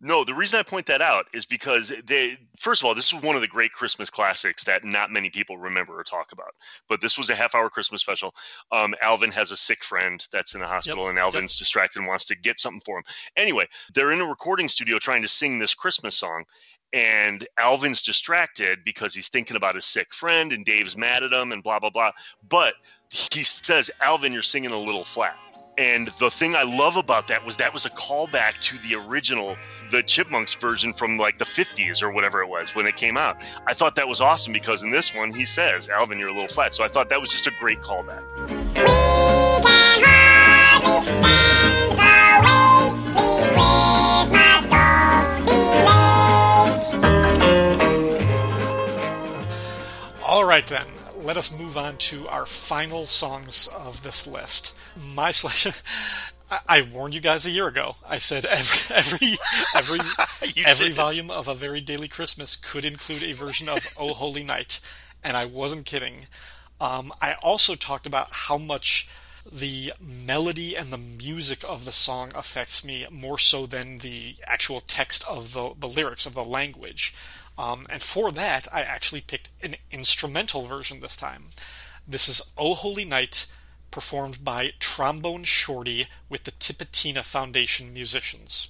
No, 0.00 0.22
the 0.22 0.34
reason 0.34 0.60
I 0.60 0.62
point 0.62 0.86
that 0.86 1.00
out 1.00 1.26
is 1.34 1.44
because 1.44 1.92
they, 2.04 2.36
first 2.56 2.82
of 2.82 2.86
all, 2.86 2.94
this 2.94 3.12
was 3.12 3.22
one 3.22 3.34
of 3.34 3.40
the 3.42 3.48
great 3.48 3.72
Christmas 3.72 4.10
classics 4.10 4.64
that 4.64 4.84
not 4.84 5.10
many 5.10 5.28
people 5.28 5.58
remember 5.58 5.98
or 5.98 6.04
talk 6.04 6.30
about. 6.30 6.54
But 6.88 7.00
this 7.00 7.18
was 7.18 7.30
a 7.30 7.34
half 7.34 7.56
hour 7.56 7.68
Christmas 7.68 8.00
special. 8.00 8.32
Um, 8.70 8.94
Alvin 9.02 9.32
has 9.32 9.50
a 9.50 9.56
sick 9.56 9.82
friend 9.82 10.24
that's 10.30 10.54
in 10.54 10.60
the 10.60 10.68
hospital, 10.68 11.04
Yep, 11.04 11.10
and 11.10 11.18
Alvin's 11.18 11.56
distracted 11.56 11.98
and 11.98 12.06
wants 12.06 12.26
to 12.26 12.36
get 12.36 12.60
something 12.60 12.82
for 12.84 12.98
him. 12.98 13.04
Anyway, 13.36 13.66
they're 13.92 14.12
in 14.12 14.20
a 14.20 14.26
recording 14.26 14.68
studio 14.68 14.98
trying 14.98 15.22
to 15.22 15.28
sing 15.28 15.58
this 15.58 15.74
Christmas 15.74 16.16
song. 16.16 16.44
And 16.92 17.46
Alvin's 17.58 18.00
distracted 18.00 18.78
because 18.84 19.14
he's 19.14 19.28
thinking 19.28 19.56
about 19.56 19.74
his 19.74 19.84
sick 19.84 20.14
friend, 20.14 20.52
and 20.52 20.64
Dave's 20.64 20.96
mad 20.96 21.22
at 21.22 21.32
him, 21.32 21.52
and 21.52 21.62
blah, 21.62 21.80
blah, 21.80 21.90
blah. 21.90 22.12
But 22.48 22.74
he 23.10 23.42
says, 23.42 23.90
Alvin, 24.00 24.32
you're 24.32 24.42
singing 24.42 24.70
a 24.70 24.78
little 24.78 25.04
flat. 25.04 25.36
And 25.78 26.08
the 26.18 26.28
thing 26.28 26.56
I 26.56 26.64
love 26.64 26.96
about 26.96 27.28
that 27.28 27.46
was 27.46 27.58
that 27.58 27.72
was 27.72 27.86
a 27.86 27.90
callback 27.90 28.58
to 28.62 28.78
the 28.78 28.96
original, 28.96 29.56
the 29.92 30.02
Chipmunks 30.02 30.56
version 30.56 30.92
from 30.92 31.18
like 31.18 31.38
the 31.38 31.44
50s 31.44 32.02
or 32.02 32.10
whatever 32.10 32.42
it 32.42 32.48
was 32.48 32.74
when 32.74 32.86
it 32.86 32.96
came 32.96 33.16
out. 33.16 33.44
I 33.64 33.74
thought 33.74 33.94
that 33.94 34.08
was 34.08 34.20
awesome 34.20 34.52
because 34.52 34.82
in 34.82 34.90
this 34.90 35.14
one 35.14 35.32
he 35.32 35.44
says, 35.44 35.88
Alvin, 35.88 36.18
you're 36.18 36.30
a 36.30 36.32
little 36.32 36.48
flat. 36.48 36.74
So 36.74 36.82
I 36.82 36.88
thought 36.88 37.10
that 37.10 37.20
was 37.20 37.30
just 37.30 37.46
a 37.46 37.52
great 37.60 37.80
callback. 37.80 38.24
All 50.26 50.44
right, 50.44 50.66
then. 50.66 50.97
Let 51.28 51.36
us 51.36 51.60
move 51.60 51.76
on 51.76 51.98
to 51.98 52.26
our 52.28 52.46
final 52.46 53.04
songs 53.04 53.68
of 53.76 54.02
this 54.02 54.26
list. 54.26 54.74
My 55.14 55.30
selection. 55.30 55.74
I, 56.66 56.88
warned 56.90 57.12
you 57.12 57.20
guys 57.20 57.44
a 57.44 57.50
year 57.50 57.68
ago. 57.68 57.96
I 58.08 58.16
said 58.16 58.46
every 58.46 58.96
every 58.96 59.36
every 59.76 60.00
every 60.64 60.86
did. 60.86 60.94
volume 60.94 61.30
of 61.30 61.46
a 61.46 61.54
very 61.54 61.82
Daly 61.82 62.08
Christmas 62.08 62.56
could 62.56 62.86
include 62.86 63.22
a 63.24 63.34
version 63.34 63.68
of 63.68 63.86
"Oh 63.98 64.14
Holy 64.14 64.42
Night," 64.42 64.80
and 65.22 65.36
I 65.36 65.44
wasn't 65.44 65.84
kidding. 65.84 66.28
Um, 66.80 67.12
I 67.20 67.34
also 67.42 67.74
talked 67.74 68.06
about 68.06 68.28
how 68.32 68.56
much 68.56 69.10
the 69.52 69.92
melody 70.00 70.76
and 70.76 70.88
the 70.88 70.96
music 70.96 71.62
of 71.62 71.84
the 71.84 71.92
song 71.92 72.32
affects 72.34 72.82
me 72.82 73.06
more 73.10 73.36
so 73.36 73.66
than 73.66 73.98
the 73.98 74.36
actual 74.46 74.80
text 74.80 75.28
of 75.28 75.52
the, 75.52 75.74
the 75.78 75.88
lyrics 75.88 76.24
of 76.24 76.34
the 76.34 76.44
language. 76.44 77.14
Um, 77.58 77.86
and 77.90 78.00
for 78.00 78.30
that, 78.30 78.68
I 78.72 78.82
actually 78.82 79.20
picked 79.20 79.50
an 79.62 79.74
instrumental 79.90 80.64
version 80.64 81.00
this 81.00 81.16
time. 81.16 81.46
This 82.06 82.28
is 82.28 82.52
"Oh 82.56 82.74
Holy 82.74 83.04
Night," 83.04 83.46
performed 83.90 84.44
by 84.44 84.74
Trombone 84.78 85.42
Shorty 85.44 86.06
with 86.28 86.44
the 86.44 86.52
Tipitina 86.52 87.24
Foundation 87.24 87.92
musicians. 87.92 88.68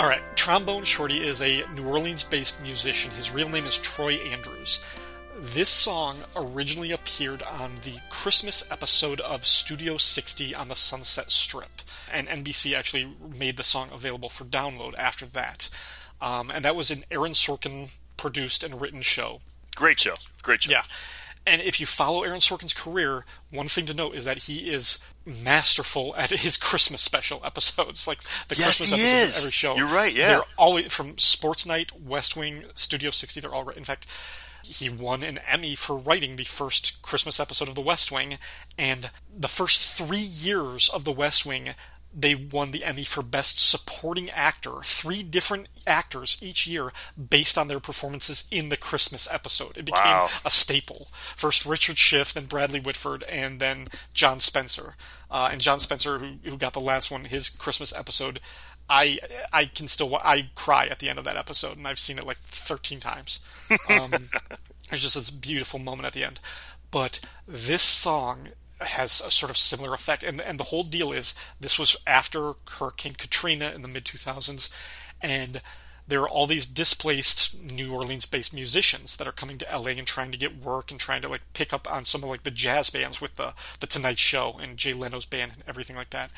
All 0.00 0.06
right, 0.06 0.22
Trombone 0.34 0.84
Shorty 0.84 1.22
is 1.22 1.42
a 1.42 1.62
New 1.74 1.86
Orleans 1.86 2.24
based 2.24 2.62
musician. 2.62 3.10
His 3.10 3.32
real 3.32 3.50
name 3.50 3.66
is 3.66 3.76
Troy 3.76 4.14
Andrews. 4.14 4.82
This 5.36 5.68
song 5.68 6.16
originally 6.34 6.90
appeared 6.90 7.42
on 7.42 7.72
the 7.82 7.98
Christmas 8.08 8.66
episode 8.72 9.20
of 9.20 9.44
Studio 9.44 9.98
60 9.98 10.54
on 10.54 10.68
the 10.68 10.74
Sunset 10.74 11.30
Strip, 11.30 11.82
and 12.10 12.28
NBC 12.28 12.74
actually 12.74 13.14
made 13.38 13.58
the 13.58 13.62
song 13.62 13.90
available 13.92 14.30
for 14.30 14.44
download 14.44 14.94
after 14.96 15.26
that. 15.26 15.68
Um, 16.18 16.50
and 16.50 16.64
that 16.64 16.74
was 16.74 16.90
an 16.90 17.04
Aaron 17.10 17.32
Sorkin 17.32 17.98
produced 18.16 18.64
and 18.64 18.80
written 18.80 19.02
show. 19.02 19.40
Great 19.76 20.00
show. 20.00 20.14
Great 20.42 20.62
show. 20.62 20.70
Yeah. 20.70 20.84
And 21.46 21.62
if 21.62 21.80
you 21.80 21.86
follow 21.86 22.22
Aaron 22.22 22.40
Sorkin's 22.40 22.74
career, 22.74 23.24
one 23.50 23.66
thing 23.68 23.86
to 23.86 23.94
note 23.94 24.14
is 24.14 24.24
that 24.26 24.38
he 24.44 24.70
is 24.70 25.02
masterful 25.24 26.14
at 26.18 26.30
his 26.30 26.56
Christmas 26.56 27.00
special 27.00 27.40
episodes, 27.44 28.06
like 28.06 28.20
the 28.48 28.56
Yes, 28.56 28.78
Christmas 28.78 28.92
episodes 28.92 29.22
is. 29.22 29.36
of 29.36 29.40
every 29.42 29.52
show. 29.52 29.76
You're 29.76 29.86
right, 29.88 30.14
yeah. 30.14 30.26
They're 30.28 30.42
always 30.58 30.92
from 30.92 31.18
Sports 31.18 31.64
Night, 31.66 31.92
West 32.00 32.36
Wing, 32.36 32.64
Studio 32.74 33.10
60. 33.10 33.40
They're 33.40 33.54
all 33.54 33.64
right. 33.64 33.76
In 33.76 33.84
fact, 33.84 34.06
he 34.62 34.90
won 34.90 35.22
an 35.22 35.38
Emmy 35.48 35.74
for 35.74 35.96
writing 35.96 36.36
the 36.36 36.44
first 36.44 37.00
Christmas 37.02 37.40
episode 37.40 37.68
of 37.68 37.74
The 37.74 37.80
West 37.80 38.12
Wing, 38.12 38.36
and 38.78 39.10
the 39.34 39.48
first 39.48 39.96
three 39.96 40.18
years 40.18 40.88
of 40.90 41.04
The 41.04 41.12
West 41.12 41.46
Wing. 41.46 41.70
They 42.12 42.34
won 42.34 42.72
the 42.72 42.82
Emmy 42.84 43.04
for 43.04 43.22
Best 43.22 43.60
Supporting 43.60 44.30
Actor. 44.30 44.80
Three 44.82 45.22
different 45.22 45.68
actors 45.86 46.38
each 46.42 46.66
year 46.66 46.90
based 47.16 47.56
on 47.56 47.68
their 47.68 47.78
performances 47.80 48.48
in 48.50 48.68
the 48.68 48.76
Christmas 48.76 49.28
episode. 49.32 49.76
It 49.76 49.84
became 49.84 50.02
Wow. 50.04 50.28
a 50.44 50.50
staple. 50.50 51.08
First 51.36 51.64
Richard 51.64 51.98
Schiff, 51.98 52.34
then 52.34 52.46
Bradley 52.46 52.80
Whitford, 52.80 53.22
and 53.24 53.60
then 53.60 53.88
John 54.12 54.40
Spencer. 54.40 54.96
Uh, 55.30 55.50
and 55.52 55.60
John 55.60 55.78
Spencer, 55.78 56.18
who, 56.18 56.32
who 56.42 56.56
got 56.56 56.72
the 56.72 56.80
last 56.80 57.10
one, 57.12 57.26
his 57.26 57.48
Christmas 57.48 57.96
episode, 57.96 58.40
I 58.88 59.20
I 59.52 59.66
can 59.66 59.86
still 59.86 60.16
I 60.16 60.50
cry 60.56 60.86
at 60.86 60.98
the 60.98 61.08
end 61.08 61.20
of 61.20 61.24
that 61.26 61.36
episode, 61.36 61.76
and 61.76 61.86
I've 61.86 62.00
seen 62.00 62.18
it 62.18 62.26
like 62.26 62.38
13 62.38 62.98
times. 62.98 63.38
Um, 63.88 64.10
there's 64.90 65.02
just 65.02 65.14
this 65.14 65.30
beautiful 65.30 65.78
moment 65.78 66.06
at 66.06 66.12
the 66.12 66.24
end. 66.24 66.40
But 66.90 67.20
this 67.46 67.84
song 67.84 68.48
has 68.80 69.20
a 69.20 69.30
sort 69.30 69.50
of 69.50 69.56
similar 69.56 69.94
effect, 69.94 70.22
and 70.22 70.40
and 70.40 70.58
the 70.58 70.64
whole 70.64 70.84
deal 70.84 71.12
is 71.12 71.34
this 71.60 71.78
was 71.78 71.96
after 72.06 72.54
Hurricane 72.78 73.14
Katrina 73.14 73.72
in 73.74 73.82
the 73.82 73.88
mid 73.88 74.04
2000s, 74.04 74.70
and 75.22 75.60
there 76.08 76.22
are 76.22 76.28
all 76.28 76.48
these 76.48 76.66
displaced 76.66 77.56
New 77.62 77.92
Orleans-based 77.94 78.52
musicians 78.52 79.16
that 79.16 79.28
are 79.28 79.32
coming 79.32 79.58
to 79.58 79.66
LA 79.72 79.90
and 79.90 80.06
trying 80.08 80.32
to 80.32 80.36
get 80.36 80.56
work 80.56 80.90
and 80.90 80.98
trying 80.98 81.22
to 81.22 81.28
like 81.28 81.42
pick 81.52 81.72
up 81.72 81.88
on 81.88 82.04
some 82.04 82.24
of 82.24 82.28
like 82.30 82.42
the 82.42 82.50
jazz 82.50 82.90
bands 82.90 83.20
with 83.20 83.36
the 83.36 83.54
the 83.78 83.86
Tonight 83.86 84.18
Show 84.18 84.58
and 84.60 84.76
Jay 84.76 84.92
Leno's 84.92 85.24
band 85.24 85.52
and 85.54 85.62
everything 85.68 85.94
like 85.94 86.10
that. 86.10 86.30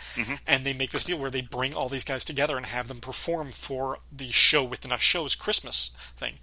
And 0.47 0.65
they 0.65 0.75
make 0.75 0.91
this 0.91 1.05
deal 1.05 1.17
where 1.19 1.31
they 1.31 1.41
bring 1.41 1.73
all 1.73 1.89
these 1.89 2.05
guys 2.05 2.23
together 2.23 2.59
and 2.59 2.67
have 2.67 2.89
them 2.89 2.99
perform 2.99 3.49
for 3.51 4.01
the 4.15 4.31
show 4.31 4.63
within 4.63 4.93
a 4.93 4.99
show's 4.99 5.35
Christmas 5.35 5.97
thing. 6.17 6.35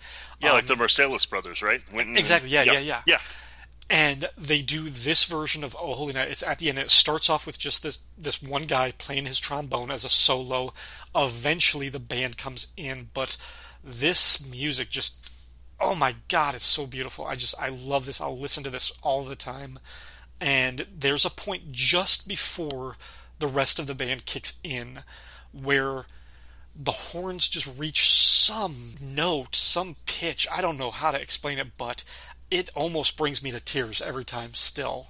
Yeah, 0.41 0.53
like 0.53 0.63
Um, 0.69 0.77
the 0.79 0.83
Marsalis 0.83 1.29
brothers, 1.29 1.61
right? 1.61 1.81
Exactly, 1.93 2.49
yeah, 2.49 2.63
yeah, 2.63 2.79
yeah. 2.79 3.01
Yeah. 3.05 3.19
And 3.89 4.29
they 4.37 4.61
do 4.61 4.89
this 4.89 5.25
version 5.25 5.63
of 5.63 5.75
Oh 5.79 5.93
Holy 5.93 6.13
Night. 6.13 6.29
It's 6.29 6.43
at 6.43 6.59
the 6.59 6.69
end. 6.69 6.77
It 6.77 6.91
starts 6.91 7.29
off 7.29 7.45
with 7.45 7.57
just 7.57 7.81
this 7.81 7.99
this 8.17 8.41
one 8.41 8.63
guy 8.63 8.91
playing 8.91 9.25
his 9.25 9.39
trombone 9.39 9.89
as 9.89 10.05
a 10.05 10.09
solo. 10.09 10.73
Eventually, 11.15 11.89
the 11.89 11.99
band 11.99 12.37
comes 12.37 12.71
in, 12.77 13.09
but 13.13 13.37
this 13.83 14.49
music 14.49 14.89
just 14.89 15.29
oh 15.79 15.95
my 15.95 16.15
god, 16.27 16.55
it's 16.55 16.65
so 16.65 16.85
beautiful. 16.85 17.25
I 17.25 17.35
just 17.35 17.59
I 17.59 17.69
love 17.69 18.05
this. 18.05 18.21
I'll 18.21 18.37
listen 18.37 18.63
to 18.63 18.69
this 18.69 18.91
all 19.01 19.23
the 19.23 19.35
time. 19.35 19.79
And 20.41 20.85
there's 20.97 21.25
a 21.25 21.29
point 21.29 21.71
just 21.71 22.27
before 22.27 22.95
the 23.39 23.47
rest 23.47 23.79
of 23.79 23.87
the 23.87 23.95
band 23.95 24.25
kicks 24.25 24.59
in 24.63 24.99
where 25.51 26.05
the 26.75 26.91
horns 26.91 27.49
just 27.49 27.77
reach 27.77 28.13
some 28.13 28.75
note, 29.01 29.55
some 29.55 29.95
pitch. 30.05 30.47
I 30.51 30.61
don't 30.61 30.77
know 30.77 30.91
how 30.91 31.11
to 31.11 31.21
explain 31.21 31.59
it, 31.59 31.77
but 31.77 32.03
it 32.51 32.69
almost 32.75 33.17
brings 33.17 33.43
me 33.43 33.51
to 33.51 33.59
tears 33.59 34.01
every 34.01 34.25
time 34.25 34.53
still. 34.53 35.07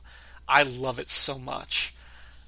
I 0.48 0.64
love 0.64 1.00
it 1.00 1.10
so 1.10 1.38
much. 1.38 1.94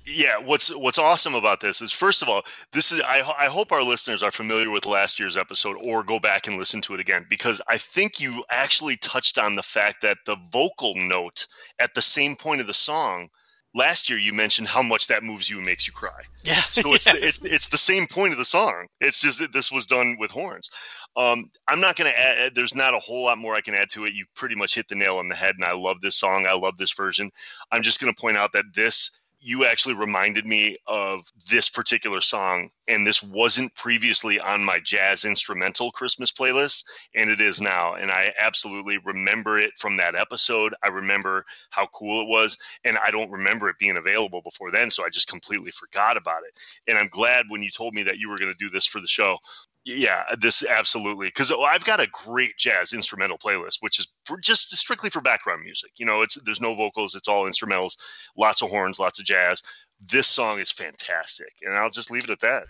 Yeah, 0.05 0.39
what's 0.39 0.73
what's 0.75 0.97
awesome 0.97 1.35
about 1.35 1.61
this 1.61 1.81
is 1.81 1.91
first 1.91 2.23
of 2.23 2.29
all, 2.29 2.41
this 2.73 2.91
is 2.91 3.01
I 3.01 3.21
I 3.37 3.45
hope 3.45 3.71
our 3.71 3.83
listeners 3.83 4.23
are 4.23 4.31
familiar 4.31 4.71
with 4.71 4.87
last 4.87 5.19
year's 5.19 5.37
episode 5.37 5.77
or 5.79 6.03
go 6.03 6.19
back 6.19 6.47
and 6.47 6.57
listen 6.57 6.81
to 6.81 6.95
it 6.95 6.99
again 6.99 7.27
because 7.29 7.61
I 7.67 7.77
think 7.77 8.19
you 8.19 8.43
actually 8.49 8.97
touched 8.97 9.37
on 9.37 9.55
the 9.55 9.63
fact 9.63 10.01
that 10.01 10.17
the 10.25 10.37
vocal 10.51 10.95
note 10.95 11.45
at 11.79 11.93
the 11.93 12.01
same 12.01 12.35
point 12.35 12.61
of 12.61 12.67
the 12.67 12.73
song 12.73 13.29
last 13.74 14.09
year 14.09 14.19
you 14.19 14.34
mentioned 14.34 14.67
how 14.67 14.82
much 14.82 15.07
that 15.07 15.24
moves 15.24 15.49
you 15.49 15.57
and 15.57 15.65
makes 15.65 15.88
you 15.88 15.93
cry. 15.93 16.09
Yeah. 16.43 16.55
So 16.55 16.95
it's 16.95 17.05
yeah. 17.05 17.13
the, 17.13 17.28
it's 17.28 17.38
it's 17.45 17.67
the 17.67 17.78
same 17.78 18.07
point 18.07 18.32
of 18.32 18.39
the 18.39 18.45
song. 18.45 18.88
It's 18.99 19.22
just 19.22 19.38
that 19.39 19.53
this 19.53 19.72
was 19.72 19.86
done 19.86 20.17
with 20.19 20.32
horns. 20.32 20.72
Um, 21.15 21.51
I'm 21.67 21.82
not 21.82 21.97
going 21.97 22.11
to 22.11 22.19
add. 22.19 22.55
There's 22.55 22.74
not 22.74 22.95
a 22.95 22.99
whole 22.99 23.26
lot 23.26 23.38
more 23.38 23.53
I 23.53 23.61
can 23.61 23.76
add 23.76 23.91
to 23.91 24.05
it. 24.05 24.15
You 24.15 24.26
pretty 24.34 24.55
much 24.55 24.74
hit 24.74 24.88
the 24.88 24.95
nail 24.95 25.17
on 25.17 25.30
the 25.30 25.36
head, 25.36 25.53
and 25.53 25.63
I 25.63 25.74
love 25.74 26.01
this 26.01 26.15
song. 26.15 26.47
I 26.47 26.53
love 26.53 26.80
this 26.80 26.93
version. 26.93 27.30
I'm 27.72 27.84
just 27.84 27.99
going 27.99 28.11
to 28.11 28.19
point 28.19 28.38
out 28.38 28.53
that 28.53 28.74
this 28.74 29.11
you 29.39 29.65
actually 29.65 29.95
reminded 29.95 30.45
me 30.45 30.78
of 30.88 31.22
this 31.49 31.69
particular 31.69 32.22
song, 32.22 32.69
and 32.91 33.07
this 33.07 33.23
wasn't 33.23 33.73
previously 33.73 34.39
on 34.39 34.65
my 34.65 34.79
jazz 34.83 35.23
instrumental 35.23 35.91
Christmas 35.91 36.31
playlist, 36.31 36.83
and 37.15 37.29
it 37.29 37.39
is 37.39 37.61
now. 37.61 37.93
And 37.93 38.11
I 38.11 38.33
absolutely 38.37 38.97
remember 38.97 39.57
it 39.57 39.71
from 39.77 39.97
that 39.97 40.13
episode. 40.13 40.75
I 40.83 40.89
remember 40.89 41.45
how 41.69 41.87
cool 41.87 42.21
it 42.21 42.27
was, 42.27 42.57
and 42.83 42.97
I 42.97 43.11
don't 43.11 43.31
remember 43.31 43.69
it 43.69 43.79
being 43.79 43.95
available 43.95 44.41
before 44.41 44.71
then, 44.71 44.91
so 44.91 45.05
I 45.05 45.09
just 45.09 45.29
completely 45.29 45.71
forgot 45.71 46.17
about 46.17 46.41
it. 46.45 46.59
And 46.89 46.97
I'm 46.97 47.07
glad 47.07 47.45
when 47.47 47.63
you 47.63 47.69
told 47.69 47.93
me 47.93 48.03
that 48.03 48.17
you 48.17 48.29
were 48.29 48.37
going 48.37 48.53
to 48.53 48.63
do 48.65 48.69
this 48.69 48.85
for 48.85 48.99
the 48.99 49.07
show. 49.07 49.37
Yeah, 49.83 50.23
this 50.39 50.63
absolutely 50.63 51.27
because 51.27 51.51
I've 51.51 51.85
got 51.85 52.01
a 52.01 52.07
great 52.07 52.55
jazz 52.55 52.93
instrumental 52.93 53.39
playlist, 53.39 53.77
which 53.79 53.97
is 53.97 54.07
for 54.25 54.39
just 54.39 54.69
strictly 54.77 55.09
for 55.09 55.21
background 55.21 55.63
music. 55.63 55.91
You 55.95 56.05
know, 56.05 56.21
it's 56.21 56.35
there's 56.35 56.61
no 56.61 56.75
vocals, 56.75 57.15
it's 57.15 57.27
all 57.27 57.49
instrumentals, 57.49 57.97
lots 58.37 58.61
of 58.61 58.69
horns, 58.69 58.99
lots 58.99 59.19
of 59.19 59.25
jazz. 59.25 59.63
This 59.99 60.27
song 60.27 60.59
is 60.59 60.71
fantastic, 60.71 61.53
and 61.63 61.73
I'll 61.73 61.89
just 61.89 62.11
leave 62.11 62.25
it 62.25 62.29
at 62.29 62.41
that. 62.41 62.65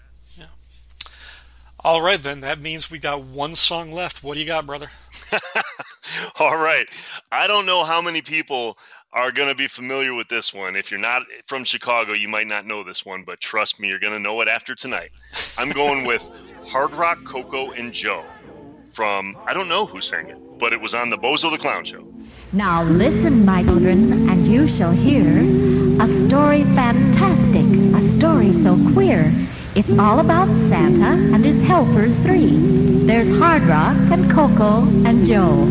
All 1.84 2.02
right, 2.02 2.22
then. 2.22 2.42
That 2.42 2.60
means 2.60 2.92
we 2.92 3.00
got 3.00 3.24
one 3.24 3.56
song 3.56 3.92
left. 3.92 4.24
What 4.24 4.36
do 4.36 4.40
you 4.40 4.46
got, 4.46 4.68
brother? 4.68 4.88
All 6.40 6.58
right. 6.58 6.88
I 7.32 7.48
don't 7.48 7.66
know 7.66 7.84
how 7.84 8.02
many 8.02 8.22
people 8.22 8.78
are 9.14 9.32
going 9.32 9.50
to 9.50 9.56
be 9.56 9.68
familiar 9.68 10.14
with 10.14 10.28
this 10.30 10.54
one. 10.54 10.76
If 10.76 10.92
you're 10.92 11.00
not 11.00 11.24
from 11.46 11.64
Chicago, 11.64 12.14
you 12.14 12.30
might 12.30 12.48
not 12.48 12.68
know 12.68 12.84
this 12.84 13.04
one, 13.04 13.24
but 13.24 13.40
trust 13.40 13.80
me, 13.80 13.88
you're 13.88 14.00
going 14.00 14.14
to 14.14 14.20
know 14.20 14.40
it 14.42 14.48
after 14.48 14.76
tonight. 14.76 15.10
I'm 15.58 15.72
going 15.72 16.06
with 16.06 16.30
Hard 16.68 16.94
Rock 16.94 17.24
Coco 17.26 17.72
and 17.72 17.92
Joe 17.92 18.24
from, 18.92 19.36
I 19.46 19.54
don't 19.54 19.68
know 19.68 19.86
who 19.86 20.02
sang 20.02 20.30
it, 20.30 20.38
but 20.60 20.74
it 20.74 20.80
was 20.80 20.94
on 20.94 21.10
the 21.10 21.18
Bozo 21.18 21.52
the 21.52 21.58
Clown 21.58 21.84
Show. 21.84 22.08
Now 22.54 22.84
listen, 22.84 23.44
my 23.44 23.64
children, 23.64 24.30
and 24.30 24.48
you 24.48 24.68
shall 24.68 24.92
hear 24.92 25.26
a 26.02 26.28
story 26.28 26.64
fantastic, 26.64 27.66
a 27.96 28.18
story 28.20 28.54
so 28.54 28.78
queer. 28.94 29.32
It's 29.74 29.98
all 29.98 30.20
about 30.20 30.50
Santa 30.68 31.14
and 31.34 31.46
his 31.46 31.62
helpers 31.62 32.14
three. 32.18 32.58
There's 33.06 33.30
Hard 33.40 33.64
Rock 33.64 33.96
and 34.12 34.30
Coco 34.30 34.82
and 35.08 35.26
Joe. 35.26 35.64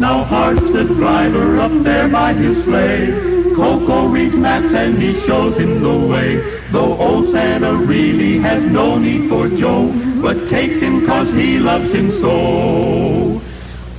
Now 0.00 0.24
Hart's 0.24 0.72
the 0.72 0.84
driver 0.84 1.60
up 1.60 1.70
there 1.84 2.08
by 2.08 2.32
his 2.32 2.64
sleigh. 2.64 3.12
Coco 3.54 4.08
reads 4.08 4.34
maps 4.34 4.74
and 4.74 5.00
he 5.00 5.14
shows 5.20 5.56
him 5.56 5.80
the 5.80 5.98
way. 6.08 6.40
Though 6.72 6.98
old 6.98 7.28
Santa 7.28 7.74
really 7.74 8.38
has 8.38 8.60
no 8.64 8.98
need 8.98 9.28
for 9.28 9.48
Joe, 9.48 9.92
but 10.20 10.48
takes 10.48 10.80
him 10.80 11.06
'cause 11.06 11.30
he 11.30 11.60
loves 11.60 11.92
him 11.92 12.10
so. 12.20 13.40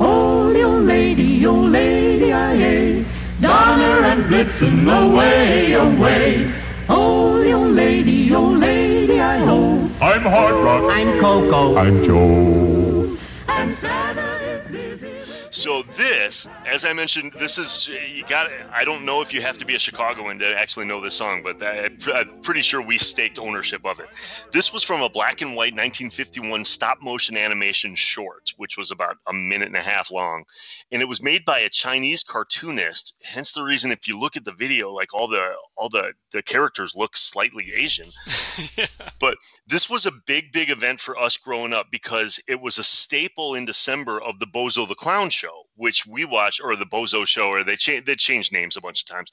Oh, 0.01 0.51
you 0.51 0.68
lady, 0.68 1.31
you 1.43 1.51
lady, 1.51 2.34
aye, 2.34 3.05
Donner 3.39 4.03
and 4.03 4.26
Blitzen, 4.26 4.85
away, 4.85 5.73
away. 5.73 6.51
Oh, 6.89 7.41
you 7.41 7.57
lady, 7.57 8.11
you 8.11 8.39
lady, 8.39 8.69
I. 8.69 8.81
I'm 10.02 10.23
Hard 10.23 10.56
Rock. 10.56 10.91
I'm 10.91 11.19
Coco. 11.19 11.78
I'm 11.78 12.03
Joe. 12.03 13.15
And 13.48 13.72
Santa 13.76 14.34
is 14.41 14.68
busy. 14.72 15.14
So 15.52 15.84
this, 15.95 16.49
as 16.65 16.86
I 16.86 16.94
mentioned, 16.94 17.34
this 17.38 17.60
is 17.60 17.88
you 17.88 18.26
got. 18.26 18.49
I 18.73 18.84
don't 18.84 19.06
know 19.06 19.22
if 19.22 19.32
you 19.32 19.41
have 19.41 19.57
to 19.57 19.65
be 19.65 19.76
a 19.76 19.80
Chicagoan 19.80 20.40
to 20.40 20.57
actually 20.57 20.88
know 20.88 21.02
this 21.02 21.14
song, 21.14 21.44
but 21.44 21.61
I, 21.61 21.91
I'm 22.15 22.41
pretty 22.41 22.61
sure 22.64 22.82
we 22.82 22.98
staked 22.98 23.38
ownership 23.38 23.86
of 23.86 23.99
it. 23.99 24.07
This 24.52 24.73
was 24.73 24.84
from 24.84 25.03
a 25.03 25.10
black 25.10 25.41
and 25.41 25.52
white 25.52 25.73
1951 25.73 26.65
stop 26.65 26.99
motion 27.03 27.38
animation 27.38 27.94
short, 27.94 28.56
which 28.57 28.78
was 28.78 28.90
about 28.90 29.18
a 29.28 29.34
minute 29.34 29.68
and 29.68 29.78
a 29.78 29.82
half 29.82 30.10
long, 30.10 30.45
and 30.91 31.03
it 31.03 31.07
was 31.07 31.22
made 31.22 31.45
by 31.45 31.60
a 31.60 31.69
Chinese 31.69 32.23
cartoonist. 32.23 33.14
Hence 33.22 33.52
the 33.52 33.61
reason, 33.61 33.91
if 33.91 34.07
you 34.07 34.19
look 34.19 34.36
at 34.36 34.45
the 34.45 34.53
video, 34.53 34.91
like 34.91 35.14
all 35.14 35.28
the 35.28 35.52
all 35.78 35.90
the 35.90 36.14
the 36.32 36.41
characters 36.41 36.95
look 36.95 37.16
slightly 37.18 37.74
Asian. 37.74 38.10
But 39.20 39.38
this 39.68 39.88
was 39.88 40.08
a 40.08 40.12
big, 40.12 40.52
big 40.52 40.72
event 40.72 40.99
for 40.99 41.18
us 41.18 41.38
growing 41.38 41.74
up 41.74 41.91
because 41.91 42.40
it 42.48 42.60
was 42.60 42.80
a 42.80 42.84
staple 42.84 43.53
in 43.53 43.66
December 43.66 44.20
of 44.20 44.40
the 44.40 44.48
Bozo 44.48 44.88
the 44.88 44.95
Clown 44.95 45.30
show, 45.30 45.64
which 45.76 46.08
we 46.08 46.26
watched, 46.26 46.60
or 46.62 46.76
the 46.76 46.88
Bozo 46.88 47.26
show, 47.28 47.49
or 47.49 47.64
they 47.64 47.76
changed 47.76 48.08
they 48.08 48.16
changed 48.16 48.52
names 48.52 48.78
a 48.78 48.82
bunch 48.82 49.03
of 49.03 49.08
times. 49.08 49.30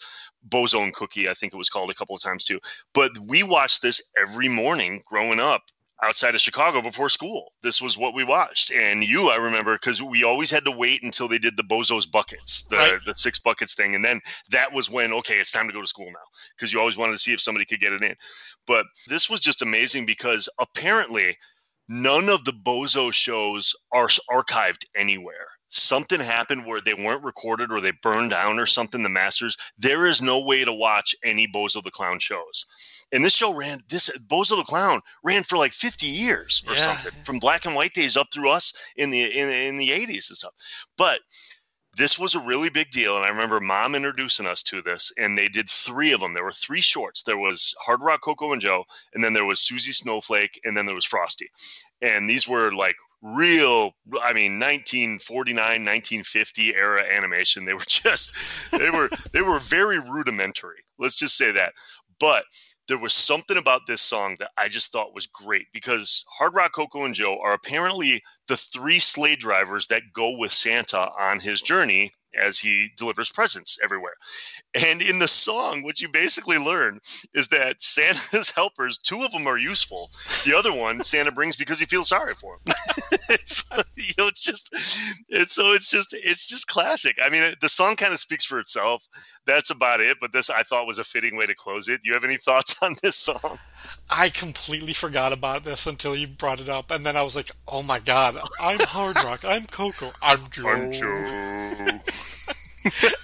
Bozo 0.46 0.82
and 0.82 0.92
Cookie, 0.92 1.28
I 1.28 1.32
think 1.34 1.54
it 1.54 1.56
was 1.56 1.70
called 1.70 1.90
a 1.90 1.94
couple 1.94 2.14
of 2.14 2.22
times 2.22 2.44
too. 2.44 2.60
But 2.92 3.18
we 3.18 3.42
watched 3.42 3.80
this 3.80 4.02
every 4.16 4.48
morning 4.48 5.00
growing 5.08 5.40
up 5.40 5.62
outside 6.02 6.34
of 6.34 6.40
Chicago 6.40 6.80
before 6.80 7.08
school. 7.08 7.52
This 7.62 7.82
was 7.82 7.98
what 7.98 8.14
we 8.14 8.24
watched. 8.24 8.70
And 8.70 9.02
you, 9.02 9.30
I 9.30 9.36
remember, 9.36 9.74
because 9.74 10.00
we 10.00 10.24
always 10.24 10.50
had 10.50 10.64
to 10.66 10.70
wait 10.70 11.02
until 11.02 11.28
they 11.28 11.38
did 11.38 11.56
the 11.56 11.64
Bozo's 11.64 12.06
buckets, 12.06 12.62
the, 12.64 12.76
Right. 12.76 12.98
the 13.04 13.14
six 13.14 13.38
buckets 13.38 13.74
thing. 13.74 13.94
And 13.94 14.04
then 14.04 14.20
that 14.50 14.72
was 14.72 14.90
when, 14.90 15.12
okay, 15.14 15.38
it's 15.38 15.50
time 15.50 15.66
to 15.66 15.72
go 15.72 15.80
to 15.80 15.86
school 15.86 16.06
now, 16.06 16.26
because 16.56 16.72
you 16.72 16.78
always 16.80 16.96
wanted 16.96 17.12
to 17.12 17.18
see 17.18 17.32
if 17.32 17.40
somebody 17.40 17.64
could 17.64 17.80
get 17.80 17.92
it 17.92 18.02
in. 18.02 18.14
But 18.66 18.86
this 19.08 19.28
was 19.28 19.40
just 19.40 19.62
amazing 19.62 20.06
because 20.06 20.48
apparently 20.58 21.36
none 21.88 22.28
of 22.28 22.44
the 22.44 22.52
Bozo 22.52 23.12
shows 23.12 23.74
are 23.92 24.08
archived 24.30 24.84
anywhere. 24.96 25.46
Something 25.68 26.20
happened 26.20 26.64
where 26.64 26.80
they 26.80 26.94
weren't 26.94 27.24
recorded 27.24 27.70
or 27.70 27.80
they 27.80 27.92
burned 28.02 28.30
down 28.30 28.58
or 28.58 28.66
something, 28.66 29.02
the 29.02 29.08
masters. 29.08 29.56
There 29.78 30.06
is 30.06 30.22
no 30.22 30.40
way 30.40 30.64
to 30.64 30.72
watch 30.72 31.14
any 31.22 31.46
Bozo 31.46 31.82
the 31.84 31.90
Clown 31.90 32.18
shows. 32.18 32.66
And 33.12 33.24
this 33.24 33.34
show 33.34 33.52
ran, 33.54 33.80
this 33.88 34.10
Bozo 34.18 34.56
the 34.56 34.64
Clown 34.64 35.02
ran 35.22 35.42
for 35.42 35.58
like 35.58 35.72
50 35.74 36.06
years 36.06 36.62
or 36.66 36.74
Yeah. 36.74 36.80
something, 36.80 37.12
from 37.24 37.38
black 37.38 37.66
and 37.66 37.74
white 37.74 37.92
days 37.92 38.16
up 38.16 38.28
through 38.32 38.50
us 38.50 38.72
in 38.96 39.10
the 39.10 39.22
in, 39.24 39.50
in 39.50 39.76
the 39.76 39.90
80s 39.90 40.30
and 40.30 40.36
stuff. 40.36 40.54
But 40.96 41.20
this 41.96 42.18
was 42.18 42.34
a 42.34 42.40
really 42.40 42.68
big 42.68 42.90
deal 42.90 43.16
and 43.16 43.24
i 43.24 43.28
remember 43.28 43.58
mom 43.60 43.94
introducing 43.94 44.46
us 44.46 44.62
to 44.62 44.82
this 44.82 45.10
and 45.16 45.36
they 45.36 45.48
did 45.48 45.68
three 45.68 46.12
of 46.12 46.20
them 46.20 46.32
there 46.34 46.44
were 46.44 46.52
three 46.52 46.80
shorts 46.82 47.22
there 47.22 47.38
was 47.38 47.74
hard 47.80 48.00
rock 48.00 48.20
coco 48.22 48.52
and 48.52 48.60
joe 48.60 48.84
and 49.14 49.24
then 49.24 49.32
there 49.32 49.44
was 49.44 49.58
susie 49.60 49.90
snowflake 49.90 50.60
and 50.64 50.76
then 50.76 50.86
there 50.86 50.94
was 50.94 51.04
frosty 51.04 51.50
and 52.00 52.28
these 52.28 52.46
were 52.46 52.70
like 52.70 52.94
real 53.20 53.92
i 54.22 54.32
mean 54.32 54.60
1949 54.60 55.84
1950 55.84 56.74
era 56.74 57.02
animation. 57.02 57.64
They 57.64 57.74
were 57.74 57.80
just 57.88 58.34
they 58.72 58.90
were 58.90 59.08
they 59.32 59.42
were 59.42 59.58
very 59.58 59.98
rudimentary. 59.98 60.84
Let's 60.98 61.14
just 61.14 61.36
say 61.36 61.52
that. 61.52 61.72
But 62.20 62.44
there 62.88 62.98
was 62.98 63.12
something 63.12 63.56
about 63.56 63.86
this 63.86 64.02
song 64.02 64.36
that 64.40 64.50
I 64.56 64.68
just 64.68 64.92
thought 64.92 65.14
was 65.14 65.26
great 65.26 65.66
because 65.72 66.24
Hard 66.38 66.54
Rock 66.54 66.72
Coco 66.74 67.04
and 67.04 67.14
Joe 67.14 67.38
are 67.42 67.52
apparently 67.52 68.22
the 68.48 68.56
three 68.56 68.98
sleigh 68.98 69.36
drivers 69.36 69.88
that 69.88 70.02
go 70.12 70.36
with 70.36 70.52
Santa 70.52 71.10
on 71.18 71.38
his 71.38 71.60
journey 71.60 72.12
as 72.38 72.58
he 72.58 72.90
delivers 72.96 73.30
presents 73.30 73.78
everywhere. 73.82 74.14
And 74.74 75.02
in 75.02 75.18
the 75.18 75.28
song, 75.28 75.82
what 75.82 76.00
you 76.00 76.08
basically 76.08 76.58
learn 76.58 77.00
is 77.34 77.48
that 77.48 77.80
Santa's 77.82 78.50
helpers, 78.54 78.98
two 78.98 79.22
of 79.22 79.32
them 79.32 79.46
are 79.46 79.58
useful. 79.58 80.10
The 80.44 80.56
other 80.56 80.72
one 80.72 81.02
Santa 81.04 81.32
brings 81.32 81.56
because 81.56 81.80
he 81.80 81.86
feels 81.86 82.08
sorry 82.08 82.34
for 82.34 82.54
him. 82.54 82.74
it's, 83.28 83.64
you 83.96 84.14
know, 84.16 84.26
it's 84.26 84.42
just, 84.42 84.70
it's 85.28 85.54
so 85.54 85.72
it's 85.72 85.90
just, 85.90 86.14
it's 86.14 86.46
just 86.46 86.66
classic. 86.66 87.18
I 87.22 87.30
mean, 87.30 87.54
the 87.60 87.68
song 87.68 87.96
kind 87.96 88.12
of 88.12 88.18
speaks 88.18 88.44
for 88.44 88.58
itself. 88.58 89.02
That's 89.48 89.70
about 89.70 90.00
it. 90.00 90.18
But 90.20 90.32
this 90.32 90.50
I 90.50 90.62
thought 90.62 90.86
was 90.86 90.98
a 90.98 91.04
fitting 91.04 91.36
way 91.36 91.46
to 91.46 91.54
close 91.54 91.88
it. 91.88 92.02
Do 92.02 92.08
you 92.08 92.14
have 92.14 92.24
any 92.24 92.36
thoughts 92.48 92.76
on 92.82 92.94
this 93.02 93.16
song? 93.16 93.58
I 94.10 94.28
completely 94.28 94.92
forgot 94.92 95.32
about 95.32 95.64
this 95.64 95.86
until 95.86 96.14
you 96.14 96.28
brought 96.28 96.60
it 96.60 96.68
up, 96.68 96.90
and 96.90 97.04
then 97.04 97.16
I 97.16 97.22
was 97.22 97.34
like, 97.34 97.50
"Oh 97.66 97.82
my 97.82 97.98
god, 97.98 98.38
I'm 98.60 98.80
Hard 98.80 99.16
Rock, 99.16 99.44
I'm 99.44 99.64
Coco, 99.66 100.12
I'm 100.22 100.40
Joe." 100.50 100.68
I'm 100.68 100.92
Joe. 100.92 102.00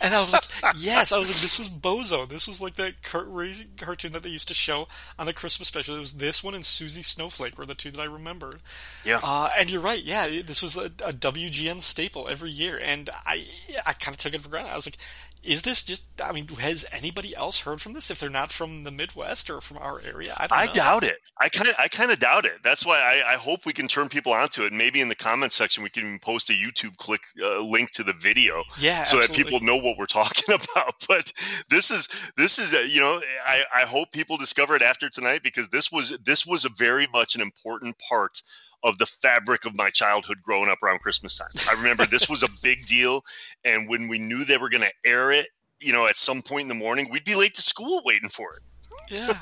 And 0.01 0.15
I 0.15 0.21
was 0.21 0.33
like, 0.33 0.45
"Yes," 0.77 1.11
I 1.11 1.19
was 1.19 1.29
like, 1.29 1.41
"This 1.41 1.59
was 1.59 1.71
Bozo. 1.71 2.29
This 2.29 2.47
was 2.47 2.61
like 2.61 2.75
that 2.75 3.03
Kurt 3.03 3.27
Raising 3.29 3.69
cartoon 3.79 4.13
that 4.13 4.23
they 4.23 4.29
used 4.29 4.49
to 4.49 4.55
show 4.55 4.89
on 5.19 5.25
the 5.25 5.33
Christmas 5.33 5.69
special. 5.69 5.97
It 5.97 6.01
was 6.01 6.15
this 6.15 6.45
one 6.45 6.55
and 6.55 6.67
Susie 6.67 7.03
Snowflake 7.03 7.57
were 7.57 7.65
the 7.65 7.75
two 7.75 7.91
that 7.93 8.01
I 8.01 8.05
remembered." 8.05 8.61
Yeah. 9.05 9.21
Uh, 9.23 9.49
and 9.59 9.71
you're 9.71 9.81
right. 9.81 10.03
Yeah, 10.03 10.27
this 10.43 10.63
was 10.63 10.77
a, 10.77 10.87
a 11.03 11.13
WGN 11.15 11.81
staple 11.81 12.29
every 12.31 12.51
year, 12.51 12.79
and 12.83 13.09
I 13.25 13.47
I 13.87 13.95
kind 13.95 14.15
of 14.15 14.19
took 14.19 14.35
it 14.35 14.43
for 14.43 14.51
granted. 14.51 14.73
I 14.73 14.77
was 14.77 14.87
like, 14.87 14.99
"Is 15.45 15.63
this 15.63 15.85
just? 15.85 16.05
I 16.23 16.33
mean, 16.33 16.49
has 16.49 16.87
anybody 16.93 17.35
else 17.37 17.61
heard 17.61 17.81
from 17.81 17.93
this? 17.93 18.11
If 18.11 18.21
they're 18.21 18.31
not 18.31 18.53
from 18.53 18.85
the 18.85 18.91
Midwest 18.91 19.51
or 19.51 19.61
from 19.61 19.79
our 19.79 20.01
area, 20.01 20.35
I 20.37 20.47
don't 20.47 20.59
I 20.59 20.67
know." 20.67 20.73
doubt 20.73 21.05
it. 21.05 21.19
I 21.37 21.49
kind 21.49 21.69
of, 21.69 21.75
I 21.79 21.89
kind 21.89 22.13
of 22.13 22.21
doubt 22.21 22.45
it. 22.45 22.63
That's 22.63 22.87
why 22.87 23.01
I, 23.01 23.33
I 23.33 23.37
hope 23.37 23.67
we 23.67 23.73
can 23.73 23.89
turn 23.89 24.09
people 24.09 24.33
onto 24.33 24.63
it. 24.63 24.73
Maybe 24.73 25.01
in 25.01 25.09
the 25.09 25.17
comments 25.17 25.57
section 25.57 25.83
we 25.83 25.91
can 25.91 26.05
even 26.05 26.19
post 26.21 26.49
a 26.51 26.53
YouTube 26.53 26.97
click 26.97 27.23
uh, 27.43 27.61
link 27.61 27.91
to 27.93 28.05
the 28.05 28.13
video, 28.13 28.63
Yeah, 28.79 29.03
so 29.03 29.19
that 29.19 29.33
people 29.33 29.59
know 29.61 29.77
what 29.77 29.99
we're 29.99 30.07
talking 30.07 30.55
about. 30.55 30.95
But 31.09 31.33
this 31.69 31.91
is, 31.91 32.09
this 32.37 32.61
is, 32.61 32.73
uh, 32.73 32.79
you 32.79 33.01
know, 33.01 33.21
I, 33.45 33.63
I 33.75 33.83
hope 33.83 34.13
people 34.13 34.37
discover 34.37 34.77
it 34.77 34.83
after 34.83 35.09
tonight 35.09 35.43
because 35.43 35.69
this 35.69 35.91
was, 35.91 36.17
this 36.25 36.47
was 36.47 36.65
a 36.65 36.71
very 36.71 37.09
much 37.13 37.35
an 37.35 37.41
important 37.41 37.97
part 38.09 38.41
of 38.85 38.99
the 38.99 39.07
fabric 39.07 39.65
of 39.65 39.77
my 39.77 39.91
childhood 39.91 40.39
growing 40.43 40.69
up 40.69 40.83
around 40.83 41.01
Christmas 41.01 41.37
time. 41.37 41.49
I 41.69 41.73
remember 41.73 42.05
this 42.05 42.29
was 42.29 42.43
a 42.43 42.49
big 42.63 42.87
deal, 42.87 43.23
and 43.65 43.89
when 43.89 44.09
we 44.09 44.19
knew 44.19 44.45
they 44.45 44.59
were 44.59 44.69
going 44.69 44.83
to 44.83 44.93
air 45.05 45.33
it, 45.33 45.49
you 45.81 45.93
know, 45.93 46.07
at 46.07 46.17
some 46.17 46.43
point 46.43 46.63
in 46.63 46.69
the 46.69 46.75
morning, 46.75 47.09
we'd 47.11 47.25
be 47.25 47.35
late 47.35 47.55
to 47.55 47.63
school 47.63 48.03
waiting 48.05 48.29
for 48.29 48.55
it. 48.55 48.63
Yeah. 49.09 49.39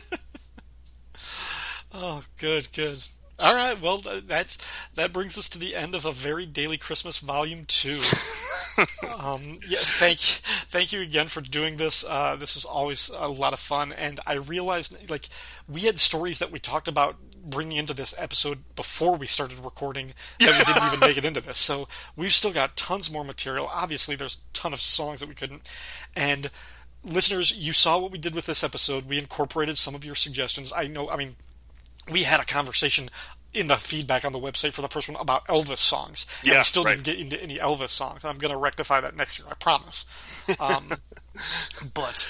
oh, 1.94 2.24
good, 2.36 2.68
good. 2.72 3.02
All 3.40 3.54
right, 3.54 3.80
well, 3.80 3.98
that's 4.26 4.58
that 4.94 5.12
brings 5.12 5.38
us 5.38 5.48
to 5.50 5.60
the 5.60 5.76
end 5.76 5.94
of 5.94 6.04
a 6.04 6.10
very 6.10 6.44
Daly 6.44 6.76
Christmas 6.76 7.20
volume 7.20 7.64
two. 7.68 8.00
um, 9.20 9.60
yeah, 9.68 9.78
thank 9.80 10.18
thank 10.18 10.92
you 10.92 11.00
again 11.02 11.28
for 11.28 11.40
doing 11.40 11.76
this. 11.76 12.04
Uh, 12.04 12.34
this 12.34 12.56
is 12.56 12.64
always 12.64 13.10
a 13.16 13.28
lot 13.28 13.52
of 13.52 13.60
fun, 13.60 13.92
and 13.92 14.18
I 14.26 14.34
realized 14.34 15.08
like 15.08 15.28
we 15.68 15.82
had 15.82 16.00
stories 16.00 16.40
that 16.40 16.50
we 16.50 16.58
talked 16.58 16.88
about 16.88 17.14
bringing 17.44 17.76
into 17.78 17.94
this 17.94 18.14
episode 18.18 18.58
before 18.76 19.16
we 19.16 19.26
started 19.26 19.58
recording 19.58 20.12
that 20.40 20.58
we 20.58 20.64
didn't 20.64 20.86
even 20.86 21.00
make 21.00 21.16
it 21.16 21.24
into 21.24 21.40
this. 21.40 21.58
So 21.58 21.86
we've 22.16 22.32
still 22.32 22.52
got 22.52 22.76
tons 22.76 23.10
more 23.10 23.24
material. 23.24 23.70
Obviously, 23.72 24.16
there's 24.16 24.36
a 24.36 24.52
ton 24.52 24.72
of 24.72 24.80
songs 24.80 25.20
that 25.20 25.28
we 25.28 25.34
couldn't, 25.34 25.70
and 26.16 26.50
listeners, 27.04 27.56
you 27.56 27.72
saw 27.72 27.98
what 27.98 28.10
we 28.10 28.18
did 28.18 28.34
with 28.34 28.46
this 28.46 28.64
episode. 28.64 29.08
We 29.08 29.18
incorporated 29.18 29.78
some 29.78 29.94
of 29.94 30.04
your 30.04 30.14
suggestions. 30.14 30.72
I 30.76 30.86
know, 30.86 31.08
I 31.10 31.16
mean, 31.16 31.36
we 32.10 32.24
had 32.24 32.40
a 32.40 32.44
conversation 32.44 33.08
in 33.54 33.68
the 33.68 33.76
feedback 33.76 34.24
on 34.24 34.32
the 34.32 34.38
website 34.38 34.72
for 34.72 34.82
the 34.82 34.88
first 34.88 35.08
one 35.08 35.20
about 35.20 35.46
Elvis 35.46 35.78
songs. 35.78 36.26
and 36.42 36.52
Yeah, 36.52 36.58
we 36.58 36.64
still 36.64 36.84
right. 36.84 37.02
didn't 37.02 37.04
get 37.04 37.18
into 37.18 37.42
any 37.42 37.58
Elvis 37.58 37.90
songs. 37.90 38.24
I'm 38.24 38.38
going 38.38 38.52
to 38.52 38.58
rectify 38.58 39.00
that 39.00 39.16
next 39.16 39.38
year, 39.38 39.48
I 39.50 39.54
promise. 39.54 40.04
Um, 40.60 40.92
but 41.94 42.28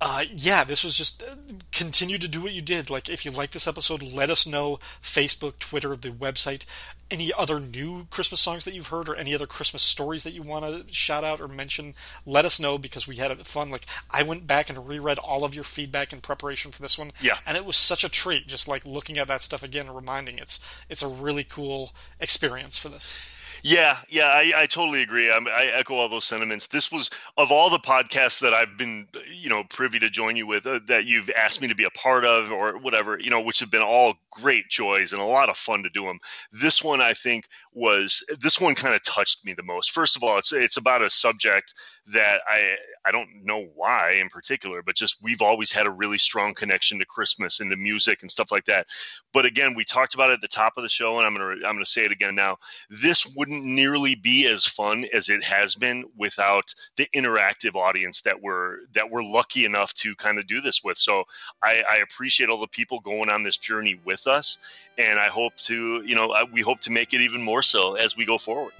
uh, 0.00 0.24
yeah, 0.32 0.62
this 0.62 0.84
was 0.84 0.96
just 0.96 1.22
uh, 1.22 1.34
continue 1.72 2.18
to 2.18 2.28
do 2.28 2.40
what 2.40 2.52
you 2.52 2.62
did. 2.62 2.88
Like, 2.88 3.08
if 3.08 3.24
you 3.24 3.32
like 3.32 3.50
this 3.50 3.66
episode, 3.66 4.02
let 4.02 4.30
us 4.30 4.46
know. 4.46 4.78
Facebook, 5.02 5.58
Twitter, 5.58 5.96
the 5.96 6.10
website. 6.10 6.64
Any 7.10 7.32
other 7.36 7.58
new 7.58 8.06
Christmas 8.10 8.40
songs 8.40 8.64
that 8.64 8.74
you've 8.74 8.88
heard, 8.88 9.08
or 9.08 9.16
any 9.16 9.34
other 9.34 9.46
Christmas 9.46 9.82
stories 9.82 10.24
that 10.24 10.34
you 10.34 10.42
want 10.42 10.64
to 10.64 10.92
shout 10.92 11.24
out 11.24 11.40
or 11.40 11.48
mention, 11.48 11.94
let 12.26 12.44
us 12.44 12.60
know 12.60 12.78
because 12.78 13.08
we 13.08 13.16
had 13.16 13.30
it 13.30 13.44
fun. 13.46 13.70
Like, 13.70 13.86
I 14.10 14.22
went 14.22 14.46
back 14.46 14.68
and 14.68 14.86
reread 14.86 15.18
all 15.18 15.44
of 15.44 15.54
your 15.54 15.64
feedback 15.64 16.12
in 16.12 16.20
preparation 16.20 16.70
for 16.70 16.82
this 16.82 16.98
one. 16.98 17.10
Yeah. 17.20 17.38
and 17.46 17.56
it 17.56 17.64
was 17.64 17.76
such 17.76 18.04
a 18.04 18.08
treat. 18.08 18.46
Just 18.46 18.68
like 18.68 18.86
looking 18.86 19.18
at 19.18 19.26
that 19.28 19.42
stuff 19.42 19.62
again 19.62 19.86
and 19.86 19.96
reminding 19.96 20.38
it's 20.38 20.60
it's 20.88 21.02
a 21.02 21.08
really 21.08 21.44
cool 21.44 21.92
experience 22.20 22.78
for 22.78 22.88
this. 22.88 23.18
Yeah, 23.62 23.96
yeah, 24.08 24.26
I, 24.26 24.52
I 24.56 24.66
totally 24.66 25.02
agree. 25.02 25.30
I, 25.30 25.38
I 25.38 25.64
echo 25.66 25.94
all 25.94 26.08
those 26.08 26.24
sentiments. 26.24 26.68
This 26.68 26.92
was 26.92 27.10
of 27.36 27.50
all 27.50 27.70
the 27.70 27.78
podcasts 27.78 28.40
that 28.40 28.54
I've 28.54 28.76
been, 28.76 29.08
you 29.32 29.48
know, 29.48 29.64
privy 29.64 29.98
to 30.00 30.10
join 30.10 30.36
you 30.36 30.46
with, 30.46 30.66
uh, 30.66 30.80
that 30.86 31.06
you've 31.06 31.30
asked 31.30 31.60
me 31.60 31.68
to 31.68 31.74
be 31.74 31.84
a 31.84 31.90
part 31.90 32.24
of, 32.24 32.52
or 32.52 32.78
whatever, 32.78 33.18
you 33.18 33.30
know, 33.30 33.40
which 33.40 33.60
have 33.60 33.70
been 33.70 33.82
all 33.82 34.14
great 34.30 34.68
joys 34.68 35.12
and 35.12 35.20
a 35.20 35.24
lot 35.24 35.48
of 35.48 35.56
fun 35.56 35.82
to 35.82 35.90
do 35.90 36.04
them. 36.04 36.18
This 36.52 36.82
one, 36.82 37.00
I 37.00 37.14
think, 37.14 37.46
was 37.72 38.24
this 38.40 38.60
one 38.60 38.74
kind 38.74 38.94
of 38.94 39.02
touched 39.02 39.44
me 39.44 39.54
the 39.54 39.62
most. 39.62 39.90
First 39.90 40.16
of 40.16 40.22
all, 40.22 40.38
it's 40.38 40.52
it's 40.52 40.76
about 40.76 41.02
a 41.02 41.10
subject 41.10 41.74
that 42.08 42.40
I 42.48 42.76
I 43.08 43.12
don't 43.12 43.42
know 43.42 43.66
why 43.74 44.18
in 44.20 44.28
particular, 44.28 44.82
but 44.82 44.94
just 44.94 45.16
we've 45.22 45.40
always 45.40 45.72
had 45.72 45.86
a 45.86 45.90
really 45.90 46.18
strong 46.18 46.52
connection 46.52 46.98
to 46.98 47.06
Christmas 47.06 47.60
and 47.60 47.70
to 47.70 47.76
music 47.76 48.20
and 48.20 48.30
stuff 48.30 48.52
like 48.52 48.66
that. 48.66 48.86
But 49.32 49.46
again, 49.46 49.74
we 49.74 49.84
talked 49.84 50.14
about 50.14 50.28
it 50.28 50.34
at 50.34 50.40
the 50.42 50.48
top 50.48 50.74
of 50.76 50.82
the 50.82 50.90
show, 50.90 51.16
and 51.16 51.26
I'm 51.26 51.34
gonna 51.34 51.66
I'm 51.66 51.74
gonna 51.74 51.86
say 51.86 52.04
it 52.04 52.12
again 52.12 52.34
now. 52.34 52.58
This 52.90 53.24
wouldn't 53.34 53.64
nearly 53.64 54.14
be 54.14 54.46
as 54.46 54.66
fun 54.66 55.06
as 55.14 55.30
it 55.30 55.42
has 55.44 55.74
been 55.74 56.04
without 56.18 56.74
the 56.96 57.08
interactive 57.14 57.76
audience 57.76 58.20
that 58.22 58.42
we're 58.42 58.80
that 58.92 59.10
we're 59.10 59.24
lucky 59.24 59.64
enough 59.64 59.94
to 59.94 60.14
kind 60.16 60.38
of 60.38 60.46
do 60.46 60.60
this 60.60 60.84
with. 60.84 60.98
So 60.98 61.24
I, 61.62 61.82
I 61.90 61.96
appreciate 61.98 62.50
all 62.50 62.60
the 62.60 62.68
people 62.68 63.00
going 63.00 63.30
on 63.30 63.42
this 63.42 63.56
journey 63.56 63.98
with 64.04 64.26
us, 64.26 64.58
and 64.98 65.18
I 65.18 65.28
hope 65.28 65.56
to 65.62 66.02
you 66.04 66.14
know 66.14 66.32
I, 66.32 66.44
we 66.44 66.60
hope 66.60 66.80
to 66.80 66.90
make 66.90 67.14
it 67.14 67.22
even 67.22 67.42
more 67.42 67.62
so 67.62 67.94
as 67.94 68.18
we 68.18 68.26
go 68.26 68.36
forward. 68.36 68.74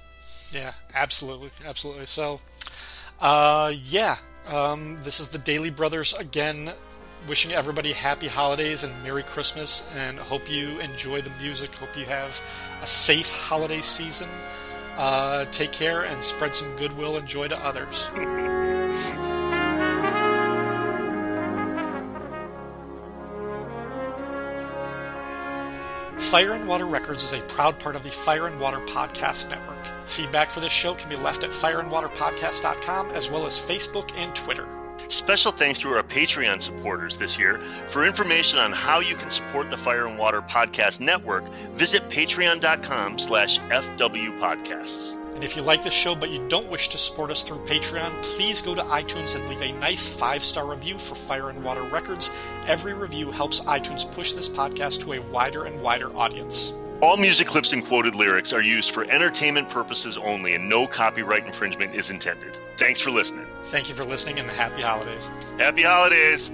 Yeah, 0.51 0.73
absolutely, 0.93 1.51
absolutely. 1.65 2.05
So, 2.05 2.39
uh, 3.21 3.73
yeah, 3.85 4.17
um, 4.47 4.99
this 5.01 5.19
is 5.19 5.29
the 5.29 5.37
Daly 5.37 5.69
Brothers 5.69 6.13
again. 6.13 6.71
Wishing 7.27 7.51
everybody 7.51 7.91
happy 7.91 8.27
holidays 8.27 8.83
and 8.83 8.93
Merry 9.03 9.23
Christmas, 9.23 9.93
and 9.97 10.17
hope 10.17 10.49
you 10.49 10.79
enjoy 10.79 11.21
the 11.21 11.31
music. 11.41 11.75
Hope 11.75 11.97
you 11.97 12.05
have 12.05 12.41
a 12.81 12.87
safe 12.87 13.29
holiday 13.29 13.81
season. 13.81 14.29
Uh, 14.97 15.45
take 15.51 15.71
care 15.71 16.03
and 16.03 16.23
spread 16.23 16.55
some 16.55 16.73
goodwill 16.77 17.17
and 17.17 17.27
joy 17.27 17.47
to 17.47 17.57
others. 17.65 18.09
Fire 26.29 26.53
and 26.53 26.67
Water 26.67 26.85
Records 26.85 27.23
is 27.23 27.33
a 27.33 27.41
proud 27.45 27.79
part 27.79 27.95
of 27.95 28.03
the 28.03 28.11
Fire 28.11 28.45
and 28.45 28.59
Water 28.59 28.79
Podcast 28.81 29.49
Network. 29.49 29.83
Feedback 30.07 30.51
for 30.51 30.59
this 30.59 30.71
show 30.71 30.93
can 30.93 31.09
be 31.09 31.15
left 31.15 31.43
at 31.43 31.49
fireandwaterpodcast.com 31.49 33.09
as 33.09 33.31
well 33.31 33.47
as 33.47 33.57
Facebook 33.57 34.15
and 34.15 34.35
Twitter. 34.35 34.78
Special 35.09 35.51
thanks 35.51 35.79
to 35.79 35.89
our 35.89 36.03
Patreon 36.03 36.61
supporters 36.61 37.17
this 37.17 37.39
year. 37.39 37.59
For 37.87 38.05
information 38.05 38.59
on 38.59 38.71
how 38.71 38.99
you 38.99 39.15
can 39.15 39.31
support 39.31 39.71
the 39.71 39.77
Fire 39.77 40.05
and 40.05 40.19
Water 40.19 40.43
Podcast 40.43 40.99
Network, 40.99 41.51
visit 41.73 42.07
patreon.com 42.09 43.17
slash 43.17 43.59
fwpodcasts. 43.59 45.15
And 45.33 45.43
if 45.43 45.55
you 45.55 45.63
like 45.63 45.83
this 45.83 45.93
show 45.93 46.13
but 46.13 46.29
you 46.29 46.47
don't 46.47 46.69
wish 46.69 46.89
to 46.89 46.97
support 46.99 47.31
us 47.31 47.41
through 47.41 47.65
Patreon, 47.65 48.11
please 48.35 48.61
go 48.61 48.75
to 48.75 48.81
iTunes 48.81 49.35
and 49.35 49.49
leave 49.49 49.61
a 49.61 49.79
nice 49.79 50.05
five 50.05 50.43
star 50.43 50.67
review 50.67 50.99
for 50.99 51.15
Fire 51.15 51.49
and 51.49 51.63
Water 51.63 51.83
Records. 51.83 52.31
Every 52.67 52.93
review 52.93 53.31
helps 53.31 53.61
iTunes 53.61 54.09
push 54.11 54.33
this 54.33 54.47
podcast 54.49 55.01
to 55.01 55.13
a 55.13 55.19
wider 55.19 55.63
and 55.63 55.81
wider 55.81 56.15
audience. 56.15 56.71
All 57.01 57.15
music 57.15 57.47
clips 57.47 57.71
and 57.71 57.85
quoted 57.85 58.13
lyrics 58.13 58.51
are 58.51 58.61
used 58.61 58.91
for 58.91 59.09
entertainment 59.09 59.69
purposes 59.69 60.17
only, 60.17 60.53
and 60.55 60.67
no 60.67 60.85
copyright 60.85 61.45
infringement 61.45 61.95
is 61.95 62.09
intended. 62.09 62.59
Thanks 62.75 62.99
for 62.99 63.09
listening. 63.09 63.45
Thank 63.63 63.87
you 63.87 63.95
for 63.95 64.03
listening 64.03 64.37
and 64.37 64.49
happy 64.49 64.81
holidays. 64.81 65.31
Happy 65.57 65.83
holidays. 65.83 66.49